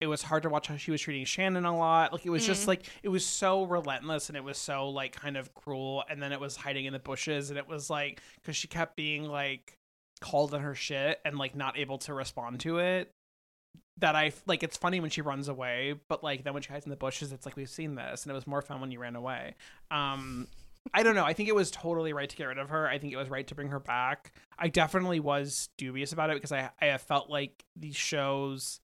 it 0.00 0.06
was 0.08 0.22
hard 0.22 0.42
to 0.42 0.48
watch 0.50 0.66
how 0.68 0.76
she 0.76 0.90
was 0.90 1.00
treating 1.00 1.24
Shannon 1.24 1.64
a 1.64 1.76
lot. 1.76 2.12
Like 2.12 2.26
it 2.26 2.30
was 2.30 2.44
just 2.46 2.64
Mm. 2.64 2.68
like 2.68 2.84
it 3.02 3.08
was 3.08 3.24
so 3.24 3.64
relentless 3.64 4.28
and 4.28 4.36
it 4.36 4.44
was 4.44 4.58
so 4.58 4.88
like 4.90 5.12
kind 5.12 5.36
of 5.36 5.54
cruel. 5.54 6.04
And 6.10 6.22
then 6.22 6.32
it 6.32 6.40
was 6.40 6.56
hiding 6.56 6.84
in 6.84 6.92
the 6.92 6.98
bushes, 6.98 7.50
and 7.50 7.58
it 7.58 7.66
was 7.68 7.88
like 7.88 8.20
because 8.36 8.56
she 8.56 8.68
kept 8.68 8.96
being 8.96 9.24
like 9.24 9.74
called 10.20 10.54
on 10.54 10.60
her 10.60 10.74
shit 10.74 11.20
and 11.24 11.36
like 11.38 11.54
not 11.54 11.78
able 11.78 11.98
to 11.98 12.14
respond 12.14 12.60
to 12.60 12.78
it 12.78 13.10
that 13.98 14.14
I 14.14 14.32
like 14.46 14.62
it's 14.62 14.76
funny 14.76 15.00
when 15.00 15.08
she 15.10 15.22
runs 15.22 15.48
away, 15.48 15.94
but 16.08 16.22
like 16.22 16.44
then 16.44 16.52
when 16.52 16.62
she 16.62 16.70
hides 16.70 16.84
in 16.84 16.90
the 16.90 16.96
bushes, 16.96 17.32
it's 17.32 17.46
like 17.46 17.56
we've 17.56 17.68
seen 17.68 17.94
this, 17.94 18.24
and 18.24 18.30
it 18.30 18.34
was 18.34 18.46
more 18.46 18.60
fun 18.60 18.80
when 18.82 18.90
you 18.90 18.98
ran 18.98 19.16
away. 19.16 19.54
Um, 19.90 20.48
I 20.92 21.02
don't 21.02 21.14
know. 21.14 21.24
I 21.24 21.32
think 21.32 21.48
it 21.48 21.54
was 21.54 21.70
totally 21.70 22.12
right 22.12 22.28
to 22.28 22.36
get 22.36 22.44
rid 22.44 22.58
of 22.58 22.68
her. 22.68 22.86
I 22.86 22.98
think 22.98 23.12
it 23.12 23.16
was 23.16 23.28
right 23.30 23.46
to 23.46 23.54
bring 23.54 23.68
her 23.68 23.80
back. 23.80 24.32
I 24.58 24.68
definitely 24.68 25.18
was 25.20 25.70
dubious 25.78 26.12
about 26.12 26.28
it 26.30 26.34
because 26.34 26.52
I 26.52 26.70
I 26.80 26.86
have 26.86 27.00
felt 27.02 27.30
like 27.30 27.64
these 27.74 27.96
shows 27.96 28.80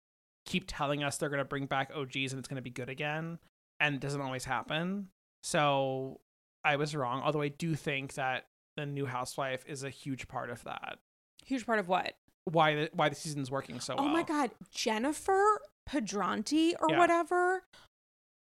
keep 0.46 0.64
telling 0.66 1.02
us 1.04 1.16
they're 1.18 1.28
gonna 1.28 1.44
bring 1.44 1.66
back 1.66 1.90
OGs 1.94 2.32
and 2.32 2.38
it's 2.38 2.48
gonna 2.48 2.62
be 2.62 2.70
good 2.70 2.88
again, 2.88 3.38
and 3.80 3.94
it 3.96 4.00
doesn't 4.00 4.20
always 4.20 4.44
happen. 4.44 5.08
So 5.42 6.20
I 6.64 6.76
was 6.76 6.94
wrong. 6.94 7.22
Although 7.24 7.42
I 7.42 7.48
do 7.48 7.74
think 7.74 8.14
that 8.14 8.46
the 8.76 8.86
new 8.86 9.06
housewife 9.06 9.64
is 9.66 9.82
a 9.84 9.90
huge 9.90 10.28
part 10.28 10.50
of 10.50 10.62
that. 10.64 10.98
Huge 11.44 11.66
part 11.66 11.78
of 11.78 11.88
what? 11.88 12.14
Why 12.44 12.74
the 12.74 12.90
why 12.92 13.08
the 13.08 13.14
season's 13.14 13.50
working 13.50 13.80
so 13.80 13.96
well. 13.96 14.06
Oh 14.06 14.08
my 14.08 14.22
god, 14.22 14.50
Jennifer 14.74 15.60
Pedranti 15.88 16.72
or 16.80 16.88
Yeah. 16.90 16.98
whatever 16.98 17.64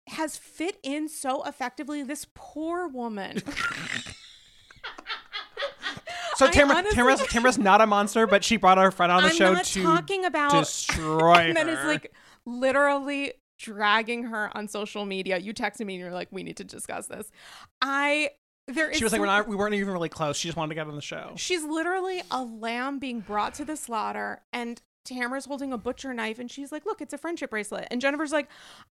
has 0.08 0.36
fit 0.36 0.78
in 0.82 1.08
so 1.08 1.42
effectively. 1.44 2.02
This 2.02 2.26
poor 2.34 2.88
woman. 2.88 3.42
So 6.36 6.48
Tamra, 6.48 6.76
honestly- 6.76 7.02
Tamra's, 7.02 7.20
Tamra's 7.28 7.58
not 7.58 7.80
a 7.80 7.86
monster, 7.86 8.26
but 8.26 8.44
she 8.44 8.56
brought 8.56 8.78
her 8.78 8.90
friend 8.90 9.10
on 9.12 9.22
the 9.22 9.28
I'm 9.30 9.34
show 9.34 9.52
not 9.52 9.64
to 9.64 9.82
talking 9.82 10.24
about 10.24 10.52
destroy 10.52 11.52
that 11.54 11.66
her. 11.66 11.72
is 11.72 11.84
like 11.84 12.12
literally 12.44 13.32
dragging 13.58 14.24
her 14.24 14.54
on 14.56 14.68
social 14.68 15.04
media. 15.04 15.38
You 15.38 15.54
texted 15.54 15.86
me 15.86 15.94
and 15.94 16.02
you're 16.02 16.12
like, 16.12 16.28
we 16.30 16.42
need 16.42 16.58
to 16.58 16.64
discuss 16.64 17.06
this. 17.06 17.30
I 17.80 18.30
there 18.68 18.90
is 18.90 18.98
She 18.98 19.04
was 19.04 19.12
like, 19.12 19.20
we're 19.20 19.26
not, 19.28 19.46
we 19.48 19.54
weren't 19.56 19.74
even 19.74 19.92
really 19.92 20.08
close. 20.08 20.36
She 20.36 20.48
just 20.48 20.56
wanted 20.56 20.70
to 20.70 20.74
get 20.74 20.88
on 20.88 20.96
the 20.96 21.00
show. 21.02 21.32
She's 21.36 21.62
literally 21.62 22.22
a 22.30 22.42
lamb 22.42 22.98
being 22.98 23.20
brought 23.20 23.54
to 23.54 23.64
the 23.64 23.76
slaughter, 23.76 24.42
and 24.52 24.80
Tamra's 25.06 25.46
holding 25.46 25.72
a 25.72 25.78
butcher 25.78 26.12
knife, 26.12 26.38
and 26.38 26.50
she's 26.50 26.72
like, 26.72 26.84
"Look, 26.84 27.00
it's 27.00 27.12
a 27.14 27.18
friendship 27.18 27.50
bracelet." 27.50 27.86
And 27.90 28.00
Jennifer's 28.00 28.32
like, 28.32 28.48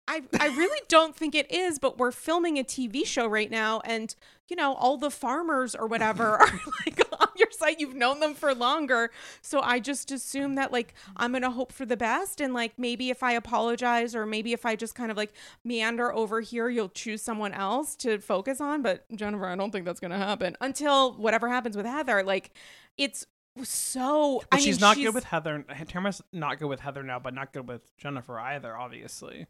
"I, 0.07 0.23
I 0.39 0.49
really 0.49 0.81
don't 0.89 1.17
think 1.17 1.35
it 1.35 1.51
is, 1.51 1.79
but 1.79 1.99
we're 1.99 2.13
filming 2.13 2.59
a 2.59 2.65
TV 2.65 3.07
show 3.07 3.27
right 3.27 3.51
now, 3.51 3.81
and 3.85 4.15
you 4.49 4.57
know, 4.57 4.75
all 4.75 4.99
the 4.99 5.11
farmers 5.11 5.75
or 5.75 5.87
whatever 5.87 6.25
are 6.41 6.61
like 6.87 7.01
on 7.19 7.29
your 7.37 7.51
site. 7.51 7.81
You've 7.81 7.95
known 7.95 8.21
them 8.21 8.35
for 8.35 8.55
longer, 8.55 9.11
so 9.41 9.61
I 9.61 9.81
just 9.81 10.11
assume 10.11 10.57
that 10.57 10.73
like 10.73 10.95
I'm 11.17 11.33
gonna 11.33 11.51
hope 11.51 11.73
for 11.73 11.87
the 11.87 11.97
best, 11.97 12.41
and 12.41 12.53
like 12.53 12.79
maybe 12.79 13.11
if 13.11 13.23
I 13.23 13.33
apologize 13.33 14.15
or 14.15 14.27
maybe 14.27 14.53
if 14.53 14.67
I 14.67 14.77
just 14.77 14.95
kind 14.95 15.11
of 15.11 15.17
like 15.17 15.33
meander 15.65 16.13
over 16.13 16.41
here, 16.41 16.69
you'll 16.69 16.91
choose 16.91 17.23
someone 17.23 17.53
else 17.53 17.97
to 17.97 18.19
focus 18.19 18.61
on. 18.61 18.83
But 18.83 19.05
Jennifer, 19.15 19.47
I 19.47 19.57
don't 19.57 19.71
think 19.71 19.87
that's 19.87 20.01
gonna 20.01 20.19
happen 20.19 20.57
until 20.61 21.15
whatever 21.15 21.49
happens 21.49 21.77
with 21.77 21.87
Heather. 21.87 22.23
Like, 22.23 22.53
it's 22.99 23.27
so. 23.63 24.43
I 24.51 24.59
she's 24.59 24.77
mean, 24.77 24.89
not 24.89 24.97
good 24.97 25.15
with 25.15 25.25
Heather. 25.25 25.65
Tamra's 25.87 26.23
not 26.33 26.59
good 26.59 26.69
with 26.69 26.81
Heather 26.81 27.03
now, 27.03 27.19
but 27.19 27.35
not 27.35 27.53
good 27.53 27.69
with 27.69 27.97
Jennifer 27.97 28.39
either, 28.39 28.77
obviously. 28.77 29.47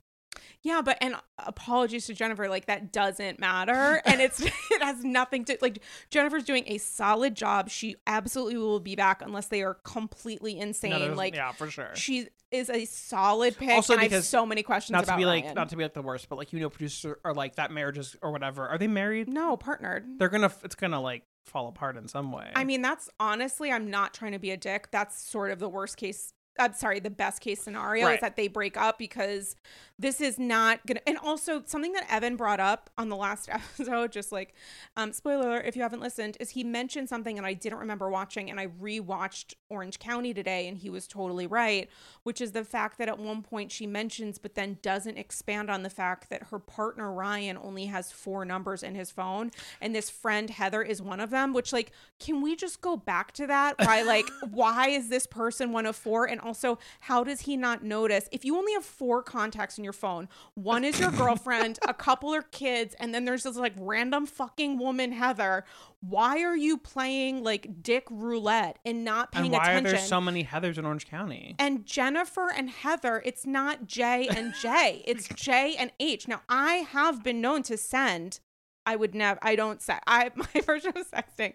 Yeah, 0.62 0.80
but 0.82 0.96
and 1.00 1.16
apologies 1.38 2.06
to 2.06 2.14
Jennifer, 2.14 2.48
like 2.48 2.66
that 2.66 2.92
doesn't 2.92 3.38
matter, 3.38 4.00
and 4.04 4.20
it's 4.20 4.40
it 4.70 4.82
has 4.82 5.04
nothing 5.04 5.44
to 5.46 5.58
like. 5.60 5.82
Jennifer's 6.10 6.44
doing 6.44 6.64
a 6.66 6.78
solid 6.78 7.34
job. 7.34 7.68
She 7.68 7.96
absolutely 8.06 8.56
will 8.56 8.80
be 8.80 8.96
back 8.96 9.22
unless 9.22 9.46
they 9.46 9.62
are 9.62 9.74
completely 9.74 10.58
insane. 10.58 11.10
No, 11.10 11.14
like 11.14 11.34
yeah, 11.34 11.52
for 11.52 11.70
sure. 11.70 11.90
she 11.94 12.28
is 12.50 12.70
a 12.70 12.84
solid 12.84 13.56
pick. 13.56 13.70
Also 13.70 13.94
and 13.94 14.00
I 14.00 14.04
have 14.04 14.10
because- 14.10 14.28
so 14.28 14.46
many 14.46 14.62
questions 14.62 14.92
not 14.92 15.06
to 15.06 15.16
be 15.16 15.24
like 15.24 15.54
not 15.54 15.68
to 15.70 15.76
be 15.76 15.82
like 15.82 15.94
the 15.94 16.02
worst, 16.02 16.28
but 16.28 16.36
like 16.36 16.52
you 16.52 16.60
know, 16.60 16.70
producers 16.70 17.16
are 17.24 17.34
like 17.34 17.56
that 17.56 17.70
marriages 17.70 18.16
or 18.22 18.30
whatever. 18.30 18.68
Are 18.68 18.78
they 18.78 18.88
married? 18.88 19.28
no 19.28 19.56
partnered. 19.56 20.18
They're 20.18 20.28
gonna. 20.28 20.52
It's 20.64 20.74
gonna 20.74 21.00
like 21.00 21.24
fall 21.44 21.68
apart 21.68 21.96
in 21.96 22.08
some 22.08 22.32
way. 22.32 22.50
I 22.54 22.64
mean, 22.64 22.82
that's 22.82 23.08
honestly, 23.18 23.70
I'm 23.70 23.90
not 23.90 24.14
trying 24.14 24.32
to 24.32 24.38
be 24.38 24.50
a 24.50 24.56
dick. 24.56 24.88
That's 24.90 25.20
sort 25.20 25.50
of 25.50 25.58
the 25.58 25.68
worst 25.68 25.96
case. 25.96 26.32
I'm 26.58 26.74
sorry, 26.74 27.00
the 27.00 27.10
best 27.10 27.40
case 27.40 27.62
scenario 27.62 28.06
Right. 28.06 28.14
is 28.16 28.20
that 28.20 28.36
they 28.36 28.46
break 28.48 28.76
up 28.76 28.98
because 28.98 29.56
this 29.98 30.20
is 30.20 30.38
not 30.38 30.84
gonna. 30.86 31.00
And 31.06 31.16
also, 31.18 31.62
something 31.64 31.92
that 31.92 32.04
Evan 32.10 32.36
brought 32.36 32.60
up 32.60 32.90
on 32.98 33.08
the 33.08 33.16
last 33.16 33.48
episode, 33.78 34.12
just 34.12 34.32
like, 34.32 34.54
um, 34.96 35.12
spoiler 35.12 35.48
alert, 35.48 35.64
if 35.66 35.76
you 35.76 35.82
haven't 35.82 36.00
listened, 36.00 36.36
is 36.40 36.50
he 36.50 36.62
mentioned 36.62 37.08
something 37.08 37.38
and 37.38 37.46
I 37.46 37.54
didn't 37.54 37.78
remember 37.78 38.10
watching, 38.10 38.50
and 38.50 38.60
I 38.60 38.66
rewatched 38.66 39.54
Orange 39.70 39.98
County 39.98 40.34
today, 40.34 40.68
and 40.68 40.76
he 40.76 40.90
was 40.90 41.06
totally 41.06 41.46
right, 41.46 41.88
which 42.24 42.40
is 42.42 42.52
the 42.52 42.64
fact 42.64 42.98
that 42.98 43.08
at 43.08 43.18
one 43.18 43.42
point 43.42 43.72
she 43.72 43.86
mentions, 43.86 44.38
but 44.38 44.54
then 44.54 44.78
doesn't 44.82 45.16
expand 45.16 45.70
on 45.70 45.82
the 45.82 45.90
fact 45.90 46.28
that 46.30 46.44
her 46.50 46.58
partner 46.58 47.12
Ryan 47.12 47.56
only 47.56 47.86
has 47.86 48.12
four 48.12 48.44
numbers 48.44 48.82
in 48.82 48.94
his 48.94 49.10
phone, 49.10 49.50
and 49.80 49.94
this 49.94 50.10
friend 50.10 50.50
Heather 50.50 50.82
is 50.82 51.00
one 51.00 51.20
of 51.20 51.30
them. 51.30 51.54
Which, 51.54 51.72
like, 51.72 51.92
can 52.18 52.42
we 52.42 52.56
just 52.56 52.80
go 52.82 52.96
back 52.96 53.32
to 53.32 53.46
that? 53.46 53.76
Why, 53.78 54.02
like, 54.02 54.26
why 54.50 54.88
is 54.90 55.08
this 55.08 55.26
person 55.26 55.72
one 55.72 55.86
of 55.86 55.96
four? 55.96 56.26
And 56.28 56.41
also, 56.42 56.78
how 57.00 57.24
does 57.24 57.42
he 57.42 57.56
not 57.56 57.82
notice 57.82 58.28
if 58.32 58.44
you 58.44 58.56
only 58.56 58.72
have 58.74 58.84
four 58.84 59.22
contacts 59.22 59.78
in 59.78 59.84
your 59.84 59.92
phone? 59.92 60.28
One 60.54 60.84
is 60.84 60.98
your 61.00 61.10
girlfriend, 61.10 61.78
a 61.86 61.94
couple 61.94 62.34
are 62.34 62.42
kids, 62.42 62.94
and 62.98 63.14
then 63.14 63.24
there's 63.24 63.42
this 63.44 63.56
like 63.56 63.74
random 63.78 64.26
fucking 64.26 64.78
woman 64.78 65.12
Heather. 65.12 65.64
Why 66.00 66.42
are 66.42 66.56
you 66.56 66.78
playing 66.78 67.44
like 67.44 67.82
dick 67.82 68.06
roulette 68.10 68.78
and 68.84 69.04
not 69.04 69.32
paying 69.32 69.46
attention? 69.46 69.54
and 69.54 69.66
why 69.66 69.70
attention? 69.72 69.86
are 69.94 69.98
there 69.98 70.06
so 70.06 70.20
many 70.20 70.44
Heathers 70.44 70.78
in 70.78 70.84
Orange 70.84 71.06
County? 71.06 71.54
and 71.58 71.86
Jennifer 71.86 72.50
and 72.50 72.70
Heather, 72.70 73.22
it's 73.24 73.46
not 73.46 73.86
J 73.86 74.28
and 74.28 74.54
J, 74.60 75.02
it's 75.06 75.28
J 75.28 75.76
and 75.78 75.92
H. 76.00 76.26
Now, 76.28 76.42
I 76.48 76.74
have 76.76 77.22
been 77.22 77.40
known 77.40 77.62
to 77.64 77.76
send. 77.76 78.40
I 78.84 78.96
would 78.96 79.14
never. 79.14 79.38
I 79.42 79.54
don't 79.54 79.80
say. 79.80 79.96
I 80.06 80.30
my 80.36 80.60
version 80.62 80.92
of 80.96 81.08
sexting. 81.10 81.54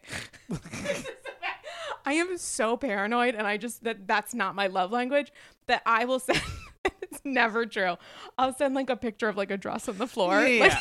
I 2.05 2.13
am 2.13 2.37
so 2.37 2.77
paranoid, 2.77 3.35
and 3.35 3.45
I 3.47 3.57
just 3.57 3.83
that 3.83 4.07
that's 4.07 4.33
not 4.33 4.55
my 4.55 4.67
love 4.67 4.91
language. 4.91 5.31
That 5.67 5.81
I 5.85 6.05
will 6.05 6.19
send. 6.19 6.41
it's 7.01 7.21
never 7.23 7.65
true. 7.65 7.95
I'll 8.37 8.53
send 8.55 8.75
like 8.75 8.89
a 8.89 8.95
picture 8.95 9.27
of 9.27 9.37
like 9.37 9.51
a 9.51 9.57
dress 9.57 9.87
on 9.89 9.97
the 9.97 10.07
floor. 10.07 10.41
Yeah. 10.47 10.63
Like, 10.65 10.77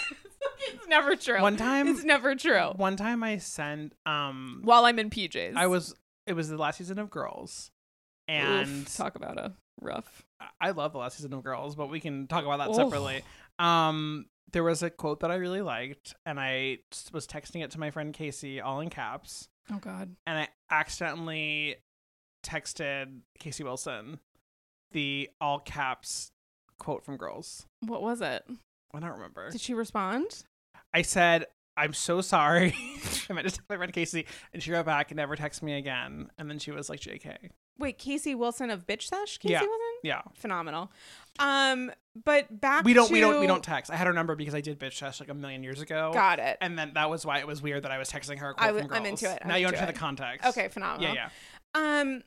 it's 0.72 0.86
never 0.86 1.16
true. 1.16 1.40
One 1.42 1.57
time- 1.57 1.88
it's 1.88 2.04
never 2.04 2.34
true. 2.34 2.72
One 2.76 2.96
time 2.96 3.22
I 3.22 3.38
sent 3.38 3.92
um 4.07 4.61
While 4.64 4.84
I'm 4.84 4.98
in 4.98 5.11
PJs, 5.11 5.54
I 5.57 5.66
was 5.66 5.94
it 6.26 6.32
was 6.34 6.48
the 6.48 6.57
last 6.57 6.78
season 6.78 6.98
of 6.98 7.11
Girls. 7.11 7.70
And 8.28 8.68
Oof, 8.82 8.96
talk 8.96 9.14
about 9.16 9.38
a 9.38 9.52
rough. 9.80 10.24
I 10.61 10.70
love 10.70 10.92
the 10.92 10.98
last 10.98 11.16
season 11.16 11.32
of 11.32 11.42
Girls, 11.44 11.74
but 11.76 11.90
we 11.90 12.00
can 12.00 12.26
talk 12.26 12.44
about 12.44 12.59
that 12.59 12.70
Oof. 12.70 12.76
separately. 12.76 13.22
Um 13.59 14.26
there 14.52 14.62
was 14.64 14.82
a 14.82 14.90
quote 14.90 15.20
that 15.20 15.30
I 15.30 15.34
really 15.36 15.62
liked 15.62 16.14
and 16.24 16.38
I 16.40 16.78
was 17.12 17.26
texting 17.26 17.64
it 17.64 17.70
to 17.72 17.80
my 17.80 17.90
friend 17.90 18.14
Casey 18.14 18.61
all 18.61 18.80
in 18.80 18.88
caps 18.90 19.48
Oh 19.73 19.79
God. 19.79 20.14
and 20.27 20.39
I 20.39 20.49
accidentally 20.71 21.77
texted 22.45 23.21
Casey 23.39 23.64
Wilson 23.64 24.21
the 24.93 25.29
all 25.41 25.59
caps 25.59 26.31
quote 26.79 27.05
from 27.05 27.17
Girls. 27.17 27.67
What 27.81 28.03
was 28.03 28.21
it? 28.21 28.45
I 28.95 29.01
don't 29.01 29.11
remember. 29.11 29.51
Did 29.51 29.61
she 29.61 29.75
respond? 29.75 30.45
I 30.95 31.03
said, 31.03 31.47
I'm 31.77 31.93
so 31.93 32.21
sorry. 32.21 32.75
I 33.29 33.33
meant 33.33 33.49
to 33.49 33.61
my 33.69 33.77
friend 33.77 33.93
Casey, 33.93 34.27
and 34.53 34.62
she 34.62 34.73
wrote 34.73 34.87
back 34.87 35.11
and 35.11 35.17
never 35.17 35.37
texted 35.37 35.62
me 35.62 35.75
again. 35.75 36.31
And 36.39 36.49
then 36.49 36.59
she 36.59 36.71
was 36.71 36.89
like, 36.89 37.01
JK. 37.01 37.51
Wait, 37.79 37.99
Casey 37.99 38.35
Wilson 38.35 38.70
of 38.70 38.87
Bitch 38.87 39.03
Sesh? 39.03 39.39
Casey 39.39 39.53
Yeah. 39.53 39.61
Wilson? 39.61 39.81
Yeah. 40.03 40.22
Phenomenal. 40.35 40.91
Um, 41.39 41.93
but 42.24 42.61
back 42.61 42.85
We 42.85 42.95
don't 42.95 43.11
we 43.11 43.20
don't 43.20 43.41
we 43.41 43.47
don't 43.47 43.62
text. 43.62 43.91
I 43.91 43.97
had 43.97 44.07
her 44.07 44.12
number 44.12 44.35
because 44.35 44.55
I 44.55 44.61
did 44.62 44.79
Bitch 44.81 44.95
Sesh 44.95 45.20
like 45.20 45.29
a 45.29 45.35
million 45.35 45.62
years 45.62 45.81
ago. 45.83 46.11
Got 46.14 46.39
it. 46.39 46.57
And 46.61 46.79
then 46.79 46.93
that 46.95 47.11
was 47.11 47.27
why 47.27 47.39
it 47.41 47.47
was 47.47 47.61
weird 47.61 47.83
that 47.83 47.91
I 47.91 47.99
was 47.99 48.11
texting 48.11 48.39
her 48.39 48.55
I 48.59 48.70
I'm 48.70 49.05
into 49.07 49.31
it. 49.31 49.41
I'm 49.43 49.49
Now 49.49 49.57
you 49.57 49.66
understand 49.66 49.91
it. 49.91 49.95
the 49.95 49.99
context. 49.99 50.47
Okay, 50.49 50.68
phenomenal. 50.68 51.14
Yeah, 51.14 51.29
yeah. 51.74 52.01
Um 52.01 52.22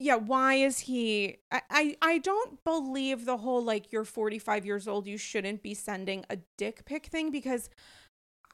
yeah, 0.00 0.14
why 0.16 0.54
is 0.54 0.80
he 0.80 1.38
I, 1.50 1.62
I 1.70 1.96
I 2.02 2.18
don't 2.18 2.62
believe 2.64 3.24
the 3.24 3.38
whole 3.38 3.64
like 3.64 3.90
you're 3.92 4.04
45 4.04 4.66
years 4.66 4.86
old, 4.86 5.06
you 5.06 5.16
shouldn't 5.16 5.62
be 5.62 5.72
sending 5.74 6.24
a 6.28 6.38
dick 6.58 6.84
pic 6.84 7.06
thing 7.06 7.30
because 7.30 7.70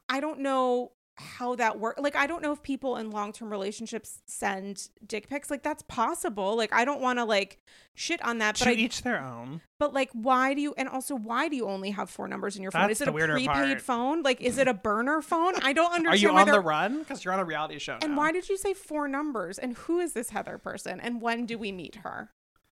I 0.09 0.21
don't 0.21 0.39
know 0.41 0.93
how 1.17 1.55
that 1.57 1.79
works. 1.79 2.01
Like 2.01 2.17
I 2.17 2.27
don't 2.27 2.43
know 2.43 2.53
if 2.53 2.63
people 2.63 2.97
in 2.97 3.11
long-term 3.11 3.51
relationships 3.51 4.21
send 4.27 4.89
dick 5.07 5.29
pics. 5.29 5.51
Like 5.51 5.63
that's 5.63 5.83
possible. 5.83 6.57
Like 6.57 6.73
I 6.73 6.85
don't 6.85 7.01
want 7.01 7.19
to 7.19 7.25
like 7.25 7.59
shit 7.95 8.23
on 8.25 8.39
that, 8.39 8.59
but 8.59 8.65
to 8.65 8.71
I 8.71 8.75
each 8.75 9.03
their 9.03 9.21
own. 9.23 9.61
But 9.79 9.95
like, 9.95 10.11
why 10.13 10.55
do 10.55 10.61
you? 10.61 10.75
And 10.77 10.89
also, 10.89 11.15
why 11.15 11.49
do 11.49 11.57
you 11.57 11.67
only 11.67 11.91
have 11.91 12.11
four 12.11 12.27
numbers 12.27 12.57
in 12.57 12.63
your 12.63 12.73
phone? 12.73 12.89
That's 12.89 13.01
Is 13.01 13.07
it 13.07 13.09
a 13.09 13.13
prepaid 13.13 13.47
part. 13.47 13.81
phone? 13.81 14.23
Like, 14.23 14.41
is 14.41 14.59
it 14.59 14.67
a 14.67 14.75
burner 14.75 15.23
phone? 15.23 15.55
I 15.63 15.73
don't 15.73 15.93
understand. 15.93 16.07
Are 16.35 16.35
you 16.35 16.39
on 16.39 16.49
the 16.49 16.61
run? 16.61 16.99
Because 17.01 17.25
you're 17.25 17.35
on 17.35 17.41
a 17.41 17.45
reality 17.45 17.79
show. 17.79 17.99
And 18.03 18.13
now. 18.13 18.19
why 18.19 18.33
did 18.33 18.49
you 18.49 18.57
say 18.57 18.75
four 18.75 19.09
numbers? 19.09 19.59
And 19.59 19.77
who 19.77 20.01
is 20.01 20.13
this 20.13 20.31
Heather 20.31 20.59
person? 20.59 21.01
And 21.01 21.21
when 21.21 21.47
do 21.47 21.59
we 21.59 21.73
meet 21.73 21.97
her? 21.97 22.31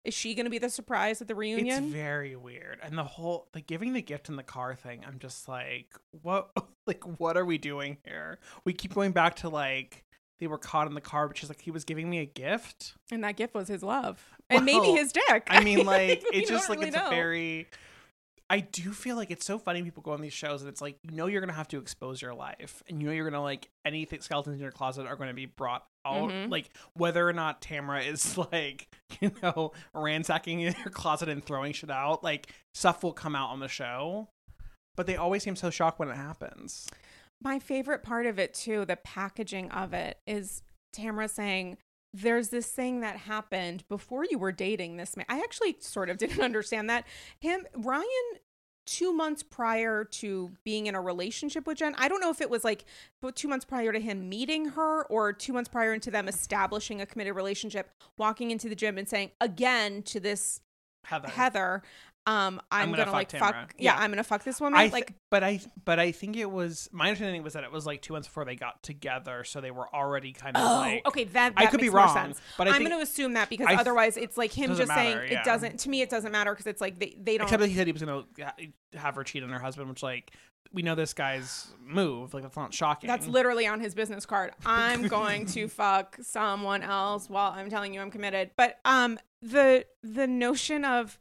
Is 0.08 0.14
she 0.14 0.36
going 0.36 0.46
to 0.46 0.50
be 0.50 0.58
the 0.58 0.70
surprise 0.70 1.22
at 1.22 1.28
the 1.28 1.36
reunion? 1.36 1.84
It's 1.84 1.94
very 1.94 2.38
weird. 2.38 2.80
And 2.82 2.98
the 2.98 3.04
whole 3.04 3.50
like 3.54 3.68
giving 3.68 3.92
the 3.92 4.02
gift 4.02 4.30
in 4.30 4.38
the 4.38 4.44
car 4.44 4.74
thing, 4.74 5.04
I'm 5.06 5.20
just 5.20 5.50
like, 5.50 5.88
what 6.22 6.50
like 6.88 7.04
what 7.20 7.36
are 7.36 7.44
we 7.44 7.58
doing 7.58 7.98
here? 8.06 8.40
We 8.64 8.72
keep 8.72 8.94
going 8.94 9.12
back 9.12 9.36
to 9.38 9.50
like 9.50 10.06
they 10.40 10.48
were 10.48 10.58
caught 10.58 10.88
in 10.88 10.94
the 10.94 11.02
car, 11.02 11.28
but 11.28 11.38
she's 11.38 11.50
like, 11.50 11.60
he 11.60 11.72
was 11.72 11.84
giving 11.84 12.10
me 12.10 12.20
a 12.20 12.26
gift. 12.26 12.94
and 13.12 13.22
that 13.26 13.36
gift 13.36 13.54
was 13.54 13.68
his 13.68 13.84
love, 13.84 14.24
and 14.50 14.64
maybe 14.64 14.92
his 14.94 15.12
dick. 15.12 15.44
I 15.50 15.62
mean, 15.62 15.86
like 15.86 16.24
it's 16.32 16.50
just 16.50 16.70
don't 16.70 16.80
like 16.80 16.88
it's 16.88 16.96
know. 16.96 17.08
a 17.08 17.10
very 17.10 17.68
I 18.50 18.62
do 18.62 18.92
feel 18.94 19.18
like 19.18 19.30
it's 19.30 19.46
so 19.46 19.60
funny 19.60 19.84
people 19.84 20.02
go 20.02 20.12
on 20.12 20.22
these 20.22 20.32
shows 20.34 20.62
and 20.62 20.70
it's 20.70 20.82
like 20.82 20.98
you 21.04 21.12
know 21.12 21.26
you're 21.28 21.42
gonna 21.42 21.52
have 21.54 21.68
to 21.70 21.78
expose 21.80 22.22
your 22.22 22.34
life 22.34 22.82
and 22.88 23.02
you 23.02 23.08
know 23.08 23.14
you're 23.14 23.30
gonna 23.30 23.44
like 23.44 23.70
anything 23.86 24.22
skeletons 24.22 24.56
in 24.56 24.62
your 24.62 24.72
closet 24.72 25.06
are 25.06 25.16
gonna 25.18 25.34
be 25.34 25.46
brought 25.46 25.86
out. 26.06 26.30
Mhm. 26.30 26.50
like 26.50 26.70
whether 26.94 27.28
or 27.28 27.34
not 27.34 27.62
Tamra 27.62 28.06
is 28.08 28.38
like 28.52 28.88
you 29.20 29.32
know 29.44 29.74
ransacking 29.94 30.60
your 30.62 30.74
closet 30.92 31.28
and 31.28 31.44
throwing 31.46 31.74
shit 31.74 31.90
out 31.92 32.24
like 32.24 32.52
stuff 32.74 33.04
will 33.04 33.14
come 33.14 33.36
out 33.36 33.50
on 33.50 33.60
the 33.60 33.68
show. 33.68 34.30
But 34.96 35.06
they 35.08 35.16
always 35.18 35.44
seem 35.44 35.56
so 35.56 35.70
shocked 35.70 36.00
when 36.00 36.10
it 36.10 36.16
happens. 36.16 36.88
My 37.44 37.60
favorite 37.60 38.02
part 38.02 38.26
of 38.26 38.40
it 38.40 38.54
too, 38.56 38.84
the 38.86 38.96
packaging 38.96 39.70
of 39.70 39.94
it, 39.94 40.18
is 40.26 40.64
Tamra 40.96 41.30
saying, 41.30 41.78
"There's 42.14 42.50
this 42.50 42.72
thing 42.72 43.02
that 43.02 43.18
happened 43.18 43.84
before 43.88 44.26
you 44.26 44.38
were 44.38 44.52
dating 44.52 44.98
this 44.98 45.16
man." 45.16 45.26
I 45.30 45.40
actually 45.40 45.78
sort 45.80 46.10
of 46.10 46.18
didn't 46.20 46.42
understand 46.42 46.90
that. 46.90 47.06
Him, 47.40 47.66
Ryan, 47.76 48.06
two 48.88 49.14
months 49.14 49.44
prior 49.44 50.06
to 50.06 50.52
being 50.64 50.88
in 50.88 50.96
a 50.96 51.02
relationship 51.02 51.68
with 51.68 51.78
Jen. 51.78 51.94
I 51.98 52.08
don't 52.08 52.22
know 52.22 52.32
if 52.32 52.42
it 52.42 52.50
was 52.50 52.64
like 52.64 52.86
two 53.36 53.48
months 53.48 53.66
prior 53.66 53.92
to 53.92 54.00
him 54.00 54.30
meeting 54.30 54.70
her 54.70 55.04
or 55.08 55.34
two 55.34 55.54
months 55.54 55.70
prior 55.70 55.94
into 55.94 56.10
them 56.10 56.28
establishing 56.28 57.02
a 57.02 57.06
committed 57.06 57.36
relationship, 57.36 57.92
walking 58.18 58.50
into 58.50 58.70
the 58.70 58.76
gym 58.76 58.98
and 58.98 59.08
saying 59.08 59.32
again 59.42 60.02
to 60.04 60.20
this 60.20 60.62
Heather 61.04 61.30
Heather, 61.30 61.84
um, 62.28 62.62
I'm, 62.70 62.92
gonna 62.92 62.98
gonna, 62.98 63.06
fuck 63.06 63.14
like 63.14 63.30
Tamra. 63.32 63.40
fuck. 63.40 63.76
Yeah, 63.80 63.96
Yeah. 63.96 64.00
I'm 64.04 64.12
gonna 64.12 64.24
fuck 64.24 64.44
this 64.44 64.60
woman. 64.62 64.80
Th- 64.80 64.92
like 64.92 65.14
but 65.32 65.44
I 65.44 65.62
but 65.86 65.98
I 65.98 66.12
think 66.12 66.36
it 66.38 66.52
was 66.52 66.90
my 66.92 67.08
understanding 67.08 67.42
was 67.42 67.54
that 67.54 67.64
it 67.64 67.72
was 67.72 67.86
like 67.86 68.02
two 68.02 68.14
months 68.14 68.28
before 68.28 68.44
they 68.46 68.56
got 68.56 68.84
together, 68.84 69.44
so 69.46 69.62
they 69.62 69.72
were 69.72 69.88
already 69.96 70.34
kind 70.34 70.56
of 70.58 70.64
Oh, 70.64 70.76
like 70.76 71.08
okay. 71.08 71.24
That, 71.24 71.54
I 71.58 71.68
could 71.68 71.80
be 71.80 71.90
wrong, 71.90 72.14
sense. 72.14 72.42
but 72.58 72.68
I 72.68 72.72
I'm 72.72 72.78
think- 72.78 72.90
going 72.90 73.00
to 73.00 73.04
assume 73.10 73.34
that 73.34 73.50
because 73.50 73.68
th- 73.68 73.80
otherwise, 73.80 74.18
it's 74.18 74.38
like 74.38 74.52
him 74.52 74.76
just 74.76 74.92
saying 74.92 75.16
matter, 75.16 75.24
it 75.24 75.44
doesn't. 75.46 75.80
To 75.80 75.90
me, 75.90 76.02
it 76.02 76.10
doesn't 76.10 76.32
matter 76.32 76.52
because 76.52 76.68
it's 76.68 76.82
like 76.82 77.00
they 77.00 77.16
they 77.20 77.38
don't. 77.38 77.46
Except 77.46 77.62
that 77.62 77.70
he 77.70 77.76
said 77.76 77.88
he 77.88 77.94
was 77.94 78.02
gonna 78.04 78.24
have 78.94 79.16
her 79.16 79.24
cheat 79.24 79.42
on 79.44 79.50
her 79.50 79.60
husband, 79.60 79.88
which 79.90 80.04
like 80.04 80.32
we 80.74 80.82
know 80.82 80.96
this 80.96 81.14
guy's 81.14 81.68
move. 81.80 82.34
Like 82.34 82.44
that's 82.44 82.58
not 82.58 82.74
shocking. 82.74 83.08
That's 83.08 83.26
literally 83.28 83.68
on 83.68 83.80
his 83.80 83.96
business 83.96 84.26
card. 84.26 84.52
I'm 84.66 85.08
going 85.08 85.46
to 85.48 85.68
fuck 85.70 86.18
someone 86.22 86.84
else 86.84 87.30
while 87.30 87.52
I'm 87.52 87.70
telling 87.70 87.94
you 87.94 88.02
I'm 88.02 88.12
committed. 88.12 88.52
But 88.58 88.78
um 88.84 89.18
the 89.42 89.86
the 90.04 90.28
notion 90.28 90.84
of 90.84 91.18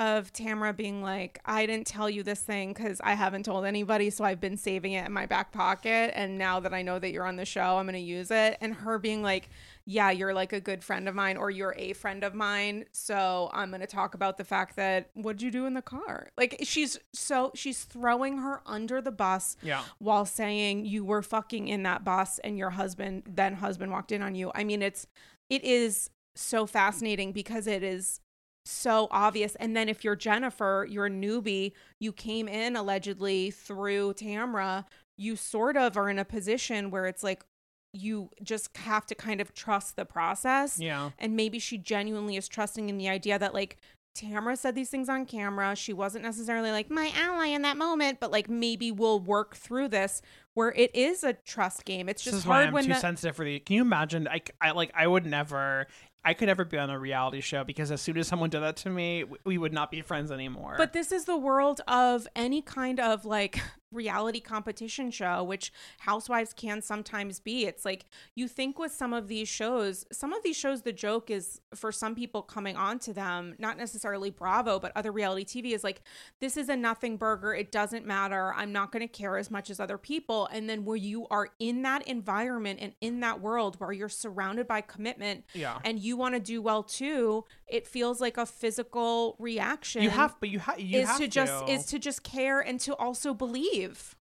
of 0.00 0.32
Tamra 0.32 0.74
being 0.74 1.02
like, 1.02 1.40
I 1.44 1.66
didn't 1.66 1.86
tell 1.86 2.08
you 2.08 2.22
this 2.22 2.40
thing 2.40 2.72
because 2.72 3.02
I 3.04 3.12
haven't 3.12 3.42
told 3.42 3.66
anybody, 3.66 4.08
so 4.08 4.24
I've 4.24 4.40
been 4.40 4.56
saving 4.56 4.92
it 4.92 5.04
in 5.04 5.12
my 5.12 5.26
back 5.26 5.52
pocket. 5.52 6.12
And 6.14 6.38
now 6.38 6.58
that 6.60 6.72
I 6.72 6.80
know 6.80 6.98
that 6.98 7.12
you're 7.12 7.26
on 7.26 7.36
the 7.36 7.44
show, 7.44 7.76
I'm 7.76 7.84
gonna 7.84 7.98
use 7.98 8.30
it. 8.30 8.56
And 8.62 8.72
her 8.72 8.98
being 8.98 9.22
like, 9.22 9.50
Yeah, 9.84 10.10
you're 10.10 10.32
like 10.32 10.54
a 10.54 10.60
good 10.60 10.82
friend 10.82 11.06
of 11.06 11.14
mine, 11.14 11.36
or 11.36 11.50
you're 11.50 11.74
a 11.76 11.92
friend 11.92 12.24
of 12.24 12.34
mine. 12.34 12.86
So 12.92 13.50
I'm 13.52 13.70
gonna 13.70 13.86
talk 13.86 14.14
about 14.14 14.38
the 14.38 14.44
fact 14.44 14.76
that 14.76 15.10
what'd 15.12 15.42
you 15.42 15.50
do 15.50 15.66
in 15.66 15.74
the 15.74 15.82
car? 15.82 16.28
Like 16.38 16.56
she's 16.62 16.98
so 17.12 17.52
she's 17.54 17.84
throwing 17.84 18.38
her 18.38 18.62
under 18.64 19.02
the 19.02 19.12
bus 19.12 19.58
yeah. 19.62 19.82
while 19.98 20.24
saying 20.24 20.86
you 20.86 21.04
were 21.04 21.20
fucking 21.20 21.68
in 21.68 21.82
that 21.82 22.04
bus 22.04 22.38
and 22.38 22.56
your 22.56 22.70
husband 22.70 23.24
then 23.26 23.52
husband 23.56 23.92
walked 23.92 24.12
in 24.12 24.22
on 24.22 24.34
you. 24.34 24.50
I 24.54 24.64
mean, 24.64 24.80
it's 24.80 25.06
it 25.50 25.62
is 25.62 26.08
so 26.34 26.64
fascinating 26.64 27.32
because 27.32 27.66
it 27.66 27.82
is 27.82 28.20
so 28.64 29.08
obvious. 29.10 29.54
And 29.56 29.76
then 29.76 29.88
if 29.88 30.04
you're 30.04 30.16
Jennifer, 30.16 30.86
you're 30.88 31.06
a 31.06 31.10
newbie, 31.10 31.72
you 31.98 32.12
came 32.12 32.48
in 32.48 32.76
allegedly 32.76 33.50
through 33.50 34.14
Tamra, 34.14 34.84
you 35.16 35.36
sort 35.36 35.76
of 35.76 35.96
are 35.96 36.08
in 36.08 36.18
a 36.18 36.24
position 36.24 36.90
where 36.90 37.06
it's 37.06 37.22
like 37.22 37.44
you 37.92 38.30
just 38.42 38.76
have 38.76 39.06
to 39.06 39.14
kind 39.14 39.40
of 39.40 39.52
trust 39.52 39.96
the 39.96 40.04
process. 40.04 40.78
Yeah. 40.78 41.10
And 41.18 41.36
maybe 41.36 41.58
she 41.58 41.78
genuinely 41.78 42.36
is 42.36 42.48
trusting 42.48 42.88
in 42.88 42.98
the 42.98 43.08
idea 43.08 43.38
that 43.38 43.54
like 43.54 43.78
Tamra 44.16 44.56
said 44.58 44.74
these 44.74 44.90
things 44.90 45.08
on 45.08 45.24
camera. 45.24 45.74
She 45.76 45.92
wasn't 45.92 46.24
necessarily 46.24 46.70
like 46.70 46.90
my 46.90 47.12
ally 47.16 47.46
in 47.46 47.62
that 47.62 47.76
moment, 47.76 48.18
but 48.20 48.30
like 48.30 48.48
maybe 48.48 48.90
we'll 48.90 49.20
work 49.20 49.54
through 49.54 49.88
this 49.88 50.20
where 50.54 50.72
it 50.72 50.94
is 50.94 51.22
a 51.22 51.32
trust 51.32 51.84
game. 51.84 52.08
It's 52.08 52.24
This 52.24 52.32
just 52.32 52.44
is 52.44 52.48
why 52.48 52.56
hard 52.56 52.68
I'm 52.68 52.74
when 52.74 52.84
too 52.84 52.94
the, 52.94 52.98
sensitive 52.98 53.36
for 53.36 53.44
the. 53.44 53.60
Can 53.60 53.76
you 53.76 53.82
imagine? 53.82 54.26
I, 54.28 54.42
I 54.60 54.72
like 54.72 54.90
I 54.94 55.06
would 55.06 55.26
never. 55.26 55.86
I 56.24 56.34
could 56.34 56.46
never 56.46 56.64
be 56.64 56.76
on 56.76 56.90
a 56.90 56.98
reality 56.98 57.40
show 57.40 57.64
because 57.64 57.90
as 57.90 58.00
soon 58.00 58.18
as 58.18 58.28
someone 58.28 58.50
did 58.50 58.60
that 58.60 58.76
to 58.78 58.90
me, 58.90 59.24
we 59.44 59.56
would 59.56 59.72
not 59.72 59.90
be 59.90 60.02
friends 60.02 60.30
anymore. 60.30 60.74
But 60.76 60.92
this 60.92 61.12
is 61.12 61.24
the 61.24 61.36
world 61.36 61.80
of 61.88 62.28
any 62.36 62.60
kind 62.60 63.00
of 63.00 63.24
like 63.24 63.60
reality 63.92 64.40
competition 64.40 65.10
show, 65.10 65.42
which 65.42 65.72
housewives 65.98 66.52
can 66.52 66.80
sometimes 66.80 67.40
be. 67.40 67.66
It's 67.66 67.84
like 67.84 68.06
you 68.34 68.48
think 68.48 68.78
with 68.78 68.92
some 68.92 69.12
of 69.12 69.28
these 69.28 69.48
shows, 69.48 70.06
some 70.12 70.32
of 70.32 70.42
these 70.42 70.56
shows, 70.56 70.82
the 70.82 70.92
joke 70.92 71.30
is 71.30 71.60
for 71.74 71.90
some 71.92 72.14
people 72.14 72.42
coming 72.42 72.76
onto 72.76 73.12
them, 73.12 73.54
not 73.58 73.76
necessarily 73.76 74.30
Bravo, 74.30 74.78
but 74.78 74.92
other 74.94 75.12
reality 75.12 75.44
TV 75.44 75.74
is 75.74 75.84
like, 75.84 76.02
this 76.40 76.56
is 76.56 76.68
a 76.68 76.76
nothing 76.76 77.16
burger. 77.16 77.54
It 77.54 77.72
doesn't 77.72 78.06
matter. 78.06 78.52
I'm 78.54 78.72
not 78.72 78.92
going 78.92 79.06
to 79.06 79.08
care 79.08 79.36
as 79.36 79.50
much 79.50 79.70
as 79.70 79.80
other 79.80 79.98
people. 79.98 80.48
And 80.52 80.68
then 80.68 80.84
where 80.84 80.96
you 80.96 81.26
are 81.30 81.48
in 81.58 81.82
that 81.82 82.06
environment 82.06 82.78
and 82.82 82.92
in 83.00 83.20
that 83.20 83.40
world 83.40 83.76
where 83.80 83.92
you're 83.92 84.08
surrounded 84.08 84.66
by 84.66 84.80
commitment 84.80 85.44
yeah, 85.54 85.78
and 85.84 85.98
you 85.98 86.16
want 86.16 86.34
to 86.34 86.40
do 86.40 86.62
well 86.62 86.82
too, 86.82 87.44
it 87.70 87.86
feels 87.86 88.20
like 88.20 88.36
a 88.36 88.46
physical 88.46 89.36
reaction 89.38 90.02
you 90.02 90.10
have, 90.10 90.34
but 90.40 90.48
you, 90.48 90.58
ha- 90.60 90.74
you 90.78 91.00
is 91.00 91.08
have 91.08 91.18
to 91.18 91.28
just 91.28 91.68
is 91.68 91.86
to 91.86 91.98
just 91.98 92.22
care 92.22 92.60
and 92.60 92.78
to 92.80 92.94
also 92.96 93.32
believe. 93.34 94.16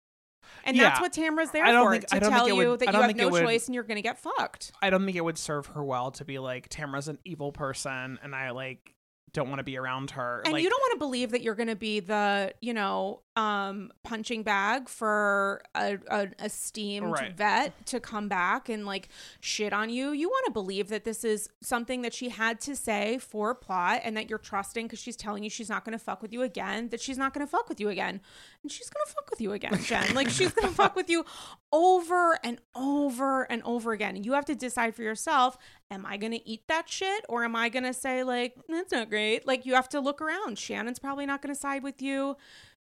And 0.65 0.77
that's 0.79 0.97
Yeah. 0.97 1.01
what 1.01 1.13
Tamra's 1.13 1.51
there 1.51 1.63
I 1.65 1.71
don't 1.71 1.85
for 1.87 1.91
think- 1.93 2.07
to 2.07 2.15
I 2.15 2.19
don't 2.19 2.31
tell 2.31 2.45
think 2.45 2.57
you 2.57 2.69
would- 2.69 2.79
that 2.79 2.93
you 2.93 3.01
have 3.01 3.15
no 3.15 3.29
would- 3.29 3.41
choice 3.43 3.67
and 3.67 3.75
you're 3.75 3.83
gonna 3.83 4.01
get 4.01 4.17
fucked. 4.17 4.71
I 4.81 4.89
don't 4.89 5.05
think 5.05 5.15
it 5.17 5.23
would 5.23 5.37
serve 5.37 5.67
her 5.67 5.83
well 5.83 6.11
to 6.11 6.25
be 6.25 6.39
like 6.39 6.69
Tamra's 6.69 7.07
an 7.07 7.19
evil 7.25 7.51
person, 7.51 8.19
and 8.23 8.35
I 8.35 8.51
like 8.51 8.93
don't 9.39 9.49
want 9.49 9.59
to 9.59 9.63
be 9.63 9.77
around 9.77 10.11
her. 10.11 10.41
And 10.43 10.53
like, 10.53 10.63
you 10.63 10.69
don't 10.69 10.81
want 10.81 10.93
to 10.93 10.99
believe 10.99 11.31
that 11.31 11.41
you're 11.41 11.55
going 11.55 11.69
to 11.69 11.75
be 11.75 12.01
the, 12.01 12.53
you 12.61 12.73
know, 12.73 13.21
um, 13.37 13.89
punching 14.03 14.43
bag 14.43 14.89
for 14.89 15.61
a, 15.73 15.97
esteemed 16.43 17.11
Right. 17.11 17.33
vet 17.35 17.85
to 17.85 18.01
come 18.01 18.27
back 18.27 18.67
and 18.67 18.85
like 18.85 19.07
shit 19.39 19.71
on 19.71 19.89
you. 19.89 20.11
You 20.11 20.27
want 20.27 20.45
to 20.47 20.51
believe 20.51 20.89
that 20.89 21.05
this 21.05 21.23
is 21.23 21.49
something 21.61 22.01
that 22.01 22.13
she 22.13 22.27
had 22.29 22.59
to 22.61 22.75
say 22.75 23.17
for 23.17 23.55
plot 23.55 24.01
and 24.03 24.17
that 24.17 24.29
you're 24.29 24.39
trusting 24.39 24.87
because 24.87 24.99
she's 24.99 25.15
telling 25.15 25.41
you 25.43 25.49
she's 25.49 25.69
not 25.69 25.85
going 25.85 25.97
to 25.97 26.03
fuck 26.03 26.21
with 26.21 26.33
you 26.33 26.41
again, 26.41 26.89
that 26.89 26.99
she's 26.99 27.17
not 27.17 27.33
going 27.33 27.45
to 27.45 27.49
fuck 27.49 27.69
with 27.69 27.79
you 27.79 27.87
again. 27.87 28.19
And 28.61 28.69
she's 28.71 28.89
going 28.89 29.05
to 29.07 29.13
fuck 29.13 29.29
with 29.29 29.39
you 29.39 29.53
again, 29.53 29.79
Jen. 29.83 30.13
like 30.15 30.29
she's 30.29 30.51
going 30.51 30.67
to 30.67 30.75
fuck 30.75 30.97
with 30.97 31.09
you 31.09 31.23
over 31.71 32.37
and 32.43 32.59
over 32.75 33.43
and 33.49 33.61
over 33.63 33.93
again. 33.93 34.17
And 34.17 34.25
you 34.25 34.33
have 34.33 34.45
to 34.45 34.55
decide 34.55 34.95
for 34.95 35.03
yourself 35.03 35.57
am 35.91 36.05
I 36.05 36.17
going 36.17 36.33
to 36.33 36.47
eat 36.49 36.63
that 36.67 36.89
shit 36.89 37.25
or 37.29 37.43
am 37.43 37.55
I 37.55 37.69
going 37.69 37.83
to 37.83 37.93
say, 37.93 38.23
like, 38.23 38.55
that's 38.67 38.91
not 38.91 39.09
great? 39.09 39.47
Like, 39.47 39.65
you 39.65 39.75
have 39.75 39.89
to 39.89 39.99
look 39.99 40.21
around. 40.21 40.57
Shannon's 40.57 40.99
probably 40.99 41.25
not 41.25 41.41
going 41.41 41.53
to 41.53 41.59
side 41.59 41.83
with 41.83 42.01
you. 42.01 42.37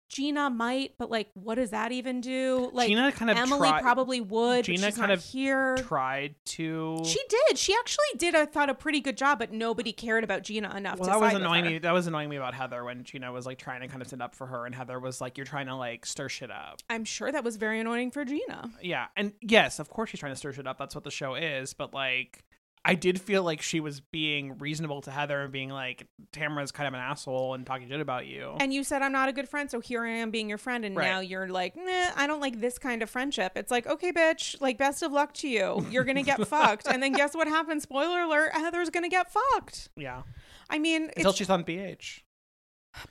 Gina 0.10 0.50
might, 0.50 0.96
but 0.98 1.10
like, 1.10 1.30
what 1.36 1.56
does 1.56 1.70
that 1.70 1.94
even 1.94 2.20
do? 2.20 2.70
Like, 2.74 2.90
Gina 2.90 3.14
kind 3.14 3.32
of 3.32 3.38
Emily 3.38 3.70
tried- 3.70 3.82
probably 3.82 4.20
would. 4.20 4.66
Gina 4.66 4.92
kind 4.92 5.10
of 5.10 5.24
here. 5.24 5.78
tried 5.78 6.36
to. 6.48 7.02
She 7.06 7.20
did. 7.30 7.58
She 7.58 7.74
actually 7.74 8.18
did. 8.18 8.36
I 8.36 8.46
thought 8.46 8.70
a 8.70 8.74
pretty 8.74 9.00
good 9.00 9.16
job, 9.16 9.40
but 9.40 9.54
nobody 9.54 9.94
cared 9.94 10.26
about 10.26 10.44
Gina 10.44 10.76
enough 10.76 11.00
well, 11.00 11.08
that 11.08 11.22
was 11.22 11.34
annoying 11.34 11.66
me. 11.66 11.78
That 11.80 11.94
was 11.94 12.08
annoying 12.08 12.28
me 12.28 12.36
about 12.36 12.54
Heather 12.54 12.84
when 12.84 13.06
Gina 13.06 13.32
was 13.32 13.46
like 13.46 13.58
trying 13.58 13.80
to 13.82 13.88
kind 13.88 14.02
of 14.02 14.08
stand 14.10 14.22
up 14.22 14.36
for 14.36 14.48
her, 14.48 14.66
and 14.66 14.76
Heather 14.76 15.00
was 15.00 15.22
like, 15.22 15.38
"You're 15.38 15.46
trying 15.46 15.68
to 15.68 15.76
like 15.78 16.06
stir 16.06 16.28
shit 16.28 16.52
up." 16.52 16.82
I'm 16.90 17.06
sure 17.06 17.32
that 17.32 17.46
was 17.46 17.56
very 17.56 17.80
annoying 17.80 18.12
for 18.12 18.26
Gina. 18.26 18.70
Yeah, 18.82 19.06
and 19.16 19.32
yes, 19.40 19.80
of 19.80 19.90
course 19.90 20.10
she's 20.10 20.20
trying 20.20 20.34
to 20.34 20.38
stir 20.38 20.52
shit 20.52 20.68
up. 20.68 20.78
That's 20.78 20.94
what 20.94 21.06
the 21.06 21.12
show 21.12 21.36
is. 21.36 21.74
But 21.74 21.94
like, 21.94 22.44
I 22.84 22.96
did 22.96 23.22
feel 23.22 23.44
like 23.44 23.62
she 23.62 23.80
was 23.80 24.00
being 24.00 24.58
reasonable 24.58 25.02
to 25.02 25.12
Heather 25.12 25.42
and 25.42 25.52
being 25.52 25.70
like, 25.70 26.08
"Tamra's 26.34 26.72
kind 26.72 26.88
of 26.88 26.96
an 26.96 27.00
asshole 27.00 27.54
and 27.54 27.64
talking 27.66 27.88
shit 27.88 28.02
about 28.02 28.26
you." 28.26 28.56
And 28.60 28.74
you 28.74 28.84
said 28.84 29.04
I'm 29.04 29.12
not 29.12 29.30
a 29.30 29.34
good 29.34 29.48
friend, 29.48 29.70
so 29.70 29.80
here 29.80 30.04
I 30.04 30.10
am 30.10 30.32
being 30.32 30.50
your 30.50 30.58
friend, 30.58 30.84
and 30.84 30.96
Right. 30.96 31.06
now 31.06 31.20
you're 31.20 31.48
like, 31.48 31.76
nah, 31.76 32.10
I 32.16 32.26
don't 32.26 32.40
like 32.40 32.60
this 32.60 32.80
kind 32.80 33.04
of 33.04 33.10
friendship. 33.10 33.52
It's 33.56 33.70
like, 33.70 33.86
okay, 33.86 34.12
bitch, 34.12 34.60
like 34.62 34.80
best 34.80 35.04
of 35.04 35.12
luck 35.12 35.34
to 35.36 35.48
you. 35.48 35.86
You're 35.92 36.04
gonna 36.04 36.24
get 36.24 36.48
fucked, 36.48 36.88
and 36.88 37.04
then 37.04 37.12
guess 37.14 37.36
what 37.36 37.48
happens? 37.48 37.84
Spoiler 37.84 38.22
alert: 38.22 38.52
Heather's 38.54 38.90
gonna 38.90 39.10
get 39.10 39.32
fucked. 39.32 39.90
yeah, 39.96 40.24
I 40.70 40.80
mean, 40.80 41.12
until 41.16 41.34
she's 41.34 41.50
on 41.52 41.64
BH. 41.64 42.22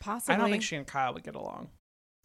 possibly 0.01 0.35
I 0.35 0.39
don't 0.39 0.51
think 0.51 0.63
she 0.65 0.75
and 0.77 0.87
Kyle 0.87 1.15
would 1.15 1.23
get 1.23 1.37
along. 1.37 1.69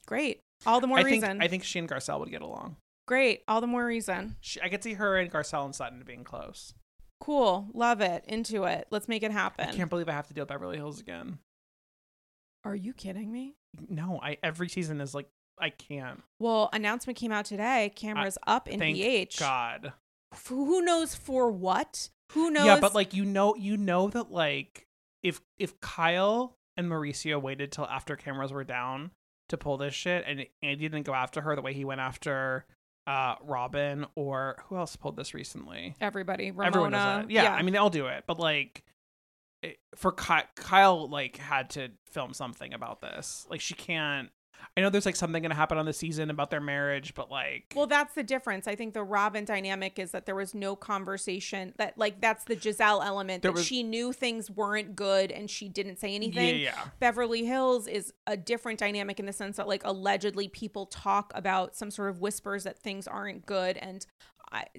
great. 0.08 0.40
All 0.66 0.80
the 0.80 0.88
more 0.88 0.98
I 1.00 1.04
think 1.04 1.22
reason. 1.22 1.42
I 1.44 1.48
think 1.48 1.64
she 1.64 1.78
and 1.78 1.88
Garcelle 1.88 2.20
would 2.22 2.32
get 2.32 2.42
along. 2.42 2.78
great. 3.08 3.44
All 3.48 3.62
the 3.62 3.68
more 3.68 3.86
reason. 3.86 4.36
She, 4.42 4.60
I 4.62 4.70
could 4.70 4.82
see 4.82 4.94
her 4.94 5.16
and 5.18 5.32
Garcelle 5.32 5.66
and 5.66 5.76
Sutton 5.76 6.02
being 6.04 6.24
close. 6.24 6.74
Cool. 7.26 7.68
Love 7.74 8.02
it. 8.02 8.24
Into 8.28 8.66
it. 8.66 8.86
Let's 8.92 9.08
make 9.08 9.24
it 9.24 9.32
happen. 9.32 9.68
I 9.68 9.72
can't 9.72 9.90
believe 9.90 10.08
I 10.08 10.12
have 10.12 10.28
to 10.28 10.34
deal 10.36 10.44
with 10.44 10.50
Beverly 10.50 10.78
Hills 10.78 11.00
again. 11.00 11.40
Are 12.64 12.76
you 12.76 12.94
kidding 12.94 13.32
me? 13.32 13.56
No, 13.90 14.20
I 14.22 14.38
every 14.44 14.70
season 14.70 15.02
is 15.02 15.16
like 15.16 15.28
I 15.60 15.72
can't. 15.72 16.22
Well, 16.40 16.70
announcement 16.72 17.18
came 17.18 17.32
out 17.32 17.46
today. 17.46 17.92
Cameras 17.96 18.38
up 18.46 18.68
in 18.68 18.80
Thank 18.80 18.98
BH. 18.98 19.40
God. 19.40 19.94
Who 20.50 20.84
knows 20.84 21.16
for 21.16 21.50
what? 21.50 22.10
Who 22.34 22.52
knows? 22.52 22.66
Yeah, 22.66 22.80
but 22.80 22.94
like 22.94 23.16
you 23.16 23.26
know, 23.26 23.56
you 23.56 23.76
know 23.76 24.08
that 24.10 24.32
like 24.32 24.86
if 25.24 25.42
if 25.58 25.80
Kyle 25.82 26.58
and 26.78 26.88
Mauricio 26.88 27.42
waited 27.42 27.72
till 27.72 27.86
after 27.86 28.16
cameras 28.16 28.54
were 28.54 28.64
down 28.64 29.10
to 29.50 29.58
pull 29.58 29.78
this 29.78 29.96
shit, 29.96 30.26
and 30.28 30.46
Andy 30.62 30.90
didn't 30.90 31.08
go 31.08 31.16
after 31.16 31.42
her 31.42 31.56
the 31.56 31.64
way 31.64 31.74
he 31.74 31.86
went 31.86 32.02
after 32.02 32.68
uh 33.08 33.36
Robin 33.44 34.06
or 34.16 34.58
who 34.68 34.78
else 34.78 34.96
pulled 34.96 35.16
this 35.16 35.34
recently? 35.34 35.96
everybody, 36.02 36.52
Ramona. 36.52 36.68
Everyone 36.68 36.92
does 36.92 37.02
that. 37.02 37.32
Yeah, 37.32 37.54
I 37.54 37.62
mean 37.62 37.74
they 37.74 37.80
all 37.80 37.90
do 37.90 38.08
it, 38.08 38.24
but 38.28 38.40
like 38.40 38.84
it, 39.62 39.78
for 39.96 40.12
Ky- 40.12 40.48
Kyle, 40.56 41.08
like 41.08 41.38
had 41.38 41.70
to 41.72 41.90
film 42.12 42.34
something 42.34 42.74
about 42.74 43.02
this. 43.02 43.46
Like 43.50 43.62
she 43.62 43.74
can't. 43.74 44.30
I 44.78 44.82
know 44.82 44.90
there's 44.90 45.06
like 45.06 45.16
something 45.16 45.42
gonna 45.42 45.56
happen 45.56 45.78
on 45.78 45.86
the 45.86 45.94
season 45.94 46.30
about 46.30 46.50
their 46.52 46.60
marriage, 46.60 47.14
but 47.14 47.32
like 47.32 47.72
Well, 47.76 47.88
that's 47.88 48.14
the 48.14 48.24
difference. 48.24 48.68
I 48.68 48.76
think 48.76 48.94
the 48.94 49.04
Robin 49.04 49.46
dynamic 49.46 49.98
is 50.00 50.12
that 50.12 50.26
there 50.26 50.36
was 50.36 50.54
no 50.54 50.76
conversation. 50.76 51.74
That 51.78 51.98
like 51.98 52.20
that's 52.20 52.44
the 52.44 52.56
Gizelle 52.58 53.06
element 53.06 53.44
that 53.44 53.54
was- 53.54 53.66
she 53.66 53.84
knew 53.84 54.12
things 54.12 54.52
weren't 54.52 54.96
good 54.96 55.32
and 55.32 55.50
she 55.50 55.70
didn't 55.70 55.98
say 56.00 56.14
anything. 56.14 56.60
yeah, 56.60 56.72
yeah. 56.76 56.84
Beverly 57.00 57.46
Hills 57.46 57.88
is 57.88 58.14
a 58.28 58.36
different 58.36 58.80
dynamic 58.80 59.20
in 59.20 59.26
the 59.26 59.34
sense 59.34 59.56
that 59.58 59.68
like 59.68 59.84
allegedly 59.86 60.50
people 60.50 60.88
talk 60.88 61.32
about 61.36 61.76
some 61.76 61.90
sort 61.90 62.10
of 62.10 62.20
whispers 62.20 62.66
that 62.66 62.78
things 62.78 63.08
aren't 63.08 63.46
good 63.46 63.78
and 63.78 64.06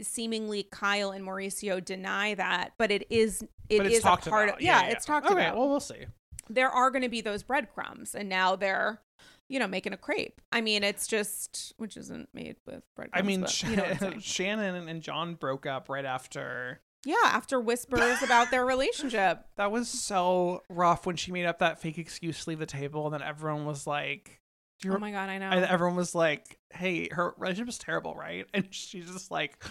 seemingly 0.00 0.62
Kyle 0.70 1.10
and 1.10 1.24
Mauricio 1.26 1.84
deny 1.84 2.34
that, 2.34 2.72
but 2.78 2.90
it 2.90 3.06
is 3.10 3.42
it 3.68 3.78
but 3.78 3.86
is 3.86 3.98
a 4.00 4.02
part 4.02 4.48
about. 4.48 4.56
of 4.56 4.60
yeah, 4.62 4.86
it's 4.86 5.04
talked 5.04 5.26
okay, 5.26 5.34
about. 5.46 5.56
well, 5.56 5.68
we'll 5.68 5.80
see. 5.80 6.06
there 6.48 6.70
are 6.70 6.90
going 6.90 7.02
to 7.02 7.08
be 7.08 7.20
those 7.20 7.42
breadcrumbs 7.42 8.14
and 8.14 8.28
now 8.28 8.56
they're 8.56 9.00
you 9.48 9.58
know 9.58 9.66
making 9.68 9.92
a 9.92 9.96
crepe. 9.96 10.40
I 10.52 10.60
mean, 10.60 10.82
it's 10.84 11.06
just 11.06 11.72
which 11.76 11.96
isn't 11.96 12.28
made 12.34 12.56
with 12.66 12.82
bread. 12.94 13.10
I 13.12 13.22
mean, 13.22 13.42
but 13.42 13.50
Sh- 13.50 13.64
you 13.64 13.76
know 13.76 13.82
what 13.84 13.92
I'm 13.92 13.98
saying. 14.10 14.20
Shannon 14.20 14.88
and 14.88 15.02
John 15.02 15.34
broke 15.34 15.66
up 15.66 15.88
right 15.88 16.04
after. 16.04 16.80
Yeah, 17.04 17.14
after 17.26 17.60
whispers 17.60 18.20
about 18.22 18.50
their 18.50 18.66
relationship. 18.66 19.44
That 19.56 19.70
was 19.70 19.88
so 19.88 20.62
rough 20.68 21.06
when 21.06 21.14
she 21.16 21.30
made 21.30 21.46
up 21.46 21.60
that 21.60 21.80
fake 21.80 21.98
excuse 21.98 22.42
to 22.44 22.50
leave 22.50 22.58
the 22.58 22.66
table, 22.66 23.04
and 23.06 23.14
then 23.14 23.22
everyone 23.22 23.64
was 23.64 23.86
like? 23.86 24.40
Oh 24.84 24.90
re- 24.90 24.98
my 24.98 25.10
god, 25.10 25.30
I 25.30 25.38
know. 25.38 25.48
and 25.50 25.64
everyone 25.64 25.96
was 25.96 26.14
like, 26.14 26.58
"Hey, 26.70 27.08
her 27.10 27.32
relationship 27.38 27.68
is 27.70 27.78
terrible, 27.78 28.14
right?" 28.14 28.44
And 28.54 28.66
she's 28.70 29.10
just 29.10 29.30
like 29.30 29.64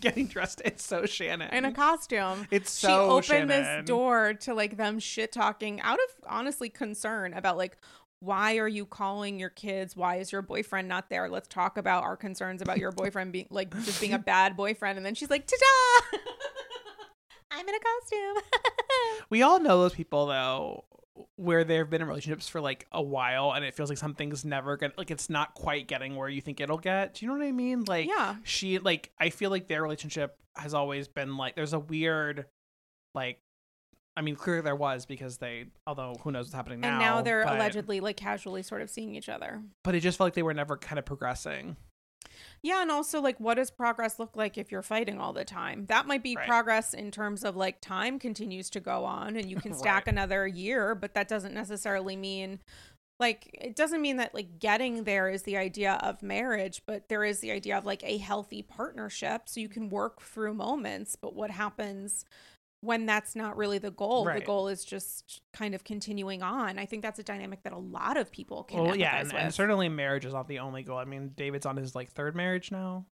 getting 0.00 0.26
dressed. 0.26 0.60
It's 0.64 0.84
so 0.84 1.06
Shannon. 1.06 1.48
in 1.54 1.64
a 1.64 1.72
costume. 1.72 2.46
it's 2.50 2.70
so 2.70 2.88
she 2.88 2.92
opened 2.92 3.24
Shannon. 3.24 3.48
this 3.48 3.86
door 3.86 4.34
to 4.34 4.52
like 4.54 4.76
them 4.76 4.98
shit 4.98 5.32
talking 5.32 5.80
out 5.80 5.98
of 5.98 6.24
honestly 6.28 6.68
concern 6.68 7.32
about 7.34 7.56
like 7.56 7.76
why 8.22 8.58
are 8.58 8.68
you 8.68 8.86
calling 8.86 9.40
your 9.40 9.50
kids? 9.50 9.96
Why 9.96 10.16
is 10.16 10.30
your 10.30 10.42
boyfriend 10.42 10.86
not 10.86 11.10
there? 11.10 11.28
Let's 11.28 11.48
talk 11.48 11.76
about 11.76 12.04
our 12.04 12.16
concerns 12.16 12.62
about 12.62 12.78
your 12.78 12.92
boyfriend 12.92 13.32
being 13.32 13.48
like 13.50 13.74
just 13.84 14.00
being 14.00 14.12
a 14.12 14.18
bad 14.20 14.56
boyfriend. 14.56 14.96
And 14.96 15.04
then 15.04 15.16
she's 15.16 15.28
like, 15.28 15.44
ta 15.44 15.56
da! 15.58 16.18
I'm 17.50 17.68
in 17.68 17.74
a 17.74 17.78
costume. 17.78 18.42
We 19.30 19.42
all 19.42 19.58
know 19.58 19.80
those 19.80 19.94
people 19.94 20.26
though, 20.26 20.84
where 21.36 21.64
they've 21.64 21.88
been 21.88 22.02
in 22.02 22.06
relationships 22.06 22.48
for 22.48 22.60
like 22.60 22.86
a 22.92 23.02
while, 23.02 23.52
and 23.52 23.64
it 23.64 23.74
feels 23.74 23.88
like 23.88 23.98
something's 23.98 24.44
never 24.44 24.76
gonna 24.76 24.92
like 24.96 25.10
it's 25.10 25.30
not 25.30 25.54
quite 25.54 25.88
getting 25.88 26.14
where 26.14 26.28
you 26.28 26.40
think 26.40 26.60
it'll 26.60 26.78
get. 26.78 27.14
Do 27.14 27.24
you 27.24 27.32
know 27.32 27.38
what 27.38 27.46
I 27.46 27.52
mean? 27.52 27.84
Like, 27.84 28.06
yeah. 28.06 28.36
she 28.44 28.78
like 28.78 29.10
I 29.18 29.30
feel 29.30 29.50
like 29.50 29.68
their 29.68 29.82
relationship 29.82 30.36
has 30.56 30.74
always 30.74 31.08
been 31.08 31.36
like 31.36 31.56
there's 31.56 31.72
a 31.72 31.78
weird 31.78 32.46
like 33.14 33.40
I 34.16 34.20
mean 34.20 34.36
clearly 34.36 34.62
there 34.62 34.76
was 34.76 35.06
because 35.06 35.38
they 35.38 35.66
although 35.86 36.14
who 36.22 36.30
knows 36.32 36.46
what's 36.46 36.54
happening 36.54 36.80
now 36.80 36.88
And 36.88 36.98
now 36.98 37.22
they're 37.22 37.44
but, 37.44 37.54
allegedly 37.54 38.00
like 38.00 38.16
casually 38.16 38.62
sort 38.62 38.82
of 38.82 38.90
seeing 38.90 39.14
each 39.14 39.28
other. 39.28 39.62
but 39.84 39.94
it 39.94 40.00
just 40.00 40.18
felt 40.18 40.26
like 40.26 40.34
they 40.34 40.42
were 40.42 40.54
never 40.54 40.76
kind 40.76 40.98
of 40.98 41.04
progressing. 41.04 41.76
Yeah, 42.62 42.82
and 42.82 42.90
also 42.90 43.20
like 43.20 43.40
what 43.40 43.54
does 43.54 43.70
progress 43.70 44.18
look 44.18 44.36
like 44.36 44.56
if 44.56 44.70
you're 44.70 44.82
fighting 44.82 45.18
all 45.18 45.32
the 45.32 45.44
time? 45.44 45.86
That 45.86 46.06
might 46.06 46.22
be 46.22 46.36
Right. 46.36 46.46
progress 46.46 46.94
in 46.94 47.10
terms 47.10 47.42
of 47.44 47.56
like 47.56 47.80
time 47.80 48.18
continues 48.18 48.70
to 48.70 48.80
go 48.80 49.04
on 49.04 49.36
and 49.36 49.50
you 49.50 49.56
can 49.60 49.74
stack 49.74 50.06
Right. 50.06 50.12
another 50.12 50.46
year, 50.46 50.94
but 50.94 51.14
that 51.14 51.26
doesn't 51.28 51.54
necessarily 51.54 52.14
mean 52.16 52.60
like 53.18 53.50
it 53.54 53.76
doesn't 53.76 54.02
mean 54.02 54.16
that 54.16 54.34
like 54.34 54.58
getting 54.58 55.04
there 55.04 55.28
is 55.28 55.42
the 55.44 55.56
idea 55.56 55.94
of 56.02 56.22
marriage, 56.22 56.82
but 56.86 57.08
there 57.08 57.24
is 57.24 57.40
the 57.40 57.50
idea 57.50 57.76
of 57.78 57.84
like 57.84 58.02
a 58.04 58.18
healthy 58.18 58.62
partnership 58.62 59.48
so 59.48 59.58
you 59.60 59.68
can 59.68 59.88
work 59.88 60.20
through 60.20 60.54
moments, 60.54 61.16
but 61.16 61.34
what 61.34 61.50
happens 61.50 62.24
when 62.82 63.06
that's 63.06 63.34
not 63.34 63.56
really 63.56 63.78
the 63.78 63.90
goal? 63.90 64.24
The 64.24 64.40
goal 64.40 64.68
is 64.68 64.84
just 64.84 65.40
kind 65.54 65.74
of 65.74 65.84
continuing 65.84 66.42
on. 66.42 66.78
I 66.78 66.84
think 66.84 67.02
that's 67.02 67.18
a 67.18 67.22
dynamic 67.22 67.62
that 67.62 67.72
a 67.72 67.78
lot 67.78 68.16
of 68.16 68.30
people 68.30 68.64
can 68.64 68.82
Well, 68.84 68.96
yeah, 68.96 69.20
and, 69.20 69.32
and 69.32 69.54
certainly 69.54 69.88
marriage 69.88 70.26
is 70.26 70.34
not 70.34 70.48
the 70.48 70.58
only 70.58 70.82
goal. 70.82 70.98
I 70.98 71.04
mean, 71.04 71.30
David's 71.36 71.64
on 71.64 71.76
his 71.76 71.94
like 71.94 72.10
third 72.10 72.36
marriage 72.36 72.70
now. 72.70 73.06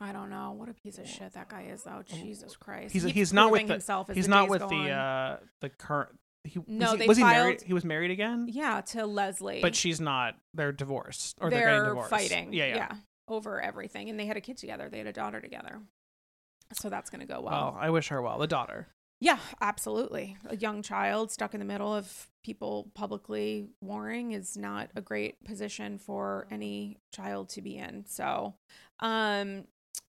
I 0.00 0.12
don't 0.12 0.30
know 0.30 0.52
what 0.52 0.68
a 0.68 0.74
piece 0.74 0.98
of 0.98 1.06
shit 1.06 1.34
that 1.34 1.48
guy 1.48 1.68
is, 1.72 1.84
though. 1.84 2.02
Jesus 2.04 2.56
Christ, 2.56 2.86
Oh. 2.96 2.98
He's 2.98 3.04
he's 3.04 3.32
not 3.32 3.52
with 3.52 3.66
the 3.68 3.74
himself 3.74 4.10
as 4.10 4.16
he's 4.16 4.26
not 4.28 4.48
with 4.48 4.60
the 4.68 4.90
uh 4.90 5.36
the 5.60 5.68
current. 5.70 6.10
He, 6.44 6.58
No, 6.66 6.86
was 6.86 6.92
he, 6.92 6.98
they 6.98 7.06
was 7.06 7.16
he 7.18 7.22
filed- 7.22 7.34
married? 7.44 7.62
He 7.62 7.72
was 7.72 7.84
married 7.84 8.10
again. 8.10 8.46
yeah 8.48 8.80
to 8.80 9.06
Leslie, 9.06 9.60
but 9.62 9.76
she's 9.76 10.00
not. 10.00 10.34
They're 10.54 10.72
divorced 10.72 11.38
or 11.40 11.48
they're, 11.50 11.60
they're, 11.60 11.68
getting 11.78 11.88
divorced. 11.90 12.10
fighting, 12.10 12.52
Yeah, 12.52 12.66
yeah. 12.66 12.92
over 13.28 13.60
everything, 13.60 14.10
and 14.10 14.18
they 14.18 14.26
had 14.26 14.36
a 14.36 14.40
kid 14.40 14.56
together. 14.56 14.88
They 14.90 14.98
had 14.98 15.06
a 15.06 15.12
daughter 15.12 15.40
together, 15.40 15.80
so 16.72 16.88
that's 16.90 17.08
gonna 17.10 17.26
go 17.26 17.40
well. 17.40 17.52
Well, 17.52 17.78
I 17.80 17.90
wish 17.90 18.08
her 18.08 18.20
well. 18.20 18.38
The 18.38 18.48
daughter. 18.48 18.88
Yeah, 19.22 19.38
absolutely. 19.60 20.36
A 20.48 20.56
young 20.56 20.82
child 20.82 21.30
stuck 21.30 21.54
in 21.54 21.60
the 21.60 21.64
middle 21.64 21.94
of 21.94 22.26
people 22.42 22.90
publicly 22.92 23.68
warring 23.80 24.32
is 24.32 24.56
not 24.56 24.90
a 24.96 25.00
great 25.00 25.44
position 25.44 25.96
for 25.96 26.48
any 26.50 26.98
child 27.12 27.48
to 27.50 27.62
be 27.62 27.76
in. 27.76 28.04
So, 28.04 28.54
um 28.98 29.66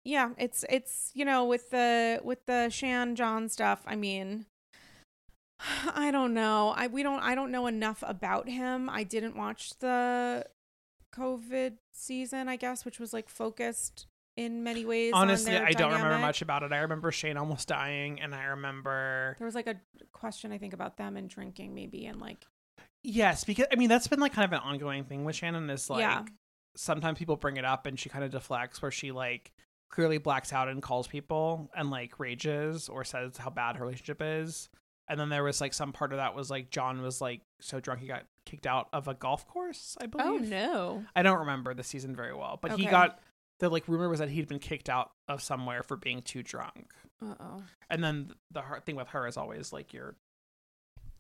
yeah, 0.05 0.31
it's 0.39 0.65
it's 0.71 1.11
you 1.13 1.27
know 1.27 1.45
with 1.45 1.69
the 1.71 2.21
with 2.25 2.47
the 2.47 2.71
Shan 2.71 3.15
John 3.15 3.51
stuff, 3.51 3.83
I 3.87 3.95
mean 3.95 4.47
I 5.95 6.11
don't 6.11 6.33
know. 6.33 6.73
I 6.77 6.87
we 6.87 7.03
don't 7.03 7.21
I 7.23 7.35
don't 7.35 7.51
know 7.53 7.67
enough 7.67 8.03
about 8.07 8.49
him. 8.49 8.89
I 8.89 9.05
didn't 9.05 9.37
watch 9.37 9.79
the 9.81 10.47
COVID 11.15 11.75
season, 11.93 12.49
I 12.49 12.57
guess, 12.57 12.85
which 12.87 12.99
was 12.99 13.13
like 13.13 13.29
focused 13.29 14.07
in 14.37 14.63
many 14.63 14.85
ways. 14.85 15.13
Honestly, 15.15 15.57
I 15.57 15.73
don't 15.73 15.93
remember 15.93 16.19
much 16.19 16.43
about 16.43 16.63
it. 16.63 16.73
I 16.73 16.79
remember 16.79 17.13
Shane 17.13 17.37
almost 17.37 17.69
dying, 17.69 18.21
and 18.21 18.35
I 18.35 18.45
remember 18.45 19.37
There 19.39 19.47
was 19.47 19.55
like 19.55 19.67
a 19.67 19.77
question 20.13 20.53
I 20.53 20.59
think 20.59 20.75
about 20.75 20.97
them 20.97 21.17
and 21.17 21.29
drinking 21.29 21.75
maybe 21.75 22.07
and 22.07 22.21
like 22.21 22.45
yes, 23.03 23.45
because 23.45 23.67
I 23.73 23.77
mean 23.77 23.89
that's 23.89 24.09
been 24.09 24.21
like 24.21 24.33
kind 24.33 24.45
of 24.45 24.53
an 24.53 24.61
ongoing 24.67 25.05
thing 25.05 25.25
with 25.25 25.37
Shannon. 25.37 25.71
Is 25.71 25.89
like 25.91 26.01
Yeah. 26.01 26.25
sometimes 26.77 27.19
people 27.19 27.37
bring 27.37 27.57
it 27.57 27.65
up, 27.65 27.87
and 27.87 27.99
she 27.99 28.09
kind 28.09 28.25
of 28.25 28.31
deflects, 28.31 28.83
where 28.83 28.91
she 28.91 29.13
like 29.13 29.53
clearly 29.91 30.19
blacks 30.19 30.53
out 30.53 30.69
and 30.69 30.83
calls 30.83 31.07
people 31.07 31.71
and 31.77 31.89
like 31.91 32.19
rages 32.19 32.89
or 32.89 33.05
says 33.05 33.37
how 33.37 33.51
bad 33.51 33.77
her 33.77 33.85
relationship 33.85 34.21
is. 34.21 34.69
And 35.07 35.21
then 35.21 35.29
there 35.29 35.45
was 35.45 35.61
like 35.61 35.75
some 35.75 35.93
part 35.93 36.13
of 36.13 36.17
that 36.17 36.35
was 36.35 36.51
like 36.51 36.71
John 36.71 37.03
was 37.03 37.21
like 37.21 37.43
so 37.61 37.79
drunk 37.79 38.01
he 38.01 38.09
got 38.09 38.25
kicked 38.47 38.67
out 38.67 38.89
of 38.93 39.07
a 39.07 39.15
golf 39.15 39.47
course. 39.47 39.97
I 40.01 40.05
oh, 40.05 40.09
believe. 40.09 40.43
Oh 40.43 40.57
no. 40.57 41.05
I 41.15 41.23
don't 41.23 41.41
remember 41.41 41.75
the 41.75 41.85
season 41.85 42.17
very 42.17 42.35
well, 42.35 42.59
but 42.61 42.73
he 42.73 42.87
got 42.87 43.21
the 43.61 43.69
like 43.69 43.87
rumor 43.89 44.09
was 44.09 44.19
that 44.19 44.29
he'd 44.31 44.49
been 44.49 44.59
kicked 44.59 44.89
out 44.89 45.13
of 45.29 45.43
somewhere 45.43 45.83
for 45.83 45.97
being 45.97 46.23
too 46.23 46.43
drunk. 46.43 46.93
Uh 47.25 47.35
oh. 47.41 47.63
And 47.91 48.03
then 48.03 48.33
the 48.51 48.61
hard 48.63 48.85
thing 48.85 48.97
with 48.97 49.09
her 49.09 49.27
is 49.27 49.37
always 49.37 49.73
like 49.73 49.93
you're 49.93 50.17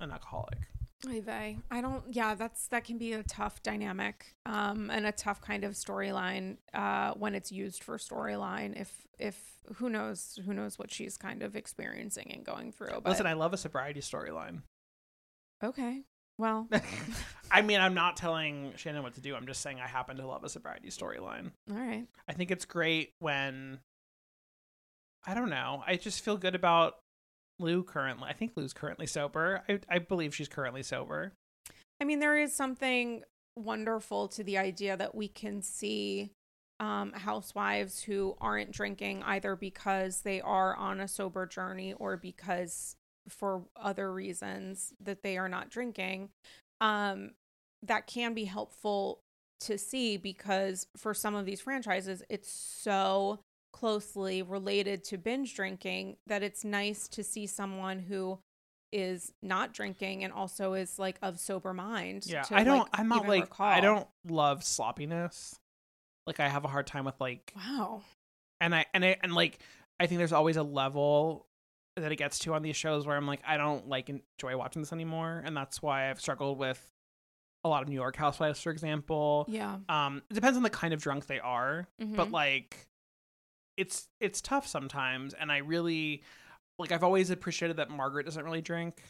an 0.00 0.10
alcoholic. 0.10 0.58
I 1.06 1.20
vey. 1.20 1.58
I 1.70 1.80
don't 1.80 2.02
yeah, 2.08 2.34
that's 2.34 2.66
that 2.68 2.84
can 2.84 2.98
be 2.98 3.12
a 3.12 3.22
tough 3.22 3.62
dynamic. 3.62 4.34
Um 4.46 4.90
and 4.90 5.06
a 5.06 5.12
tough 5.12 5.40
kind 5.40 5.64
of 5.64 5.72
storyline 5.74 6.56
uh 6.72 7.12
when 7.14 7.34
it's 7.34 7.52
used 7.52 7.84
for 7.84 7.96
storyline 7.98 8.80
if 8.80 9.06
if 9.18 9.38
who 9.76 9.88
knows 9.88 10.38
who 10.44 10.52
knows 10.54 10.78
what 10.78 10.90
she's 10.92 11.16
kind 11.16 11.42
of 11.42 11.56
experiencing 11.56 12.32
and 12.32 12.44
going 12.44 12.72
through. 12.72 13.00
But 13.02 13.10
Listen, 13.10 13.26
I 13.26 13.34
love 13.34 13.52
a 13.52 13.56
sobriety 13.56 14.00
storyline. 14.00 14.62
okay. 15.62 16.02
Well, 16.38 16.68
I 17.50 17.62
mean, 17.62 17.80
I'm 17.80 17.94
not 17.94 18.16
telling 18.16 18.72
Shannon 18.76 19.02
what 19.02 19.14
to 19.14 19.20
do. 19.20 19.34
I'm 19.36 19.46
just 19.46 19.60
saying 19.60 19.80
I 19.80 19.86
happen 19.86 20.16
to 20.16 20.26
love 20.26 20.42
a 20.44 20.48
sobriety 20.48 20.88
storyline. 20.88 21.52
all 21.70 21.76
right. 21.76 22.06
I 22.28 22.32
think 22.32 22.50
it's 22.50 22.64
great 22.64 23.12
when 23.20 23.78
I 25.26 25.34
don't 25.34 25.50
know. 25.50 25.82
I 25.86 25.96
just 25.96 26.24
feel 26.24 26.36
good 26.36 26.54
about 26.54 26.96
Lou 27.58 27.82
currently. 27.82 28.28
I 28.28 28.32
think 28.32 28.52
Lou's 28.56 28.72
currently 28.72 29.06
sober. 29.06 29.62
I 29.68 29.78
I 29.88 29.98
believe 29.98 30.34
she's 30.34 30.48
currently 30.48 30.82
sober. 30.82 31.32
I 32.00 32.04
mean, 32.04 32.18
there 32.18 32.36
is 32.36 32.54
something 32.54 33.22
wonderful 33.56 34.28
to 34.28 34.42
the 34.42 34.58
idea 34.58 34.96
that 34.96 35.14
we 35.14 35.28
can 35.28 35.62
see 35.62 36.30
um, 36.80 37.12
housewives 37.12 38.02
who 38.02 38.36
aren't 38.40 38.72
drinking 38.72 39.22
either 39.22 39.54
because 39.54 40.22
they 40.22 40.40
are 40.40 40.74
on 40.74 41.00
a 41.00 41.08
sober 41.08 41.46
journey 41.46 41.92
or 41.92 42.16
because 42.16 42.96
for 43.28 43.62
other 43.76 44.12
reasons 44.12 44.92
that 45.00 45.22
they 45.22 45.38
are 45.38 45.48
not 45.48 45.70
drinking. 45.70 46.30
Um, 46.80 47.32
that 47.82 48.06
can 48.06 48.34
be 48.34 48.44
helpful 48.44 49.20
to 49.60 49.78
see 49.78 50.16
because 50.16 50.86
for 50.96 51.14
some 51.14 51.34
of 51.34 51.46
these 51.46 51.60
franchises, 51.60 52.22
it's 52.28 52.50
so 52.50 53.40
closely 53.72 54.42
related 54.42 55.04
to 55.04 55.18
binge 55.18 55.54
drinking 55.54 56.16
that 56.26 56.42
it's 56.42 56.64
nice 56.64 57.08
to 57.08 57.24
see 57.24 57.46
someone 57.46 57.98
who 57.98 58.38
is 58.92 59.32
not 59.42 59.74
drinking 59.74 60.22
and 60.22 60.32
also 60.32 60.74
is 60.74 60.98
like 60.98 61.18
of 61.22 61.40
sober 61.40 61.74
mind. 61.74 62.24
Yeah, 62.26 62.44
I 62.50 62.62
don't. 62.62 62.78
like, 62.80 62.88
I'm 62.92 63.08
not 63.08 63.26
like. 63.26 63.58
I 63.58 63.80
don't 63.80 64.06
love 64.28 64.62
sloppiness. 64.62 65.56
Like 66.26 66.40
I 66.40 66.48
have 66.48 66.64
a 66.64 66.68
hard 66.68 66.86
time 66.86 67.04
with 67.04 67.20
like, 67.20 67.52
Wow. 67.56 68.02
and 68.60 68.74
I 68.74 68.86
and 68.94 69.04
I 69.04 69.16
and 69.22 69.34
like 69.34 69.58
I 69.98 70.06
think 70.06 70.18
there's 70.18 70.32
always 70.32 70.56
a 70.56 70.62
level 70.62 71.46
that 71.96 72.10
it 72.12 72.16
gets 72.16 72.38
to 72.40 72.54
on 72.54 72.62
these 72.62 72.76
shows 72.76 73.06
where 73.06 73.16
I'm 73.16 73.26
like 73.26 73.40
I 73.46 73.56
don't 73.56 73.88
like 73.88 74.08
enjoy 74.08 74.56
watching 74.56 74.82
this 74.82 74.92
anymore, 74.92 75.42
and 75.44 75.56
that's 75.56 75.80
why 75.82 76.10
I've 76.10 76.20
struggled 76.20 76.58
with 76.58 76.90
a 77.64 77.68
lot 77.68 77.82
of 77.82 77.88
New 77.88 77.94
York 77.94 78.16
Housewives, 78.16 78.60
for 78.60 78.70
example. 78.70 79.46
Yeah. 79.48 79.78
Um, 79.88 80.22
it 80.30 80.34
depends 80.34 80.56
on 80.56 80.62
the 80.62 80.70
kind 80.70 80.92
of 80.92 81.00
drunk 81.00 81.26
they 81.26 81.40
are, 81.40 81.88
but 81.98 82.28
Mhm. 82.28 82.32
like, 82.32 82.86
it's 83.76 84.08
it's 84.20 84.40
tough 84.40 84.66
sometimes, 84.66 85.34
and 85.34 85.50
I 85.50 85.58
really 85.58 86.22
like. 86.78 86.92
I've 86.92 87.04
always 87.04 87.30
appreciated 87.30 87.76
that 87.78 87.90
Margaret 87.90 88.24
doesn't 88.24 88.44
really 88.44 88.60
drink. 88.60 89.02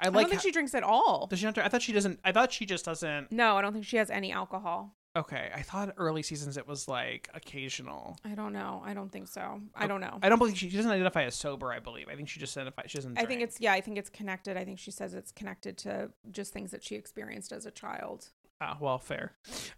I 0.00 0.06
I 0.06 0.08
like. 0.08 0.14
don't 0.24 0.30
think 0.30 0.40
ho- 0.42 0.46
she 0.48 0.52
drinks 0.52 0.74
at 0.74 0.82
all. 0.82 1.26
does 1.26 1.38
she 1.38 1.44
not? 1.46 1.56
I 1.58 1.68
thought 1.68 1.82
she 1.82 1.92
doesn't. 1.92 2.20
I 2.24 2.32
thought 2.32 2.52
she 2.52 2.66
just 2.66 2.84
doesn't. 2.84 3.32
No, 3.32 3.56
I 3.56 3.62
don't 3.62 3.72
think 3.72 3.84
she 3.84 3.96
has 3.98 4.10
any 4.10 4.32
alcohol. 4.32 4.94
Okay, 5.18 5.50
I 5.52 5.62
thought 5.62 5.92
early 5.96 6.22
seasons 6.22 6.56
it 6.56 6.68
was 6.68 6.86
like 6.86 7.28
occasional. 7.34 8.16
I 8.24 8.36
don't 8.36 8.52
know. 8.52 8.80
I 8.84 8.94
don't 8.94 9.10
think 9.10 9.26
so. 9.26 9.60
I 9.74 9.88
don't 9.88 10.00
know. 10.00 10.20
I 10.22 10.28
don't 10.28 10.38
believe 10.38 10.56
she, 10.56 10.70
she 10.70 10.76
doesn't 10.76 10.92
identify 10.92 11.24
as 11.24 11.34
sober. 11.34 11.72
I 11.72 11.80
believe. 11.80 12.06
I 12.08 12.14
think 12.14 12.28
she 12.28 12.38
just 12.38 12.56
identifies. 12.56 12.92
She 12.92 12.98
doesn't. 12.98 13.18
I 13.18 13.22
think 13.22 13.40
drink. 13.40 13.42
it's 13.42 13.60
yeah, 13.60 13.72
I 13.72 13.80
think 13.80 13.98
it's 13.98 14.10
connected. 14.10 14.56
I 14.56 14.64
think 14.64 14.78
she 14.78 14.92
says 14.92 15.14
it's 15.14 15.32
connected 15.32 15.76
to 15.78 16.10
just 16.30 16.52
things 16.52 16.70
that 16.70 16.84
she 16.84 16.94
experienced 16.94 17.50
as 17.50 17.66
a 17.66 17.72
child. 17.72 18.28
Ah, 18.60 18.76
well, 18.80 18.98
fair. 18.98 19.32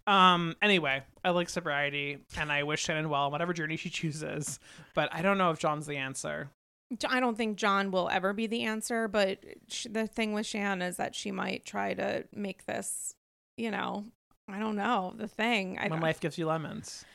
Um. 0.05 0.55
Anyway, 0.61 1.01
I 1.25 1.31
like 1.31 1.49
sobriety, 1.49 2.19
and 2.37 2.51
I 2.51 2.61
wish 2.61 2.83
Shannon 2.83 3.09
well 3.09 3.23
on 3.23 3.31
whatever 3.31 3.51
journey 3.51 3.77
she 3.77 3.89
chooses. 3.89 4.59
But 4.93 5.09
I 5.11 5.23
don't 5.23 5.39
know 5.39 5.49
if 5.49 5.57
John's 5.57 5.87
the 5.87 5.97
answer. 5.97 6.51
I 7.09 7.19
don't 7.19 7.37
think 7.37 7.57
John 7.57 7.89
will 7.89 8.09
ever 8.09 8.33
be 8.33 8.45
the 8.45 8.63
answer, 8.63 9.07
but 9.07 9.39
sh- 9.69 9.87
the 9.89 10.05
thing 10.05 10.33
with 10.33 10.45
Shan 10.45 10.83
is 10.83 10.97
that 10.97 11.15
she 11.15 11.31
might 11.31 11.65
try 11.65 11.95
to 11.95 12.25
make 12.35 12.65
this, 12.65 13.15
you 13.55 13.71
know, 13.71 14.05
I 14.53 14.59
don't 14.59 14.75
know, 14.75 15.13
the 15.17 15.27
thing. 15.27 15.77
I 15.79 15.87
when 15.87 16.01
life 16.01 16.19
gives 16.19 16.37
you 16.37 16.47
lemons. 16.47 17.05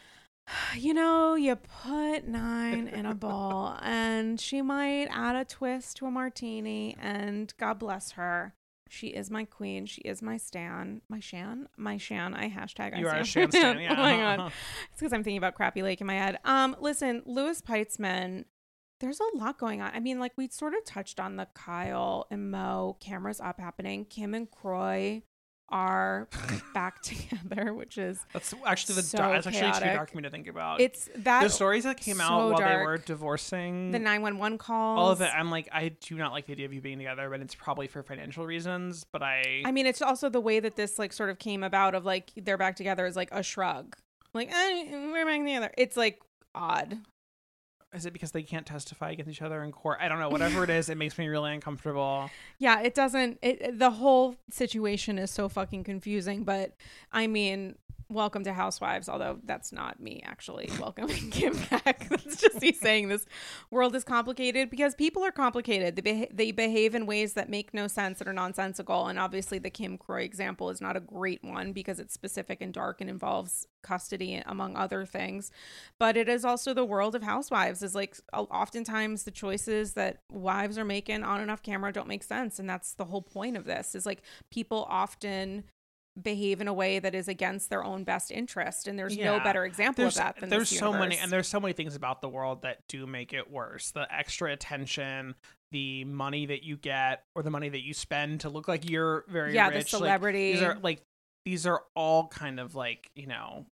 you 0.77 0.95
know, 0.95 1.35
you 1.35 1.57
put 1.57 2.27
nine 2.27 2.89
in 2.89 3.07
a 3.07 3.15
bowl, 3.15 3.75
and 3.83 4.41
she 4.41 4.63
might 4.63 5.09
add 5.11 5.37
a 5.37 5.45
twist 5.45 5.97
to 5.99 6.07
a 6.07 6.11
martini, 6.11 6.97
and 7.01 7.53
God 7.59 7.79
bless 7.79 8.13
her. 8.13 8.55
She 8.89 9.09
is 9.09 9.31
my 9.31 9.45
queen. 9.45 9.87
She 9.87 10.01
is 10.03 10.23
my 10.23 10.37
stan. 10.37 11.03
My 11.09 11.19
Shan. 11.19 11.69
My 11.77 11.97
Shan. 11.97 12.35
I 12.35 12.49
hashtag. 12.49 12.95
I 12.95 12.99
You 12.99 13.09
are 13.09 13.17
a. 13.17 13.25
Shan 13.25 13.51
stan, 13.51 13.81
yeah. 13.81 13.93
oh 13.99 14.03
my 14.03 14.17
god. 14.17 14.53
It's 14.91 15.01
because 15.01 15.13
I'm 15.13 15.25
thinking 15.25 15.39
about 15.39 15.57
Crappie 15.57 15.83
Lake 15.83 16.01
in 16.01 16.07
my 16.07 16.15
head. 16.15 16.39
Um, 16.45 16.77
listen, 16.81 17.23
Louis 17.27 17.61
Peitzman. 17.61 18.45
There's 19.01 19.21
a 19.21 19.37
lot 19.37 19.59
going 19.59 19.83
on. 19.83 19.91
I 19.93 20.01
mean, 20.01 20.19
like 20.19 20.33
we 20.37 20.49
sort 20.49 20.73
of 20.73 20.85
touched 20.85 21.21
on 21.21 21.37
the 21.37 21.49
Kyle 21.53 22.27
and 22.31 22.51
Mo 22.51 22.97
cameras 23.01 23.41
up 23.41 23.61
happening. 23.61 24.07
Kim 24.07 24.35
and 24.35 24.51
Kroy 24.51 25.23
are 25.69 26.29
back 26.75 27.03
together, 27.03 27.75
which 27.75 27.99
is 27.99 28.25
That's 28.33 28.55
actually 28.65 28.97
the 28.97 29.03
So 29.03 29.19
that's 29.19 29.47
actually 29.47 29.73
too 29.73 29.95
dark 29.95 30.11
for 30.11 30.17
me 30.17 30.23
to 30.23 30.31
think 30.31 30.47
about. 30.47 30.81
it's 30.81 31.09
that 31.17 31.43
the 31.43 31.51
stories 31.51 31.85
that 31.85 31.97
came 31.97 32.21
out 32.21 32.29
so 32.29 32.49
while 32.51 32.59
they 32.59 32.85
were 32.85 32.99
divorcing. 32.99 33.91
the 33.91 33.99
911 33.99 34.59
calls. 34.59 34.99
all 34.99 35.11
of 35.11 35.21
it, 35.21 35.31
I'm 35.35 35.51
like, 35.51 35.69
I 35.73 35.89
do 35.89 36.17
not 36.17 36.33
like 36.33 36.47
the 36.47 36.53
idea 36.53 36.67
of 36.67 36.73
you 36.73 36.81
being 36.81 36.99
together, 36.99 37.29
but 37.31 37.41
it's 37.41 37.55
probably 37.55 37.87
for 37.89 38.03
financial 38.03 38.47
reasons. 38.47 39.05
But 39.11 39.23
I, 39.23 39.63
I 39.65 39.73
mean, 39.73 39.87
it's 39.87 40.03
also 40.03 40.29
the 40.29 40.41
way 40.41 40.61
that 40.61 40.77
this 40.77 40.99
like 40.99 41.13
sort 41.13 41.31
of 41.31 41.39
came 41.39 41.63
about 41.63 41.95
of 41.95 42.05
like 42.05 42.31
they're 42.37 42.59
back 42.59 42.77
together 42.77 43.07
is 43.07 43.17
like 43.17 43.29
a 43.33 43.43
shrug. 43.43 43.97
Like, 44.33 44.53
eh, 44.53 44.91
we're 44.91 45.25
back 45.25 45.41
together. 45.41 45.71
It's 45.77 45.97
like 45.97 46.21
odd. 46.55 46.99
Is 47.95 48.07
it 48.07 48.13
because 48.13 48.33
they 48.33 48.43
can't 48.43 48.67
testify 48.67 49.11
against 49.13 49.31
each 49.31 49.43
other 49.43 49.63
in 49.63 49.73
court? 49.73 49.99
I 50.01 50.09
don't 50.09 50.19
know. 50.19 50.29
Whatever 50.29 50.65
it 50.65 50.71
is, 50.71 50.89
it 50.89 50.99
makes 50.99 51.17
me 51.19 51.29
really 51.29 51.53
uncomfortable. 51.53 52.31
Yeah, 52.59 52.81
it 52.81 52.95
doesn't. 52.95 53.39
It 53.43 53.79
the 53.79 53.91
whole 53.91 54.37
situation 54.51 55.19
is 55.19 55.31
so 55.31 55.49
fucking 55.49 55.85
confusing. 55.85 56.43
But 56.45 56.75
I 57.13 57.27
mean, 57.27 57.77
welcome 58.09 58.45
to 58.45 58.53
Housewives. 58.53 59.09
Although 59.09 59.39
that's 59.45 59.73
not 59.73 60.01
me 60.01 60.23
actually 60.25 60.71
welcoming 60.79 61.31
Kim 61.31 61.55
back. 61.71 62.09
That's 62.09 62.41
just 62.41 62.61
me 62.61 62.73
saying 62.73 63.09
this 63.09 63.27
world 63.71 63.95
is 63.95 64.05
complicated 64.05 64.71
because 64.71 64.95
people 64.95 65.25
are 65.25 65.33
complicated. 65.33 65.97
They 65.97 66.29
they 66.33 66.53
behave 66.53 66.95
in 66.95 67.07
ways 67.07 67.35
that 67.35 67.49
make 67.49 67.75
no 67.75 67.87
sense 67.87 68.19
that 68.19 68.29
are 68.29 68.33
nonsensical. 68.33 69.07
And 69.07 69.19
obviously, 69.19 69.59
the 69.59 69.71
Kim 69.71 69.99
Kroy 69.99 70.23
example 70.23 70.71
is 70.71 70.81
not 70.81 70.97
a 70.97 71.01
great 71.01 71.43
one 71.43 71.73
because 71.73 71.99
it's 71.99 72.15
specific 72.15 72.61
and 72.61 72.73
dark 72.73 73.01
and 73.01 73.11
involves 73.11 73.67
custody 73.87 74.43
among 74.47 74.75
other 74.75 75.07
things 75.07 75.53
but 76.01 76.17
it 76.17 76.29
is 76.29 76.45
also 76.45 76.75
the 76.75 76.85
world 76.85 77.15
of 77.15 77.23
housewives 77.23 77.85
is 77.85 77.95
like 77.95 78.17
oftentimes 78.33 79.23
the 79.23 79.31
choices 79.31 79.93
that 79.93 80.23
wives 80.33 80.77
are 80.77 80.85
making 80.85 81.23
on 81.23 81.41
and 81.41 81.53
off 81.53 81.63
camera 81.63 81.93
don't 81.93 82.09
make 82.09 82.25
sense 82.25 82.59
and 82.59 82.69
that's 82.69 82.95
the 82.95 83.05
whole 83.05 83.23
point 83.23 83.57
of 83.57 83.65
this 83.65 83.95
is 83.95 84.05
like 84.05 84.23
people 84.51 84.85
often 84.91 85.63
behave 86.21 86.61
in 86.61 86.69
a 86.69 86.73
way 86.73 86.99
that 86.99 87.15
is 87.15 87.29
against 87.29 87.69
their 87.69 87.85
own 87.85 88.05
best 88.05 88.31
interest 88.31 88.89
and 88.89 88.99
there's 88.99 89.17
no 89.17 89.39
better 89.41 89.65
example 89.65 90.05
There's 90.05 90.17
of 90.17 90.23
that 90.23 90.41
than 90.41 90.49
there's 90.49 90.69
so 90.69 90.93
many, 90.93 91.19
and 91.19 91.31
there's 91.31 91.49
so 91.49 91.61
many 91.61 91.75
things 91.75 91.95
about 91.95 92.21
the 92.23 92.29
world 92.29 92.63
that 92.63 92.79
do 92.89 93.07
make 93.07 93.33
it 93.33 93.51
worse. 93.51 93.91
The 93.91 94.07
extra 94.13 94.53
attention, 94.53 95.35
the 95.73 96.05
money 96.05 96.47
that 96.47 96.63
you 96.63 96.77
get, 96.77 97.23
or 97.35 97.43
the 97.43 97.51
money 97.51 97.69
that 97.69 97.83
you 97.85 97.93
spend 97.93 98.41
to 98.41 98.49
look 98.49 98.69
like 98.69 98.89
you're 98.89 99.25
very 99.29 99.55
yeah 99.55 99.69
rich. 99.69 99.91
the 99.91 99.99
like, 99.99 100.23
these 100.33 100.63
are 100.63 100.79
like 100.83 101.03
these 101.45 101.67
are 101.67 101.83
all 101.95 102.29
kind 102.29 102.59
of 102.59 102.75
like 102.75 103.11
you 103.15 103.27
know 103.27 103.67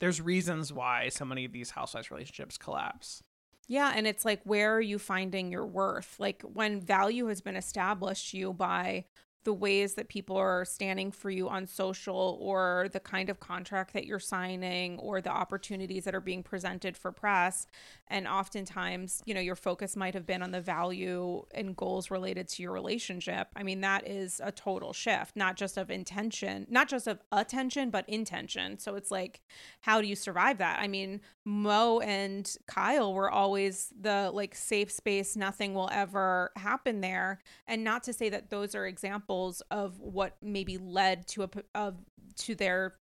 there's 0.00 0.20
reasons 0.20 0.72
why 0.72 1.08
so 1.08 1.24
many 1.24 1.44
of 1.44 1.52
these 1.52 1.70
housewives 1.70 2.10
relationships 2.10 2.58
collapse 2.58 3.22
Yeah, 3.68 3.92
and 3.94 4.06
it's 4.06 4.24
like 4.24 4.40
where 4.44 4.74
are 4.74 4.80
you 4.80 4.98
finding 4.98 5.52
your 5.52 5.66
worth? 5.66 6.16
Like 6.18 6.42
when 6.42 6.80
value 6.80 7.26
has 7.26 7.40
been 7.40 7.56
established 7.56 8.34
you 8.34 8.52
by 8.52 9.04
the 9.44 9.52
ways 9.52 9.94
that 9.94 10.08
people 10.08 10.36
are 10.36 10.64
standing 10.64 11.10
for 11.10 11.30
you 11.30 11.48
on 11.48 11.66
social 11.66 12.38
or 12.40 12.88
the 12.92 13.00
kind 13.00 13.28
of 13.28 13.40
contract 13.40 13.92
that 13.92 14.06
you're 14.06 14.20
signing 14.20 14.98
or 14.98 15.20
the 15.20 15.30
opportunities 15.30 16.04
that 16.04 16.14
are 16.14 16.20
being 16.20 16.42
presented 16.42 16.96
for 16.96 17.10
press. 17.10 17.66
And 18.08 18.28
oftentimes 18.28 19.22
you 19.24 19.34
know 19.34 19.40
your 19.40 19.56
focus 19.56 19.96
might 19.96 20.14
have 20.14 20.26
been 20.26 20.42
on 20.42 20.50
the 20.50 20.60
value 20.60 21.44
and 21.52 21.76
goals 21.76 22.10
related 22.10 22.48
to 22.48 22.62
your 22.62 22.72
relationship. 22.72 23.48
I 23.56 23.62
mean 23.62 23.80
that 23.80 24.06
is 24.08 24.40
a 24.42 24.52
total 24.52 24.92
shift 24.92 25.36
not 25.36 25.56
just 25.56 25.76
of 25.76 25.90
intention 25.90 26.66
not 26.70 26.88
just 26.88 27.06
of 27.06 27.20
attention 27.32 27.90
but 27.90 28.08
intention. 28.08 28.78
So 28.78 28.94
it's 28.94 29.10
like 29.10 29.40
how 29.80 30.00
do 30.00 30.06
you 30.06 30.16
survive 30.16 30.58
that? 30.58 30.78
I 30.80 30.88
mean 30.88 31.20
mo 31.44 31.98
and 32.00 32.56
kyle 32.68 33.12
were 33.12 33.30
always 33.30 33.92
the 34.00 34.30
like 34.32 34.54
safe 34.54 34.90
space 34.90 35.34
nothing 35.34 35.74
will 35.74 35.88
ever 35.92 36.52
happen 36.56 37.00
there. 37.00 37.40
And 37.66 37.82
not 37.82 38.04
to 38.04 38.12
say 38.12 38.28
that 38.28 38.50
those 38.50 38.74
are 38.74 38.86
examples 38.86 39.60
of 39.70 39.98
what 39.98 40.36
maybe 40.40 40.78
led 40.78 41.26
to 41.28 41.44
a 41.44 41.50
of 41.74 41.96
to 42.36 42.54
their 42.54 42.94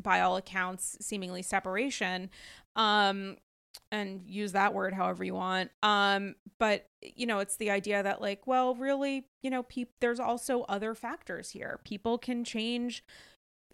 by 0.00 0.20
all 0.20 0.36
accounts 0.36 0.96
seemingly 1.00 1.42
separation. 1.42 2.30
Um 2.76 3.36
and 3.90 4.22
use 4.26 4.52
that 4.52 4.74
word 4.74 4.94
however 4.94 5.24
you 5.24 5.34
want. 5.34 5.70
Um 5.82 6.36
but 6.60 6.86
you 7.02 7.26
know 7.26 7.40
it's 7.40 7.56
the 7.56 7.70
idea 7.70 8.00
that 8.02 8.20
like 8.20 8.46
well 8.46 8.76
really 8.76 9.26
you 9.42 9.50
know 9.50 9.64
peop- 9.64 9.94
there's 10.00 10.20
also 10.20 10.62
other 10.62 10.94
factors 10.94 11.50
here. 11.50 11.80
People 11.84 12.16
can 12.16 12.44
change. 12.44 13.04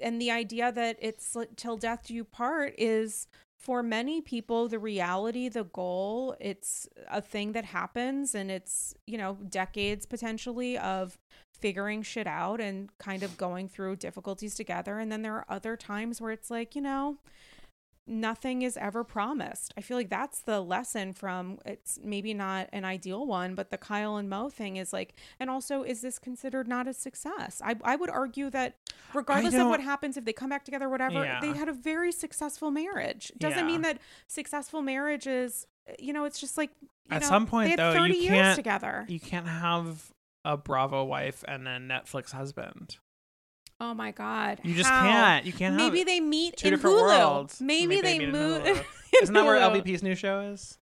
And 0.01 0.21
the 0.23 0.31
idea 0.31 0.73
that 0.73 0.97
it's 1.01 1.37
till 1.57 1.77
death 1.77 2.07
do 2.07 2.15
you 2.15 2.25
part 2.25 2.73
is 2.79 3.27
for 3.59 3.83
many 3.83 4.21
people 4.21 4.69
the 4.69 4.79
reality 4.79 5.49
the 5.49 5.65
goal 5.65 6.35
it's 6.41 6.89
a 7.11 7.21
thing 7.21 7.53
that 7.53 7.65
happens 7.65 8.35
and 8.35 8.51
it's 8.51 8.95
you 9.07 9.19
know 9.19 9.37
decades 9.49 10.07
potentially 10.07 10.79
of 10.79 11.19
figuring 11.61 12.03
shit 12.03 12.27
out 12.27 12.61
and 12.61 12.97
kind 12.99 13.23
of 13.23 13.37
going 13.37 13.69
through 13.69 13.97
difficulties 13.97 14.55
together. 14.55 14.99
And 14.99 15.11
then 15.11 15.23
there 15.23 15.35
are 15.35 15.47
other 15.49 15.77
times 15.77 16.21
where 16.21 16.31
it's 16.31 16.51
like 16.51 16.75
you 16.75 16.83
know 16.83 17.19
nothing 18.09 18.63
is 18.63 18.77
ever 18.77 19.05
promised. 19.05 19.73
I 19.77 19.81
feel 19.83 19.97
like 19.97 20.09
that's 20.09 20.41
the 20.41 20.61
lesson 20.61 21.13
from 21.13 21.59
it's 21.67 21.99
maybe 22.03 22.33
not 22.35 22.69
an 22.73 22.85
ideal 22.85 23.27
one, 23.27 23.55
but 23.55 23.71
the 23.71 23.79
Kyle 23.79 24.17
and 24.17 24.29
Mo 24.31 24.49
thing 24.49 24.77
is 24.77 24.93
like, 24.93 25.15
and 25.39 25.51
also, 25.51 25.83
is 25.83 26.01
this 26.01 26.19
considered 26.19 26.67
not 26.67 26.89
a 26.89 26.95
success? 26.95 27.61
I, 27.65 27.77
I 27.85 27.97
would 27.97 28.11
argue 28.11 28.51
that 28.51 28.77
regardless 29.15 29.55
of 29.55 29.69
what 29.69 29.81
happens, 29.81 30.17
if 30.17 30.25
they 30.25 30.33
come 30.33 30.51
back 30.51 30.65
together, 30.65 30.89
whatever, 30.89 31.25
Yeah. 31.25 31.41
they 31.41 31.53
had 31.53 31.69
a 31.69 31.73
very 31.73 32.11
successful 32.13 32.71
marriage. 32.71 33.31
Doesn't 33.39 33.67
mean 33.67 33.83
that 33.83 33.99
successful 34.27 34.83
marriage 34.83 35.27
is, 35.27 35.67
you 35.99 36.13
know, 36.13 36.25
it's 36.25 36.41
just 36.41 36.57
like, 36.57 36.71
you 36.83 36.89
At 37.17 37.23
know, 37.23 37.29
some 37.29 37.47
point, 37.47 37.77
though, 37.77 37.93
you 37.93 37.99
30 37.99 38.15
years 38.15 38.29
can't- 38.31 38.57
together. 38.57 39.05
you 39.09 39.21
can't 39.21 39.47
have 39.49 40.13
a 40.45 40.57
bravo 40.57 41.05
wife 41.05 41.45
and 41.49 41.67
a 41.69 41.79
netflix 41.79 42.31
husband 42.33 42.97
oh 43.81 43.95
my 43.95 44.11
God. 44.13 44.61
you 44.63 44.75
just 44.75 44.89
how? 44.89 45.03
can't 45.03 45.45
you 45.47 45.53
can't 45.53 45.79
have 45.79 45.93
Maybe 45.93 46.05
they 46.05 46.21
meet 46.21 46.57
two 46.57 46.69
in 46.69 46.75
different 46.75 46.97
Hulu. 46.97 47.03
worlds 47.03 47.61
Maybe, 47.61 48.01
they, 48.01 48.27
move. 48.27 48.63
Isn't 49.23 49.35
that 49.35 49.45
where 49.45 49.59
lvp's 49.61 50.03
new 50.03 50.15
show 50.15 50.41
is 50.41 50.79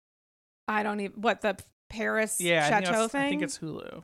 I 0.68 0.84
don't 0.84 1.00
even 1.00 1.22
what 1.22 1.42
the 1.42 1.58
Paris 1.90 2.38
yeah 2.42 2.66
I 2.66 2.70
think, 2.70 2.86
Chateau 2.86 2.98
it's- 3.06 3.12
thing. 3.12 3.22
I 3.22 3.30
think 3.30 3.42
it's 3.44 3.58
hulu 3.60 4.04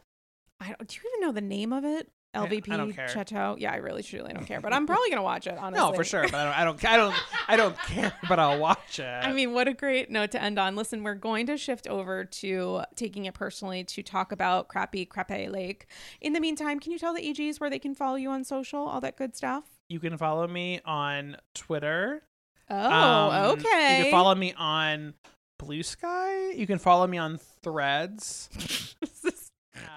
I 0.60 0.68
don't, 0.68 0.88
do 0.88 0.96
you 0.96 1.10
even 1.18 1.22
know 1.28 1.32
the 1.32 1.42
name 1.42 1.74
of 1.74 1.84
it? 1.84 2.08
I- 2.34 2.40
I 2.44 2.48
LVP 2.48 2.78
don't 2.78 2.94
care. 2.94 3.08
Chateau. 3.10 3.56
Yeah, 3.60 3.72
I 3.74 3.78
really 3.78 4.03
truly 4.03 4.32
don't 4.34 4.45
care, 4.52 4.62
but 4.62 4.74
I'm 4.74 4.88
probably 4.88 5.10
gonna 5.10 5.22
watch 5.22 5.48
it. 5.48 5.58
Honestly, 5.58 5.86
no 5.86 5.94
for 5.94 6.03
sure 6.06 6.24
but 6.24 6.34
i 6.36 6.64
don't 6.64 6.84
i 6.86 6.95
don't 6.95 6.95
i 6.95 6.98
don't 6.98 7.16
i 7.49 7.56
don't 7.58 7.78
care 7.80 8.14
but 8.30 8.40
i'll 8.40 8.58
watch 8.60 8.99
it 8.99 9.06
I 9.06 9.34
mean, 9.34 9.53
what 9.53 9.68
a 9.68 9.74
great 9.74 10.10
note 10.10 10.32
to 10.32 10.41
end 10.41 10.58
on. 10.58 10.76
Listen, 10.78 11.03
we're 11.03 11.16
going 11.16 11.45
to 11.48 11.58
shift 11.58 11.88
over 11.88 12.24
to 12.26 12.82
taking 12.95 13.26
it 13.26 13.34
personally 13.34 13.84
to 13.86 14.02
talk 14.03 14.32
about 14.32 14.68
Crappy 14.70 15.06
Crepe 15.06 15.49
Lake. 15.52 15.88
In 16.22 16.32
the 16.34 16.40
meantime, 16.40 16.80
can 16.80 16.91
you 16.94 16.99
tell 16.99 17.14
the 17.14 17.22
AGs 17.22 17.60
where 17.60 17.70
they 17.70 17.80
can 17.80 17.94
follow 17.95 18.16
you 18.16 18.30
on 18.30 18.44
social, 18.44 18.80
all 18.80 19.02
that 19.02 19.18
good 19.18 19.36
stuff? 19.36 19.66
you 19.90 19.99
can 19.99 20.18
follow 20.18 20.48
me 20.48 20.80
on 20.86 21.36
twitter 21.53 22.24
Oh, 22.70 22.76
Um, 23.30 23.52
okay. 23.60 23.98
You 23.98 24.03
can 24.06 24.12
follow 24.12 24.34
me 24.36 24.53
on 24.58 25.14
Blue 25.60 25.84
Sky. 25.84 26.52
You 26.52 26.66
can 26.66 26.80
follow 26.80 27.06
me 27.08 27.18
on 27.18 27.38
Threads, 27.62 28.49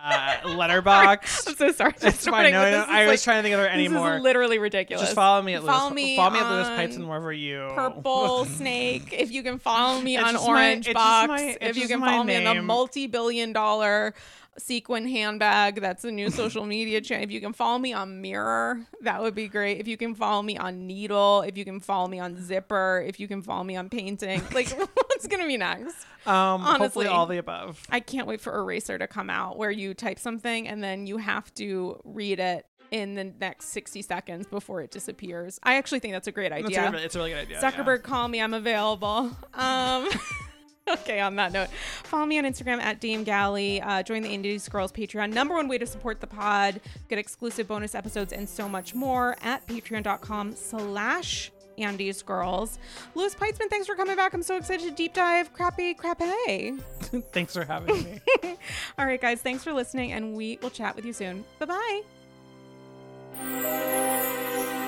uh, 0.04 0.36
Letterboxd. 0.44 1.48
I'm 1.48 1.54
so 1.56 1.72
sorry. 1.72 1.94
It's 2.02 2.26
fine. 2.26 2.52
No, 2.52 2.70
no. 2.70 2.84
I 2.88 3.04
Is 3.04 3.10
was 3.10 3.24
trying 3.24 3.38
to 3.38 3.42
think 3.42 3.54
of 3.54 3.60
there 3.60 3.68
any 3.70 3.88
this 3.88 3.92
more. 3.92 4.16
is 4.16 4.22
literally 4.22 4.58
ridiculous. 4.58 5.02
Just 5.04 5.14
follow 5.14 5.42
me 5.42 5.54
at 5.54 5.62
Follow 5.62 5.88
Louis. 5.90 5.94
me 5.94 6.16
follow 6.16 6.30
me 6.30 6.38
at 6.38 6.50
Lewis 6.50 6.66
on 6.68 6.76
Pipes 6.76 6.96
and 6.96 7.08
wherever 7.08 7.32
you. 7.32 7.70
Purple 7.74 8.44
Snake. 8.56 9.12
If 9.12 9.32
you 9.32 9.42
can 9.42 9.58
follow 9.58 10.00
me 10.00 10.16
It's 10.16 10.24
on 10.24 10.32
just 10.34 10.46
my- 10.46 10.52
Orange 10.52 10.92
Box. 10.92 11.28
my- 11.28 11.56
if 11.60 11.76
you 11.76 11.88
can 11.88 12.00
follow 12.00 12.22
me 12.24 12.44
on 12.46 12.56
the 12.56 12.62
multi-billion 12.62 13.52
dollar 13.52 14.14
sequin 14.58 15.06
handbag, 15.06 15.80
that's 15.80 16.04
a 16.04 16.10
new 16.10 16.30
social 16.30 16.64
media 16.64 17.00
channel. 17.00 17.24
If 17.24 17.30
you 17.30 17.40
can 17.40 17.52
follow 17.52 17.78
me 17.78 17.92
on 17.92 18.20
Mirror, 18.20 18.80
that 19.02 19.22
would 19.22 19.34
be 19.34 19.48
great. 19.48 19.80
If 19.80 19.88
you 19.88 19.96
can 19.96 20.14
follow 20.14 20.42
me 20.42 20.56
on 20.56 20.86
Needle, 20.86 21.42
if 21.42 21.56
you 21.56 21.64
can 21.64 21.80
follow 21.80 22.08
me 22.08 22.20
on 22.20 22.40
Zipper, 22.42 23.04
if 23.06 23.18
you 23.18 23.28
can 23.28 23.42
follow 23.42 23.64
me 23.64 23.76
on 23.76 23.88
Painting, 23.88 24.42
like 24.54 24.68
what's 24.70 25.26
gonna 25.26 25.46
be 25.46 25.56
next? 25.56 25.96
Um, 26.26 26.62
Honestly. 26.62 26.78
hopefully 26.78 27.06
all 27.06 27.26
the 27.26 27.38
above. 27.38 27.82
I 27.90 28.00
can't 28.00 28.26
wait 28.26 28.40
for 28.40 28.58
Eraser 28.58 28.98
to 28.98 29.06
come 29.06 29.30
out, 29.30 29.58
where 29.58 29.70
you 29.70 29.94
type 29.94 30.18
something 30.18 30.66
and 30.68 30.82
then 30.82 31.06
you 31.06 31.18
have 31.18 31.52
to 31.54 32.00
read 32.04 32.40
it 32.40 32.66
in 32.90 33.14
the 33.14 33.24
next 33.24 33.70
60 33.70 34.02
seconds 34.02 34.46
before 34.46 34.80
it 34.80 34.90
disappears. 34.90 35.58
I 35.62 35.76
actually 35.76 35.98
think 35.98 36.14
that's 36.14 36.28
a 36.28 36.32
great 36.32 36.52
idea. 36.52 36.88
a, 36.88 36.96
it's 36.96 37.16
a 37.16 37.18
really 37.18 37.30
good 37.30 37.40
idea. 37.40 37.58
yeah. 37.60 37.70
Zuckerberg, 37.70 38.02
call 38.04 38.28
me. 38.28 38.40
I'm 38.40 38.54
available. 38.54 39.36
Um, 39.52 40.08
okay, 40.90 41.20
on 41.20 41.36
that 41.36 41.52
note, 41.52 41.68
follow 42.04 42.26
me 42.26 42.38
on 42.38 42.44
Instagram 42.44 42.80
at 42.80 43.00
Dame 43.00 43.24
Galli. 43.24 43.80
Uh, 43.80 44.02
join 44.02 44.22
the 44.22 44.28
Andy's 44.28 44.68
Girls 44.68 44.92
Patreon. 44.92 45.32
Number 45.32 45.54
one 45.54 45.68
way 45.68 45.78
to 45.78 45.86
support 45.86 46.20
the 46.20 46.26
pod. 46.26 46.80
Get 47.08 47.18
exclusive 47.18 47.68
bonus 47.68 47.94
episodes 47.94 48.32
and 48.32 48.48
so 48.48 48.68
much 48.68 48.94
more 48.94 49.36
at 49.42 49.66
patreon.com 49.66 50.54
slash 50.54 51.50
Andy's 51.78 52.22
Girls. 52.22 52.78
Louis 53.14 53.34
Peitzman, 53.34 53.68
thanks 53.68 53.86
for 53.86 53.94
coming 53.94 54.16
back. 54.16 54.34
I'm 54.34 54.42
so 54.42 54.56
excited 54.56 54.84
to 54.88 54.92
deep 54.92 55.14
dive 55.14 55.52
Crappy 55.52 55.94
Crappy. 55.94 56.78
Thanks 57.32 57.54
for 57.54 57.64
having 57.64 58.04
me. 58.04 58.20
All 58.98 59.06
right, 59.06 59.20
guys, 59.20 59.40
thanks 59.40 59.62
for 59.64 59.72
listening, 59.72 60.12
and 60.12 60.34
we 60.34 60.58
will 60.62 60.70
chat 60.70 60.96
with 60.96 61.04
you 61.04 61.12
soon. 61.12 61.44
Bye 61.58 62.02
bye. 63.40 64.83